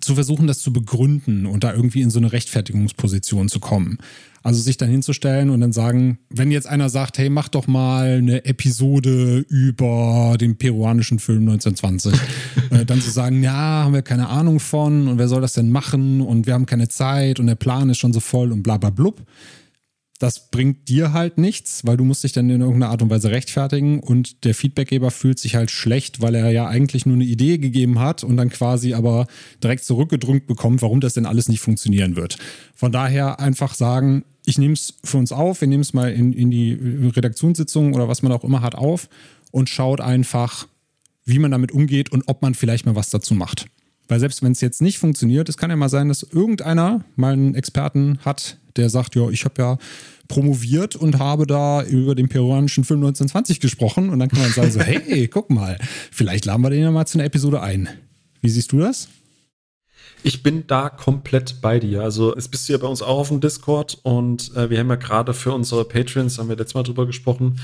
zu 0.00 0.14
versuchen, 0.14 0.46
das 0.46 0.60
zu 0.60 0.72
begründen 0.72 1.46
und 1.46 1.64
da 1.64 1.72
irgendwie 1.72 2.02
in 2.02 2.10
so 2.10 2.18
eine 2.18 2.32
Rechtfertigungsposition 2.32 3.48
zu 3.48 3.58
kommen. 3.58 3.98
Also 4.42 4.60
sich 4.60 4.76
dann 4.76 4.90
hinzustellen 4.90 5.50
und 5.50 5.60
dann 5.60 5.72
sagen, 5.72 6.18
wenn 6.30 6.50
jetzt 6.50 6.66
einer 6.66 6.90
sagt, 6.90 7.18
hey, 7.18 7.30
mach 7.30 7.48
doch 7.48 7.66
mal 7.66 8.18
eine 8.18 8.44
Episode 8.44 9.44
über 9.48 10.36
den 10.38 10.56
peruanischen 10.56 11.18
Film 11.18 11.48
1920, 11.48 12.12
äh, 12.70 12.84
dann 12.84 13.00
zu 13.00 13.10
sagen, 13.10 13.42
ja, 13.42 13.84
haben 13.84 13.94
wir 13.94 14.02
keine 14.02 14.28
Ahnung 14.28 14.60
von 14.60 15.08
und 15.08 15.18
wer 15.18 15.28
soll 15.28 15.40
das 15.40 15.54
denn 15.54 15.70
machen 15.70 16.20
und 16.20 16.46
wir 16.46 16.54
haben 16.54 16.66
keine 16.66 16.88
Zeit 16.88 17.40
und 17.40 17.46
der 17.46 17.56
Plan 17.56 17.90
ist 17.90 17.98
schon 17.98 18.12
so 18.12 18.20
voll 18.20 18.52
und 18.52 18.62
bla 18.62 18.76
bla 18.76 18.90
blub 18.90 19.22
das 20.18 20.50
bringt 20.50 20.88
dir 20.88 21.12
halt 21.12 21.38
nichts, 21.38 21.86
weil 21.86 21.96
du 21.96 22.04
musst 22.04 22.24
dich 22.24 22.32
dann 22.32 22.50
in 22.50 22.60
irgendeiner 22.60 22.90
Art 22.90 23.02
und 23.02 23.10
Weise 23.10 23.30
rechtfertigen 23.30 24.00
und 24.00 24.44
der 24.44 24.54
Feedbackgeber 24.54 25.12
fühlt 25.12 25.38
sich 25.38 25.54
halt 25.54 25.70
schlecht, 25.70 26.20
weil 26.20 26.34
er 26.34 26.50
ja 26.50 26.66
eigentlich 26.66 27.06
nur 27.06 27.14
eine 27.14 27.24
Idee 27.24 27.58
gegeben 27.58 28.00
hat 28.00 28.24
und 28.24 28.36
dann 28.36 28.48
quasi 28.50 28.94
aber 28.94 29.28
direkt 29.62 29.84
zurückgedrückt 29.84 30.48
bekommt, 30.48 30.82
warum 30.82 31.00
das 31.00 31.14
denn 31.14 31.26
alles 31.26 31.48
nicht 31.48 31.60
funktionieren 31.60 32.16
wird. 32.16 32.36
Von 32.74 32.90
daher 32.90 33.38
einfach 33.38 33.74
sagen, 33.74 34.24
ich 34.44 34.58
nehme 34.58 34.74
es 34.74 34.94
für 35.04 35.18
uns 35.18 35.30
auf, 35.30 35.60
wir 35.60 35.68
nehmen 35.68 35.82
es 35.82 35.92
mal 35.92 36.10
in, 36.10 36.32
in 36.32 36.50
die 36.50 36.72
Redaktionssitzung 37.14 37.94
oder 37.94 38.08
was 38.08 38.22
man 38.22 38.32
auch 38.32 38.44
immer 38.44 38.60
hat 38.60 38.74
auf 38.74 39.08
und 39.52 39.68
schaut 39.68 40.00
einfach, 40.00 40.66
wie 41.24 41.38
man 41.38 41.52
damit 41.52 41.70
umgeht 41.70 42.10
und 42.10 42.24
ob 42.26 42.42
man 42.42 42.54
vielleicht 42.54 42.86
mal 42.86 42.96
was 42.96 43.10
dazu 43.10 43.34
macht. 43.34 43.66
Weil 44.08 44.20
selbst 44.20 44.42
wenn 44.42 44.52
es 44.52 44.62
jetzt 44.62 44.80
nicht 44.80 44.98
funktioniert, 44.98 45.48
es 45.48 45.58
kann 45.58 45.70
ja 45.70 45.76
mal 45.76 45.90
sein, 45.90 46.08
dass 46.08 46.22
irgendeiner 46.22 47.04
mal 47.14 47.34
einen 47.34 47.54
Experten 47.54 48.18
hat, 48.24 48.58
der 48.78 48.88
sagt, 48.88 49.14
ja, 49.14 49.28
ich 49.28 49.44
habe 49.44 49.60
ja 49.60 49.78
promoviert 50.28 50.94
und 50.94 51.18
habe 51.18 51.46
da 51.46 51.82
über 51.82 52.14
den 52.14 52.28
peruanischen 52.28 52.84
Film 52.84 53.00
1920 53.00 53.60
gesprochen. 53.60 54.10
Und 54.10 54.18
dann 54.18 54.28
kann 54.28 54.40
man 54.40 54.50
sagen 54.52 54.70
so, 54.70 54.80
hey, 54.80 55.26
guck 55.28 55.50
mal, 55.50 55.78
vielleicht 56.10 56.44
laden 56.44 56.62
wir 56.62 56.70
den 56.70 56.82
ja 56.82 56.90
mal 56.90 57.06
zu 57.06 57.18
einer 57.18 57.26
Episode 57.26 57.60
ein. 57.62 57.88
Wie 58.40 58.50
siehst 58.50 58.72
du 58.72 58.78
das? 58.78 59.08
Ich 60.24 60.42
bin 60.42 60.66
da 60.66 60.88
komplett 60.88 61.60
bei 61.60 61.78
dir. 61.78 62.02
Also 62.02 62.34
es 62.34 62.48
bist 62.48 62.68
du 62.68 62.72
ja 62.72 62.78
bei 62.78 62.88
uns 62.88 63.02
auch 63.02 63.18
auf 63.18 63.28
dem 63.28 63.40
Discord 63.40 63.98
und 64.02 64.54
äh, 64.56 64.68
wir 64.68 64.78
haben 64.80 64.88
ja 64.88 64.96
gerade 64.96 65.32
für 65.32 65.52
unsere 65.52 65.84
Patreons, 65.84 66.38
haben 66.38 66.48
wir 66.48 66.56
letztes 66.56 66.74
Mal 66.74 66.82
drüber 66.82 67.06
gesprochen, 67.06 67.60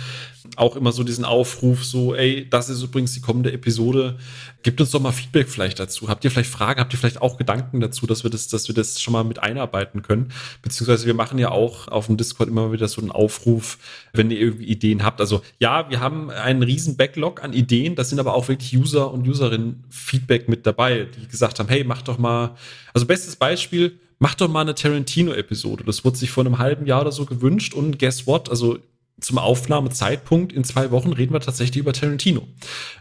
auch 0.57 0.77
immer 0.77 0.93
so 0.93 1.03
diesen 1.03 1.25
Aufruf, 1.25 1.85
so, 1.85 2.15
ey, 2.15 2.49
das 2.49 2.69
ist 2.69 2.83
übrigens 2.83 3.13
die 3.13 3.21
kommende 3.21 3.53
Episode. 3.53 4.19
Gebt 4.63 4.81
uns 4.81 4.93
doch 4.93 5.01
mal 5.01 5.11
Feedback 5.11 5.49
vielleicht 5.49 5.81
dazu. 5.81 6.09
Habt 6.09 6.25
ihr 6.25 6.31
vielleicht 6.31 6.51
Fragen, 6.51 6.81
habt 6.81 6.93
ihr 6.93 6.99
vielleicht 6.99 7.21
auch 7.21 7.39
Gedanken 7.39 7.81
dazu, 7.81 8.07
dass 8.07 8.23
wir 8.23 8.31
das, 8.31 8.47
dass 8.47 8.69
wir 8.69 8.75
das 8.75 9.01
schon 9.01 9.13
mal 9.13 9.25
mit 9.25 9.43
einarbeiten 9.43 10.03
können? 10.03 10.33
Beziehungsweise 10.63 11.07
wir 11.07 11.15
machen 11.15 11.39
ja 11.39 11.51
auch 11.51 11.89
auf 11.89 12.07
dem 12.07 12.17
Discord 12.17 12.49
immer 12.49 12.73
wieder 12.73 12.87
so 12.87 13.01
einen 13.01 13.11
Aufruf, 13.11 13.79
wenn 14.15 14.31
ihr 14.31 14.39
irgendwie 14.39 14.65
Ideen 14.65 15.05
habt. 15.05 15.21
Also 15.21 15.43
ja, 15.59 15.91
wir 15.91 16.01
haben 16.01 16.31
einen 16.31 16.63
riesen 16.63 16.97
Backlog 16.97 17.43
an 17.43 17.53
Ideen, 17.53 17.97
das 17.97 18.09
sind 18.09 18.19
aber 18.19 18.35
auch 18.35 18.49
wirklich 18.49 18.77
User 18.77 19.13
und 19.13 19.29
Userinnen 19.29 19.85
Feedback 19.91 20.49
mit 20.49 20.67
dabei, 20.67 21.07
die 21.21 21.29
gesagt 21.29 21.59
haben, 21.59 21.69
hey, 21.69 21.85
macht 21.85 22.09
doch 22.09 22.19
mal, 22.19 22.55
also 22.93 23.07
bestes 23.07 23.37
Beispiel, 23.37 23.99
macht 24.19 24.41
doch 24.41 24.49
mal 24.49 24.63
eine 24.63 24.75
Tarantino-Episode. 24.75 25.85
Das 25.85 26.05
wurde 26.05 26.17
sich 26.17 26.31
vor 26.31 26.45
einem 26.45 26.59
halben 26.59 26.87
Jahr 26.87 27.03
oder 27.03 27.13
so 27.13 27.27
gewünscht 27.27 27.75
und 27.75 27.99
guess 27.99 28.27
what? 28.27 28.49
Also 28.49 28.79
zum 29.21 29.39
Aufnahmezeitpunkt 29.39 30.53
in 30.53 30.65
zwei 30.65 30.91
Wochen 30.91 31.13
reden 31.13 31.33
wir 31.33 31.41
tatsächlich 31.41 31.79
über 31.79 31.93
Tarantino. 31.93 32.47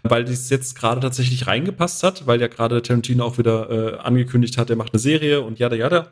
Weil 0.04 0.26
das 0.26 0.50
jetzt 0.50 0.76
gerade 0.76 1.02
tatsächlich 1.02 1.48
reingepasst 1.48 2.04
hat, 2.04 2.28
weil 2.28 2.40
ja 2.40 2.48
gerade 2.48 2.82
Tarantino 2.82 3.24
auch 3.26 3.38
wieder 3.38 3.70
äh, 3.70 3.98
angekündigt 4.00 4.58
hat, 4.58 4.70
er 4.70 4.76
macht 4.76 4.94
eine 4.94 5.00
Serie 5.00 5.42
und 5.42 5.60
jada 5.60 5.76
jada. 5.76 6.12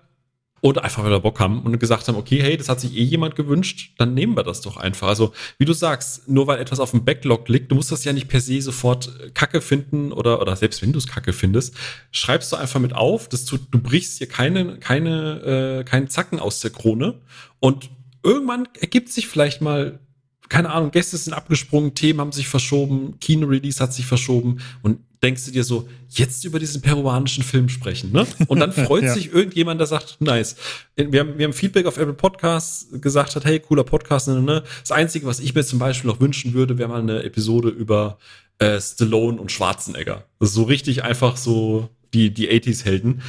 Und 0.61 0.77
einfach 0.77 1.03
wieder 1.03 1.19
Bock 1.19 1.39
haben 1.39 1.63
und 1.63 1.79
gesagt 1.79 2.07
haben, 2.07 2.15
okay, 2.15 2.39
hey, 2.41 2.55
das 2.55 2.69
hat 2.69 2.79
sich 2.79 2.95
eh 2.95 3.01
jemand 3.01 3.35
gewünscht, 3.35 3.93
dann 3.97 4.13
nehmen 4.13 4.37
wir 4.37 4.43
das 4.43 4.61
doch 4.61 4.77
einfach. 4.77 5.07
Also, 5.07 5.33
wie 5.57 5.65
du 5.65 5.73
sagst, 5.73 6.29
nur 6.29 6.45
weil 6.45 6.59
etwas 6.59 6.79
auf 6.79 6.91
dem 6.91 7.03
Backlog 7.03 7.49
liegt, 7.49 7.71
du 7.71 7.75
musst 7.75 7.91
das 7.91 8.03
ja 8.03 8.13
nicht 8.13 8.27
per 8.27 8.41
se 8.41 8.61
sofort 8.61 9.11
äh, 9.19 9.31
Kacke 9.31 9.59
finden 9.59 10.11
oder, 10.11 10.39
oder 10.39 10.55
selbst 10.55 10.83
wenn 10.83 10.93
du 10.93 10.99
es 10.99 11.07
Kacke 11.07 11.33
findest, 11.33 11.75
schreibst 12.11 12.51
du 12.51 12.57
einfach 12.57 12.79
mit 12.79 12.93
auf, 12.93 13.27
dass 13.27 13.45
du, 13.45 13.57
du 13.57 13.79
brichst 13.79 14.19
hier 14.19 14.27
keine, 14.27 14.77
keine, 14.77 15.79
äh, 15.79 15.83
keinen 15.83 16.09
Zacken 16.09 16.39
aus 16.39 16.59
der 16.59 16.71
Krone 16.71 17.21
und 17.59 17.89
irgendwann 18.23 18.67
ergibt 18.79 19.09
sich 19.09 19.27
vielleicht 19.27 19.61
mal, 19.61 19.99
keine 20.49 20.69
Ahnung, 20.69 20.91
Gäste 20.91 21.17
sind 21.17 21.33
abgesprungen, 21.33 21.95
Themen 21.95 22.19
haben 22.19 22.31
sich 22.31 22.47
verschoben, 22.47 23.19
Kino-Release 23.19 23.81
hat 23.81 23.93
sich 23.93 24.05
verschoben 24.05 24.59
und 24.83 24.99
denkst 25.23 25.45
du 25.45 25.51
dir 25.51 25.63
so, 25.63 25.87
jetzt 26.09 26.45
über 26.45 26.59
diesen 26.59 26.81
peruanischen 26.81 27.43
Film 27.43 27.69
sprechen, 27.69 28.11
ne? 28.11 28.25
Und 28.47 28.59
dann 28.59 28.71
freut 28.85 29.03
ja. 29.03 29.13
sich 29.13 29.31
irgendjemand, 29.31 29.79
der 29.79 29.87
sagt, 29.87 30.17
nice. 30.19 30.55
Wir 30.95 31.21
haben, 31.21 31.37
wir 31.37 31.45
haben 31.45 31.53
Feedback 31.53 31.85
auf 31.85 31.97
Apple 31.97 32.13
Podcasts 32.13 32.87
gesagt 32.99 33.35
hat, 33.35 33.45
hey, 33.45 33.59
cooler 33.59 33.83
Podcast, 33.83 34.27
ne, 34.27 34.41
ne? 34.41 34.63
Das 34.81 34.91
Einzige, 34.91 35.27
was 35.27 35.39
ich 35.39 35.53
mir 35.53 35.63
zum 35.63 35.79
Beispiel 35.79 36.09
noch 36.09 36.19
wünschen 36.19 36.53
würde, 36.53 36.77
wäre 36.77 36.89
mal 36.89 37.01
eine 37.01 37.23
Episode 37.23 37.69
über 37.69 38.17
äh, 38.57 38.79
Stallone 38.79 39.39
und 39.39 39.51
Schwarzenegger. 39.51 40.25
Das 40.39 40.49
ist 40.49 40.55
so 40.55 40.63
richtig 40.63 41.03
einfach 41.03 41.37
so 41.37 41.89
die, 42.13 42.33
die 42.33 42.49
80s-Helden. 42.49 43.21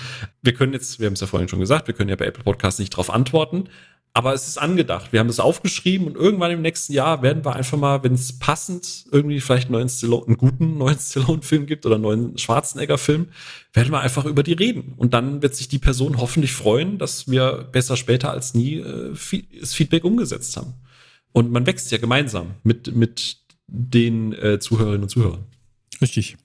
Wir 0.43 0.55
können 0.55 0.73
jetzt, 0.73 0.99
wir 0.99 1.07
haben 1.07 1.15
es 1.15 1.21
ja 1.21 1.27
vorhin 1.27 1.49
schon 1.49 1.61
gesagt, 1.61 1.87
wir 1.87 1.95
können 1.95 2.11
ja 2.11 2.17
bei 2.17 2.27
Apple 2.27 2.43
Podcasts 2.43 2.81
nicht 2.81 2.91
drauf 2.91 3.11
antworten, 3.11 3.69
aber 4.15 4.35
es 4.35 4.47
ist 4.47 4.59
angedacht. 4.59 5.13
Wir 5.13 5.21
haben 5.21 5.31
es 5.31 5.41
aufgeschrieben 5.41 6.07
und 6.07 6.17
irgendwann 6.17 6.51
im 6.51 6.61
nächsten 6.61 6.93
Jahr 6.93 7.23
werden 7.23 7.45
wir 7.45 7.57
einfach 7.57 7.79
mal, 7.79 8.03
wenn 8.03 8.13
es 8.13 8.39
passend 8.39 9.07
irgendwie 9.11 9.41
vielleicht 9.41 9.69
einen, 9.69 9.73
neuen 9.73 9.89
Stallone, 9.89 10.27
einen 10.27 10.37
guten 10.37 10.77
neuen 10.77 10.99
Stallone-Film 10.99 11.65
gibt 11.65 11.87
oder 11.87 11.95
einen 11.95 12.03
neuen 12.03 12.39
Schwarzenegger-Film, 12.39 13.29
werden 13.73 13.93
wir 13.93 14.01
einfach 14.01 14.27
über 14.27 14.43
die 14.43 14.53
reden. 14.53 14.93
Und 14.99 15.15
dann 15.15 15.41
wird 15.41 15.55
sich 15.57 15.69
die 15.69 15.79
Person 15.79 16.19
hoffentlich 16.19 16.53
freuen, 16.53 16.99
dass 16.99 17.31
wir 17.31 17.69
besser 17.73 17.97
später 17.97 18.31
als 18.31 18.53
nie 18.53 18.77
äh, 18.77 19.15
das 19.59 19.73
Feedback 19.73 20.05
umgesetzt 20.05 20.59
haben. 20.59 20.75
Und 21.33 21.51
man 21.51 21.65
wächst 21.65 21.91
ja 21.91 21.97
gemeinsam 21.97 22.57
mit, 22.65 22.95
mit 22.95 23.39
den 23.67 24.35
äh, 24.35 24.59
Zuhörerinnen 24.59 25.05
und 25.05 25.09
Zuhörern. 25.09 25.47
Richtig. 26.03 26.37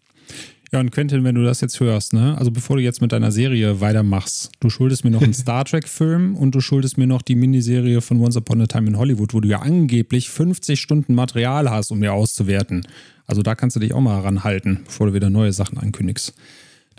Ja, 0.71 0.81
und 0.81 0.91
Quentin, 0.91 1.23
wenn 1.23 1.35
du 1.35 1.43
das 1.43 1.61
jetzt 1.61 1.79
hörst, 1.79 2.13
ne, 2.13 2.37
also 2.37 2.51
bevor 2.51 2.75
du 2.75 2.81
jetzt 2.81 3.01
mit 3.01 3.13
deiner 3.13 3.31
Serie 3.31 3.79
weitermachst, 3.79 4.51
du 4.59 4.69
schuldest 4.69 5.05
mir 5.05 5.11
noch 5.11 5.21
einen 5.21 5.33
Star 5.35 5.63
Trek-Film 5.63 6.35
und 6.35 6.53
du 6.55 6.59
schuldest 6.59 6.97
mir 6.97 7.07
noch 7.07 7.21
die 7.21 7.35
Miniserie 7.35 8.01
von 8.01 8.19
Once 8.19 8.35
Upon 8.35 8.61
a 8.61 8.67
Time 8.67 8.87
in 8.87 8.97
Hollywood, 8.97 9.33
wo 9.33 9.39
du 9.39 9.47
ja 9.47 9.59
angeblich 9.59 10.29
50 10.29 10.79
Stunden 10.79 11.15
Material 11.15 11.69
hast, 11.69 11.91
um 11.91 11.99
mir 11.99 12.11
auszuwerten. 12.11 12.85
Also 13.25 13.43
da 13.43 13.55
kannst 13.55 13.77
du 13.77 13.79
dich 13.79 13.93
auch 13.93 14.01
mal 14.01 14.19
ranhalten, 14.19 14.81
bevor 14.85 15.07
du 15.07 15.13
wieder 15.13 15.29
neue 15.29 15.53
Sachen 15.53 15.77
ankündigst. 15.77 16.33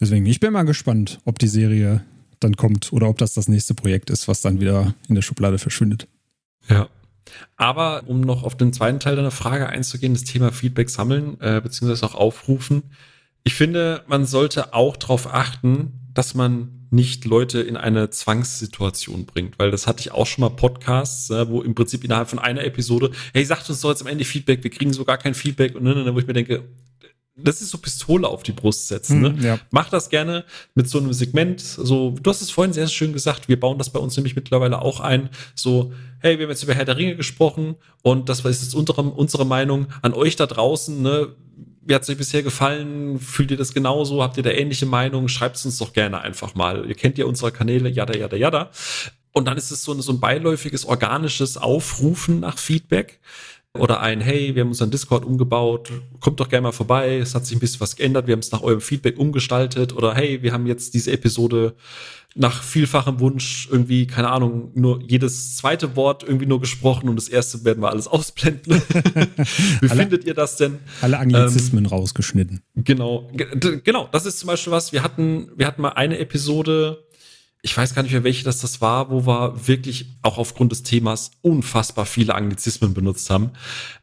Deswegen, 0.01 0.25
ich 0.27 0.41
bin 0.41 0.53
mal 0.53 0.63
gespannt, 0.63 1.21
ob 1.25 1.39
die 1.39 1.49
Serie 1.49 2.03
dann 2.41 2.57
kommt 2.57 2.93
oder 2.93 3.09
ob 3.09 3.19
das 3.19 3.35
das 3.35 3.49
nächste 3.49 3.75
Projekt 3.75 4.11
ist, 4.11 4.29
was 4.29 4.41
dann 4.41 4.61
wieder 4.61 4.95
in 5.09 5.15
der 5.15 5.23
Schublade 5.23 5.59
verschwindet. 5.59 6.07
Ja. 6.69 6.89
Aber 7.57 8.05
um 8.07 8.23
noch 8.23 8.45
auf 8.45 8.57
den 8.57 8.73
zweiten 8.73 9.01
Teil 9.01 9.17
deiner 9.17 9.31
Frage 9.31 9.69
einzugehen, 9.69 10.15
das 10.15 10.25
Thema 10.25 10.53
Feedback 10.53 10.89
sammeln, 10.89 11.39
äh, 11.41 11.61
beziehungsweise 11.61 12.07
auch 12.07 12.15
aufrufen. 12.15 12.85
Ich 13.45 13.55
finde, 13.55 14.05
man 14.07 14.27
sollte 14.27 14.75
auch 14.75 14.97
darauf 14.97 15.33
achten, 15.33 15.93
dass 16.13 16.35
man 16.35 16.87
nicht 16.91 17.25
Leute 17.25 17.61
in 17.61 17.77
eine 17.77 18.11
Zwangssituation 18.11 19.27
bringt, 19.27 19.59
weil 19.59 19.71
das 19.71 19.87
hatte 19.87 20.01
ich 20.01 20.13
auch 20.13 20.27
schon 20.27 20.43
mal 20.43 20.51
Podcasts, 20.51 21.31
wo 21.31 21.61
im 21.63 21.75
Prinzip 21.75 22.05
innerhalb 22.05 22.31
von 22.31 22.39
einer 22.39 22.65
Episode, 22.65 23.11
hey, 23.35 23.45
sagt 23.45 23.69
uns 23.69 23.81
doch 23.81 23.91
jetzt 23.91 24.03
am 24.03 24.09
Ende 24.09 24.25
Feedback, 24.25 24.65
wir 24.65 24.71
kriegen 24.71 24.93
so 24.93 25.05
gar 25.05 25.19
kein 25.19 25.35
Feedback 25.35 25.75
und 25.75 25.85
dann, 25.85 26.15
wo 26.15 26.19
ich 26.19 26.27
mir 26.27 26.33
denke, 26.33 26.65
das 27.41 27.61
ist 27.61 27.71
so 27.71 27.79
Pistole 27.79 28.27
auf 28.27 28.43
die 28.43 28.53
Brust 28.53 28.89
setzen. 28.89 29.21
Ne? 29.21 29.29
Hm, 29.29 29.41
ja. 29.43 29.59
Mach 29.71 29.89
das 29.89 30.11
gerne 30.11 30.45
mit 30.75 30.89
so 30.89 30.99
einem 30.99 31.13
Segment. 31.13 31.61
So, 31.61 32.17
du 32.21 32.31
hast 32.31 32.43
es 32.43 32.51
vorhin 32.51 32.73
sehr 32.73 32.89
schön 32.89 33.13
gesagt. 33.13 33.49
Wir 33.49 33.61
bauen 33.61 33.79
das 33.79 33.91
bei 33.91 34.01
uns 34.01 34.17
nämlich 34.17 34.35
mittlerweile 34.35 34.83
auch 34.83 35.01
ein. 35.01 35.29
So, 35.55 35.93
hey, 36.19 36.39
wir 36.39 36.47
haben 36.47 36.51
jetzt 36.51 36.65
über 36.65 36.75
Herr 36.75 36.85
der 36.85 36.97
Ringe 36.97 37.17
gesprochen 37.17 37.77
und 38.03 38.29
das 38.29 38.45
ist 38.45 38.63
jetzt 38.63 38.75
unsere, 38.75 39.03
unsere 39.03 39.47
Meinung 39.47 39.87
an 40.03 40.15
euch 40.15 40.35
da 40.35 40.47
draußen. 40.47 41.01
Ne? 41.01 41.29
Wie 41.89 41.95
hat 41.95 42.03
es 42.03 42.11
euch 42.11 42.19
bisher 42.19 42.43
gefallen? 42.43 43.19
Fühlt 43.19 43.51
ihr 43.51 43.57
das 43.57 43.73
genauso? 43.73 44.23
Habt 44.23 44.37
ihr 44.37 44.43
da 44.43 44.51
ähnliche 44.51 44.85
Meinungen? 44.85 45.29
Schreibt 45.31 45.57
es 45.57 45.65
uns 45.65 45.79
doch 45.79 45.95
gerne 45.95 46.21
einfach 46.21 46.55
mal. 46.55 46.87
Ihr 46.87 46.95
kennt 46.95 47.17
ja 47.17 47.25
unsere 47.25 47.51
Kanäle, 47.51 47.89
jada, 47.89 48.15
jada, 48.15 48.37
jada. 48.37 48.71
Und 49.33 49.47
dann 49.47 49.57
ist 49.57 49.71
es 49.71 49.85
so 49.85 49.99
so 50.01 50.13
ein 50.13 50.21
beiläufiges, 50.21 50.85
organisches 50.85 51.57
Aufrufen 51.57 52.41
nach 52.41 52.59
Feedback. 52.59 53.21
Oder 53.79 54.01
ein, 54.01 54.21
hey, 54.21 54.55
wir 54.55 54.63
haben 54.63 54.69
unseren 54.69 54.91
Discord 54.91 55.25
umgebaut, 55.25 55.91
kommt 56.21 56.41
doch 56.41 56.49
gerne 56.49 56.63
mal 56.65 56.73
vorbei, 56.73 57.19
es 57.19 57.35
hat 57.35 57.47
sich 57.47 57.57
ein 57.57 57.61
bisschen 57.61 57.81
was 57.81 57.97
geändert, 57.97 58.27
wir 58.27 58.33
haben 58.33 58.41
es 58.41 58.53
nach 58.53 58.63
eurem 58.63 58.81
Feedback 58.81 59.19
umgestaltet. 59.19 59.95
Oder 59.95 60.15
hey, 60.15 60.43
wir 60.43 60.53
haben 60.53 60.67
jetzt 60.67 60.95
diese 60.95 61.13
Episode 61.13 61.75
nach 62.35 62.63
vielfachem 62.63 63.21
Wunsch 63.21 63.69
irgendwie, 63.71 64.07
keine 64.07 64.31
Ahnung, 64.31 64.71
nur 64.75 65.03
jedes 65.03 65.57
zweite 65.57 65.97
Wort 65.97 66.23
irgendwie 66.23 66.47
nur 66.47 66.61
gesprochen 66.61 67.09
und 67.09 67.17
das 67.17 67.29
erste 67.29 67.65
werden 67.65 67.83
wir 67.83 67.91
alles 67.91 68.07
ausblenden. 68.07 68.81
Wie 69.81 69.89
alle, 69.89 70.01
findet 70.01 70.25
ihr 70.25 70.35
das 70.35 70.57
denn? 70.57 70.79
Alle 71.01 71.19
Anglizismen 71.19 71.85
ähm, 71.85 71.91
rausgeschnitten. 71.91 72.63
Genau, 72.77 73.29
genau. 73.33 74.09
Das 74.13 74.27
ist 74.27 74.39
zum 74.39 74.47
Beispiel 74.49 74.73
was. 74.73 74.93
Wir 74.93 75.03
hatten, 75.03 75.51
wir 75.57 75.67
hatten 75.67 75.83
mal 75.83 75.91
eine 75.91 76.19
Episode, 76.19 77.08
ich 77.63 77.77
weiß 77.77 77.95
gar 77.95 78.03
nicht 78.03 78.13
mehr, 78.13 78.25
welche 78.25 78.45
das 78.45 78.61
das 78.61 78.81
war, 78.81 79.11
wo 79.11 79.27
wir 79.27 79.67
wirklich 79.67 80.17
auch 80.23 80.39
aufgrund 80.39 80.73
des 80.73 80.85
Themas 80.85 81.33
unfassbar 81.43 82.07
viele 82.07 82.35
Anglizismen 82.35 82.95
benutzt 82.95 83.31
haben. 83.31 83.51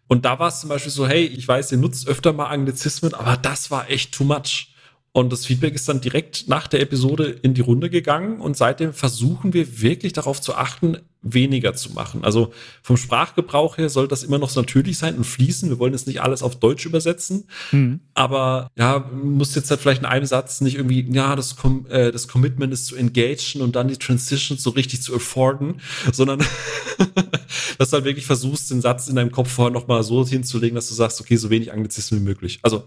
Und 0.07 0.25
da 0.25 0.39
war 0.39 0.49
es 0.49 0.59
zum 0.59 0.69
Beispiel 0.69 0.91
so, 0.91 1.07
hey, 1.07 1.25
ich 1.25 1.47
weiß, 1.47 1.71
ihr 1.71 1.77
nutzt 1.77 2.07
öfter 2.07 2.33
mal 2.33 2.47
Anglizismen, 2.47 3.13
aber 3.13 3.37
das 3.37 3.71
war 3.71 3.89
echt 3.89 4.13
too 4.13 4.25
much. 4.25 4.74
Und 5.15 5.31
das 5.31 5.45
Feedback 5.45 5.73
ist 5.75 5.87
dann 5.87 6.01
direkt 6.01 6.49
nach 6.49 6.67
der 6.67 6.81
Episode 6.81 7.39
in 7.41 7.53
die 7.53 7.61
Runde 7.61 7.89
gegangen 7.89 8.41
und 8.41 8.57
seitdem 8.57 8.91
versuchen 8.91 9.53
wir 9.53 9.81
wirklich 9.81 10.11
darauf 10.11 10.41
zu 10.41 10.55
achten, 10.55 10.97
weniger 11.21 11.73
zu 11.73 11.93
machen. 11.93 12.25
Also 12.25 12.51
vom 12.83 12.97
Sprachgebrauch 12.97 13.77
her 13.77 13.87
soll 13.87 14.09
das 14.09 14.23
immer 14.23 14.39
noch 14.39 14.49
so 14.49 14.59
natürlich 14.59 14.97
sein 14.97 15.15
und 15.15 15.23
fließen. 15.23 15.69
Wir 15.69 15.79
wollen 15.79 15.93
jetzt 15.93 16.05
nicht 16.05 16.21
alles 16.21 16.43
auf 16.43 16.59
Deutsch 16.59 16.85
übersetzen, 16.85 17.45
mhm. 17.71 18.01
aber 18.13 18.69
ja, 18.75 19.09
muss 19.23 19.55
jetzt 19.55 19.69
halt 19.69 19.79
vielleicht 19.79 20.01
in 20.01 20.05
einem 20.05 20.25
Satz 20.25 20.59
nicht 20.59 20.75
irgendwie, 20.75 21.09
ja, 21.09 21.37
das, 21.37 21.55
Com 21.55 21.85
äh, 21.89 22.11
das 22.11 22.27
Commitment 22.27 22.73
ist 22.73 22.85
zu 22.85 22.97
engagen 22.97 23.61
und 23.61 23.77
dann 23.77 23.87
die 23.87 23.95
Transition 23.95 24.57
so 24.57 24.71
richtig 24.71 25.01
zu 25.01 25.15
afforden, 25.15 25.79
sondern 26.11 26.39
dass 27.77 27.89
du 27.89 27.93
halt 27.93 28.05
wirklich 28.05 28.25
versuchst, 28.25 28.69
den 28.69 28.81
Satz 28.81 29.07
in 29.07 29.15
deinem 29.15 29.31
Kopf 29.31 29.49
vorher 29.49 29.71
nochmal 29.71 30.03
so 30.03 30.27
hinzulegen, 30.27 30.75
dass 30.75 30.89
du 30.89 30.93
sagst, 30.93 31.21
okay, 31.21 31.37
so 31.37 31.49
wenig 31.49 31.71
Anglizismen 31.71 32.19
wie 32.19 32.25
möglich. 32.25 32.59
Also 32.63 32.83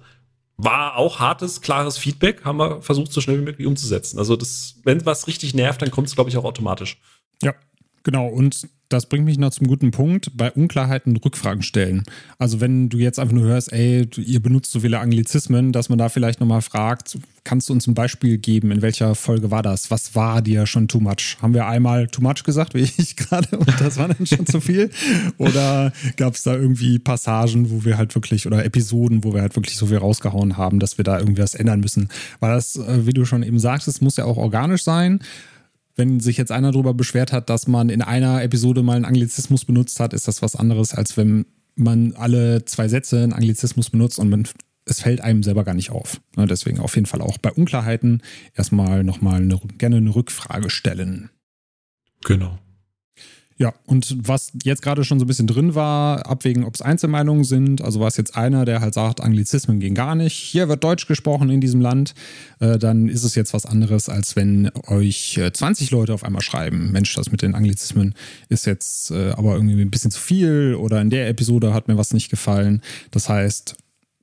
war 0.58 0.96
auch 0.96 1.20
hartes, 1.20 1.60
klares 1.60 1.96
Feedback, 1.96 2.44
haben 2.44 2.58
wir 2.58 2.82
versucht, 2.82 3.12
so 3.12 3.20
schnell 3.20 3.38
wie 3.38 3.44
möglich 3.44 3.66
umzusetzen. 3.66 4.18
Also 4.18 4.36
das, 4.36 4.74
wenn 4.84 5.06
was 5.06 5.28
richtig 5.28 5.54
nervt, 5.54 5.80
dann 5.80 5.92
kommt 5.92 6.08
es, 6.08 6.14
glaube 6.16 6.30
ich, 6.30 6.36
auch 6.36 6.44
automatisch. 6.44 7.00
Ja, 7.40 7.54
genau. 8.08 8.26
Und 8.26 8.66
das 8.88 9.04
bringt 9.04 9.26
mich 9.26 9.36
noch 9.36 9.50
zum 9.50 9.66
guten 9.66 9.90
Punkt, 9.90 10.34
bei 10.34 10.50
Unklarheiten 10.50 11.14
Rückfragen 11.14 11.62
stellen. 11.62 12.04
Also 12.38 12.58
wenn 12.58 12.88
du 12.88 12.96
jetzt 12.96 13.18
einfach 13.18 13.34
nur 13.34 13.44
hörst, 13.44 13.70
ey, 13.70 14.08
ihr 14.16 14.40
benutzt 14.40 14.72
so 14.72 14.80
viele 14.80 14.98
Anglizismen, 14.98 15.72
dass 15.72 15.90
man 15.90 15.98
da 15.98 16.08
vielleicht 16.08 16.40
nochmal 16.40 16.62
fragt, 16.62 17.18
kannst 17.44 17.68
du 17.68 17.74
uns 17.74 17.86
ein 17.86 17.92
Beispiel 17.92 18.38
geben, 18.38 18.70
in 18.70 18.80
welcher 18.80 19.14
Folge 19.14 19.50
war 19.50 19.62
das? 19.62 19.90
Was 19.90 20.14
war 20.14 20.40
dir 20.40 20.64
schon 20.64 20.88
too 20.88 21.00
much? 21.00 21.36
Haben 21.42 21.52
wir 21.52 21.66
einmal 21.66 22.06
too 22.06 22.22
much 22.22 22.44
gesagt, 22.44 22.72
wie 22.72 22.80
ich 22.80 23.16
gerade, 23.16 23.58
und 23.58 23.78
das 23.78 23.98
war 23.98 24.08
dann 24.08 24.24
schon 24.24 24.46
zu 24.46 24.62
viel? 24.62 24.88
Oder 25.36 25.92
gab 26.16 26.32
es 26.32 26.44
da 26.44 26.54
irgendwie 26.54 26.98
Passagen, 26.98 27.70
wo 27.70 27.84
wir 27.84 27.98
halt 27.98 28.14
wirklich, 28.14 28.46
oder 28.46 28.64
Episoden, 28.64 29.22
wo 29.22 29.34
wir 29.34 29.42
halt 29.42 29.54
wirklich 29.54 29.76
so 29.76 29.84
viel 29.84 29.98
rausgehauen 29.98 30.56
haben, 30.56 30.80
dass 30.80 30.96
wir 30.96 31.04
da 31.04 31.18
irgendwie 31.18 31.42
was 31.42 31.54
ändern 31.54 31.80
müssen? 31.80 32.08
Weil 32.40 32.54
das, 32.54 32.76
äh, 32.76 33.06
wie 33.06 33.12
du 33.12 33.26
schon 33.26 33.42
eben 33.42 33.58
sagtest, 33.58 34.00
muss 34.00 34.16
ja 34.16 34.24
auch 34.24 34.38
organisch 34.38 34.82
sein 34.82 35.20
wenn 35.98 36.20
sich 36.20 36.36
jetzt 36.36 36.52
einer 36.52 36.72
darüber 36.72 36.94
beschwert 36.94 37.32
hat, 37.32 37.50
dass 37.50 37.66
man 37.66 37.90
in 37.90 38.02
einer 38.02 38.42
Episode 38.42 38.82
mal 38.82 38.96
einen 38.96 39.04
Anglizismus 39.04 39.64
benutzt 39.64 40.00
hat, 40.00 40.14
ist 40.14 40.28
das 40.28 40.40
was 40.42 40.56
anderes, 40.56 40.94
als 40.94 41.16
wenn 41.16 41.44
man 41.74 42.12
alle 42.14 42.64
zwei 42.64 42.88
Sätze 42.88 43.22
einen 43.22 43.32
Anglizismus 43.32 43.90
benutzt 43.90 44.18
und 44.18 44.30
man 44.30 44.46
es 44.84 45.02
fällt 45.02 45.20
einem 45.20 45.42
selber 45.42 45.64
gar 45.64 45.74
nicht 45.74 45.90
auf. 45.90 46.20
Ne, 46.36 46.46
deswegen 46.46 46.80
auf 46.80 46.94
jeden 46.94 47.06
Fall 47.06 47.20
auch 47.20 47.36
bei 47.36 47.52
Unklarheiten 47.52 48.22
erstmal 48.54 49.04
nochmal 49.04 49.42
eine, 49.42 49.60
gerne 49.76 49.96
eine 49.96 50.14
Rückfrage 50.14 50.70
stellen. 50.70 51.30
Genau. 52.24 52.58
Ja, 53.60 53.74
und 53.86 54.16
was 54.20 54.52
jetzt 54.62 54.82
gerade 54.82 55.02
schon 55.02 55.18
so 55.18 55.24
ein 55.24 55.26
bisschen 55.26 55.48
drin 55.48 55.74
war, 55.74 56.26
abwägen, 56.26 56.62
ob 56.62 56.76
es 56.76 56.80
Einzelmeinungen 56.80 57.42
sind. 57.42 57.82
Also 57.82 57.98
war 57.98 58.06
es 58.06 58.16
jetzt 58.16 58.36
einer, 58.36 58.64
der 58.64 58.80
halt 58.80 58.94
sagt, 58.94 59.20
Anglizismen 59.20 59.80
gehen 59.80 59.96
gar 59.96 60.14
nicht. 60.14 60.34
Hier 60.34 60.68
wird 60.68 60.84
Deutsch 60.84 61.08
gesprochen 61.08 61.50
in 61.50 61.60
diesem 61.60 61.80
Land. 61.80 62.14
Äh, 62.60 62.78
dann 62.78 63.08
ist 63.08 63.24
es 63.24 63.34
jetzt 63.34 63.52
was 63.54 63.66
anderes, 63.66 64.08
als 64.08 64.36
wenn 64.36 64.70
euch 64.86 65.38
äh, 65.38 65.52
20 65.52 65.90
Leute 65.90 66.14
auf 66.14 66.22
einmal 66.22 66.42
schreiben. 66.42 66.92
Mensch, 66.92 67.12
das 67.16 67.32
mit 67.32 67.42
den 67.42 67.56
Anglizismen 67.56 68.14
ist 68.48 68.64
jetzt 68.64 69.10
äh, 69.10 69.32
aber 69.32 69.54
irgendwie 69.54 69.80
ein 69.82 69.90
bisschen 69.90 70.12
zu 70.12 70.20
viel 70.20 70.76
oder 70.78 71.00
in 71.00 71.10
der 71.10 71.28
Episode 71.28 71.74
hat 71.74 71.88
mir 71.88 71.98
was 71.98 72.14
nicht 72.14 72.30
gefallen. 72.30 72.80
Das 73.10 73.28
heißt, 73.28 73.74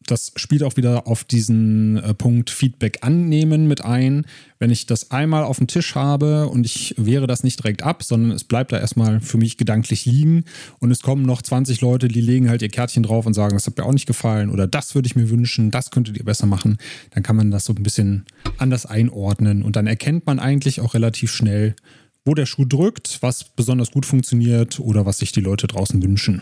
das 0.07 0.31
spielt 0.35 0.63
auch 0.63 0.77
wieder 0.77 1.07
auf 1.07 1.23
diesen 1.23 1.97
äh, 1.97 2.13
Punkt 2.13 2.49
Feedback 2.49 2.99
annehmen 3.01 3.67
mit 3.67 3.83
ein. 3.83 4.25
Wenn 4.59 4.69
ich 4.69 4.85
das 4.85 5.11
einmal 5.11 5.43
auf 5.43 5.57
dem 5.57 5.67
Tisch 5.67 5.95
habe 5.95 6.47
und 6.47 6.65
ich 6.65 6.95
wehre 6.97 7.27
das 7.27 7.43
nicht 7.43 7.59
direkt 7.59 7.83
ab, 7.83 8.03
sondern 8.03 8.31
es 8.31 8.43
bleibt 8.43 8.71
da 8.71 8.79
erstmal 8.79 9.19
für 9.19 9.37
mich 9.37 9.57
gedanklich 9.57 10.05
liegen 10.05 10.45
und 10.79 10.91
es 10.91 11.01
kommen 11.01 11.25
noch 11.25 11.41
20 11.41 11.81
Leute, 11.81 12.07
die 12.07 12.21
legen 12.21 12.49
halt 12.49 12.61
ihr 12.61 12.69
Kärtchen 12.69 13.03
drauf 13.03 13.25
und 13.25 13.33
sagen, 13.33 13.55
das 13.55 13.67
hat 13.67 13.77
mir 13.77 13.85
auch 13.85 13.93
nicht 13.93 14.05
gefallen 14.05 14.49
oder 14.49 14.67
das 14.67 14.95
würde 14.95 15.07
ich 15.07 15.15
mir 15.15 15.29
wünschen, 15.29 15.71
das 15.71 15.91
könntet 15.91 16.17
ihr 16.17 16.25
besser 16.25 16.45
machen, 16.45 16.77
dann 17.11 17.23
kann 17.23 17.35
man 17.35 17.51
das 17.51 17.65
so 17.65 17.73
ein 17.73 17.83
bisschen 17.83 18.25
anders 18.57 18.85
einordnen 18.85 19.63
und 19.63 19.75
dann 19.75 19.87
erkennt 19.87 20.25
man 20.25 20.39
eigentlich 20.39 20.81
auch 20.81 20.93
relativ 20.93 21.31
schnell, 21.31 21.75
wo 22.23 22.33
der 22.33 22.45
Schuh 22.45 22.65
drückt, 22.65 23.19
was 23.21 23.43
besonders 23.43 23.91
gut 23.91 24.05
funktioniert 24.05 24.79
oder 24.79 25.05
was 25.05 25.19
sich 25.19 25.31
die 25.31 25.41
Leute 25.41 25.67
draußen 25.67 26.01
wünschen. 26.01 26.41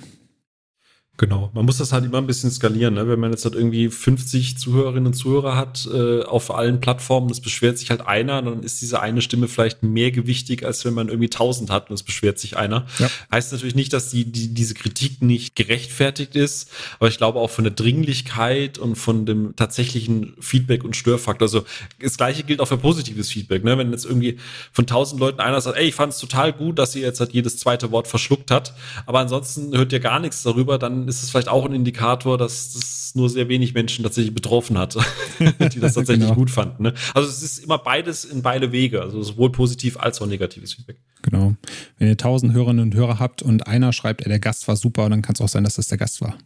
Genau, 1.18 1.51
man 1.53 1.64
muss 1.66 1.78
das 1.78 1.93
halt 1.93 2.05
immer 2.05 2.18
ein 2.18 2.26
bisschen 2.26 2.49
skalieren. 2.49 2.95
Ne? 2.95 3.07
Wenn 3.07 3.20
man 3.20 3.30
jetzt 3.30 3.45
halt 3.45 3.53
irgendwie 3.53 3.88
50 3.88 4.57
Zuhörerinnen 4.57 5.05
und 5.05 5.14
Zuhörer 5.14 5.55
hat 5.55 5.88
äh, 5.93 6.24
auf 6.24 6.49
allen 6.49 6.82
Plattformen, 6.82 7.30
es 7.30 7.39
beschwert 7.39 7.78
sich 7.78 7.91
halt 7.91 8.01
einer, 8.01 8.41
dann 8.41 8.64
ist 8.64 8.82
diese 8.82 8.99
eine 8.99 9.22
Stimme 9.22 9.47
vielleicht 9.47 9.84
mehr 9.84 10.09
gewichtig, 10.09 10.66
als 10.66 10.84
wenn 10.86 10.95
man 10.95 11.09
irgendwie 11.09 11.28
1000 11.28 11.70
hat 11.70 11.91
und 11.91 11.93
es 11.93 12.01
beschwert 12.01 12.39
sich 12.39 12.57
einer. 12.57 12.88
Ja. 12.97 13.11
Heißt 13.32 13.51
natürlich 13.51 13.76
nicht, 13.76 13.93
dass 13.93 14.09
die, 14.09 14.26
die, 14.26 14.55
diese 14.55 14.74
Kritik 14.74 15.22
nicht 15.22 15.55
gerechtfertigt 15.55 16.36
ist, 16.36 16.72
aber 16.97 17.09
ich 17.09 17.18
glaube 17.18 17.39
auch 17.39 17.51
von 17.51 17.64
der 17.64 17.74
Dringlichkeit 17.74 18.80
und 18.80 18.95
von 18.95 19.28
dem 19.28 19.55
tatsächlichen 19.55 20.34
Feedback 20.39 20.84
und 20.84 20.95
Störfaktor. 20.95 21.45
Also 21.45 21.64
das 22.01 22.18
gleiche 22.18 22.41
gilt 22.41 22.59
auch 22.59 22.68
für 22.68 22.78
positives 22.78 23.30
Feedback. 23.30 23.64
Ne? 23.64 23.78
Wenn 23.78 23.91
jetzt 23.91 24.05
irgendwie 24.05 24.39
von 24.72 24.86
1000 24.86 25.20
Leuten 25.20 25.41
einer 25.41 25.61
sagt, 25.61 25.78
ey, 25.78 25.89
ich 25.89 25.95
fand 25.95 26.14
es 26.14 26.18
total 26.20 26.53
gut, 26.53 26.80
dass 26.80 26.95
ihr 26.95 27.03
jetzt 27.03 27.20
halt 27.20 27.34
jedes 27.34 27.57
zweite 27.57 27.91
Wort 27.91 28.07
verschluckt 28.07 28.49
hat, 28.49 28.74
aber 29.05 29.20
ansonsten 29.20 29.78
hört 29.78 29.93
ihr 29.93 29.99
gar 29.99 30.20
nichts 30.20 30.41
darüber, 30.41 30.80
dann 30.80 31.03
ist 31.08 31.24
es 31.24 31.30
vielleicht 31.30 31.49
auch 31.49 31.66
ein 31.66 31.74
Indikator, 31.74 32.38
dass 32.38 32.74
das 32.74 33.16
nur 33.16 33.30
sehr 33.30 33.47
wenig 33.49 33.74
Menschen 33.74 34.04
tatsächlich 34.04 34.34
betroffen 34.34 34.78
hat, 34.78 34.95
die 35.39 35.80
das 35.80 35.93
tatsächlich 35.93 36.26
genau. 36.26 36.36
gut 36.36 36.49
fanden. 36.49 36.84
Ne? 36.84 36.93
Also 37.14 37.30
es 37.30 37.43
ist 37.43 37.60
immer 37.60 37.78
beides 37.78 38.26
in 38.26 38.41
beide 38.41 38.72
Wege, 38.72 39.01
also 39.01 39.22
sowohl 39.22 39.51
positiv 39.51 39.97
als 39.97 40.22
auch 40.22 40.28
negatives 40.28 40.74
Feedback. 40.74 40.97
Genau. 41.22 41.56
Wenn 41.97 42.08
ihr 42.08 42.18
tausend 42.18 42.54
Hörerinnen 42.54 42.84
und 42.84 42.95
Hörer 42.95 43.20
habt 43.20 43.41
und 43.41 43.68
einer 43.68 43.93
schreibt, 43.93 44.22
ey, 44.22 44.30
der 44.30 44.39
Gast 44.39 44.68
war 44.68 44.76
super, 44.76 45.10
dann 45.10 45.22
kann 45.22 45.36
es 45.36 45.41
auch 45.41 45.47
sein, 45.47 45.64
dass 45.64 45.76
das 45.76 45.88
der 45.88 45.97
Gast 45.97 46.22
war. 46.22 46.38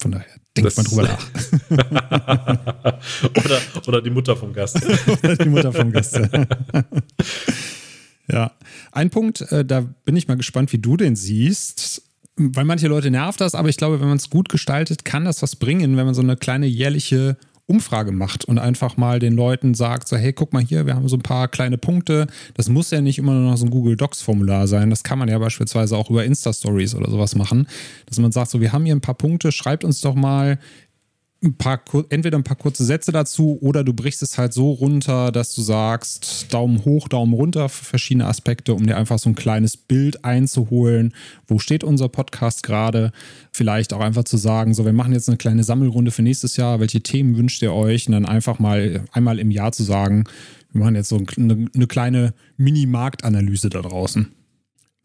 Von 0.00 0.12
daher 0.12 0.26
denkt 0.56 0.66
das 0.66 0.76
man 0.76 0.86
drüber 0.86 1.02
nach. 1.02 1.30
oder, 3.22 3.60
oder 3.86 4.02
die 4.02 4.10
Mutter 4.10 4.36
vom 4.36 4.52
Gast. 4.52 4.80
oder 5.22 5.36
die 5.36 5.48
Mutter 5.48 5.72
vom 5.72 5.92
Gast. 5.92 6.20
ja. 8.28 8.52
Ein 8.90 9.10
Punkt, 9.10 9.42
äh, 9.52 9.64
da 9.64 9.82
bin 10.04 10.16
ich 10.16 10.28
mal 10.28 10.36
gespannt, 10.36 10.72
wie 10.72 10.78
du 10.78 10.96
den 10.96 11.14
siehst 11.14 12.02
weil 12.36 12.64
manche 12.64 12.88
Leute 12.88 13.10
nervt 13.10 13.40
das, 13.40 13.54
aber 13.54 13.68
ich 13.68 13.76
glaube, 13.76 14.00
wenn 14.00 14.08
man 14.08 14.16
es 14.16 14.30
gut 14.30 14.48
gestaltet, 14.48 15.04
kann 15.04 15.24
das 15.24 15.42
was 15.42 15.56
bringen, 15.56 15.96
wenn 15.96 16.06
man 16.06 16.14
so 16.14 16.22
eine 16.22 16.36
kleine 16.36 16.66
jährliche 16.66 17.36
Umfrage 17.66 18.12
macht 18.12 18.44
und 18.44 18.58
einfach 18.58 18.96
mal 18.96 19.18
den 19.18 19.34
Leuten 19.34 19.74
sagt, 19.74 20.08
so, 20.08 20.16
hey, 20.16 20.32
guck 20.32 20.52
mal 20.52 20.62
hier, 20.62 20.86
wir 20.86 20.94
haben 20.94 21.08
so 21.08 21.16
ein 21.16 21.22
paar 21.22 21.48
kleine 21.48 21.78
Punkte. 21.78 22.26
Das 22.54 22.68
muss 22.68 22.90
ja 22.90 23.00
nicht 23.00 23.18
immer 23.18 23.32
nur 23.32 23.50
noch 23.50 23.56
so 23.56 23.64
ein 23.66 23.70
Google 23.70 23.96
Docs-Formular 23.96 24.66
sein. 24.66 24.90
Das 24.90 25.04
kann 25.04 25.18
man 25.18 25.28
ja 25.28 25.38
beispielsweise 25.38 25.96
auch 25.96 26.10
über 26.10 26.24
Insta-Stories 26.24 26.94
oder 26.94 27.10
sowas 27.10 27.34
machen, 27.34 27.66
dass 28.06 28.18
man 28.18 28.32
sagt, 28.32 28.50
so, 28.50 28.60
wir 28.60 28.72
haben 28.72 28.84
hier 28.84 28.94
ein 28.94 29.00
paar 29.00 29.14
Punkte, 29.14 29.52
schreibt 29.52 29.84
uns 29.84 30.00
doch 30.00 30.14
mal, 30.14 30.58
ein 31.42 31.54
paar, 31.54 31.82
entweder 32.08 32.38
ein 32.38 32.44
paar 32.44 32.56
kurze 32.56 32.84
Sätze 32.84 33.10
dazu 33.10 33.58
oder 33.60 33.82
du 33.82 33.92
brichst 33.92 34.22
es 34.22 34.38
halt 34.38 34.52
so 34.52 34.70
runter, 34.70 35.32
dass 35.32 35.54
du 35.54 35.62
sagst, 35.62 36.52
Daumen 36.52 36.84
hoch, 36.84 37.08
Daumen 37.08 37.34
runter 37.34 37.68
für 37.68 37.84
verschiedene 37.84 38.26
Aspekte, 38.26 38.74
um 38.74 38.86
dir 38.86 38.96
einfach 38.96 39.18
so 39.18 39.28
ein 39.28 39.34
kleines 39.34 39.76
Bild 39.76 40.24
einzuholen. 40.24 41.14
Wo 41.48 41.58
steht 41.58 41.82
unser 41.82 42.08
Podcast 42.08 42.62
gerade? 42.62 43.12
Vielleicht 43.50 43.92
auch 43.92 44.00
einfach 44.00 44.24
zu 44.24 44.36
sagen, 44.36 44.72
so, 44.72 44.84
wir 44.84 44.92
machen 44.92 45.12
jetzt 45.12 45.28
eine 45.28 45.38
kleine 45.38 45.64
Sammelrunde 45.64 46.12
für 46.12 46.22
nächstes 46.22 46.56
Jahr. 46.56 46.78
Welche 46.78 47.00
Themen 47.00 47.36
wünscht 47.36 47.62
ihr 47.62 47.72
euch? 47.72 48.06
Und 48.06 48.12
dann 48.12 48.26
einfach 48.26 48.58
mal 48.58 49.04
einmal 49.12 49.38
im 49.38 49.50
Jahr 49.50 49.72
zu 49.72 49.82
sagen, 49.82 50.24
wir 50.72 50.80
machen 50.80 50.94
jetzt 50.94 51.08
so 51.08 51.20
eine, 51.36 51.68
eine 51.74 51.86
kleine 51.86 52.34
Mini-Marktanalyse 52.56 53.68
da 53.68 53.82
draußen. 53.82 54.32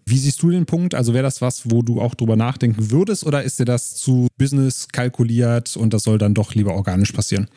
Wie 0.10 0.18
siehst 0.18 0.42
du 0.42 0.50
den 0.52 0.66
Punkt? 0.66 0.96
Also 0.96 1.14
wäre 1.14 1.24
das 1.24 1.42
was, 1.42 1.70
wo 1.70 1.82
du 1.82 2.00
auch 2.00 2.16
drüber 2.16 2.38
nachdenken 2.38 2.92
würdest 2.92 3.26
oder 3.26 3.44
ist 3.44 3.60
dir 3.60 3.66
das 3.66 3.96
zu 3.96 4.30
Business 4.38 4.88
kalkuliert 4.88 5.76
und 5.76 5.94
das 5.94 6.04
soll 6.04 6.18
dann 6.18 6.34
doch 6.34 6.56
lieber 6.56 6.76
organisch 6.76 7.12
passieren? 7.12 7.50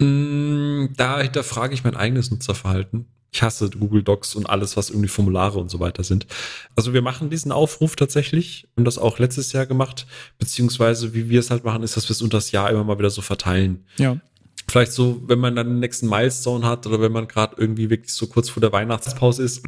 Mm, 0.00 0.86
da 0.96 1.20
hinterfrage 1.20 1.74
ich 1.74 1.84
mein 1.84 1.94
eigenes 1.94 2.32
Nutzerverhalten. 2.32 3.06
Ich 3.30 3.40
hasse 3.40 3.70
Google 3.70 4.02
Docs 4.02 4.34
und 4.34 4.50
alles, 4.50 4.76
was 4.76 4.90
irgendwie 4.90 5.06
Formulare 5.06 5.60
und 5.60 5.70
so 5.70 5.78
weiter 5.78 6.02
sind. 6.02 6.26
Also 6.74 6.92
wir 6.92 7.02
machen 7.02 7.30
diesen 7.30 7.52
Aufruf 7.52 7.94
tatsächlich, 7.94 8.66
haben 8.76 8.84
das 8.84 8.98
auch 8.98 9.20
letztes 9.20 9.52
Jahr 9.52 9.66
gemacht, 9.66 10.08
beziehungsweise 10.40 11.14
wie 11.14 11.28
wir 11.28 11.38
es 11.38 11.52
halt 11.52 11.62
machen, 11.62 11.84
ist, 11.84 11.96
dass 11.96 12.08
wir 12.08 12.14
es 12.14 12.22
unter 12.22 12.38
das 12.38 12.50
Jahr 12.50 12.68
immer 12.68 12.82
mal 12.82 12.98
wieder 12.98 13.10
so 13.10 13.22
verteilen. 13.22 13.84
Ja. 13.96 14.16
Vielleicht 14.68 14.90
so, 14.90 15.22
wenn 15.28 15.38
man 15.38 15.54
dann 15.54 15.68
den 15.68 15.78
nächsten 15.78 16.08
Milestone 16.08 16.66
hat 16.66 16.84
oder 16.88 17.00
wenn 17.00 17.12
man 17.12 17.28
gerade 17.28 17.54
irgendwie 17.56 17.90
wirklich 17.90 18.12
so 18.12 18.26
kurz 18.26 18.48
vor 18.48 18.60
der 18.60 18.72
Weihnachtspause 18.72 19.44
ist, 19.44 19.62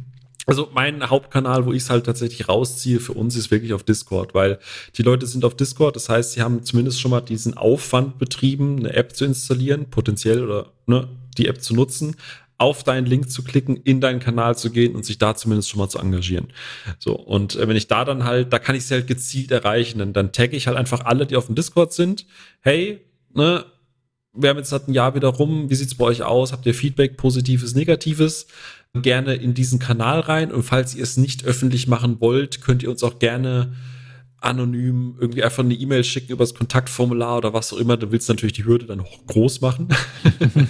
also 0.49 0.69
mein 0.73 1.09
Hauptkanal, 1.09 1.65
wo 1.65 1.73
ich 1.73 1.83
es 1.83 1.89
halt 1.91 2.07
tatsächlich 2.07 2.49
rausziehe 2.49 2.99
für 2.99 3.13
uns, 3.13 3.35
ist 3.35 3.51
wirklich 3.51 3.73
auf 3.73 3.83
Discord, 3.83 4.33
weil 4.33 4.57
die 4.97 5.03
Leute 5.03 5.27
sind 5.27 5.45
auf 5.45 5.55
Discord, 5.55 5.95
das 5.95 6.09
heißt, 6.09 6.33
sie 6.33 6.41
haben 6.41 6.63
zumindest 6.63 6.99
schon 6.99 7.11
mal 7.11 7.21
diesen 7.21 7.55
Aufwand 7.55 8.17
betrieben, 8.17 8.79
eine 8.79 8.93
App 8.93 9.15
zu 9.15 9.25
installieren, 9.25 9.91
potenziell 9.91 10.43
oder 10.43 10.73
ne, 10.87 11.07
die 11.37 11.47
App 11.47 11.61
zu 11.61 11.75
nutzen, 11.75 12.15
auf 12.57 12.83
deinen 12.83 13.05
Link 13.05 13.31
zu 13.31 13.43
klicken, 13.43 13.77
in 13.77 14.01
deinen 14.01 14.19
Kanal 14.19 14.57
zu 14.57 14.71
gehen 14.71 14.95
und 14.95 15.05
sich 15.05 15.19
da 15.19 15.35
zumindest 15.35 15.69
schon 15.69 15.79
mal 15.79 15.87
zu 15.87 15.99
engagieren. 15.99 16.47
So, 16.97 17.15
und 17.15 17.55
äh, 17.55 17.67
wenn 17.67 17.77
ich 17.77 17.87
da 17.87 18.03
dann 18.03 18.23
halt, 18.23 18.51
da 18.51 18.57
kann 18.57 18.75
ich 18.75 18.83
es 18.83 18.91
halt 18.91 19.07
gezielt 19.07 19.51
erreichen, 19.51 19.99
dann, 19.99 20.13
dann 20.13 20.31
tagge 20.33 20.57
ich 20.57 20.67
halt 20.67 20.77
einfach 20.77 21.05
alle, 21.05 21.27
die 21.27 21.35
auf 21.35 21.45
dem 21.45 21.55
Discord 21.55 21.93
sind. 21.93 22.25
Hey, 22.61 23.01
ne, 23.33 23.65
wir 24.33 24.49
haben 24.49 24.57
jetzt 24.57 24.71
halt 24.71 24.87
ein 24.87 24.93
Jahr 24.93 25.15
wieder 25.15 25.29
rum, 25.29 25.69
wie 25.69 25.75
sieht's 25.75 25.95
bei 25.95 26.05
euch 26.05 26.23
aus? 26.23 26.51
Habt 26.51 26.65
ihr 26.65 26.73
Feedback, 26.73 27.17
positives, 27.17 27.75
negatives? 27.75 28.47
Gerne 28.93 29.35
in 29.35 29.53
diesen 29.53 29.79
Kanal 29.79 30.19
rein. 30.21 30.51
Und 30.51 30.63
falls 30.63 30.95
ihr 30.95 31.03
es 31.03 31.17
nicht 31.17 31.45
öffentlich 31.45 31.87
machen 31.87 32.19
wollt, 32.19 32.61
könnt 32.61 32.83
ihr 32.83 32.89
uns 32.89 33.03
auch 33.03 33.19
gerne 33.19 33.73
anonym 34.41 35.17
irgendwie 35.19 35.43
einfach 35.43 35.63
eine 35.63 35.73
E-Mail 35.73 36.03
schicken 36.03 36.31
über 36.31 36.43
das 36.43 36.55
Kontaktformular 36.55 37.37
oder 37.37 37.53
was 37.53 37.73
auch 37.73 37.77
immer. 37.77 37.97
Du 37.97 38.11
willst 38.11 38.29
natürlich 38.29 38.53
die 38.53 38.65
Hürde 38.65 38.85
dann 38.85 39.03
groß 39.27 39.61
machen. 39.61 39.89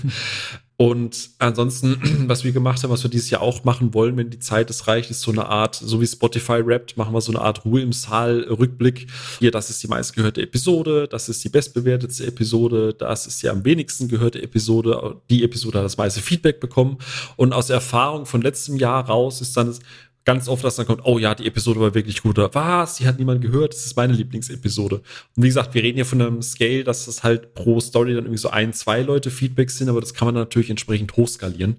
Und 0.81 1.31
ansonsten, 1.39 1.99
was 2.29 2.45
wir 2.45 2.53
gemacht 2.53 2.81
haben, 2.81 2.89
was 2.89 3.03
wir 3.03 3.09
dieses 3.09 3.29
Jahr 3.29 3.41
auch 3.41 3.65
machen 3.65 3.93
wollen, 3.93 4.15
wenn 4.15 4.29
die 4.29 4.39
Zeit 4.39 4.69
es 4.69 4.87
reicht, 4.87 5.11
ist 5.11 5.19
so 5.19 5.29
eine 5.29 5.45
Art, 5.45 5.75
so 5.75 5.99
wie 5.99 6.07
Spotify 6.07 6.61
rappt, 6.63 6.95
machen 6.95 7.13
wir 7.13 7.19
so 7.19 7.33
eine 7.33 7.41
Art 7.41 7.65
Ruhe 7.65 7.81
im 7.81 7.91
Saal 7.91 8.45
Rückblick. 8.49 9.07
Hier, 9.39 9.51
das 9.51 9.69
ist 9.69 9.83
die 9.83 9.89
meistgehörte 9.89 10.41
Episode, 10.41 11.09
das 11.09 11.27
ist 11.27 11.43
die 11.43 11.49
bestbewertete 11.49 12.25
Episode, 12.25 12.93
das 12.93 13.27
ist 13.27 13.43
die 13.43 13.49
am 13.49 13.65
wenigsten 13.65 14.07
gehörte 14.07 14.41
Episode, 14.41 15.17
die 15.29 15.43
Episode 15.43 15.79
hat 15.79 15.85
das 15.85 15.97
meiste 15.97 16.21
Feedback 16.21 16.61
bekommen. 16.61 16.97
Und 17.35 17.51
aus 17.51 17.69
Erfahrung 17.69 18.25
von 18.25 18.41
letztem 18.41 18.77
Jahr 18.77 19.05
raus 19.05 19.41
ist 19.41 19.57
dann 19.57 19.75
ganz 20.25 20.47
oft, 20.47 20.63
dass 20.63 20.75
dann 20.75 20.85
kommt, 20.85 21.01
oh 21.05 21.17
ja, 21.17 21.33
die 21.35 21.47
Episode 21.47 21.79
war 21.79 21.95
wirklich 21.95 22.21
gut. 22.21 22.37
Oder 22.37 22.53
was? 22.53 22.95
Die 22.95 23.07
hat 23.07 23.19
niemand 23.19 23.41
gehört. 23.41 23.73
Das 23.73 23.85
ist 23.85 23.95
meine 23.95 24.13
Lieblingsepisode. 24.13 24.95
Und 25.35 25.43
wie 25.43 25.47
gesagt, 25.47 25.73
wir 25.73 25.83
reden 25.83 25.95
hier 25.95 26.05
von 26.05 26.21
einem 26.21 26.41
Scale, 26.41 26.83
dass 26.83 27.05
das 27.05 27.23
halt 27.23 27.53
pro 27.53 27.79
Story 27.79 28.13
dann 28.13 28.25
irgendwie 28.25 28.37
so 28.37 28.49
ein, 28.49 28.73
zwei 28.73 29.01
Leute 29.01 29.31
Feedback 29.31 29.71
sind, 29.71 29.89
aber 29.89 30.01
das 30.01 30.13
kann 30.13 30.27
man 30.27 30.35
natürlich 30.35 30.69
entsprechend 30.69 31.15
hochskalieren. 31.15 31.77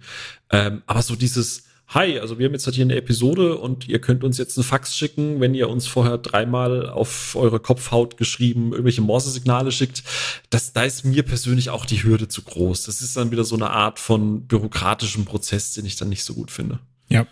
Ähm, 0.51 0.83
aber 0.87 1.03
so 1.03 1.15
dieses, 1.17 1.65
Hi, 1.93 2.21
also 2.21 2.39
wir 2.39 2.47
haben 2.47 2.53
jetzt 2.53 2.67
halt 2.67 2.77
hier 2.77 2.85
eine 2.85 2.95
Episode 2.95 3.59
und 3.59 3.89
ihr 3.89 4.01
könnt 4.01 4.23
uns 4.23 4.39
jetzt 4.39 4.57
einen 4.57 4.63
Fax 4.63 4.97
schicken, 4.97 5.41
wenn 5.41 5.55
ihr 5.55 5.69
uns 5.69 5.89
vorher 5.89 6.19
dreimal 6.19 6.89
auf 6.89 7.35
eure 7.35 7.59
Kopfhaut 7.59 8.17
geschrieben 8.17 8.71
irgendwelche 8.71 9.01
Morse-Signale 9.01 9.73
schickt. 9.73 10.05
Das, 10.51 10.73
da 10.73 10.85
ist 10.85 11.05
mir 11.05 11.25
persönlich 11.25 11.71
auch 11.71 11.85
die 11.85 12.05
Hürde 12.05 12.29
zu 12.29 12.43
groß. 12.43 12.85
Das 12.85 13.03
ist 13.03 13.17
dann 13.17 13.33
wieder 13.33 13.43
so 13.43 13.57
eine 13.57 13.71
Art 13.71 13.99
von 13.99 14.47
bürokratischem 14.47 15.25
Prozess, 15.25 15.73
den 15.73 15.85
ich 15.85 15.97
dann 15.97 16.11
nicht 16.11 16.23
so 16.23 16.35
gut 16.35 16.53
finde. 16.53 16.79
Ja, 17.09 17.27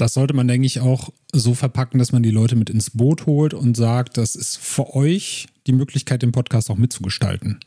das 0.00 0.14
sollte 0.14 0.34
man, 0.34 0.48
denke 0.48 0.66
ich, 0.66 0.80
auch 0.80 1.10
so 1.32 1.54
verpacken, 1.54 1.98
dass 1.98 2.12
man 2.12 2.22
die 2.22 2.30
Leute 2.30 2.56
mit 2.56 2.70
ins 2.70 2.90
Boot 2.90 3.26
holt 3.26 3.54
und 3.54 3.76
sagt, 3.76 4.16
das 4.16 4.34
ist 4.34 4.56
für 4.56 4.94
euch 4.94 5.46
die 5.66 5.72
Möglichkeit, 5.72 6.22
den 6.22 6.32
Podcast 6.32 6.70
auch 6.70 6.76
mitzugestalten. 6.76 7.60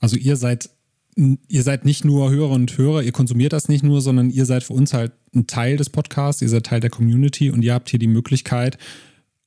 Also 0.00 0.16
ihr 0.16 0.36
seid, 0.36 0.70
ihr 1.14 1.62
seid 1.62 1.84
nicht 1.84 2.04
nur 2.04 2.30
Hörer 2.30 2.50
und 2.50 2.76
Hörer, 2.76 3.02
ihr 3.02 3.12
konsumiert 3.12 3.52
das 3.52 3.68
nicht 3.68 3.84
nur, 3.84 4.00
sondern 4.00 4.30
ihr 4.30 4.46
seid 4.46 4.64
für 4.64 4.74
uns 4.74 4.92
halt 4.92 5.12
ein 5.34 5.46
Teil 5.46 5.76
des 5.76 5.90
Podcasts, 5.90 6.42
ihr 6.42 6.48
seid 6.48 6.66
Teil 6.66 6.80
der 6.80 6.90
Community 6.90 7.50
und 7.50 7.62
ihr 7.62 7.74
habt 7.74 7.88
hier 7.88 7.98
die 7.98 8.06
Möglichkeit, 8.06 8.78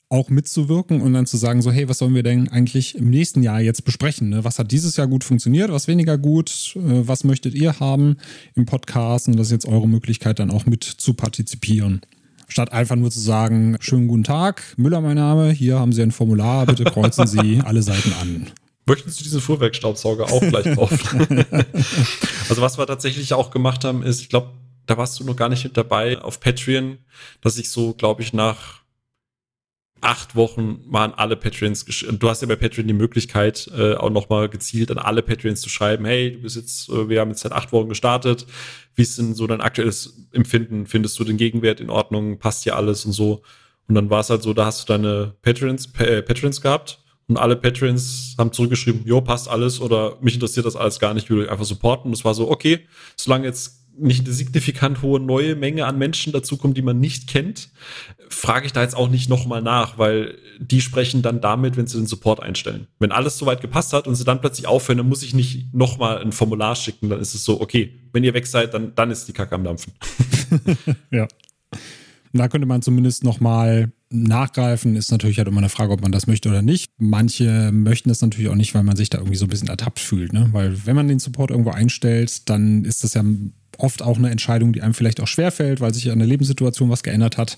auch 0.09 0.29
mitzuwirken 0.29 1.01
und 1.01 1.13
dann 1.13 1.27
zu 1.27 1.37
sagen, 1.37 1.61
so, 1.61 1.71
hey, 1.71 1.87
was 1.87 1.99
sollen 1.99 2.15
wir 2.15 2.23
denn 2.23 2.47
eigentlich 2.47 2.95
im 2.95 3.11
nächsten 3.11 3.43
Jahr 3.43 3.61
jetzt 3.61 3.85
besprechen? 3.85 4.29
Ne? 4.29 4.43
Was 4.43 4.57
hat 4.57 4.71
dieses 4.71 4.97
Jahr 4.97 5.07
gut 5.07 5.23
funktioniert, 5.23 5.71
was 5.71 5.87
weniger 5.87 6.17
gut, 6.17 6.75
äh, 6.75 7.07
was 7.07 7.23
möchtet 7.23 7.53
ihr 7.53 7.79
haben 7.79 8.17
im 8.55 8.65
Podcast? 8.65 9.27
Und 9.27 9.37
das 9.37 9.47
ist 9.47 9.51
jetzt 9.51 9.67
eure 9.67 9.87
Möglichkeit, 9.87 10.39
dann 10.39 10.49
auch 10.49 10.65
mit 10.65 10.83
zu 10.83 11.13
partizipieren. 11.13 12.01
Statt 12.49 12.73
einfach 12.73 12.95
nur 12.95 13.11
zu 13.11 13.19
sagen, 13.19 13.77
schönen 13.79 14.07
guten 14.07 14.23
Tag, 14.23 14.63
Müller 14.75 15.01
mein 15.01 15.15
Name, 15.15 15.51
hier 15.51 15.79
haben 15.79 15.93
Sie 15.93 16.01
ein 16.01 16.11
Formular, 16.11 16.65
bitte 16.65 16.83
kreuzen 16.83 17.27
Sie 17.27 17.61
alle 17.65 17.83
Seiten 17.83 18.11
an. 18.21 18.47
Möchten 18.87 19.11
Sie 19.11 19.21
diesen 19.21 19.39
Fuhrwerkstaubsauger 19.39 20.25
auch 20.25 20.41
gleich 20.41 20.75
kaufen? 20.75 21.45
also 22.49 22.61
was 22.61 22.79
wir 22.79 22.87
tatsächlich 22.87 23.33
auch 23.33 23.51
gemacht 23.51 23.85
haben, 23.85 24.01
ist, 24.01 24.21
ich 24.21 24.29
glaube, 24.29 24.49
da 24.87 24.97
warst 24.97 25.19
du 25.19 25.23
noch 25.25 25.35
gar 25.35 25.47
nicht 25.47 25.63
mit 25.63 25.77
dabei 25.77 26.19
auf 26.19 26.39
Patreon, 26.39 26.97
dass 27.41 27.59
ich 27.59 27.69
so, 27.69 27.93
glaube 27.93 28.23
ich, 28.23 28.33
nach 28.33 28.78
acht 30.01 30.35
Wochen 30.35 30.81
waren 30.87 31.13
alle 31.13 31.35
Patreons, 31.35 31.85
du 31.85 32.29
hast 32.29 32.41
ja 32.41 32.47
bei 32.47 32.55
Patreon 32.55 32.87
die 32.87 32.93
Möglichkeit, 32.93 33.69
äh, 33.75 33.95
auch 33.95 34.09
nochmal 34.09 34.49
gezielt 34.49 34.91
an 34.91 34.97
alle 34.97 35.21
Patreons 35.21 35.61
zu 35.61 35.69
schreiben, 35.69 36.05
hey, 36.05 36.33
du 36.33 36.41
bist 36.41 36.55
jetzt, 36.55 36.89
äh, 36.89 37.09
wir 37.09 37.19
haben 37.19 37.29
jetzt 37.29 37.41
seit 37.41 37.51
acht 37.51 37.71
Wochen 37.71 37.89
gestartet, 37.89 38.45
wie 38.95 39.01
ist 39.01 39.17
denn 39.17 39.33
so 39.33 39.47
dein 39.47 39.61
aktuelles 39.61 40.27
Empfinden? 40.31 40.85
Findest 40.85 41.19
du 41.19 41.23
den 41.23 41.37
Gegenwert 41.37 41.79
in 41.79 41.89
Ordnung? 41.89 42.39
Passt 42.39 42.65
dir 42.65 42.75
alles 42.75 43.05
und 43.05 43.13
so? 43.13 43.43
Und 43.87 43.95
dann 43.95 44.09
war 44.09 44.19
es 44.19 44.29
halt 44.29 44.43
so, 44.43 44.53
da 44.53 44.65
hast 44.65 44.87
du 44.87 44.93
deine 44.93 45.35
Patreons, 45.41 45.89
äh, 45.97 46.21
Patreons 46.21 46.61
gehabt 46.61 46.99
und 47.27 47.37
alle 47.37 47.55
Patreons 47.55 48.35
haben 48.37 48.51
zurückgeschrieben, 48.51 49.03
jo, 49.05 49.21
passt 49.21 49.47
alles 49.47 49.79
oder 49.79 50.17
mich 50.21 50.33
interessiert 50.33 50.65
das 50.65 50.75
alles 50.75 50.99
gar 50.99 51.13
nicht, 51.13 51.25
ich 51.25 51.29
will 51.29 51.49
einfach 51.49 51.65
supporten. 51.65 52.09
Und 52.09 52.13
es 52.13 52.25
war 52.25 52.33
so, 52.33 52.49
okay, 52.49 52.87
solange 53.15 53.45
jetzt 53.45 53.78
nicht 53.99 54.25
eine 54.25 54.33
signifikant 54.33 55.01
hohe 55.01 55.19
neue 55.19 55.55
Menge 55.55 55.85
an 55.85 55.97
Menschen 55.97 56.33
dazukommt, 56.33 56.77
die 56.77 56.81
man 56.81 56.99
nicht 56.99 57.27
kennt, 57.27 57.69
frage 58.29 58.65
ich 58.65 58.73
da 58.73 58.81
jetzt 58.81 58.95
auch 58.95 59.09
nicht 59.09 59.29
nochmal 59.29 59.61
nach, 59.61 59.97
weil 59.97 60.37
die 60.59 60.81
sprechen 60.81 61.21
dann 61.21 61.41
damit, 61.41 61.77
wenn 61.77 61.87
sie 61.87 61.97
den 61.97 62.07
Support 62.07 62.41
einstellen. 62.41 62.87
Wenn 62.99 63.11
alles 63.11 63.37
soweit 63.37 63.61
gepasst 63.61 63.93
hat 63.93 64.07
und 64.07 64.15
sie 64.15 64.23
dann 64.23 64.41
plötzlich 64.41 64.67
aufhören, 64.67 64.97
dann 64.97 65.09
muss 65.09 65.23
ich 65.23 65.33
nicht 65.33 65.73
nochmal 65.73 66.21
ein 66.21 66.31
Formular 66.31 66.75
schicken, 66.75 67.09
dann 67.09 67.19
ist 67.19 67.33
es 67.33 67.43
so, 67.43 67.61
okay, 67.61 67.93
wenn 68.13 68.23
ihr 68.23 68.33
weg 68.33 68.47
seid, 68.47 68.73
dann, 68.73 68.93
dann 68.95 69.11
ist 69.11 69.27
die 69.27 69.33
Kacke 69.33 69.55
am 69.55 69.63
Dampfen. 69.63 69.93
ja. 71.11 71.27
Da 72.33 72.47
könnte 72.47 72.67
man 72.67 72.81
zumindest 72.81 73.23
nochmal 73.23 73.91
nachgreifen. 74.09 74.95
Ist 74.95 75.11
natürlich 75.11 75.37
halt 75.37 75.47
immer 75.47 75.59
eine 75.59 75.69
Frage, 75.69 75.91
ob 75.91 76.01
man 76.01 76.11
das 76.11 76.27
möchte 76.27 76.49
oder 76.49 76.61
nicht. 76.61 76.91
Manche 76.97 77.71
möchten 77.71 78.09
das 78.09 78.21
natürlich 78.21 78.49
auch 78.49 78.55
nicht, 78.55 78.73
weil 78.73 78.83
man 78.83 78.95
sich 78.95 79.09
da 79.09 79.19
irgendwie 79.19 79.37
so 79.37 79.45
ein 79.45 79.49
bisschen 79.49 79.67
ertappt 79.67 79.99
fühlt. 79.99 80.33
Ne? 80.33 80.49
Weil 80.51 80.85
wenn 80.85 80.95
man 80.95 81.07
den 81.07 81.19
Support 81.19 81.51
irgendwo 81.51 81.71
einstellt, 81.71 82.49
dann 82.49 82.85
ist 82.85 83.03
das 83.03 83.13
ja 83.13 83.23
oft 83.77 84.01
auch 84.01 84.17
eine 84.17 84.29
Entscheidung, 84.29 84.73
die 84.73 84.81
einem 84.81 84.93
vielleicht 84.93 85.21
auch 85.21 85.27
schwerfällt, 85.27 85.79
weil 85.79 85.93
sich 85.93 86.11
an 86.11 86.19
der 86.19 86.27
Lebenssituation 86.27 86.89
was 86.89 87.03
geändert 87.03 87.37
hat. 87.37 87.57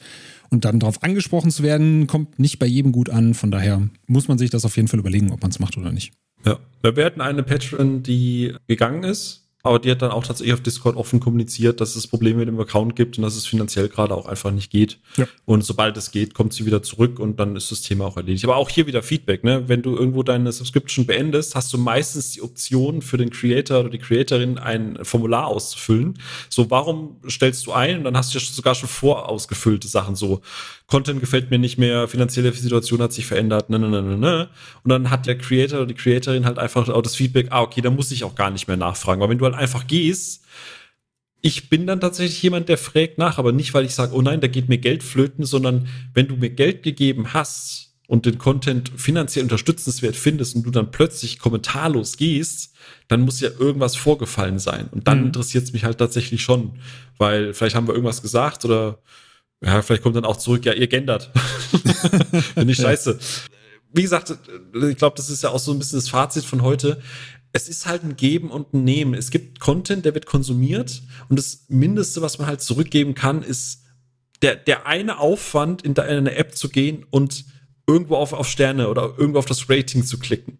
Und 0.50 0.66
dann 0.66 0.80
darauf 0.80 1.02
angesprochen 1.04 1.52
zu 1.52 1.64
werden, 1.64 2.08
kommt 2.08 2.38
nicht 2.38 2.60
bei 2.60 2.66
jedem 2.66 2.92
gut 2.92 3.10
an. 3.10 3.34
Von 3.34 3.52
daher 3.52 3.88
muss 4.08 4.28
man 4.28 4.38
sich 4.38 4.50
das 4.50 4.66
auf 4.66 4.76
jeden 4.76 4.90
Fall 4.90 5.00
überlegen, 5.00 5.32
ob 5.32 5.42
man 5.42 5.52
es 5.52 5.60
macht 5.60 5.78
oder 5.78 5.92
nicht. 5.92 6.12
Ja, 6.46 6.60
wir 6.84 7.06
hatten 7.06 7.22
eine 7.22 7.44
Patron, 7.44 8.04
die 8.04 8.54
gegangen 8.68 9.04
ist 9.04 9.42
aber 9.64 9.80
die 9.80 9.92
hat 9.92 10.02
dann 10.02 10.12
auch 10.12 10.26
tatsächlich 10.26 10.54
auf 10.54 10.62
Discord 10.62 10.96
offen 10.96 11.20
kommuniziert, 11.20 11.82
dass 11.82 11.96
es 11.96 12.08
Probleme 12.08 12.40
mit 12.40 12.48
dem 12.48 12.60
Account 12.60 12.96
gibt 12.96 13.18
und 13.18 13.24
dass 13.24 13.36
es 13.36 13.46
finanziell 13.46 13.90
gerade 13.90 14.16
auch 14.16 14.26
einfach 14.26 14.52
nicht 14.52 14.72
geht. 14.72 15.00
Ja. 15.18 15.28
Und 15.46 15.64
sobald 15.64 15.98
es 15.98 16.12
geht, 16.12 16.34
kommt 16.34 16.54
sie 16.54 16.66
wieder 16.66 16.84
zurück 16.84 17.20
und 17.20 17.40
dann 17.40 17.56
ist 17.56 17.72
das 17.72 17.82
Thema 17.82 18.06
auch 18.06 18.18
erledigt. 18.18 18.44
Aber 18.46 18.58
auch 18.58 18.70
hier 18.70 18.88
wieder 18.88 19.04
Feedback, 19.04 19.44
ne? 19.44 19.68
Wenn 19.68 19.82
du 19.82 19.96
irgendwo 19.96 20.24
deine 20.24 20.52
Subscription 20.52 21.06
beendest, 21.06 21.56
hast 21.56 21.72
du 21.74 21.78
meistens 21.78 22.32
die 22.32 22.42
Option 22.42 23.02
für 23.02 23.18
den 23.18 23.30
Creator 23.30 23.80
oder 23.82 23.90
die 23.90 24.00
Creatorin 24.00 24.58
ein 24.58 24.98
Formular 25.04 25.48
auszufüllen. 25.48 26.20
So, 26.50 26.70
warum 26.70 27.18
stellst 27.30 27.66
du 27.66 27.72
ein? 27.72 28.00
Und 28.00 28.04
dann 28.06 28.18
hast 28.18 28.34
du 28.34 28.40
ja 28.40 28.46
sogar 28.46 28.76
schon 28.76 28.90
vorausgefüllte 28.90 29.88
Sachen 29.88 30.16
so. 30.16 30.42
Content 30.92 31.22
gefällt 31.22 31.52
mir 31.52 31.58
nicht 31.58 31.78
mehr, 31.78 32.10
finanzielle 32.10 32.52
Situation 32.52 33.02
hat 33.02 33.14
sich 33.14 33.26
verändert, 33.26 33.70
ne, 33.70 33.80
ne, 33.80 33.88
ne, 33.88 34.02
ne, 34.02 34.18
ne. 34.18 34.50
Und 34.84 34.90
dann 34.90 35.10
hat 35.10 35.26
der 35.26 35.38
Creator 35.38 35.80
oder 35.80 35.88
die 35.88 35.94
Creatorin 35.94 36.44
halt 36.46 36.60
einfach 36.60 36.90
auch 36.90 37.02
das 37.02 37.16
Feedback, 37.16 37.48
ah, 37.50 37.62
okay, 37.62 37.80
da 37.80 37.90
muss 37.90 38.12
ich 38.12 38.26
auch 38.26 38.36
gar 38.36 38.52
nicht 38.52 38.68
mehr 38.68 38.76
nachfragen. 38.76 39.22
Weil 39.22 39.30
wenn 39.30 39.38
du 39.38 39.46
halt 39.46 39.56
einfach 39.56 39.88
gehst, 39.88 40.44
ich 41.40 41.70
bin 41.70 41.88
dann 41.88 42.02
tatsächlich 42.02 42.44
jemand, 42.44 42.68
der 42.68 42.78
fragt 42.78 43.18
nach, 43.18 43.38
aber 43.38 43.54
nicht, 43.54 43.74
weil 43.74 43.86
ich 43.86 43.96
sage, 43.96 44.14
oh 44.14 44.22
nein, 44.22 44.42
da 44.42 44.48
geht 44.48 44.68
mir 44.68 44.80
Geld 44.80 45.02
flöten, 45.02 45.46
sondern 45.46 45.88
wenn 46.14 46.28
du 46.28 46.36
mir 46.36 46.50
Geld 46.50 46.84
gegeben 46.84 47.34
hast 47.34 47.94
und 48.08 48.26
den 48.26 48.38
Content 48.38 48.92
finanziell 48.98 49.46
unterstützenswert 49.46 50.18
findest 50.18 50.58
und 50.58 50.64
du 50.64 50.72
dann 50.72 50.92
plötzlich 50.92 51.40
kommentarlos 51.40 52.18
gehst, 52.18 52.76
dann 53.08 53.22
muss 53.22 53.40
ja 53.40 53.50
irgendwas 53.58 53.96
vorgefallen 53.96 54.60
sein. 54.60 54.90
Und 54.92 55.08
dann 55.08 55.22
mhm. 55.22 55.28
interessiert 55.28 55.64
es 55.64 55.72
mich 55.72 55.86
halt 55.86 56.00
tatsächlich 56.00 56.42
schon, 56.44 56.74
weil 57.18 57.54
vielleicht 57.54 57.78
haben 57.78 57.88
wir 57.88 57.94
irgendwas 57.94 58.22
gesagt 58.22 58.66
oder 58.66 59.00
ja, 59.64 59.82
vielleicht 59.82 60.04
kommt 60.04 60.16
dann 60.16 60.26
auch 60.26 60.38
zurück, 60.38 60.66
ja, 60.66 60.74
ihr 60.74 60.88
gendert. 60.88 61.32
Finde 62.54 62.72
ich 62.72 62.78
scheiße. 62.78 63.20
Wie 63.94 64.02
gesagt, 64.02 64.34
ich 64.74 64.98
glaube, 64.98 65.16
das 65.18 65.30
ist 65.30 65.44
ja 65.44 65.50
auch 65.50 65.60
so 65.60 65.72
ein 65.72 65.80
bisschen 65.80 66.00
das 66.00 66.10
Fazit 66.10 66.46
von 66.46 66.62
heute. 66.62 67.02
Es 67.54 67.68
ist 67.68 67.86
halt 67.86 68.04
ein 68.04 68.16
Geben 68.16 68.50
und 68.50 68.74
ein 68.74 68.84
Nehmen. 68.84 69.14
Es 69.14 69.30
gibt 69.30 69.60
Content, 69.60 70.06
der 70.06 70.14
wird 70.14 70.26
konsumiert 70.26 71.04
und 71.30 71.38
das 71.38 71.66
Mindeste, 71.68 72.22
was 72.22 72.40
man 72.40 72.48
halt 72.48 72.62
zurückgeben 72.62 73.14
kann, 73.14 73.44
ist 73.44 73.84
der, 74.42 74.56
der 74.56 74.88
eine 74.88 75.20
Aufwand, 75.20 75.84
in 75.84 75.98
eine 75.98 76.36
App 76.36 76.56
zu 76.56 76.70
gehen 76.70 77.06
und 77.10 77.46
irgendwo 77.86 78.16
auf, 78.16 78.34
auf 78.34 78.48
Sterne 78.48 78.88
oder 78.88 79.14
irgendwo 79.18 79.40
auf 79.40 79.46
das 79.46 79.70
Rating 79.70 80.04
zu 80.06 80.18
klicken. 80.18 80.60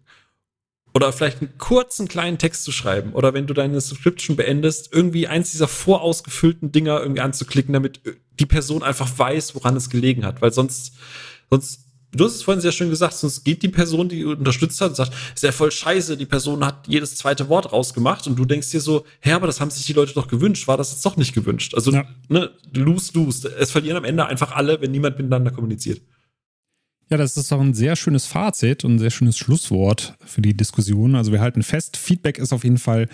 Oder 0.94 1.12
vielleicht 1.12 1.40
einen 1.40 1.56
kurzen 1.56 2.06
kleinen 2.06 2.36
Text 2.36 2.64
zu 2.64 2.72
schreiben. 2.72 3.14
Oder 3.14 3.32
wenn 3.32 3.46
du 3.46 3.54
deine 3.54 3.80
Subscription 3.80 4.36
beendest, 4.36 4.92
irgendwie 4.92 5.26
eins 5.26 5.50
dieser 5.50 5.68
vorausgefüllten 5.68 6.70
Dinger 6.70 7.00
irgendwie 7.00 7.22
anzuklicken, 7.22 7.72
damit 7.72 8.00
die 8.42 8.46
Person 8.46 8.82
einfach 8.82 9.08
weiß, 9.16 9.54
woran 9.54 9.76
es 9.76 9.88
gelegen 9.88 10.26
hat. 10.26 10.42
Weil 10.42 10.52
sonst, 10.52 10.94
sonst, 11.48 11.84
du 12.10 12.24
hast 12.24 12.34
es 12.34 12.42
vorhin 12.42 12.60
sehr 12.60 12.72
schön 12.72 12.90
gesagt, 12.90 13.14
sonst 13.14 13.44
geht 13.44 13.62
die 13.62 13.68
Person, 13.68 14.08
die 14.08 14.24
unterstützt 14.24 14.80
hat, 14.80 14.90
und 14.90 14.96
sagt, 14.96 15.12
ist 15.32 15.44
ja 15.44 15.52
voll 15.52 15.70
scheiße, 15.70 16.16
die 16.16 16.26
Person 16.26 16.66
hat 16.66 16.88
jedes 16.88 17.14
zweite 17.14 17.48
Wort 17.48 17.72
rausgemacht 17.72 18.26
und 18.26 18.36
du 18.36 18.44
denkst 18.44 18.70
dir 18.70 18.80
so, 18.80 19.04
hä, 19.20 19.32
aber 19.32 19.46
das 19.46 19.60
haben 19.60 19.70
sich 19.70 19.86
die 19.86 19.92
Leute 19.92 20.12
doch 20.14 20.26
gewünscht, 20.26 20.66
war 20.66 20.76
das 20.76 20.90
jetzt 20.90 21.06
doch 21.06 21.16
nicht 21.16 21.34
gewünscht? 21.34 21.74
Also, 21.74 21.92
ja. 21.92 22.04
ne, 22.28 22.50
lose, 22.74 23.12
lose. 23.14 23.48
Es 23.56 23.70
verlieren 23.70 23.96
am 23.96 24.04
Ende 24.04 24.26
einfach 24.26 24.50
alle, 24.50 24.80
wenn 24.80 24.90
niemand 24.90 25.16
miteinander 25.18 25.52
kommuniziert. 25.52 26.00
Ja, 27.12 27.18
das 27.18 27.36
ist 27.36 27.52
doch 27.52 27.60
ein 27.60 27.74
sehr 27.74 27.94
schönes 27.94 28.24
Fazit 28.24 28.86
und 28.86 28.94
ein 28.94 28.98
sehr 28.98 29.10
schönes 29.10 29.36
Schlusswort 29.36 30.16
für 30.24 30.40
die 30.40 30.56
Diskussion. 30.56 31.14
Also 31.14 31.30
wir 31.30 31.42
halten 31.42 31.62
fest, 31.62 31.98
Feedback 31.98 32.38
ist 32.38 32.54
auf 32.54 32.64
jeden 32.64 32.78
Fall 32.78 33.06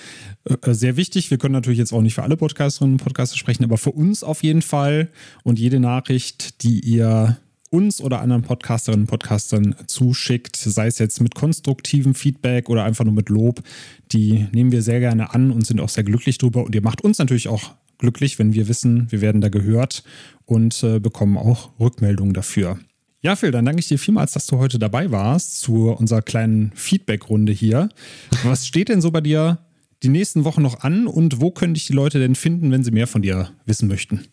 äh, 0.44 0.72
sehr 0.72 0.96
wichtig. 0.96 1.32
Wir 1.32 1.38
können 1.38 1.54
natürlich 1.54 1.80
jetzt 1.80 1.92
auch 1.92 2.00
nicht 2.00 2.14
für 2.14 2.22
alle 2.22 2.36
Podcasterinnen 2.36 2.94
und 2.94 3.02
Podcaster 3.02 3.36
sprechen, 3.36 3.64
aber 3.64 3.76
für 3.76 3.90
uns 3.90 4.22
auf 4.22 4.44
jeden 4.44 4.62
Fall. 4.62 5.08
Und 5.42 5.58
jede 5.58 5.80
Nachricht, 5.80 6.62
die 6.62 6.78
ihr 6.78 7.38
uns 7.70 8.00
oder 8.00 8.20
anderen 8.20 8.42
Podcasterinnen 8.42 9.02
und 9.02 9.10
Podcastern 9.10 9.74
zuschickt, 9.88 10.54
sei 10.54 10.86
es 10.86 11.00
jetzt 11.00 11.20
mit 11.20 11.34
konstruktivem 11.34 12.14
Feedback 12.14 12.68
oder 12.68 12.84
einfach 12.84 13.04
nur 13.04 13.14
mit 13.14 13.30
Lob, 13.30 13.64
die 14.12 14.46
nehmen 14.52 14.70
wir 14.70 14.82
sehr 14.82 15.00
gerne 15.00 15.34
an 15.34 15.50
und 15.50 15.66
sind 15.66 15.80
auch 15.80 15.88
sehr 15.88 16.04
glücklich 16.04 16.38
drüber. 16.38 16.62
Und 16.62 16.72
ihr 16.72 16.82
macht 16.82 17.00
uns 17.00 17.18
natürlich 17.18 17.48
auch 17.48 17.74
glücklich, 17.98 18.38
wenn 18.38 18.52
wir 18.52 18.68
wissen, 18.68 19.10
wir 19.10 19.22
werden 19.22 19.40
da 19.40 19.48
gehört 19.48 20.04
und 20.44 20.84
äh, 20.84 21.00
bekommen 21.00 21.36
auch 21.36 21.70
Rückmeldungen 21.80 22.32
dafür. 22.32 22.78
Ja, 23.20 23.34
Phil, 23.34 23.50
dann 23.50 23.64
danke 23.64 23.80
ich 23.80 23.88
dir 23.88 23.98
vielmals, 23.98 24.32
dass 24.32 24.46
du 24.46 24.58
heute 24.58 24.78
dabei 24.78 25.10
warst 25.10 25.60
zu 25.60 25.90
unserer 25.90 26.22
kleinen 26.22 26.70
Feedback-Runde 26.76 27.52
hier. 27.52 27.88
Was 28.44 28.64
steht 28.64 28.88
denn 28.88 29.00
so 29.00 29.10
bei 29.10 29.20
dir 29.20 29.58
die 30.04 30.08
nächsten 30.08 30.44
Wochen 30.44 30.62
noch 30.62 30.80
an 30.80 31.08
und 31.08 31.40
wo 31.40 31.50
können 31.50 31.74
dich 31.74 31.86
die 31.86 31.92
Leute 31.92 32.20
denn 32.20 32.36
finden, 32.36 32.70
wenn 32.70 32.84
sie 32.84 32.92
mehr 32.92 33.08
von 33.08 33.22
dir 33.22 33.50
wissen 33.66 33.88
möchten? 33.88 34.28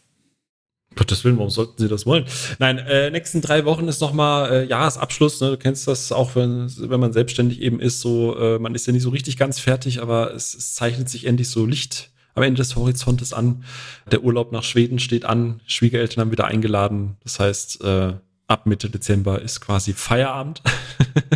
Gottes 0.95 1.23
Willen, 1.23 1.37
warum 1.37 1.49
sollten 1.49 1.81
sie 1.81 1.89
das 1.89 2.05
wollen? 2.05 2.25
Nein, 2.59 2.77
äh, 2.77 3.09
nächsten 3.09 3.41
drei 3.41 3.65
Wochen 3.65 3.87
ist 3.87 4.01
nochmal 4.01 4.51
äh, 4.51 4.65
Jahresabschluss. 4.65 5.41
Ne? 5.41 5.49
Du 5.49 5.57
kennst 5.57 5.87
das 5.87 6.11
auch, 6.11 6.35
wenn, 6.35 6.71
wenn 6.77 6.99
man 6.99 7.11
selbstständig 7.11 7.61
eben 7.61 7.79
ist. 7.79 8.01
So, 8.01 8.37
äh, 8.37 8.59
man 8.59 8.75
ist 8.75 8.85
ja 8.85 8.93
nicht 8.93 9.01
so 9.01 9.09
richtig 9.09 9.35
ganz 9.35 9.59
fertig, 9.59 9.99
aber 9.99 10.33
es, 10.33 10.53
es 10.53 10.75
zeichnet 10.75 11.09
sich 11.09 11.25
endlich 11.25 11.49
so 11.49 11.65
Licht 11.65 12.11
am 12.35 12.43
Ende 12.43 12.59
des 12.59 12.75
Horizontes 12.75 13.33
an. 13.33 13.63
Der 14.11 14.23
Urlaub 14.23 14.51
nach 14.51 14.63
Schweden 14.63 14.99
steht 14.99 15.25
an. 15.25 15.61
Schwiegereltern 15.65 16.21
haben 16.21 16.31
wieder 16.31 16.45
eingeladen. 16.45 17.17
Das 17.23 17.39
heißt, 17.39 17.83
äh, 17.83 18.13
ab 18.47 18.65
Mitte 18.65 18.89
Dezember 18.89 19.41
ist 19.41 19.61
quasi 19.61 19.93
Feierabend. 19.93 20.61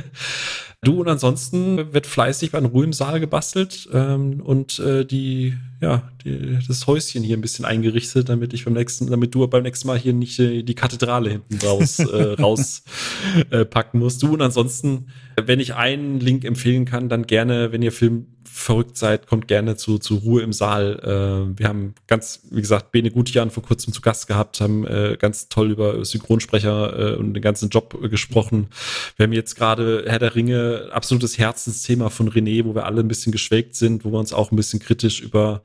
du 0.82 1.02
und 1.02 1.08
ansonsten 1.08 1.94
wird 1.94 2.08
fleißig 2.08 2.52
bei 2.52 2.60
Ruhe 2.66 2.86
im 2.86 2.94
Saal 2.94 3.20
gebastelt 3.20 3.90
ähm, 3.94 4.42
und 4.42 4.80
äh, 4.80 5.06
die, 5.06 5.58
ja, 5.82 6.12
die, 6.26 6.60
das 6.68 6.88
Häuschen 6.88 7.24
hier 7.24 7.38
ein 7.38 7.42
bisschen 7.42 7.64
eingerichtet, 7.64 8.28
damit 8.28 8.54
ich 8.54 8.66
beim 8.66 8.74
nächsten, 8.74 9.08
damit 9.08 9.34
du 9.34 9.48
beim 9.48 9.64
nächsten 9.64 9.88
Mal 9.88 9.98
hier 9.98 10.14
nicht 10.14 10.38
die, 10.38 10.64
die 10.64 10.76
Kathedrale 10.76 11.30
hinten 11.30 11.58
raus, 11.66 12.00
äh, 12.00 12.34
rauspacken 12.40 14.00
äh, 14.00 14.04
musst. 14.04 14.22
Du 14.22 14.34
und 14.34 14.42
ansonsten, 14.42 15.08
wenn 15.42 15.60
ich 15.60 15.76
einen 15.76 16.20
Link 16.20 16.44
empfehlen 16.44 16.86
kann, 16.86 17.08
dann 17.08 17.28
gerne, 17.28 17.72
wenn 17.72 17.82
ihr 17.82 17.94
Film 17.94 18.28
verrückt 18.52 18.98
seid, 18.98 19.28
kommt 19.28 19.48
gerne 19.48 19.78
zu, 19.78 20.00
zu 20.00 20.16
Ruhe 20.16 20.42
im 20.42 20.54
Saal. 20.54 21.00
Äh, 21.04 21.60
wir 21.60 21.68
haben 21.68 21.94
ganz, 22.08 22.42
wie 22.52 22.62
gesagt, 22.62 22.92
Bene 22.92 23.12
Gutjan 23.12 23.52
vor 23.52 23.64
kurzem 23.64 23.94
zu 23.94 24.02
Gast 24.02 24.28
gehabt, 24.28 24.60
haben 24.60 24.86
äh, 24.86 25.18
ganz 25.18 25.50
toll 25.50 25.72
über 25.72 26.04
Synchronsprecher 26.04 27.14
äh, 27.14 27.16
und 27.16 27.34
den 27.34 27.42
ganzen 27.42 27.70
Job 27.70 27.98
äh, 28.02 28.10
gesprochen. 28.10 28.68
Wir 29.16 29.26
haben 29.26 29.34
jetzt 29.34 29.56
gerade 29.56 30.04
Herr 30.08 30.20
der 30.20 30.36
Ringe, 30.36 30.90
absolutes 30.92 31.38
Herzensthema 31.38 32.10
von 32.10 32.30
René, 32.30 32.66
wo 32.66 32.76
wir 32.76 32.86
alle 32.86 33.02
ein 33.02 33.08
bisschen 33.08 33.32
geschwelgt 33.32 33.76
sind, 33.76 34.04
wo 34.04 34.12
wir 34.12 34.20
uns 34.20 34.34
auch 34.34 34.52
ein 34.52 34.56
bisschen 34.56 34.80
kritisch 34.80 35.22
über 35.22 35.64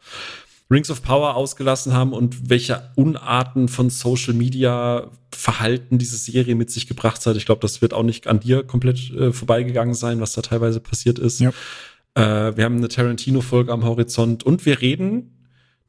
Rings 0.70 0.90
of 0.90 1.02
Power 1.02 1.34
ausgelassen 1.34 1.92
haben 1.92 2.12
und 2.12 2.48
welche 2.48 2.90
Unarten 2.96 3.68
von 3.68 3.90
Social 3.90 4.34
Media 4.34 5.10
Verhalten 5.30 5.98
diese 5.98 6.16
Serie 6.16 6.54
mit 6.54 6.70
sich 6.70 6.86
gebracht 6.86 7.24
hat. 7.26 7.36
Ich 7.36 7.44
glaube, 7.44 7.60
das 7.60 7.82
wird 7.82 7.92
auch 7.92 8.02
nicht 8.02 8.26
an 8.26 8.40
dir 8.40 8.62
komplett 8.62 9.10
äh, 9.10 9.32
vorbeigegangen 9.32 9.94
sein, 9.94 10.20
was 10.20 10.32
da 10.32 10.42
teilweise 10.42 10.80
passiert 10.80 11.18
ist. 11.18 11.40
Ja. 11.40 11.50
Äh, 12.14 12.56
wir 12.56 12.64
haben 12.64 12.76
eine 12.76 12.88
Tarantino-Folge 12.88 13.72
am 13.72 13.84
Horizont 13.84 14.44
und 14.44 14.64
wir 14.64 14.80
reden 14.80 15.34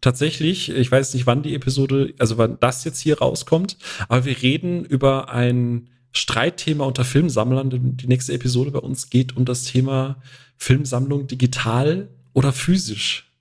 tatsächlich, 0.01 0.69
ich 0.69 0.91
weiß 0.91 1.13
nicht, 1.13 1.25
wann 1.25 1.43
die 1.43 1.55
Episode, 1.55 2.13
also 2.19 2.37
wann 2.37 2.57
das 2.59 2.83
jetzt 2.83 2.99
hier 2.99 3.19
rauskommt, 3.19 3.77
aber 4.09 4.25
wir 4.25 4.41
reden 4.41 4.83
über 4.83 5.29
ein 5.29 5.89
Streitthema 6.11 6.85
unter 6.85 7.05
Filmsammlern. 7.05 7.97
Die 7.97 8.07
nächste 8.07 8.33
Episode 8.33 8.71
bei 8.71 8.79
uns 8.79 9.09
geht 9.09 9.35
um 9.35 9.45
das 9.45 9.63
Thema 9.63 10.17
Filmsammlung 10.57 11.27
digital 11.27 12.09
oder 12.33 12.51
physisch. 12.53 13.34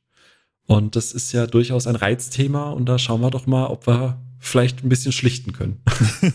Und 0.67 0.97
das 0.97 1.13
ist 1.13 1.33
ja 1.33 1.47
durchaus 1.47 1.87
ein 1.87 1.97
Reizthema 1.97 2.71
und 2.71 2.87
da 2.87 2.99
schauen 2.99 3.21
wir 3.21 3.31
doch 3.31 3.47
mal, 3.47 3.67
ob 3.67 3.87
wir 3.87 4.19
vielleicht 4.45 4.85
ein 4.85 4.89
bisschen 4.89 5.13
schlichten 5.13 5.53
können. 5.53 5.81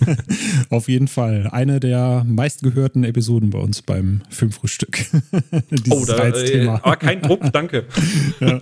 Auf 0.69 0.89
jeden 0.89 1.07
Fall. 1.07 1.47
Eine 1.51 1.80
der 1.80 2.23
meistgehörten 2.27 3.03
Episoden 3.03 3.51
bei 3.51 3.59
uns 3.59 3.82
beim 3.82 4.21
Filmfrühstück. 4.30 5.05
oh, 5.89 6.03
da, 6.05 6.30
äh, 6.30 6.67
aber 6.67 6.95
kein 6.95 7.21
Druck, 7.21 7.41
danke. 7.51 7.86
ja. 8.39 8.61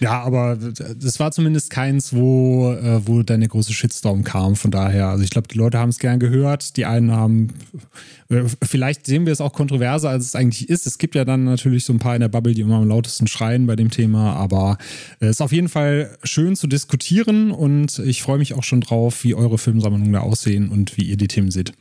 Ja, 0.00 0.22
aber 0.22 0.56
das 0.56 1.18
war 1.18 1.32
zumindest 1.32 1.70
keins, 1.70 2.14
wo, 2.14 2.72
äh, 2.72 3.06
wo 3.06 3.22
der 3.22 3.38
große 3.38 3.72
Shitstorm 3.72 4.22
kam. 4.22 4.54
Von 4.54 4.70
daher, 4.70 5.08
also 5.08 5.24
ich 5.24 5.30
glaube, 5.30 5.48
die 5.48 5.58
Leute 5.58 5.78
haben 5.78 5.88
es 5.88 5.98
gern 5.98 6.20
gehört. 6.20 6.76
Die 6.76 6.84
einen 6.84 7.10
haben, 7.10 7.48
äh, 8.28 8.44
vielleicht 8.62 9.06
sehen 9.06 9.26
wir 9.26 9.32
es 9.32 9.40
auch 9.40 9.52
kontroverser, 9.52 10.10
als 10.10 10.26
es 10.26 10.34
eigentlich 10.36 10.68
ist. 10.68 10.86
Es 10.86 10.98
gibt 10.98 11.14
ja 11.14 11.24
dann 11.24 11.44
natürlich 11.44 11.84
so 11.84 11.92
ein 11.92 11.98
paar 11.98 12.14
in 12.14 12.20
der 12.20 12.28
Bubble, 12.28 12.54
die 12.54 12.60
immer 12.60 12.76
am 12.76 12.88
lautesten 12.88 13.26
schreien 13.26 13.66
bei 13.66 13.76
dem 13.76 13.90
Thema. 13.90 14.34
Aber 14.34 14.78
es 15.20 15.26
äh, 15.26 15.30
ist 15.30 15.42
auf 15.42 15.52
jeden 15.52 15.68
Fall 15.68 16.16
schön 16.22 16.54
zu 16.54 16.66
diskutieren 16.66 17.50
und 17.50 17.98
ich 17.98 18.22
freue 18.22 18.38
mich 18.38 18.54
auch 18.54 18.64
schon 18.64 18.80
drauf, 18.80 19.24
wie 19.24 19.34
eure 19.34 19.58
Filmsammlungen 19.58 20.12
da 20.12 20.20
aussehen 20.20 20.68
und 20.68 20.96
wie 20.96 21.02
ihr 21.02 21.16
die 21.16 21.28
Themen 21.28 21.50
seht. 21.50 21.72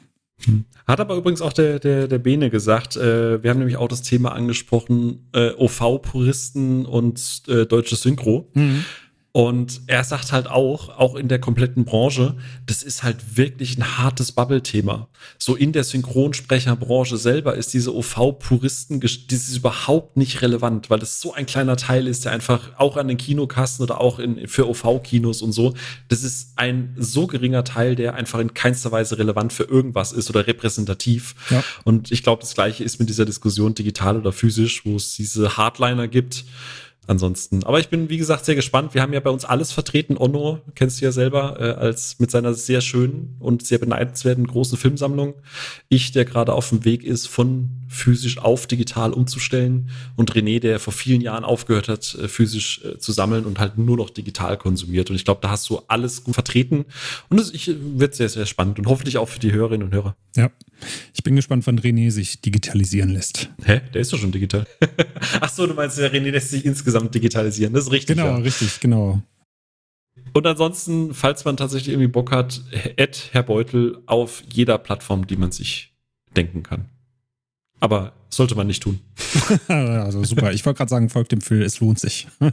Hat 0.85 0.99
aber 0.99 1.15
übrigens 1.15 1.41
auch 1.41 1.53
der, 1.53 1.79
der, 1.79 2.07
der 2.07 2.19
Bene 2.19 2.49
gesagt, 2.49 2.95
äh, 2.95 3.41
wir 3.41 3.49
haben 3.49 3.57
nämlich 3.57 3.77
auch 3.77 3.87
das 3.87 4.03
Thema 4.03 4.33
angesprochen, 4.33 5.27
äh, 5.33 5.51
OV-Puristen 5.51 6.85
und 6.85 7.43
äh, 7.47 7.65
deutsches 7.65 8.01
Synchro. 8.01 8.49
Mhm. 8.53 8.85
Und 9.37 9.81
er 9.85 10.03
sagt 10.03 10.31
halt 10.31 10.47
auch, 10.47 10.89
auch 10.97 11.13
in 11.13 11.27
der 11.27 11.37
kompletten 11.37 11.85
Branche, 11.85 12.35
das 12.65 12.81
ist 12.81 13.03
halt 13.03 13.37
wirklich 13.37 13.77
ein 13.77 13.99
hartes 13.99 14.31
Bubble-Thema. 14.31 15.09
So 15.37 15.55
in 15.55 15.73
der 15.73 15.83
Synchronsprecherbranche 15.83 17.17
selber 17.17 17.53
ist 17.53 17.71
diese 17.71 17.95
OV-Puristen, 17.95 18.99
das 18.99 19.11
ist 19.29 19.55
überhaupt 19.55 20.17
nicht 20.17 20.41
relevant, 20.41 20.89
weil 20.89 20.97
das 20.97 21.21
so 21.21 21.35
ein 21.35 21.45
kleiner 21.45 21.77
Teil 21.77 22.07
ist, 22.07 22.25
der 22.25 22.31
einfach 22.31 22.71
auch 22.79 22.97
an 22.97 23.07
den 23.07 23.17
Kinokassen 23.17 23.83
oder 23.83 24.01
auch 24.01 24.17
in, 24.17 24.47
für 24.47 24.67
OV-Kinos 24.67 25.43
und 25.43 25.51
so, 25.51 25.75
das 26.07 26.23
ist 26.23 26.53
ein 26.55 26.95
so 26.97 27.27
geringer 27.27 27.63
Teil, 27.63 27.95
der 27.95 28.15
einfach 28.15 28.39
in 28.39 28.55
keinster 28.55 28.91
Weise 28.91 29.19
relevant 29.19 29.53
für 29.53 29.65
irgendwas 29.65 30.13
ist 30.13 30.31
oder 30.31 30.47
repräsentativ. 30.47 31.35
Ja. 31.51 31.63
Und 31.83 32.11
ich 32.11 32.23
glaube, 32.23 32.41
das 32.41 32.55
Gleiche 32.55 32.83
ist 32.83 32.99
mit 32.99 33.07
dieser 33.07 33.25
Diskussion 33.25 33.75
digital 33.75 34.17
oder 34.17 34.31
physisch, 34.31 34.83
wo 34.83 34.95
es 34.95 35.13
diese 35.13 35.57
Hardliner 35.57 36.07
gibt 36.07 36.43
ansonsten. 37.07 37.63
Aber 37.63 37.79
ich 37.79 37.89
bin, 37.89 38.09
wie 38.09 38.17
gesagt, 38.17 38.45
sehr 38.45 38.55
gespannt. 38.55 38.93
Wir 38.93 39.01
haben 39.01 39.13
ja 39.13 39.19
bei 39.19 39.29
uns 39.29 39.45
alles 39.45 39.71
vertreten. 39.71 40.17
Onno, 40.17 40.59
kennst 40.75 41.01
du 41.01 41.05
ja 41.05 41.11
selber, 41.11 41.57
äh, 41.59 41.71
als 41.79 42.19
mit 42.19 42.29
seiner 42.31 42.53
sehr 42.53 42.81
schönen 42.81 43.35
und 43.39 43.65
sehr 43.65 43.79
beneidenswerten 43.79 44.45
großen 44.45 44.77
Filmsammlung. 44.77 45.35
Ich, 45.89 46.11
der 46.11 46.25
gerade 46.25 46.53
auf 46.53 46.69
dem 46.69 46.85
Weg 46.85 47.03
ist, 47.03 47.27
von 47.27 47.69
physisch 47.87 48.37
auf 48.37 48.67
digital 48.67 49.13
umzustellen. 49.13 49.89
Und 50.15 50.33
René, 50.33 50.59
der 50.59 50.79
vor 50.79 50.93
vielen 50.93 51.21
Jahren 51.21 51.43
aufgehört 51.43 51.87
hat, 51.87 52.15
äh, 52.15 52.27
physisch 52.27 52.81
äh, 52.83 52.97
zu 52.97 53.11
sammeln 53.11 53.45
und 53.45 53.59
halt 53.59 53.77
nur 53.77 53.97
noch 53.97 54.09
digital 54.09 54.57
konsumiert. 54.57 55.09
Und 55.09 55.15
ich 55.15 55.25
glaube, 55.25 55.41
da 55.41 55.49
hast 55.49 55.69
du 55.69 55.81
alles 55.87 56.23
gut 56.23 56.33
vertreten. 56.33 56.85
Und 57.29 57.39
es 57.39 57.51
wird 57.67 58.15
sehr, 58.15 58.29
sehr 58.29 58.45
spannend 58.45 58.79
und 58.79 58.87
hoffentlich 58.87 59.17
auch 59.17 59.29
für 59.29 59.39
die 59.39 59.51
Hörerinnen 59.51 59.87
und 59.87 59.93
Hörer. 59.93 60.15
Ja. 60.35 60.51
Ich 61.13 61.23
bin 61.23 61.35
gespannt, 61.35 61.65
wann 61.65 61.79
René 61.79 62.11
sich 62.11 62.41
digitalisieren 62.41 63.09
lässt. 63.09 63.49
Hä? 63.63 63.81
Der 63.93 64.01
ist 64.01 64.13
doch 64.13 64.19
schon 64.19 64.31
digital. 64.31 64.65
Ach 65.41 65.49
so, 65.49 65.65
du 65.65 65.73
meinst, 65.73 65.97
der 65.97 66.13
René 66.13 66.31
lässt 66.31 66.51
sich 66.51 66.65
insgesamt 66.65 67.15
digitalisieren. 67.15 67.73
Das 67.73 67.85
ist 67.85 67.91
richtig. 67.91 68.17
Genau, 68.17 68.29
ja. 68.29 68.37
richtig, 68.37 68.79
genau. 68.79 69.21
Und 70.33 70.45
ansonsten, 70.45 71.13
falls 71.13 71.45
man 71.45 71.57
tatsächlich 71.57 71.93
irgendwie 71.93 72.09
Bock 72.09 72.31
hat, 72.31 72.61
Ed 72.95 73.29
Herr 73.31 73.43
Beutel 73.43 73.97
auf 74.05 74.43
jeder 74.51 74.77
Plattform, 74.77 75.25
die 75.25 75.37
man 75.37 75.51
sich 75.51 75.93
denken 76.35 76.63
kann. 76.63 76.89
Aber 77.79 78.13
sollte 78.29 78.55
man 78.55 78.67
nicht 78.67 78.83
tun. 78.83 78.99
also 79.67 80.23
super. 80.23 80.51
Ich 80.51 80.65
wollte 80.65 80.77
gerade 80.77 80.89
sagen, 80.89 81.09
folgt 81.09 81.31
dem 81.31 81.41
Phil, 81.41 81.61
es 81.61 81.79
lohnt 81.79 81.99
sich. 81.99 82.27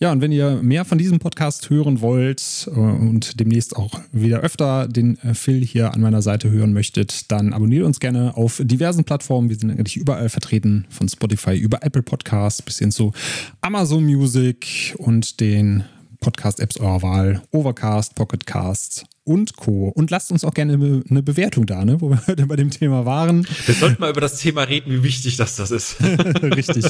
Ja, 0.00 0.10
und 0.10 0.20
wenn 0.20 0.32
ihr 0.32 0.60
mehr 0.60 0.84
von 0.84 0.98
diesem 0.98 1.20
Podcast 1.20 1.70
hören 1.70 2.00
wollt 2.00 2.68
äh, 2.68 2.78
und 2.78 3.38
demnächst 3.38 3.76
auch 3.76 4.00
wieder 4.10 4.40
öfter 4.40 4.88
den 4.88 5.18
äh, 5.20 5.34
Phil 5.34 5.64
hier 5.64 5.94
an 5.94 6.00
meiner 6.00 6.20
Seite 6.20 6.50
hören 6.50 6.72
möchtet, 6.72 7.30
dann 7.30 7.52
abonniert 7.52 7.84
uns 7.84 8.00
gerne 8.00 8.36
auf 8.36 8.60
diversen 8.62 9.04
Plattformen. 9.04 9.50
Wir 9.50 9.56
sind 9.56 9.70
eigentlich 9.70 9.96
überall 9.96 10.28
vertreten, 10.28 10.84
von 10.90 11.08
Spotify 11.08 11.56
über 11.56 11.84
Apple 11.84 12.02
Podcasts 12.02 12.60
bis 12.60 12.80
hin 12.80 12.90
zu 12.90 13.12
Amazon 13.60 14.04
Music 14.04 14.94
und 14.98 15.40
den 15.40 15.84
Podcast-Apps 16.20 16.78
eurer 16.78 17.02
Wahl, 17.02 17.42
Overcast, 17.52 18.16
Pocketcast 18.16 19.06
und 19.24 19.56
Co. 19.56 19.88
Und 19.88 20.10
lasst 20.10 20.30
uns 20.30 20.44
auch 20.44 20.54
gerne 20.54 21.02
eine 21.08 21.22
Bewertung 21.22 21.66
da, 21.66 21.84
ne, 21.84 22.00
wo 22.00 22.10
wir 22.10 22.22
heute 22.26 22.46
bei 22.46 22.56
dem 22.56 22.70
Thema 22.70 23.04
waren. 23.04 23.46
Wir 23.66 23.74
sollten 23.74 24.00
mal 24.00 24.10
über 24.10 24.20
das 24.20 24.38
Thema 24.38 24.62
reden, 24.62 24.92
wie 24.92 25.02
wichtig 25.02 25.36
das, 25.36 25.56
das 25.56 25.70
ist. 25.70 25.96
Richtig. 26.02 26.82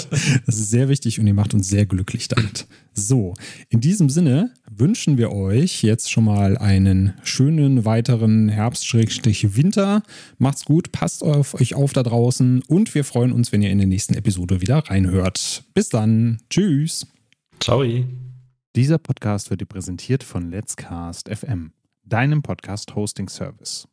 Das 0.46 0.56
ist 0.56 0.70
sehr 0.70 0.88
wichtig 0.88 1.20
und 1.20 1.26
ihr 1.26 1.34
macht 1.34 1.54
uns 1.54 1.68
sehr 1.68 1.86
glücklich 1.86 2.28
damit. 2.28 2.66
So, 2.92 3.34
in 3.68 3.80
diesem 3.80 4.10
Sinne 4.10 4.52
wünschen 4.70 5.18
wir 5.18 5.32
euch 5.32 5.82
jetzt 5.82 6.10
schon 6.10 6.24
mal 6.24 6.58
einen 6.58 7.14
schönen 7.22 7.84
weiteren 7.84 8.48
Herbst-Winter. 8.48 10.02
Macht's 10.38 10.64
gut, 10.64 10.92
passt 10.92 11.22
auf 11.22 11.54
euch 11.54 11.74
auf 11.74 11.92
da 11.92 12.02
draußen 12.02 12.62
und 12.68 12.94
wir 12.94 13.04
freuen 13.04 13.32
uns, 13.32 13.52
wenn 13.52 13.62
ihr 13.62 13.70
in 13.70 13.78
der 13.78 13.86
nächsten 13.86 14.14
Episode 14.14 14.60
wieder 14.60 14.78
reinhört. 14.78 15.64
Bis 15.74 15.88
dann. 15.88 16.38
Tschüss. 16.50 17.06
Ciao. 17.60 17.84
Dieser 18.76 18.98
Podcast 18.98 19.50
wird 19.50 19.60
dir 19.60 19.66
präsentiert 19.66 20.24
von 20.24 20.50
Let's 20.50 20.76
Cast 20.76 21.28
FM, 21.28 21.72
deinem 22.04 22.42
Podcast-Hosting-Service. 22.42 23.88